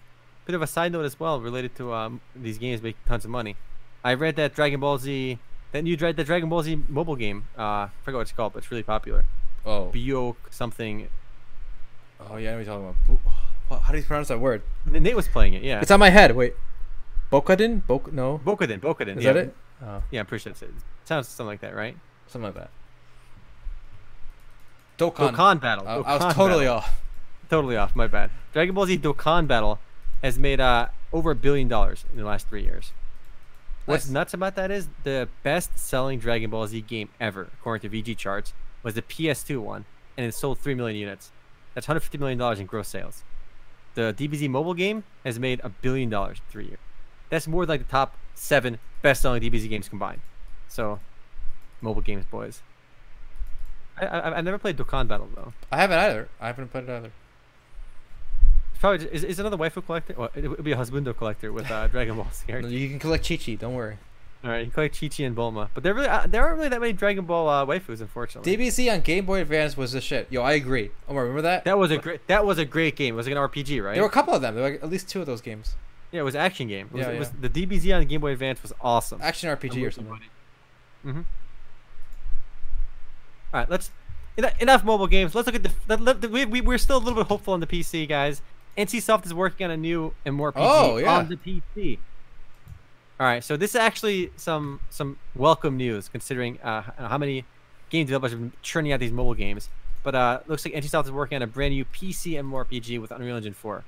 Bit 0.46 0.54
of 0.54 0.62
a 0.62 0.66
side 0.66 0.92
note 0.92 1.04
as 1.04 1.18
well 1.18 1.40
related 1.40 1.74
to 1.76 1.92
um, 1.92 2.20
these 2.34 2.58
games 2.58 2.82
make 2.82 2.96
tons 3.06 3.24
of 3.24 3.30
money. 3.30 3.56
I 4.04 4.14
read 4.14 4.36
that 4.36 4.54
Dragon 4.54 4.80
Ball 4.80 4.98
Z, 4.98 5.38
that 5.72 5.82
new 5.82 5.96
the 5.96 6.12
Dragon 6.24 6.48
Ball 6.48 6.62
Z 6.62 6.82
mobile 6.88 7.16
game. 7.16 7.44
Uh, 7.56 7.62
I 7.62 7.90
forgot 8.02 8.18
what 8.18 8.22
it's 8.22 8.32
called, 8.32 8.52
but 8.52 8.58
it's 8.58 8.70
really 8.70 8.82
popular. 8.82 9.24
Oh. 9.64 9.86
Bio 9.86 10.36
something. 10.50 11.08
Oh 12.20 12.36
yeah, 12.36 12.50
I 12.50 12.52
know 12.52 12.58
what 12.58 12.66
you're 12.66 12.74
talking 12.74 13.18
about. 13.68 13.82
How 13.82 13.92
do 13.92 13.98
you 13.98 14.04
pronounce 14.04 14.28
that 14.28 14.40
word? 14.40 14.62
Nate 14.86 15.14
was 15.14 15.28
playing 15.28 15.54
it. 15.54 15.62
Yeah. 15.62 15.80
It's 15.80 15.90
on 15.90 16.00
my 16.00 16.10
head. 16.10 16.34
Wait. 16.34 16.54
Bokadin? 17.30 17.86
Bok 17.86 18.12
no. 18.12 18.40
Bokaden. 18.44 18.80
Bokaden. 18.80 19.18
Is 19.18 19.24
yeah. 19.24 19.32
that 19.32 19.44
it? 19.44 19.56
Oh, 19.82 20.02
Yeah, 20.10 20.20
I'm 20.20 20.26
pretty 20.26 20.42
sure 20.42 20.50
it's 20.50 20.62
it. 20.62 20.70
Sounds 21.04 21.28
something 21.28 21.46
like 21.46 21.60
that, 21.60 21.74
right? 21.74 21.96
something 22.26 22.46
like 22.46 22.54
that. 22.54 22.70
Dokkan. 24.98 25.32
Dokkan 25.32 25.60
Battle. 25.60 25.88
I, 25.88 25.94
I 25.94 26.16
was 26.24 26.34
totally 26.34 26.66
Battle. 26.66 26.78
off. 26.78 27.02
Totally 27.48 27.76
off. 27.76 27.96
My 27.96 28.06
bad. 28.06 28.30
Dragon 28.52 28.74
Ball 28.74 28.86
Z 28.86 28.98
Dokkan 28.98 29.48
Battle 29.48 29.78
has 30.22 30.38
made 30.38 30.60
uh, 30.60 30.88
over 31.12 31.30
a 31.32 31.34
billion 31.34 31.66
dollars 31.68 32.04
in 32.12 32.18
the 32.18 32.24
last 32.24 32.48
three 32.48 32.62
years. 32.62 32.92
What's 33.90 34.06
Nice. 34.06 34.12
nuts 34.12 34.34
about 34.34 34.54
that 34.56 34.70
is 34.70 34.88
the 35.04 35.28
best-selling 35.42 36.18
Dragon 36.18 36.50
Ball 36.50 36.66
Z 36.66 36.80
game 36.82 37.08
ever, 37.20 37.48
according 37.54 37.90
to 37.90 38.02
VGChartz, 38.02 38.52
was 38.82 38.94
the 38.94 39.02
PS2 39.02 39.60
one, 39.60 39.84
and 40.16 40.26
it 40.26 40.32
sold 40.34 40.58
three 40.58 40.74
million 40.74 40.96
units. 40.98 41.30
That's 41.74 41.86
150 41.88 42.18
million 42.18 42.38
dollars 42.38 42.58
in 42.60 42.66
gross 42.66 42.88
sales. 42.88 43.22
The 43.94 44.14
DBZ 44.16 44.48
mobile 44.48 44.74
game 44.74 45.04
has 45.24 45.38
made 45.38 45.60
a 45.64 45.68
billion 45.68 46.08
dollars 46.10 46.38
in 46.38 46.44
three 46.50 46.66
years. 46.66 46.78
That's 47.28 47.46
more 47.46 47.66
than 47.66 47.74
like 47.74 47.86
the 47.86 47.90
top 47.90 48.16
seven 48.34 48.78
best-selling 49.02 49.42
DBZ 49.42 49.68
games 49.68 49.88
combined. 49.88 50.20
So, 50.68 51.00
mobile 51.80 52.02
games, 52.02 52.24
boys. 52.30 52.62
I, 53.98 54.06
I 54.06 54.38
I've 54.38 54.44
never 54.44 54.58
played 54.58 54.76
Dokkan 54.76 55.08
Battle 55.08 55.28
though. 55.34 55.52
I 55.70 55.76
haven't 55.78 55.98
either. 55.98 56.28
I 56.40 56.46
haven't 56.48 56.68
played 56.70 56.84
it 56.84 56.90
either. 56.90 57.12
Probably 58.80 59.06
is, 59.08 59.24
is 59.24 59.38
another 59.38 59.58
waifu 59.58 59.84
collector. 59.84 60.14
Well, 60.16 60.30
it 60.34 60.48
would 60.48 60.64
be 60.64 60.72
a 60.72 60.76
husbando 60.76 61.16
collector 61.16 61.52
with 61.52 61.70
uh, 61.70 61.86
Dragon 61.94 62.16
Ball 62.16 62.28
Z. 62.32 62.44
No, 62.50 62.66
You 62.66 62.88
can 62.88 62.98
collect 62.98 63.28
Chi 63.28 63.36
Chi. 63.36 63.54
Don't 63.54 63.74
worry. 63.74 63.98
All 64.42 64.48
right, 64.50 64.64
you 64.64 64.70
collect 64.70 64.98
Chi 64.98 65.08
Chi 65.08 65.24
and 65.24 65.36
Bulma, 65.36 65.68
but 65.74 65.82
there 65.82 65.92
really 65.92 66.08
uh, 66.08 66.26
there 66.26 66.42
aren't 66.42 66.56
really 66.56 66.70
that 66.70 66.80
many 66.80 66.94
Dragon 66.94 67.26
Ball 67.26 67.46
uh, 67.46 67.66
waifus, 67.66 68.00
unfortunately. 68.00 68.56
DBZ 68.56 68.90
on 68.90 69.00
Game 69.02 69.26
Boy 69.26 69.42
Advance 69.42 69.76
was 69.76 69.92
the 69.92 70.00
shit. 70.00 70.28
Yo, 70.30 70.40
I 70.40 70.52
agree. 70.52 70.92
Omar, 71.10 71.24
remember 71.24 71.42
that? 71.42 71.64
that 71.64 71.76
was 71.78 71.90
a 71.90 71.98
great 71.98 72.26
that 72.26 72.46
was 72.46 72.56
a 72.56 72.64
great 72.64 72.96
game. 72.96 73.14
It 73.14 73.16
was 73.18 73.26
like 73.26 73.36
an 73.36 73.42
RPG, 73.42 73.84
right? 73.84 73.92
There 73.92 74.02
were 74.02 74.08
a 74.08 74.12
couple 74.12 74.32
of 74.32 74.40
them. 74.40 74.54
There 74.54 74.64
were 74.64 74.70
like 74.70 74.82
at 74.82 74.88
least 74.88 75.10
two 75.10 75.20
of 75.20 75.26
those 75.26 75.42
games. 75.42 75.74
yeah, 76.10 76.20
it 76.20 76.22
was 76.22 76.34
action 76.34 76.68
game. 76.68 76.86
It 76.86 76.92
was, 76.94 77.06
Yeah, 77.06 77.18
was 77.18 77.30
the 77.32 77.50
DBZ 77.50 77.94
on 77.94 78.06
Game 78.06 78.22
Boy 78.22 78.32
Advance 78.32 78.62
was 78.62 78.72
awesome. 78.80 79.20
Action 79.22 79.54
RPG 79.54 79.86
or 79.86 79.90
something. 79.90 80.14
Mm-hmm. 81.04 81.20
All 83.52 83.60
right, 83.60 83.68
let's 83.68 83.90
enough, 84.38 84.62
enough 84.62 84.84
mobile 84.84 85.06
games. 85.06 85.34
Let's 85.34 85.46
look 85.46 85.56
at 85.56 85.62
the. 85.64 85.96
Let, 85.98 86.30
we, 86.30 86.46
we 86.46 86.60
we're 86.62 86.78
still 86.78 86.96
a 86.96 87.02
little 87.02 87.14
bit 87.14 87.26
hopeful 87.26 87.52
on 87.52 87.60
the 87.60 87.66
PC, 87.66 88.08
guys. 88.08 88.40
NCSoft 88.78 89.26
is 89.26 89.34
working 89.34 89.64
on 89.64 89.70
a 89.70 89.76
new 89.76 90.14
and 90.24 90.34
more 90.34 90.52
PC 90.52 90.58
Oh, 90.60 90.96
yeah. 90.96 91.16
on 91.18 91.28
the 91.28 91.36
PC. 91.36 91.98
All 93.18 93.26
right, 93.26 93.44
so 93.44 93.56
this 93.56 93.70
is 93.70 93.76
actually 93.76 94.32
some 94.36 94.80
some 94.88 95.18
welcome 95.36 95.76
news 95.76 96.08
considering 96.08 96.58
uh, 96.62 96.82
how 96.96 97.18
many 97.18 97.44
game 97.90 98.06
developers 98.06 98.30
have 98.30 98.40
been 98.40 98.52
churning 98.62 98.92
out 98.92 99.00
these 99.00 99.12
mobile 99.12 99.34
games. 99.34 99.68
But 100.02 100.14
uh, 100.14 100.40
looks 100.46 100.64
like 100.64 100.72
NCSoft 100.72 101.04
is 101.04 101.10
working 101.12 101.36
on 101.36 101.42
a 101.42 101.46
brand 101.46 101.74
new 101.74 101.84
PC 101.84 102.32
MMORPG 102.42 102.98
with 103.00 103.10
Unreal 103.10 103.36
Engine 103.36 103.52
4, 103.52 103.84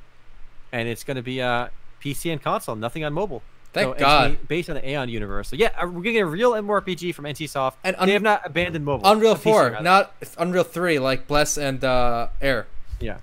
and 0.72 0.86
it's 0.86 1.02
going 1.04 1.16
to 1.16 1.22
be 1.22 1.40
uh, 1.40 1.68
PC 2.04 2.30
and 2.30 2.42
console, 2.42 2.76
nothing 2.76 3.02
on 3.04 3.14
mobile. 3.14 3.42
Thank 3.72 3.94
So 3.94 3.98
God. 4.04 4.48
based 4.48 4.68
on 4.68 4.74
the 4.76 4.82
Aion 4.82 5.08
universe. 5.08 5.48
So 5.48 5.56
yeah, 5.56 5.68
uh, 5.80 5.86
we're 5.86 6.02
gonna 6.02 6.12
get 6.12 6.20
a 6.20 6.26
real 6.26 6.52
MMORPG 6.52 7.14
from 7.14 7.24
NCSoft, 7.24 7.72
And 7.82 7.96
un- 7.98 8.06
they 8.06 8.12
have 8.12 8.20
not 8.20 8.42
abandoned 8.44 8.84
mobile. 8.84 9.10
Unreal 9.10 9.32
Uh, 9.32 9.36
PC 9.36 9.42
4, 9.44 9.80
not 9.80 10.12
Unreal 10.36 10.64
3 10.64 10.98
like 10.98 11.26
Bless 11.26 11.56
and 11.56 11.82
uh, 11.82 12.28
Air. 12.42 12.66
Yeah. 13.00 13.16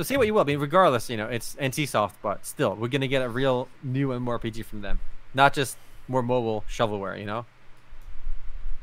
So 0.00 0.04
say 0.04 0.16
what 0.16 0.26
you 0.26 0.32
will. 0.32 0.40
I 0.40 0.44
mean, 0.44 0.60
regardless, 0.60 1.10
you 1.10 1.18
know, 1.18 1.26
it's 1.26 1.56
NCSoft, 1.56 2.12
but 2.22 2.46
still, 2.46 2.74
we're 2.74 2.88
gonna 2.88 3.06
get 3.06 3.20
a 3.20 3.28
real 3.28 3.68
new 3.82 4.08
MMORPG 4.08 4.64
from 4.64 4.80
them, 4.80 4.98
not 5.34 5.52
just 5.52 5.76
more 6.08 6.22
mobile 6.22 6.64
shovelware. 6.70 7.20
You 7.20 7.26
know. 7.26 7.44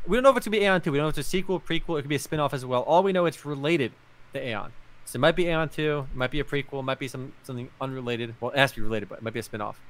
We 0.06 0.16
don't 0.16 0.22
know 0.22 0.30
if 0.30 0.38
it's 0.38 0.46
gonna 0.46 0.60
be 0.60 0.64
Aion 0.64 0.84
2. 0.84 0.92
We 0.92 1.00
don't 1.00 1.06
know 1.06 1.10
if 1.10 1.18
it's 1.18 1.28
a 1.28 1.32
sequel, 1.32 1.60
prequel. 1.60 1.98
It 1.98 2.04
could 2.04 2.10
be 2.10 2.18
a 2.18 2.20
spin-off 2.20 2.54
as 2.54 2.68
well. 2.68 2.84
All 2.84 3.02
we 3.02 3.14
know 3.14 3.26
it's 3.26 3.48
related 3.48 3.94
to 4.34 4.40
Aion. 4.40 4.70
So 5.06 5.18
it 5.18 5.22
might 5.22 5.36
be 5.36 5.46
Aion 5.46 5.72
2. 5.72 6.06
It 6.12 6.16
might 6.16 6.30
be 6.30 6.40
a 6.40 6.44
prequel. 6.44 6.82
It 6.82 6.84
might 6.84 7.00
be 7.00 7.08
some 7.08 7.34
something 7.42 7.72
unrelated. 7.82 8.36
Well, 8.40 8.52
it 8.52 8.60
has 8.60 8.74
to 8.74 8.76
be 8.76 8.84
related, 8.84 9.10
but 9.10 9.18
it 9.18 9.24
might 9.24 9.34
be 9.34 9.40
a 9.40 9.44
spin-off. 9.44 9.82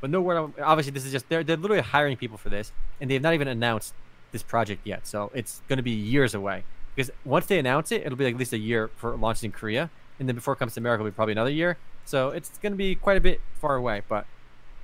But 0.00 0.08
no 0.08 0.22
word. 0.22 0.54
Obviously, 0.62 0.92
this 0.92 1.04
is 1.04 1.12
just 1.12 1.28
they're 1.28 1.44
they're 1.44 1.58
literally 1.58 1.82
hiring 1.82 2.16
people 2.16 2.38
for 2.38 2.48
this, 2.48 2.72
and 3.02 3.10
they 3.10 3.14
have 3.16 3.22
not 3.22 3.34
even 3.34 3.48
announced 3.48 3.92
this 4.32 4.42
project 4.42 4.86
yet. 4.86 5.06
So 5.06 5.30
it's 5.34 5.60
to 5.68 5.82
be 5.82 5.90
years 5.90 6.34
away. 6.34 6.64
Because 6.96 7.10
once 7.26 7.44
they 7.44 7.58
announce 7.58 7.92
it, 7.92 8.06
it'll 8.06 8.16
be 8.16 8.24
like 8.24 8.32
at 8.32 8.38
least 8.38 8.54
a 8.54 8.58
year 8.58 8.90
for 8.96 9.14
launching 9.14 9.48
in 9.48 9.52
Korea, 9.52 9.90
and 10.18 10.28
then 10.28 10.34
before 10.34 10.54
it 10.54 10.56
comes 10.56 10.74
to 10.74 10.80
America, 10.80 11.02
it'll 11.02 11.10
be 11.10 11.14
probably 11.14 11.32
another 11.32 11.50
year. 11.50 11.76
So 12.04 12.30
it's 12.30 12.56
going 12.58 12.72
to 12.72 12.76
be 12.76 12.94
quite 12.94 13.16
a 13.16 13.20
bit 13.20 13.40
far 13.60 13.76
away. 13.76 14.02
But 14.08 14.26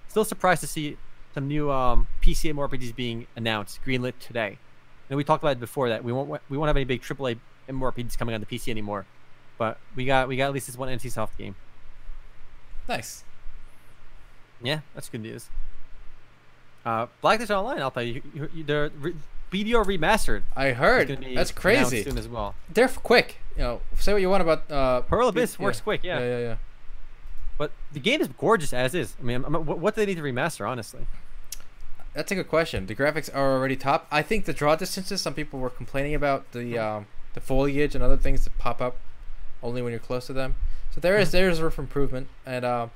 still 0.09 0.25
surprised 0.25 0.61
to 0.61 0.67
see 0.67 0.97
some 1.35 1.49
new 1.49 1.71
um, 1.71 2.07
PC 2.23 2.53
MMORPGs 2.55 2.95
being 2.95 3.27
announced, 3.35 3.81
greenlit 3.85 4.15
today. 4.21 4.59
And 5.11 5.17
we 5.17 5.25
talked 5.25 5.43
about 5.43 5.53
it 5.53 5.61
before 5.61 5.89
that 5.89 6.05
we 6.05 6.13
won't 6.13 6.41
we 6.49 6.57
won't 6.57 6.69
have 6.69 6.77
any 6.77 6.85
big 6.85 7.03
AAA 7.03 7.39
MMORPGs 7.69 8.17
coming 8.17 8.35
on 8.35 8.41
the 8.41 8.47
PC 8.47 8.69
anymore. 8.69 9.07
But 9.59 9.79
we 9.95 10.05
got 10.05 10.29
we 10.29 10.37
got 10.37 10.47
at 10.47 10.53
least 10.53 10.67
this 10.67 10.79
one 10.79 10.89
NCSoft 10.89 11.37
game. 11.37 11.57
Nice. 12.89 13.25
Yeah, 14.63 14.81
that's 14.95 15.09
good 15.09 15.23
news. 15.23 15.49
Uh, 16.85 17.07
Black 17.21 17.39
Desert 17.39 17.55
Online, 17.55 17.81
I'll 17.81 17.91
tell 17.91 18.03
you, 18.03 18.23
you, 18.35 18.49
you 18.55 18.65
they're 18.65 18.91
re- 19.01 19.15
BDO 19.55 19.85
remastered. 19.85 20.43
I 20.57 20.71
heard. 20.71 21.09
That's 21.35 21.51
crazy. 21.53 22.03
soon 22.03 22.19
as 22.19 22.29
well. 22.29 22.55
They're 22.73 22.89
quick. 22.89 23.37
You 23.57 23.63
know, 23.63 23.81
say 23.99 24.13
what 24.13 24.21
you 24.21 24.29
want 24.31 24.43
about 24.43 24.71
uh, 24.71 25.01
Pearl 25.03 25.29
Abyss 25.29 25.59
works 25.59 25.81
quick, 25.81 26.01
yeah. 26.03 26.19
Yeah, 26.19 26.27
yeah, 26.27 26.39
yeah. 26.39 26.57
But 27.57 27.71
the 27.93 28.01
game 28.01 28.21
is 28.21 28.27
gorgeous 28.29 28.73
as 28.73 28.95
is. 28.97 29.15
I 29.21 29.23
mean, 29.23 29.45
I'm, 29.45 29.55
I'm- 29.55 29.65
what, 29.67 29.95
do 29.95 30.01
they 30.01 30.07
need 30.07 30.17
to 30.17 30.23
remaster? 30.23 30.69
Honestly, 30.69 31.07
That's 32.15 32.33
a 32.33 32.35
good 32.35 32.49
question. 32.49 32.87
The 32.87 32.97
graphics 32.97 33.31
are 33.33 33.53
already 33.55 33.77
top. 33.77 34.09
I 34.11 34.23
think 34.23 34.45
the 34.47 34.53
draw 34.53 34.75
distances. 34.75 35.21
Some 35.21 35.35
people 35.35 35.61
were 35.61 35.71
complaining 35.71 36.15
about 36.17 36.51
the 36.53 36.77
um, 36.79 37.07
the 37.35 37.41
foliage 37.41 37.95
and 37.95 38.03
other 38.03 38.17
things 38.17 38.43
that 38.45 38.59
pop 38.59 38.81
up 38.83 38.97
only 39.63 39.83
when 39.83 39.93
you're 39.93 40.01
close 40.01 40.27
to 40.27 40.33
them. 40.33 40.57
So 40.93 41.01
there 41.01 41.17
is 41.19 41.31
there 41.31 41.49
is 41.49 41.61
room 41.61 41.71
for 41.71 41.83
improvement, 41.83 42.27
and 42.45 42.65
uh, 42.65 42.87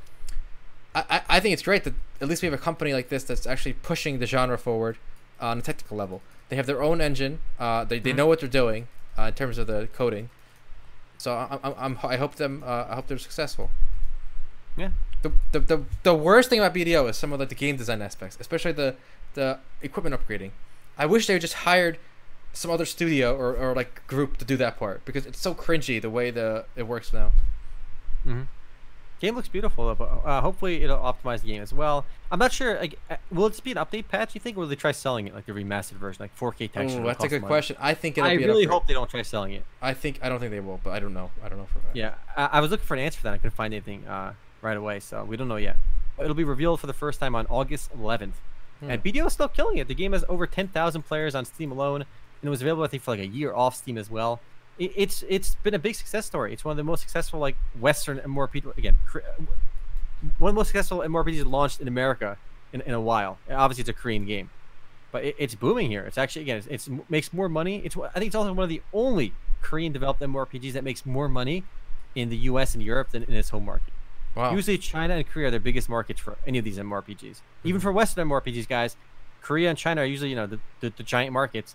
I- 0.94 1.22
I 1.28 1.40
think 1.40 1.52
it's 1.52 1.62
great 1.62 1.84
that 1.84 1.94
at 2.20 2.26
least 2.28 2.42
we 2.42 2.46
have 2.46 2.54
a 2.54 2.62
company 2.62 2.92
like 2.92 3.08
this 3.10 3.22
that's 3.22 3.46
actually 3.46 3.74
pushing 3.74 4.18
the 4.18 4.26
genre 4.26 4.58
forward 4.58 4.96
on 5.40 5.58
a 5.58 5.62
technical 5.62 5.96
level. 5.96 6.20
They 6.48 6.56
have 6.56 6.66
their 6.66 6.82
own 6.82 7.00
engine. 7.00 7.40
Uh, 7.58 7.84
they 7.84 7.98
they 7.98 8.12
Mhm. 8.12 8.16
know 8.16 8.26
what 8.26 8.40
they're 8.40 8.48
doing 8.48 8.88
uh, 9.18 9.22
in 9.24 9.34
terms 9.34 9.58
of 9.58 9.66
the 9.66 9.88
coding. 9.94 10.30
So 11.18 11.32
I, 11.34 11.58
I'm, 11.62 11.74
I'm 11.76 11.98
I 12.02 12.16
hope 12.16 12.36
them 12.36 12.62
uh, 12.66 12.86
I 12.90 12.94
hope 12.94 13.06
they're 13.08 13.18
successful. 13.18 13.70
Yeah. 14.76 14.90
The, 15.22 15.32
the, 15.50 15.58
the, 15.58 15.84
the 16.04 16.14
worst 16.14 16.48
thing 16.48 16.60
about 16.60 16.72
BDO 16.74 17.10
is 17.10 17.16
some 17.16 17.32
of 17.32 17.40
like 17.40 17.48
the 17.48 17.56
game 17.56 17.76
design 17.76 18.00
aspects, 18.02 18.36
especially 18.40 18.72
the 18.72 18.94
the 19.34 19.58
equipment 19.82 20.14
upgrading. 20.16 20.52
I 20.96 21.06
wish 21.06 21.26
they 21.26 21.38
just 21.38 21.54
hired 21.54 21.98
some 22.52 22.70
other 22.70 22.84
studio 22.86 23.36
or, 23.36 23.54
or 23.56 23.74
like 23.74 24.06
group 24.06 24.36
to 24.38 24.44
do 24.44 24.56
that 24.56 24.78
part 24.78 25.04
because 25.04 25.26
it's 25.26 25.40
so 25.40 25.54
cringy 25.54 26.00
the 26.00 26.10
way 26.10 26.30
the 26.30 26.64
it 26.76 26.84
works 26.84 27.12
now. 27.12 27.32
hmm 28.24 28.42
game 29.20 29.34
looks 29.36 29.48
beautiful, 29.48 29.86
though, 29.86 29.94
but 29.94 30.08
uh, 30.24 30.40
hopefully 30.40 30.82
it'll 30.82 30.98
optimize 30.98 31.42
the 31.42 31.48
game 31.48 31.62
as 31.62 31.72
well. 31.72 32.04
I'm 32.30 32.38
not 32.38 32.52
sure. 32.52 32.78
Like, 32.78 32.98
uh, 33.10 33.16
will 33.30 33.46
it 33.46 33.50
just 33.50 33.64
be 33.64 33.72
an 33.72 33.76
update 33.78 34.08
patch? 34.08 34.34
You 34.34 34.40
think, 34.40 34.56
or 34.56 34.60
will 34.60 34.66
they 34.66 34.76
try 34.76 34.92
selling 34.92 35.26
it 35.26 35.34
like 35.34 35.46
the 35.46 35.52
remastered 35.52 35.92
version, 35.98 36.22
like 36.22 36.36
4K 36.38 36.70
texture? 36.72 37.00
Ooh, 37.00 37.06
that's 37.06 37.24
a 37.24 37.28
good 37.28 37.40
money? 37.42 37.48
question. 37.50 37.76
I 37.80 37.94
think 37.94 38.18
it'll 38.18 38.28
I 38.30 38.36
be 38.36 38.42
an 38.44 38.48
really 38.48 38.64
hope 38.64 38.86
they 38.86 38.94
don't 38.94 39.08
try 39.10 39.22
selling 39.22 39.52
it. 39.52 39.64
I 39.82 39.94
think 39.94 40.18
I 40.22 40.28
don't 40.28 40.38
think 40.40 40.50
they 40.50 40.60
will, 40.60 40.80
but 40.82 40.90
I 40.90 41.00
don't 41.00 41.14
know. 41.14 41.30
I 41.44 41.48
don't 41.48 41.58
know 41.58 41.66
for. 41.72 41.80
Yeah, 41.94 42.14
I, 42.36 42.46
I 42.46 42.60
was 42.60 42.70
looking 42.70 42.86
for 42.86 42.94
an 42.94 43.00
answer 43.00 43.18
for 43.18 43.24
that. 43.24 43.34
I 43.34 43.38
couldn't 43.38 43.56
find 43.56 43.72
anything 43.72 44.06
uh, 44.06 44.34
right 44.62 44.76
away, 44.76 45.00
so 45.00 45.24
we 45.24 45.36
don't 45.36 45.48
know 45.48 45.56
yet. 45.56 45.76
But 46.16 46.24
it'll 46.24 46.34
be 46.36 46.44
revealed 46.44 46.80
for 46.80 46.86
the 46.86 46.92
first 46.92 47.20
time 47.20 47.34
on 47.34 47.46
August 47.48 47.90
11th. 47.96 48.32
And 48.80 49.00
Hmm. 49.02 49.08
BDO 49.08 49.26
is 49.26 49.32
still 49.32 49.48
killing 49.48 49.78
it. 49.78 49.88
The 49.88 49.94
game 49.94 50.12
has 50.12 50.24
over 50.28 50.46
10,000 50.46 51.02
players 51.02 51.34
on 51.34 51.44
Steam 51.44 51.72
alone, 51.72 52.02
and 52.02 52.46
it 52.46 52.50
was 52.50 52.60
available, 52.62 52.84
I 52.84 52.86
think, 52.88 53.02
for 53.02 53.10
like 53.12 53.20
a 53.20 53.26
year 53.26 53.52
off 53.54 53.74
Steam 53.74 53.98
as 53.98 54.08
well. 54.10 54.40
It, 54.78 54.92
it's 54.94 55.24
it's 55.28 55.56
been 55.56 55.74
a 55.74 55.78
big 55.78 55.94
success 55.94 56.26
story. 56.26 56.52
It's 56.52 56.64
one 56.64 56.72
of 56.72 56.76
the 56.76 56.84
most 56.84 57.00
successful 57.00 57.40
like 57.40 57.56
Western 57.78 58.18
MMORPG 58.18 58.76
again, 58.76 58.96
one 60.38 60.50
of 60.50 60.54
the 60.54 60.58
most 60.58 60.68
successful 60.68 60.98
MMORPGs 60.98 61.46
launched 61.46 61.80
in 61.80 61.88
America 61.88 62.38
in, 62.72 62.80
in 62.82 62.94
a 62.94 63.00
while. 63.00 63.38
Obviously, 63.50 63.82
it's 63.82 63.88
a 63.88 63.92
Korean 63.94 64.26
game, 64.26 64.50
but 65.12 65.24
it, 65.24 65.36
it's 65.38 65.54
booming 65.54 65.90
here. 65.90 66.04
It's 66.04 66.18
actually 66.18 66.42
again, 66.42 66.58
it's, 66.58 66.66
it's 66.66 66.88
makes 67.08 67.32
more 67.32 67.48
money. 67.48 67.82
It's 67.84 67.96
I 67.96 68.08
think 68.10 68.26
it's 68.26 68.36
also 68.36 68.52
one 68.52 68.64
of 68.64 68.70
the 68.70 68.82
only 68.92 69.32
Korean 69.62 69.92
developed 69.92 70.20
MMORPGs 70.20 70.72
that 70.72 70.84
makes 70.84 71.04
more 71.04 71.28
money 71.28 71.64
in 72.14 72.28
the 72.30 72.36
U.S. 72.36 72.74
and 72.74 72.82
Europe 72.82 73.10
than 73.10 73.22
in 73.24 73.34
its 73.34 73.50
home 73.50 73.64
market. 73.64 73.92
Wow. 74.34 74.52
Usually, 74.52 74.78
China 74.78 75.14
and 75.14 75.26
Korea 75.26 75.48
are 75.48 75.50
their 75.50 75.60
biggest 75.60 75.88
markets 75.88 76.20
for 76.20 76.36
any 76.46 76.58
of 76.58 76.64
these 76.64 76.78
MMORPGs. 76.78 77.40
Even 77.64 77.80
for 77.80 77.92
Western 77.92 78.28
MMORPGs, 78.28 78.68
guys, 78.68 78.96
Korea 79.42 79.70
and 79.70 79.78
China 79.78 80.02
are 80.02 80.04
usually 80.04 80.30
you 80.30 80.36
know 80.36 80.46
the, 80.46 80.60
the, 80.80 80.92
the 80.96 81.02
giant 81.02 81.32
markets. 81.32 81.74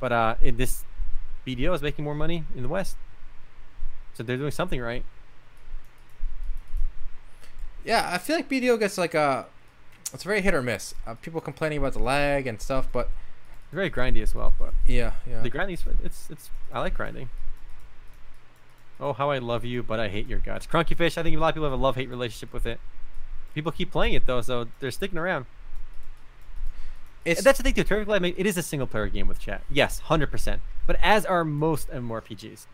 But 0.00 0.12
uh, 0.12 0.34
in 0.42 0.56
this 0.56 0.84
BDO 1.46 1.74
is 1.74 1.82
making 1.82 2.04
more 2.04 2.14
money 2.14 2.44
in 2.54 2.62
the 2.62 2.68
West, 2.68 2.96
so 4.14 4.22
they're 4.22 4.36
doing 4.36 4.50
something 4.50 4.80
right. 4.80 5.04
Yeah, 7.84 8.08
I 8.12 8.18
feel 8.18 8.36
like 8.36 8.48
BDO 8.48 8.78
gets 8.78 8.96
like 8.96 9.14
a 9.14 9.46
it's 10.12 10.24
very 10.24 10.40
hit 10.40 10.54
or 10.54 10.62
miss. 10.62 10.94
Uh, 11.06 11.14
people 11.14 11.40
complaining 11.40 11.78
about 11.78 11.92
the 11.92 11.98
lag 11.98 12.46
and 12.46 12.60
stuff, 12.60 12.88
but 12.92 13.10
It's 13.64 13.74
very 13.74 13.90
grindy 13.90 14.22
as 14.22 14.34
well, 14.34 14.54
but 14.58 14.72
yeah, 14.86 15.14
yeah. 15.28 15.42
the 15.42 15.50
grinding 15.50 15.74
is 15.74 15.84
it's 16.02 16.30
it's 16.30 16.50
I 16.72 16.80
like 16.80 16.94
grinding. 16.94 17.28
Oh, 19.00 19.12
how 19.12 19.30
I 19.30 19.38
love 19.38 19.64
you, 19.64 19.82
but 19.82 19.98
I 19.98 20.08
hate 20.08 20.28
your 20.28 20.38
guts. 20.38 20.66
Crunky 20.66 20.96
Fish, 20.96 21.18
I 21.18 21.24
think 21.24 21.36
a 21.36 21.40
lot 21.40 21.48
of 21.48 21.54
people 21.56 21.68
have 21.68 21.78
a 21.78 21.82
love 21.82 21.96
hate 21.96 22.08
relationship 22.08 22.52
with 22.52 22.64
it. 22.64 22.78
People 23.52 23.72
keep 23.72 23.90
playing 23.90 24.14
it 24.14 24.26
though, 24.26 24.40
so 24.40 24.68
they're 24.80 24.92
sticking 24.92 25.18
around. 25.18 25.46
It's 27.24 27.42
That's 27.42 27.58
the 27.58 27.64
thing 27.64 27.74
too. 27.74 27.84
Terrific 27.84 28.08
Light, 28.08 28.34
it 28.36 28.46
is 28.46 28.56
a 28.56 28.62
single 28.62 28.86
player 28.86 29.08
game 29.08 29.26
with 29.26 29.40
chat. 29.40 29.62
Yes, 29.70 29.98
hundred 29.98 30.30
percent. 30.30 30.60
But 30.86 30.96
as 31.02 31.24
are 31.24 31.44
most 31.44 31.88
MMORPGs. 31.90 32.66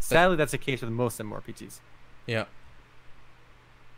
Sadly, 0.00 0.36
that's 0.36 0.52
the 0.52 0.58
case 0.58 0.80
with 0.80 0.90
most 0.90 1.18
MMORPGs. 1.18 1.80
yeah. 2.26 2.44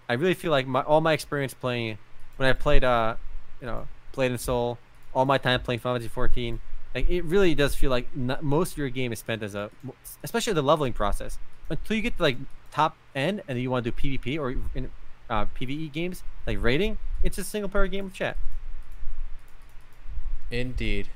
I 0.07 0.13
really 0.15 0.35
feel 0.35 0.51
like 0.51 0.67
my 0.67 0.83
all 0.83 1.01
my 1.01 1.15
experience 1.15 1.55
playing 1.55 1.97
when 2.37 2.47
I 2.47 2.53
played 2.53 2.85
uh 2.85 3.17
you 3.59 3.67
know 3.67 3.89
Blade 4.13 4.31
and 4.31 4.41
Soul, 4.41 4.79
all 5.15 5.25
my 5.25 5.39
time 5.39 5.61
playing 5.61 5.81
Final 5.81 5.97
Fantasy 5.97 6.13
14, 6.13 6.61
like 6.95 7.09
it 7.09 7.25
really 7.25 7.55
does 7.55 7.75
feel 7.75 7.91
like 7.91 8.15
not, 8.15 8.43
most 8.43 8.73
of 8.73 8.79
your 8.79 8.91
game 8.91 9.13
is 9.13 9.21
spent 9.21 9.43
as 9.43 9.55
a 9.55 9.71
especially 10.23 10.53
the 10.53 10.63
leveling 10.63 10.93
process 10.93 11.39
until 11.71 11.97
you 11.97 12.03
get 12.03 12.19
to 12.19 12.23
like 12.23 12.37
top 12.71 12.97
end 13.15 13.41
and 13.49 13.57
then 13.57 13.63
you 13.63 13.71
want 13.71 13.85
to 13.85 13.91
do 13.91 13.97
PvP 13.97 14.39
or 14.39 14.57
in 14.75 14.91
uh, 15.31 15.47
PvE 15.59 15.91
games 15.93 16.23
like 16.47 16.63
raiding. 16.63 16.99
It's 17.23 17.39
a 17.39 17.45
single 17.45 17.69
player 17.69 17.87
game 17.87 18.07
of 18.07 18.13
chat. 18.13 18.37
Indeed. 20.51 21.09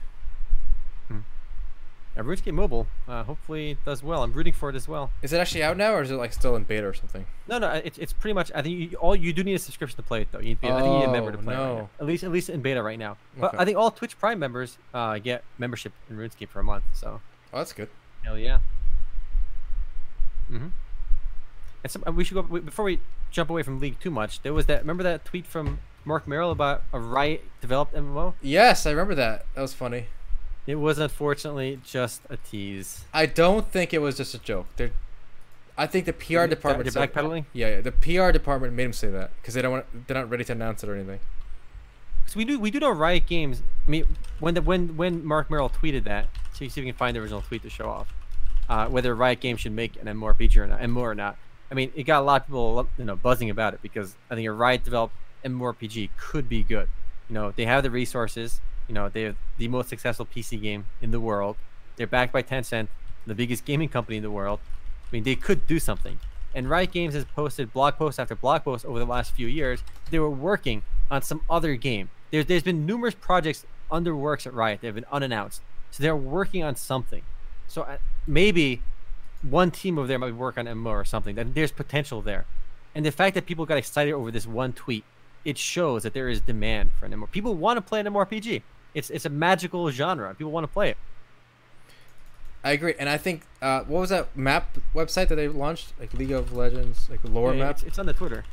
Uh, 2.18 2.22
RuneScape 2.22 2.52
Mobile 2.52 2.86
uh, 3.06 3.22
hopefully 3.22 3.76
does 3.84 4.02
well. 4.02 4.22
I'm 4.24 4.32
rooting 4.32 4.52
for 4.52 4.68
it 4.70 4.74
as 4.76 4.88
well. 4.88 5.12
Is 5.22 5.32
it 5.32 5.38
actually 5.38 5.62
out 5.62 5.76
now, 5.76 5.94
or 5.94 6.02
is 6.02 6.10
it 6.10 6.16
like 6.16 6.32
still 6.32 6.56
in 6.56 6.64
beta 6.64 6.86
or 6.86 6.92
something? 6.94 7.24
No, 7.46 7.58
no, 7.58 7.70
it's, 7.70 7.96
it's 7.98 8.12
pretty 8.12 8.34
much. 8.34 8.50
I 8.54 8.62
think 8.62 8.78
you, 8.92 8.96
all 8.98 9.14
you 9.14 9.32
do 9.32 9.44
need 9.44 9.54
a 9.54 9.58
subscription 9.58 9.96
to 9.96 10.02
play 10.02 10.22
it 10.22 10.28
though. 10.32 10.40
You 10.40 10.46
need 10.48 10.54
to 10.56 10.60
be, 10.62 10.68
I 10.68 10.80
think 10.82 10.92
you 10.94 10.98
need 10.98 11.04
a 11.04 11.12
member 11.12 11.30
to 11.32 11.38
Oh, 11.38 11.42
play 11.42 11.54
it. 11.54 11.58
Right 11.58 11.64
no. 11.78 11.88
At 12.00 12.06
least, 12.06 12.24
at 12.24 12.32
least 12.32 12.50
in 12.50 12.60
beta 12.60 12.82
right 12.82 12.98
now. 12.98 13.18
But 13.38 13.58
I 13.58 13.64
think 13.64 13.76
all 13.78 13.90
Twitch 13.92 14.18
Prime 14.18 14.38
members 14.40 14.78
uh, 14.92 15.18
get 15.18 15.44
membership 15.58 15.92
in 16.10 16.16
RuneScape 16.16 16.48
for 16.48 16.58
a 16.60 16.64
month. 16.64 16.84
So 16.92 17.20
Oh, 17.52 17.58
that's 17.58 17.72
good. 17.72 17.88
hell 18.24 18.36
yeah. 18.38 18.58
Mm-hmm. 20.50 20.68
And 21.84 21.92
some, 21.92 22.02
uh, 22.06 22.12
we 22.12 22.24
should 22.24 22.34
go 22.34 22.42
before 22.42 22.84
we 22.84 23.00
jump 23.30 23.50
away 23.50 23.62
from 23.62 23.78
League 23.80 24.00
too 24.00 24.10
much. 24.10 24.42
There 24.42 24.52
was 24.52 24.66
that. 24.66 24.80
Remember 24.80 25.02
that 25.04 25.24
tweet 25.24 25.46
from 25.46 25.78
Marc 26.04 26.26
Merrill 26.26 26.50
about 26.50 26.82
a 26.92 26.98
Riot 26.98 27.44
developed 27.60 27.94
MMO? 27.94 28.34
Yes, 28.42 28.86
I 28.86 28.90
remember 28.90 29.14
that. 29.14 29.46
That 29.54 29.60
was 29.62 29.74
funny. 29.74 30.06
It 30.68 30.74
was 30.74 30.98
unfortunately 30.98 31.80
just 31.82 32.20
a 32.28 32.36
tease. 32.36 33.06
I 33.14 33.24
don't 33.24 33.66
think 33.72 33.94
it 33.94 34.02
was 34.02 34.18
just 34.18 34.34
a 34.34 34.38
joke. 34.38 34.66
They're, 34.76 34.90
I 35.78 35.86
think 35.86 36.04
the 36.04 36.12
PR 36.12 36.46
department. 36.46 36.92
they're 36.92 37.06
backpedaling? 37.06 37.46
Yeah, 37.54 37.76
yeah, 37.76 37.80
the 37.80 37.90
PR 37.90 38.32
department 38.32 38.74
made 38.74 38.84
him 38.84 38.92
say 38.92 39.08
that 39.08 39.30
because 39.40 39.54
they 39.54 39.62
don't 39.62 39.72
want. 39.72 40.06
They're 40.06 40.18
not 40.18 40.28
ready 40.28 40.44
to 40.44 40.52
announce 40.52 40.84
it 40.84 40.90
or 40.90 40.94
anything. 40.94 41.20
Because 42.20 42.36
we 42.36 42.44
do 42.44 42.60
we 42.60 42.70
do 42.70 42.80
know 42.80 42.90
Riot 42.90 43.24
Games. 43.24 43.62
I 43.86 43.90
mean, 43.90 44.04
when 44.40 44.52
the 44.52 44.60
when 44.60 44.98
when 44.98 45.24
Marc 45.24 45.50
Merrill 45.50 45.70
tweeted 45.70 46.04
that, 46.04 46.26
so 46.52 46.64
you 46.64 46.68
see 46.68 46.82
if 46.82 46.84
we 46.84 46.90
can 46.90 46.98
find 46.98 47.16
the 47.16 47.20
original 47.20 47.40
tweet 47.40 47.62
to 47.62 47.70
show 47.70 47.88
off, 47.88 48.12
uh, 48.68 48.88
whether 48.88 49.14
Riot 49.14 49.40
Games 49.40 49.60
should 49.60 49.72
make 49.72 49.96
an 49.96 50.06
MMORPG 50.06 50.54
or 50.58 50.66
not, 50.66 50.80
MMO 50.80 51.00
or 51.00 51.14
not. 51.14 51.38
I 51.70 51.74
mean, 51.76 51.92
it 51.94 52.02
got 52.02 52.20
a 52.20 52.26
lot 52.26 52.42
of 52.42 52.46
people 52.46 52.86
you 52.98 53.06
know 53.06 53.16
buzzing 53.16 53.48
about 53.48 53.72
it 53.72 53.80
because 53.80 54.16
I 54.30 54.34
think 54.34 54.46
a 54.46 54.52
Riot 54.52 54.84
developed 54.84 55.14
MMORPG 55.46 56.10
could 56.18 56.46
be 56.46 56.62
good. 56.62 56.88
You 57.30 57.34
know, 57.34 57.52
they 57.52 57.64
have 57.64 57.82
the 57.82 57.90
resources. 57.90 58.60
You 58.88 58.94
know, 58.94 59.08
they 59.08 59.22
have 59.22 59.36
the 59.58 59.68
most 59.68 59.88
successful 59.88 60.26
PC 60.26 60.60
game 60.60 60.86
in 61.00 61.10
the 61.10 61.20
world. 61.20 61.56
They're 61.96 62.06
backed 62.06 62.32
by 62.32 62.42
Tencent, 62.42 62.88
the 63.26 63.34
biggest 63.34 63.64
gaming 63.64 63.88
company 63.88 64.16
in 64.16 64.22
the 64.22 64.30
world. 64.30 64.60
I 65.06 65.14
mean, 65.14 65.24
they 65.24 65.36
could 65.36 65.66
do 65.66 65.78
something. 65.78 66.18
And 66.54 66.70
Riot 66.70 66.92
Games 66.92 67.14
has 67.14 67.24
posted 67.24 67.72
blog 67.72 67.94
post 67.94 68.18
after 68.18 68.34
blog 68.34 68.64
post 68.64 68.84
over 68.84 68.98
the 68.98 69.06
last 69.06 69.32
few 69.32 69.46
years. 69.46 69.82
They 70.10 70.18
were 70.18 70.30
working 70.30 70.82
on 71.10 71.22
some 71.22 71.42
other 71.48 71.76
game. 71.76 72.10
There, 72.30 72.42
there's 72.42 72.62
been 72.62 72.86
numerous 72.86 73.14
projects 73.14 73.66
under 73.90 74.16
works 74.16 74.46
at 74.46 74.54
Riot 74.54 74.80
that 74.80 74.88
have 74.88 74.94
been 74.94 75.06
unannounced. 75.12 75.62
So 75.90 76.02
they're 76.02 76.16
working 76.16 76.62
on 76.62 76.76
something. 76.76 77.22
So 77.66 77.82
uh, 77.82 77.98
maybe 78.26 78.82
one 79.42 79.70
team 79.70 79.98
over 79.98 80.08
there 80.08 80.18
might 80.18 80.34
work 80.34 80.58
on 80.58 80.66
MMO 80.66 80.90
or 80.90 81.04
something. 81.04 81.34
That 81.34 81.54
there's 81.54 81.72
potential 81.72 82.22
there. 82.22 82.46
And 82.94 83.04
the 83.04 83.12
fact 83.12 83.34
that 83.34 83.46
people 83.46 83.66
got 83.66 83.78
excited 83.78 84.12
over 84.12 84.30
this 84.30 84.46
one 84.46 84.72
tweet, 84.72 85.04
it 85.44 85.58
shows 85.58 86.02
that 86.02 86.14
there 86.14 86.28
is 86.28 86.40
demand 86.40 86.92
for 86.98 87.06
an 87.06 87.12
MMO. 87.12 87.30
People 87.30 87.54
want 87.54 87.76
to 87.76 87.82
play 87.82 88.00
an 88.00 88.06
MMORPG. 88.06 88.62
It's 88.94 89.10
it's 89.10 89.24
a 89.24 89.30
magical 89.30 89.90
genre. 89.90 90.34
People 90.34 90.52
want 90.52 90.64
to 90.64 90.72
play 90.72 90.90
it. 90.90 90.96
I 92.64 92.72
agree, 92.72 92.94
and 92.98 93.08
I 93.08 93.16
think 93.18 93.42
uh, 93.62 93.82
what 93.82 94.00
was 94.00 94.10
that 94.10 94.36
map 94.36 94.76
website 94.94 95.28
that 95.28 95.36
they 95.36 95.46
launched, 95.46 95.92
like 96.00 96.12
League 96.14 96.32
of 96.32 96.52
Legends, 96.52 97.08
like 97.08 97.20
lore 97.24 97.54
Yeah, 97.54 97.66
map? 97.66 97.76
It's, 97.76 97.82
it's 97.84 97.98
on 97.98 98.06
the 98.06 98.12
Twitter. 98.12 98.44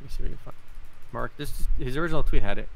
Let 0.00 0.02
me 0.02 0.08
see 0.08 0.14
if 0.14 0.20
we 0.22 0.28
can 0.28 0.38
find. 0.38 0.56
Marc, 1.12 1.36
this 1.36 1.60
is, 1.60 1.68
his 1.78 1.96
original 1.96 2.22
tweet 2.22 2.42
had 2.42 2.58
it. 2.58 2.68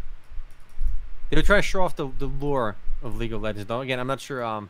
They 1.31 1.37
were 1.37 1.43
trying 1.43 1.63
to 1.63 1.67
show 1.67 1.83
off 1.83 1.97
the, 1.97 2.09
the 2.19 2.27
lore 2.27 2.77
of 3.03 3.17
League 3.17 3.33
of 3.33 3.41
Legends. 3.43 3.67
Though 3.67 3.81
again, 3.81 3.99
I'm 3.99 4.07
not 4.07 4.21
sure. 4.21 4.45
Um, 4.45 4.69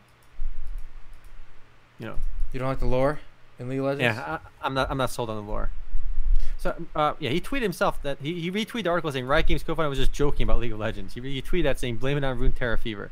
you 1.99 2.05
know, 2.05 2.15
You 2.53 2.59
don't 2.59 2.69
like 2.69 2.79
the 2.79 2.85
lore 2.85 3.19
in 3.59 3.67
League 3.69 3.79
of 3.79 3.85
Legends? 3.85 4.03
yeah, 4.17 4.39
I, 4.61 4.65
I'm 4.65 4.73
not. 4.73 4.89
I'm 4.89 4.97
not 4.97 5.09
sold 5.09 5.29
on 5.29 5.35
the 5.35 5.41
lore. 5.51 5.69
So, 6.59 6.75
uh, 6.95 7.13
yeah, 7.19 7.29
he 7.29 7.39
tweeted 7.39 7.61
himself 7.61 8.01
that 8.01 8.17
he, 8.19 8.41
he 8.41 8.51
retweeted 8.51 8.83
the 8.83 8.89
article 8.89 9.11
saying 9.11 9.27
Riot 9.27 9.47
Games 9.47 9.63
co-founder 9.63 9.89
was 9.89 9.99
just 9.99 10.11
joking 10.11 10.43
about 10.43 10.59
League 10.59 10.71
of 10.71 10.79
Legends. 10.79 11.13
He, 11.13 11.21
he 11.21 11.41
tweeted 11.41 11.63
that 11.63 11.79
saying 11.79 11.97
blame 11.97 12.17
it 12.17 12.23
on 12.23 12.39
Runeterra 12.39 12.79
Fever. 12.79 13.11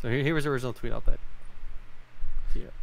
So 0.00 0.08
here, 0.08 0.22
here 0.22 0.34
was 0.34 0.44
the 0.44 0.50
original 0.50 0.72
tweet 0.72 0.92
out 0.92 1.04
that. 1.06 1.18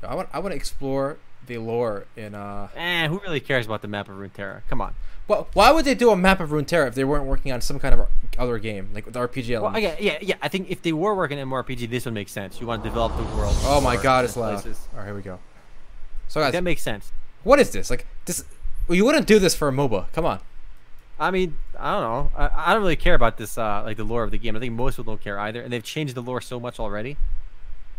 I 0.03 0.15
want 0.15 0.29
I 0.33 0.39
want 0.39 0.51
to 0.51 0.55
explore 0.55 1.17
the 1.47 1.57
lore 1.57 2.05
in 2.15 2.35
uh. 2.35 2.67
Eh, 2.75 3.07
who 3.07 3.19
really 3.19 3.39
cares 3.39 3.65
about 3.65 3.81
the 3.81 3.87
map 3.87 4.09
of 4.09 4.15
Runeterra? 4.15 4.61
Come 4.69 4.81
on. 4.81 4.95
Well, 5.27 5.47
why 5.53 5.71
would 5.71 5.85
they 5.85 5.95
do 5.95 6.09
a 6.11 6.15
map 6.15 6.39
of 6.39 6.49
Runeterra 6.49 6.87
if 6.89 6.95
they 6.95 7.03
weren't 7.03 7.25
working 7.25 7.51
on 7.51 7.61
some 7.61 7.79
kind 7.79 7.93
of 7.93 8.07
other 8.37 8.57
game 8.59 8.89
like 8.93 9.05
with 9.05 9.15
RPG 9.15 9.61
Well, 9.61 9.79
yeah, 9.79 9.95
yeah, 9.99 10.17
yeah. 10.21 10.35
I 10.41 10.49
think 10.49 10.69
if 10.69 10.81
they 10.81 10.91
were 10.91 11.15
working 11.15 11.39
in 11.39 11.47
MMORPG, 11.47 11.89
this 11.89 12.05
would 12.05 12.13
make 12.13 12.29
sense. 12.29 12.59
You 12.59 12.67
want 12.67 12.83
to 12.83 12.89
develop 12.89 13.15
the 13.15 13.23
world. 13.35 13.55
Oh 13.61 13.79
my 13.81 13.95
god, 13.95 14.25
it's 14.25 14.35
loud. 14.35 14.61
places. 14.61 14.87
All 14.93 14.99
right, 14.99 15.05
here 15.05 15.15
we 15.15 15.21
go. 15.21 15.39
So 16.27 16.41
guys, 16.41 16.51
That 16.51 16.63
makes 16.63 16.81
sense. 16.81 17.11
What 17.43 17.59
is 17.59 17.71
this? 17.71 17.89
Like 17.89 18.05
this? 18.25 18.43
You 18.89 19.05
wouldn't 19.05 19.27
do 19.27 19.39
this 19.39 19.55
for 19.55 19.67
a 19.69 19.71
MOBA. 19.71 20.11
Come 20.13 20.25
on. 20.25 20.39
I 21.19 21.31
mean, 21.31 21.57
I 21.79 21.93
don't 21.93 22.01
know. 22.03 22.31
I, 22.37 22.71
I 22.71 22.73
don't 22.73 22.81
really 22.81 22.95
care 22.95 23.13
about 23.15 23.37
this, 23.37 23.57
uh, 23.57 23.83
like 23.85 23.97
the 23.97 24.03
lore 24.03 24.23
of 24.23 24.31
the 24.31 24.37
game. 24.37 24.55
I 24.55 24.59
think 24.59 24.73
most 24.73 24.95
people 24.97 25.13
don't 25.13 25.23
care 25.23 25.39
either, 25.39 25.61
and 25.61 25.71
they've 25.71 25.83
changed 25.83 26.15
the 26.15 26.21
lore 26.21 26.41
so 26.41 26.59
much 26.59 26.79
already. 26.79 27.17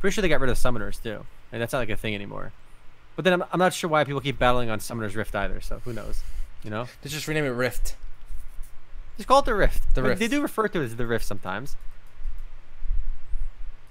Pretty 0.00 0.12
sure 0.14 0.22
they 0.22 0.28
got 0.28 0.40
rid 0.40 0.50
of 0.50 0.58
summoners 0.58 1.02
too, 1.02 1.24
and 1.52 1.62
that's 1.62 1.72
not 1.72 1.78
like 1.78 1.88
a 1.90 1.96
thing 1.96 2.14
anymore. 2.14 2.52
But 3.16 3.24
then 3.24 3.34
I'm, 3.34 3.44
I'm 3.52 3.58
not 3.58 3.72
sure 3.72 3.88
why 3.88 4.02
people 4.04 4.20
keep 4.20 4.38
battling 4.38 4.68
on 4.70 4.80
Summoner's 4.80 5.14
Rift 5.14 5.34
either. 5.36 5.60
So 5.60 5.80
who 5.84 5.92
knows? 5.92 6.22
You 6.64 6.70
know, 6.70 6.86
They 7.02 7.08
just 7.08 7.28
rename 7.28 7.44
it 7.44 7.50
Rift. 7.50 7.94
just 9.16 9.28
call 9.28 9.38
it 9.38 9.44
the 9.44 9.54
Rift. 9.54 9.94
The 9.94 10.00
I 10.00 10.02
mean, 10.02 10.08
Rift. 10.10 10.20
They 10.20 10.28
do 10.28 10.42
refer 10.42 10.66
to 10.66 10.80
it 10.80 10.84
as 10.84 10.96
the 10.96 11.06
Rift 11.06 11.24
sometimes. 11.24 11.76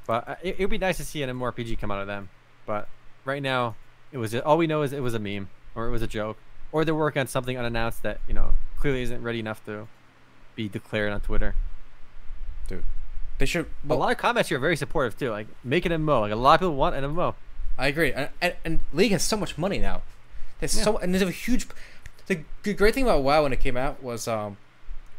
But 0.06 0.28
uh, 0.28 0.36
it 0.44 0.60
would 0.60 0.70
be 0.70 0.78
nice 0.78 0.98
to 0.98 1.06
see 1.06 1.24
an 1.24 1.30
MMORPG 1.30 1.80
come 1.80 1.90
out 1.92 2.02
of 2.02 2.08
them. 2.08 2.30
But 2.66 2.90
right 3.24 3.42
now, 3.42 3.76
it 4.14 4.18
was 4.18 4.32
just, 4.32 4.46
all 4.46 4.58
we 4.58 4.68
know 4.68 4.84
is 4.84 4.94
it 4.94 5.02
was 5.02 5.14
a 5.14 5.20
meme 5.20 5.50
or 5.76 5.88
it 5.88 5.92
was 5.92 6.02
a 6.02 6.08
joke, 6.08 6.38
or 6.72 6.86
they're 6.86 6.96
working 6.96 7.20
on 7.20 7.28
something 7.28 7.58
unannounced 7.58 8.04
that 8.04 8.20
you 8.28 8.34
know 8.34 8.54
clearly 8.80 9.02
isn't 9.02 9.22
ready 9.22 9.40
enough 9.40 9.66
to 9.66 9.88
be 10.56 10.70
declared 10.70 11.12
on 11.12 11.20
Twitter. 11.20 11.56
Dude, 12.68 12.84
they 13.40 13.46
should. 13.46 13.66
a 13.90 13.94
lot 13.96 14.12
of 14.12 14.18
comments 14.18 14.50
here 14.50 14.58
are 14.58 14.62
very 14.62 14.78
supportive 14.78 15.18
too. 15.18 15.32
Like 15.32 15.48
make 15.64 15.86
an 15.86 15.92
MMO. 15.92 16.22
Like 16.22 16.32
a 16.32 16.36
lot 16.36 16.54
of 16.54 16.60
people 16.62 16.76
want 16.76 16.96
an 16.96 17.04
MMO. 17.04 17.34
I 17.78 17.88
agree. 17.88 18.14
And, 18.14 18.30
and, 18.40 18.54
and 18.64 18.80
League 18.94 19.12
has 19.12 19.24
so 19.24 19.36
much 19.36 19.58
money 19.58 19.80
now. 19.80 20.04
There's 20.60 20.78
Yeah. 20.78 20.84
so 20.84 20.98
and 20.98 21.14
there's 21.14 21.24
a 21.24 21.32
huge. 21.32 21.68
The 22.28 22.74
great 22.74 22.94
thing 22.94 23.04
about 23.04 23.24
WoW 23.24 23.44
when 23.44 23.52
it 23.52 23.60
came 23.60 23.76
out 23.76 24.02
was 24.02 24.28
um, 24.30 24.56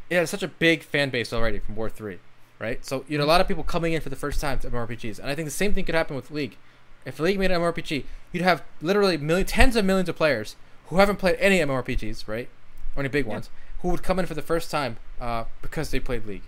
it 0.08 0.16
had 0.16 0.28
such 0.28 0.42
a 0.42 0.48
big 0.48 0.82
fan 0.82 1.10
base 1.10 1.32
already 1.32 1.58
from 1.58 1.76
War 1.76 1.90
Three, 1.90 2.18
right? 2.58 2.82
So 2.84 3.04
you 3.08 3.18
know 3.18 3.24
a 3.24 3.26
lot 3.26 3.40
of 3.40 3.48
people 3.48 3.62
coming 3.64 3.92
in 3.92 4.00
for 4.00 4.08
the 4.08 4.16
first 4.16 4.40
time 4.40 4.58
to 4.60 4.70
MMORPGs, 4.70 5.18
and 5.18 5.28
I 5.28 5.34
think 5.34 5.46
the 5.46 5.50
same 5.52 5.74
thing 5.74 5.84
could 5.84 5.94
happen 5.94 6.16
with 6.16 6.30
League. 6.30 6.56
If 7.05 7.18
League 7.20 7.39
made 7.39 7.51
an 7.51 7.60
MMORPG, 7.60 8.05
you'd 8.32 8.43
have 8.43 8.62
literally 8.81 9.16
million, 9.16 9.47
tens 9.47 9.76
of 9.76 9.85
millions 9.85 10.09
of 10.09 10.16
players 10.16 10.56
who 10.89 10.97
haven't 10.97 11.16
played 11.16 11.36
any 11.39 11.59
MMORPGs, 11.59 12.26
right, 12.26 12.48
or 12.97 13.01
any 13.01 13.09
big 13.09 13.26
Yeah. 13.26 13.32
ones, 13.32 13.51
who 13.82 13.89
would 13.89 14.02
come 14.02 14.18
in 14.18 14.26
for 14.26 14.35
the 14.35 14.43
first 14.43 14.70
time 14.70 14.97
uh, 15.20 15.44
because 15.62 15.90
they 15.90 16.01
played 16.01 16.24
League. 16.26 16.43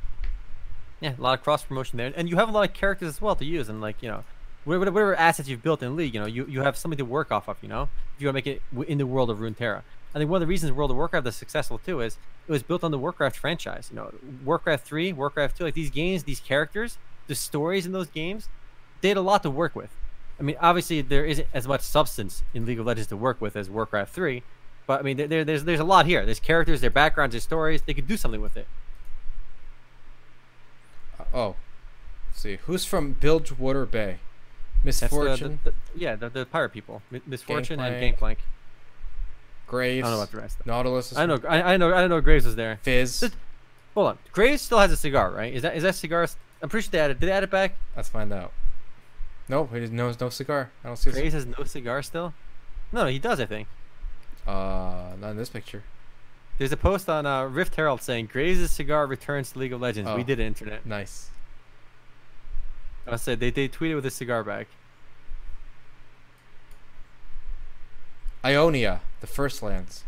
Yeah, 1.01 1.15
a 1.19 1.21
lot 1.21 1.39
of 1.39 1.45
cross 1.45 1.65
promotion 1.65 1.99
there, 1.99 2.13
and 2.17 2.29
you 2.29 2.37
have 2.37 2.49
a 2.49 2.53
lot 2.53 2.69
of 2.69 2.75
characters 2.75 3.09
as 3.09 3.21
well 3.21 3.37
to 3.37 3.45
use, 3.45 3.69
and 3.69 3.81
like 3.83 4.03
you 4.03 4.09
know, 4.09 4.25
whatever, 4.65 4.91
whatever 4.91 5.15
assets 5.17 5.49
you've 5.49 5.63
built 5.63 5.83
in 5.83 5.95
League, 5.95 6.15
you 6.15 6.21
know, 6.21 6.27
you, 6.27 6.47
you 6.47 6.63
have 6.63 6.77
something 6.77 6.97
to 6.99 7.05
work 7.05 7.31
off 7.31 7.49
of. 7.49 7.59
You 7.61 7.69
know, 7.69 7.83
if 8.15 8.21
you 8.23 8.27
want 8.27 8.35
to 8.35 8.39
make 8.39 8.47
it 8.47 8.63
in 8.91 8.99
the 8.99 9.07
world 9.07 9.29
of 9.31 9.39
Runeterra. 9.39 9.83
I 10.15 10.19
think 10.19 10.31
one 10.31 10.41
of 10.41 10.47
the 10.47 10.51
reasons 10.51 10.73
World 10.73 10.91
of 10.91 10.97
Warcraft 10.97 11.27
is 11.27 11.37
successful 11.37 11.77
too 11.79 12.01
is 12.01 12.17
it 12.49 12.53
was 12.53 12.63
built 12.63 12.83
on 12.83 12.91
the 12.91 12.99
Warcraft 12.99 13.37
franchise. 13.37 13.89
You 13.91 13.97
know, 13.97 14.15
Warcraft 14.45 14.87
three, 14.87 15.13
Warcraft 15.13 15.59
two, 15.59 15.65
like 15.65 15.75
these 15.75 15.91
games, 15.91 16.23
these 16.25 16.41
characters, 16.41 16.97
the 17.27 17.35
stories 17.35 17.85
in 17.85 17.93
those 17.93 18.07
games, 18.09 18.49
they 19.03 19.09
had 19.09 19.19
a 19.19 19.21
lot 19.21 19.43
to 19.43 19.51
work 19.51 19.77
with. 19.77 19.91
I 20.39 20.43
mean, 20.43 20.57
obviously 20.61 21.01
there 21.01 21.25
isn't 21.25 21.49
as 21.55 21.67
much 21.67 21.81
substance 21.81 22.43
in 22.53 22.67
League 22.67 22.79
of 22.79 22.87
Legends 22.87 23.09
to 23.09 23.17
work 23.17 23.41
with 23.41 23.57
as 23.57 23.71
Warcraft 23.71 24.13
three, 24.15 24.43
but 24.87 25.01
I 25.01 25.03
mean, 25.03 25.17
there, 25.17 25.27
there, 25.27 25.45
there's 25.45 25.65
there's 25.65 25.81
a 25.81 25.85
lot 25.85 26.07
here. 26.07 26.25
There's 26.27 26.41
characters, 26.41 26.81
their 26.81 26.91
backgrounds, 26.91 27.33
their 27.33 27.41
stories. 27.41 27.83
They 27.83 27.95
could 27.95 28.07
do 28.07 28.17
something 28.17 28.41
with 28.43 28.57
it. 28.57 28.67
Uh, 31.19 31.25
oh, 31.33 31.57
let's 32.29 32.41
see 32.43 32.57
who's 32.67 32.85
from 32.85 33.13
Bilgewater 33.15 33.87
Bay, 33.87 34.19
That's 34.85 35.01
the- 35.01 35.07
Miss 35.07 35.11
Fortune, 35.11 35.61
the, 35.65 35.71
the, 35.71 35.77
yeah, 35.97 36.17
the, 36.17 36.29
the 36.29 36.45
pirate 36.47 36.71
people, 36.71 37.03
Mi- 37.11 37.23
Miss 37.27 37.43
Fortune 37.43 37.81
and 37.81 37.95
Gangplank. 37.95 38.01
Gangplank. 38.01 38.39
Graves, 39.67 40.05
I 40.05 40.11
don't 40.11 40.17
know 40.19 40.23
about 40.23 40.31
the 40.31 40.37
rest. 40.39 40.59
Nautilus. 40.67 41.13
is 41.13 41.19
I 41.19 41.27
know, 41.27 41.41
I, 41.49 41.75
I 41.75 41.77
know, 41.77 41.93
I 41.93 42.07
know. 42.07 42.21
Graves 42.21 42.47
is 42.47 42.55
there. 42.55 42.79
Fizz. 42.83 43.31
Hold 43.95 44.09
on, 44.09 44.19
Graves 44.33 44.63
still 44.63 44.79
has 44.79 44.93
a 44.93 44.97
cigar, 44.97 45.31
right? 45.33 45.53
Is 45.53 45.63
that 45.63 45.77
is 45.77 45.83
that 45.83 45.95
cigar? 45.95 46.29
I'm 46.63 46.69
pretty 46.69 46.85
sure 46.85 46.91
they 46.93 47.01
added. 47.01 47.19
Did 47.19 47.27
they 47.27 47.33
add 47.33 47.43
it 47.43 47.51
back? 47.51 47.77
Let's 47.97 48.09
find 48.09 48.33
out. 48.33 48.53
No, 49.49 49.65
he 49.67 49.81
no 49.87 50.13
no 50.21 50.29
cigar. 50.29 50.71
I 50.83 50.89
don't 50.89 50.97
see. 50.97 51.11
Graves 51.13 51.35
has 51.35 51.47
no 51.47 51.65
cigar 51.65 52.03
still. 52.03 52.35
No, 52.93 53.07
he 53.07 53.19
does. 53.19 53.41
I 53.41 53.47
think. 53.47 53.69
uh, 54.47 55.13
not 55.21 55.31
in 55.31 55.37
this 55.37 55.49
picture. 55.49 55.83
There's 56.59 56.73
a 56.73 56.77
post 56.77 57.09
on 57.09 57.27
uh, 57.27 57.45
Rift 57.45 57.75
Herald 57.75 58.01
saying 58.01 58.27
Graves' 58.33 58.71
cigar 58.71 59.07
returns 59.07 59.53
to 59.53 59.59
League 59.59 59.73
of 59.73 59.81
Legends. 59.81 60.09
Oh. 60.11 60.17
We 60.17 60.25
did 60.25 60.41
it, 60.41 60.47
internet. 60.47 60.87
Nice. 60.87 61.29
I 63.07 63.17
said 63.17 63.39
they 63.41 63.51
they 63.51 63.69
tweeted 63.69 63.95
with 63.95 64.07
a 64.07 64.11
cigar 64.11 64.43
back. 64.43 64.67
Ionia, 68.45 69.01
the 69.21 69.27
first 69.27 69.63
lands. 69.63 70.05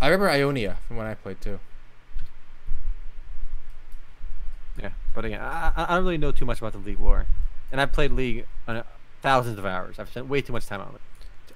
I 0.00 0.06
remember 0.08 0.28
Ionia 0.30 0.76
from 0.86 0.96
when 0.98 1.06
I 1.06 1.14
played 1.14 1.40
too. 1.40 1.58
Yeah, 4.80 4.90
but 5.14 5.24
again, 5.24 5.40
I, 5.40 5.72
I 5.74 5.84
I 5.84 5.94
don't 5.96 6.04
really 6.04 6.18
know 6.18 6.32
too 6.32 6.44
much 6.44 6.58
about 6.58 6.72
the 6.72 6.78
League 6.78 6.98
War, 6.98 7.26
and 7.70 7.80
I've 7.80 7.92
played 7.92 8.12
League 8.12 8.46
on 8.66 8.76
uh, 8.76 8.82
thousands 9.22 9.58
of 9.58 9.66
hours. 9.66 9.98
I've 9.98 10.08
spent 10.08 10.28
way 10.28 10.40
too 10.40 10.52
much 10.52 10.66
time 10.66 10.80
on 10.80 10.94
it. 10.94 11.00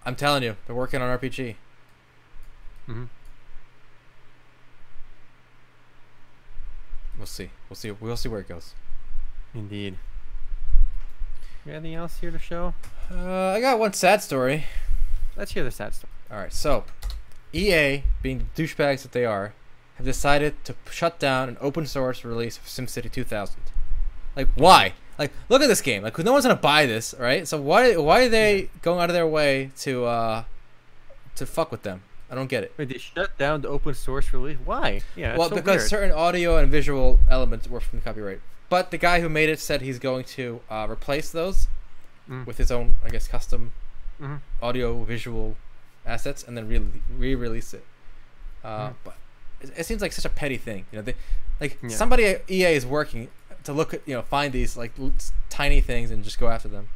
I'm 0.04 0.16
telling 0.16 0.42
you, 0.42 0.56
they're 0.66 0.76
working 0.76 1.02
on 1.02 1.18
RPG. 1.18 1.56
Mm-hmm. 2.88 3.04
We'll 7.18 7.26
see. 7.26 7.50
We'll 7.68 7.76
see. 7.76 7.90
We'll 7.90 8.16
see 8.16 8.28
where 8.28 8.40
it 8.40 8.48
goes. 8.48 8.74
Indeed. 9.54 9.96
Anything 11.68 11.94
else 11.94 12.18
here 12.20 12.30
to 12.30 12.38
show? 12.38 12.74
Uh, 13.10 13.48
I 13.48 13.60
got 13.60 13.78
one 13.78 13.92
sad 13.92 14.22
story. 14.22 14.64
Let's 15.36 15.52
hear 15.52 15.62
the 15.62 15.70
sad 15.70 15.94
story. 15.94 16.10
All 16.30 16.38
right, 16.38 16.52
so 16.52 16.84
EA, 17.52 18.04
being 18.22 18.46
the 18.54 18.62
douchebags 18.62 19.02
that 19.02 19.12
they 19.12 19.24
are, 19.24 19.52
have 19.96 20.06
decided 20.06 20.64
to 20.64 20.74
shut 20.90 21.18
down 21.18 21.48
an 21.50 21.58
open 21.60 21.86
source 21.86 22.24
release 22.24 22.56
of 22.56 22.64
SimCity 22.64 23.12
2000. 23.12 23.60
Like, 24.36 24.48
why? 24.54 24.94
Like, 25.20 25.32
look 25.50 25.60
at 25.62 25.68
this 25.68 25.80
game. 25.82 26.02
Like, 26.02 26.18
no 26.18 26.32
one's 26.32 26.44
gonna 26.46 26.56
buy 26.56 26.86
this, 26.86 27.14
right? 27.18 27.46
So 27.46 27.60
why 27.60 27.96
why 27.96 28.24
are 28.24 28.28
they 28.28 28.70
going 28.82 29.00
out 29.00 29.10
of 29.10 29.14
their 29.14 29.26
way 29.26 29.70
to 29.80 30.06
uh 30.06 30.44
to 31.36 31.46
fuck 31.46 31.70
with 31.70 31.82
them? 31.82 32.02
I 32.30 32.34
don't 32.34 32.46
get 32.48 32.62
it. 32.64 32.72
Wait, 32.76 32.88
they 32.88 32.98
shut 32.98 33.36
down 33.38 33.60
the 33.60 33.68
open 33.68 33.92
source 33.94 34.32
release? 34.32 34.56
Why? 34.64 35.02
Yeah, 35.16 35.36
well, 35.36 35.48
so 35.50 35.56
because 35.56 35.78
weird. 35.82 35.90
certain 35.90 36.12
audio 36.12 36.56
and 36.56 36.70
visual 36.70 37.18
elements 37.28 37.68
were 37.68 37.80
from 37.80 37.98
the 37.98 38.04
copyright. 38.04 38.40
But 38.68 38.92
the 38.92 38.98
guy 38.98 39.20
who 39.20 39.28
made 39.28 39.48
it 39.48 39.58
said 39.60 39.82
he's 39.82 39.98
going 39.98 40.24
to 40.36 40.60
uh, 40.70 40.86
replace 40.90 41.30
those 41.30 41.68
Mm. 42.28 42.46
with 42.46 42.58
his 42.58 42.70
own, 42.70 42.94
I 43.04 43.08
guess, 43.08 43.26
custom 43.26 43.72
Mhm. 44.22 44.40
audio 44.62 45.02
visual 45.02 45.56
assets 46.06 46.44
and 46.44 46.56
then 46.56 46.68
re- 46.68 47.02
re-release 47.18 47.74
it. 47.74 47.84
Uh, 48.62 48.90
Mm. 48.90 48.94
But 49.02 49.16
it, 49.60 49.70
it 49.78 49.84
seems 49.86 50.00
like 50.00 50.12
such 50.12 50.24
a 50.24 50.28
petty 50.28 50.56
thing, 50.56 50.86
you 50.92 50.98
know. 50.98 51.02
They, 51.02 51.14
like 51.60 51.78
Yeah. 51.82 51.88
somebody 51.88 52.24
at 52.26 52.48
EA 52.48 52.74
is 52.76 52.86
working 52.86 53.28
to 53.64 53.72
look 53.72 53.92
at, 53.94 54.02
you 54.06 54.14
know, 54.14 54.22
find 54.22 54.52
these 54.52 54.76
like 54.76 54.92
l- 54.98 55.12
tiny 55.48 55.80
things 55.80 56.10
and 56.10 56.22
just 56.24 56.38
go 56.38 56.48
after 56.48 56.68
them. 56.68 56.88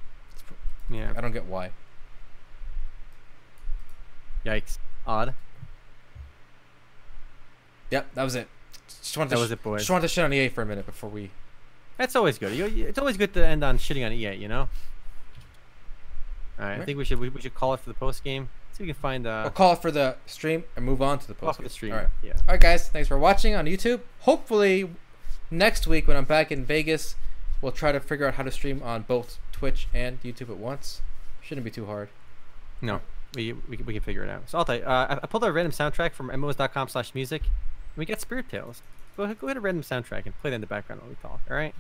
yeah. 0.90 1.12
I 1.16 1.20
don't 1.20 1.32
get 1.32 1.44
why. 1.46 1.70
Yikes. 4.44 4.78
Odd. 5.06 5.34
Yep, 7.90 8.14
that 8.14 8.22
was 8.22 8.34
it. 8.34 8.48
Just 8.88 9.16
wanted 9.16 9.30
That 9.30 9.36
to 9.36 9.40
was 9.40 9.48
sh- 9.50 9.52
it, 9.52 9.62
boys. 9.62 9.80
Just 9.82 9.90
wanted 9.90 10.02
to 10.02 10.08
shit 10.08 10.24
on 10.24 10.32
EA 10.32 10.48
for 10.48 10.62
a 10.62 10.66
minute 10.66 10.86
before 10.86 11.10
we. 11.10 11.30
That's 11.96 12.16
always 12.16 12.38
good. 12.38 12.52
You, 12.54 12.66
it's 12.86 12.98
always 12.98 13.16
good 13.16 13.32
to 13.34 13.46
end 13.46 13.62
on 13.62 13.78
shitting 13.78 14.04
on 14.04 14.12
EA, 14.12 14.34
you 14.34 14.48
know? 14.48 14.68
Alright, 16.58 16.80
I 16.80 16.84
think 16.84 16.98
we 16.98 17.04
should 17.04 17.18
we, 17.18 17.28
we 17.28 17.40
should 17.40 17.54
call 17.54 17.74
it 17.74 17.80
for 17.80 17.90
the 17.90 17.94
post 17.94 18.22
game. 18.24 18.48
See 18.72 18.76
if 18.76 18.80
we 18.80 18.86
can 18.92 18.94
find 19.00 19.26
uh 19.26 19.40
We'll 19.44 19.50
call 19.52 19.72
it 19.72 19.82
for 19.82 19.90
the 19.90 20.16
stream 20.26 20.64
and 20.76 20.84
move 20.84 21.02
on 21.02 21.18
to 21.20 21.26
the 21.28 21.34
call 21.34 21.48
post. 21.48 21.56
for 21.58 21.62
the 21.62 21.68
stream. 21.70 21.92
All 21.92 21.98
right. 21.98 22.08
Yeah. 22.22 22.32
All 22.32 22.54
right, 22.54 22.60
guys. 22.60 22.88
Thanks 22.88 23.08
for 23.08 23.18
watching 23.18 23.54
on 23.54 23.66
YouTube. 23.66 24.00
Hopefully, 24.20 24.90
next 25.58 25.86
week 25.86 26.06
when 26.08 26.16
I'm 26.16 26.24
back 26.24 26.50
in 26.52 26.64
Vegas, 26.64 27.16
we'll 27.60 27.72
try 27.72 27.92
to 27.92 28.00
figure 28.00 28.26
out 28.26 28.34
how 28.34 28.42
to 28.42 28.50
stream 28.50 28.82
on 28.82 29.02
both 29.02 29.38
Twitch 29.52 29.88
and 29.94 30.22
YouTube 30.22 30.50
at 30.50 30.56
once. 30.56 31.00
Shouldn't 31.40 31.64
be 31.64 31.70
too 31.70 31.86
hard. 31.86 32.08
No. 32.80 33.00
We, 33.34 33.52
we, 33.52 33.76
can- 33.76 33.86
we 33.86 33.92
can 33.94 34.02
figure 34.02 34.22
it 34.24 34.30
out. 34.30 34.48
So 34.48 34.58
I'll 34.58 34.64
tell 34.64 34.76
you, 34.76 34.82
uh, 34.84 35.18
I, 35.22 35.26
pulled 35.26 35.44
out 35.44 35.50
a 35.50 35.52
random 35.52 35.72
soundtrack 35.72 36.12
from 36.12 36.28
MMOs.com 36.28 36.88
slash 36.88 37.14
music. 37.14 37.42
And 37.42 37.96
we 37.96 38.04
got 38.06 38.20
Spirit 38.20 38.48
Tales. 38.50 38.82
Go 39.16 39.24
ahead, 39.24 39.38
go 39.38 39.46
ahead 39.46 39.56
and 39.56 39.64
random 39.64 39.82
soundtrack 39.82 40.24
and 40.26 40.38
play 40.40 40.50
that 40.50 40.56
in 40.56 40.60
the 40.60 40.66
background 40.66 41.00
while 41.02 41.10
we 41.10 41.16
talk, 41.22 41.40
alright? 41.48 41.74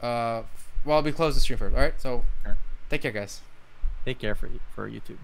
Uh, 0.00 0.42
well, 0.84 1.02
we 1.02 1.12
close 1.12 1.34
the 1.34 1.40
stream 1.40 1.58
first. 1.58 1.74
All 1.74 1.80
right. 1.80 2.00
So, 2.00 2.24
Alright. 2.44 2.58
take 2.90 3.02
care, 3.02 3.12
guys. 3.12 3.40
Take 4.04 4.18
care 4.18 4.34
for, 4.34 4.48
for 4.74 4.90
YouTube. 4.90 5.18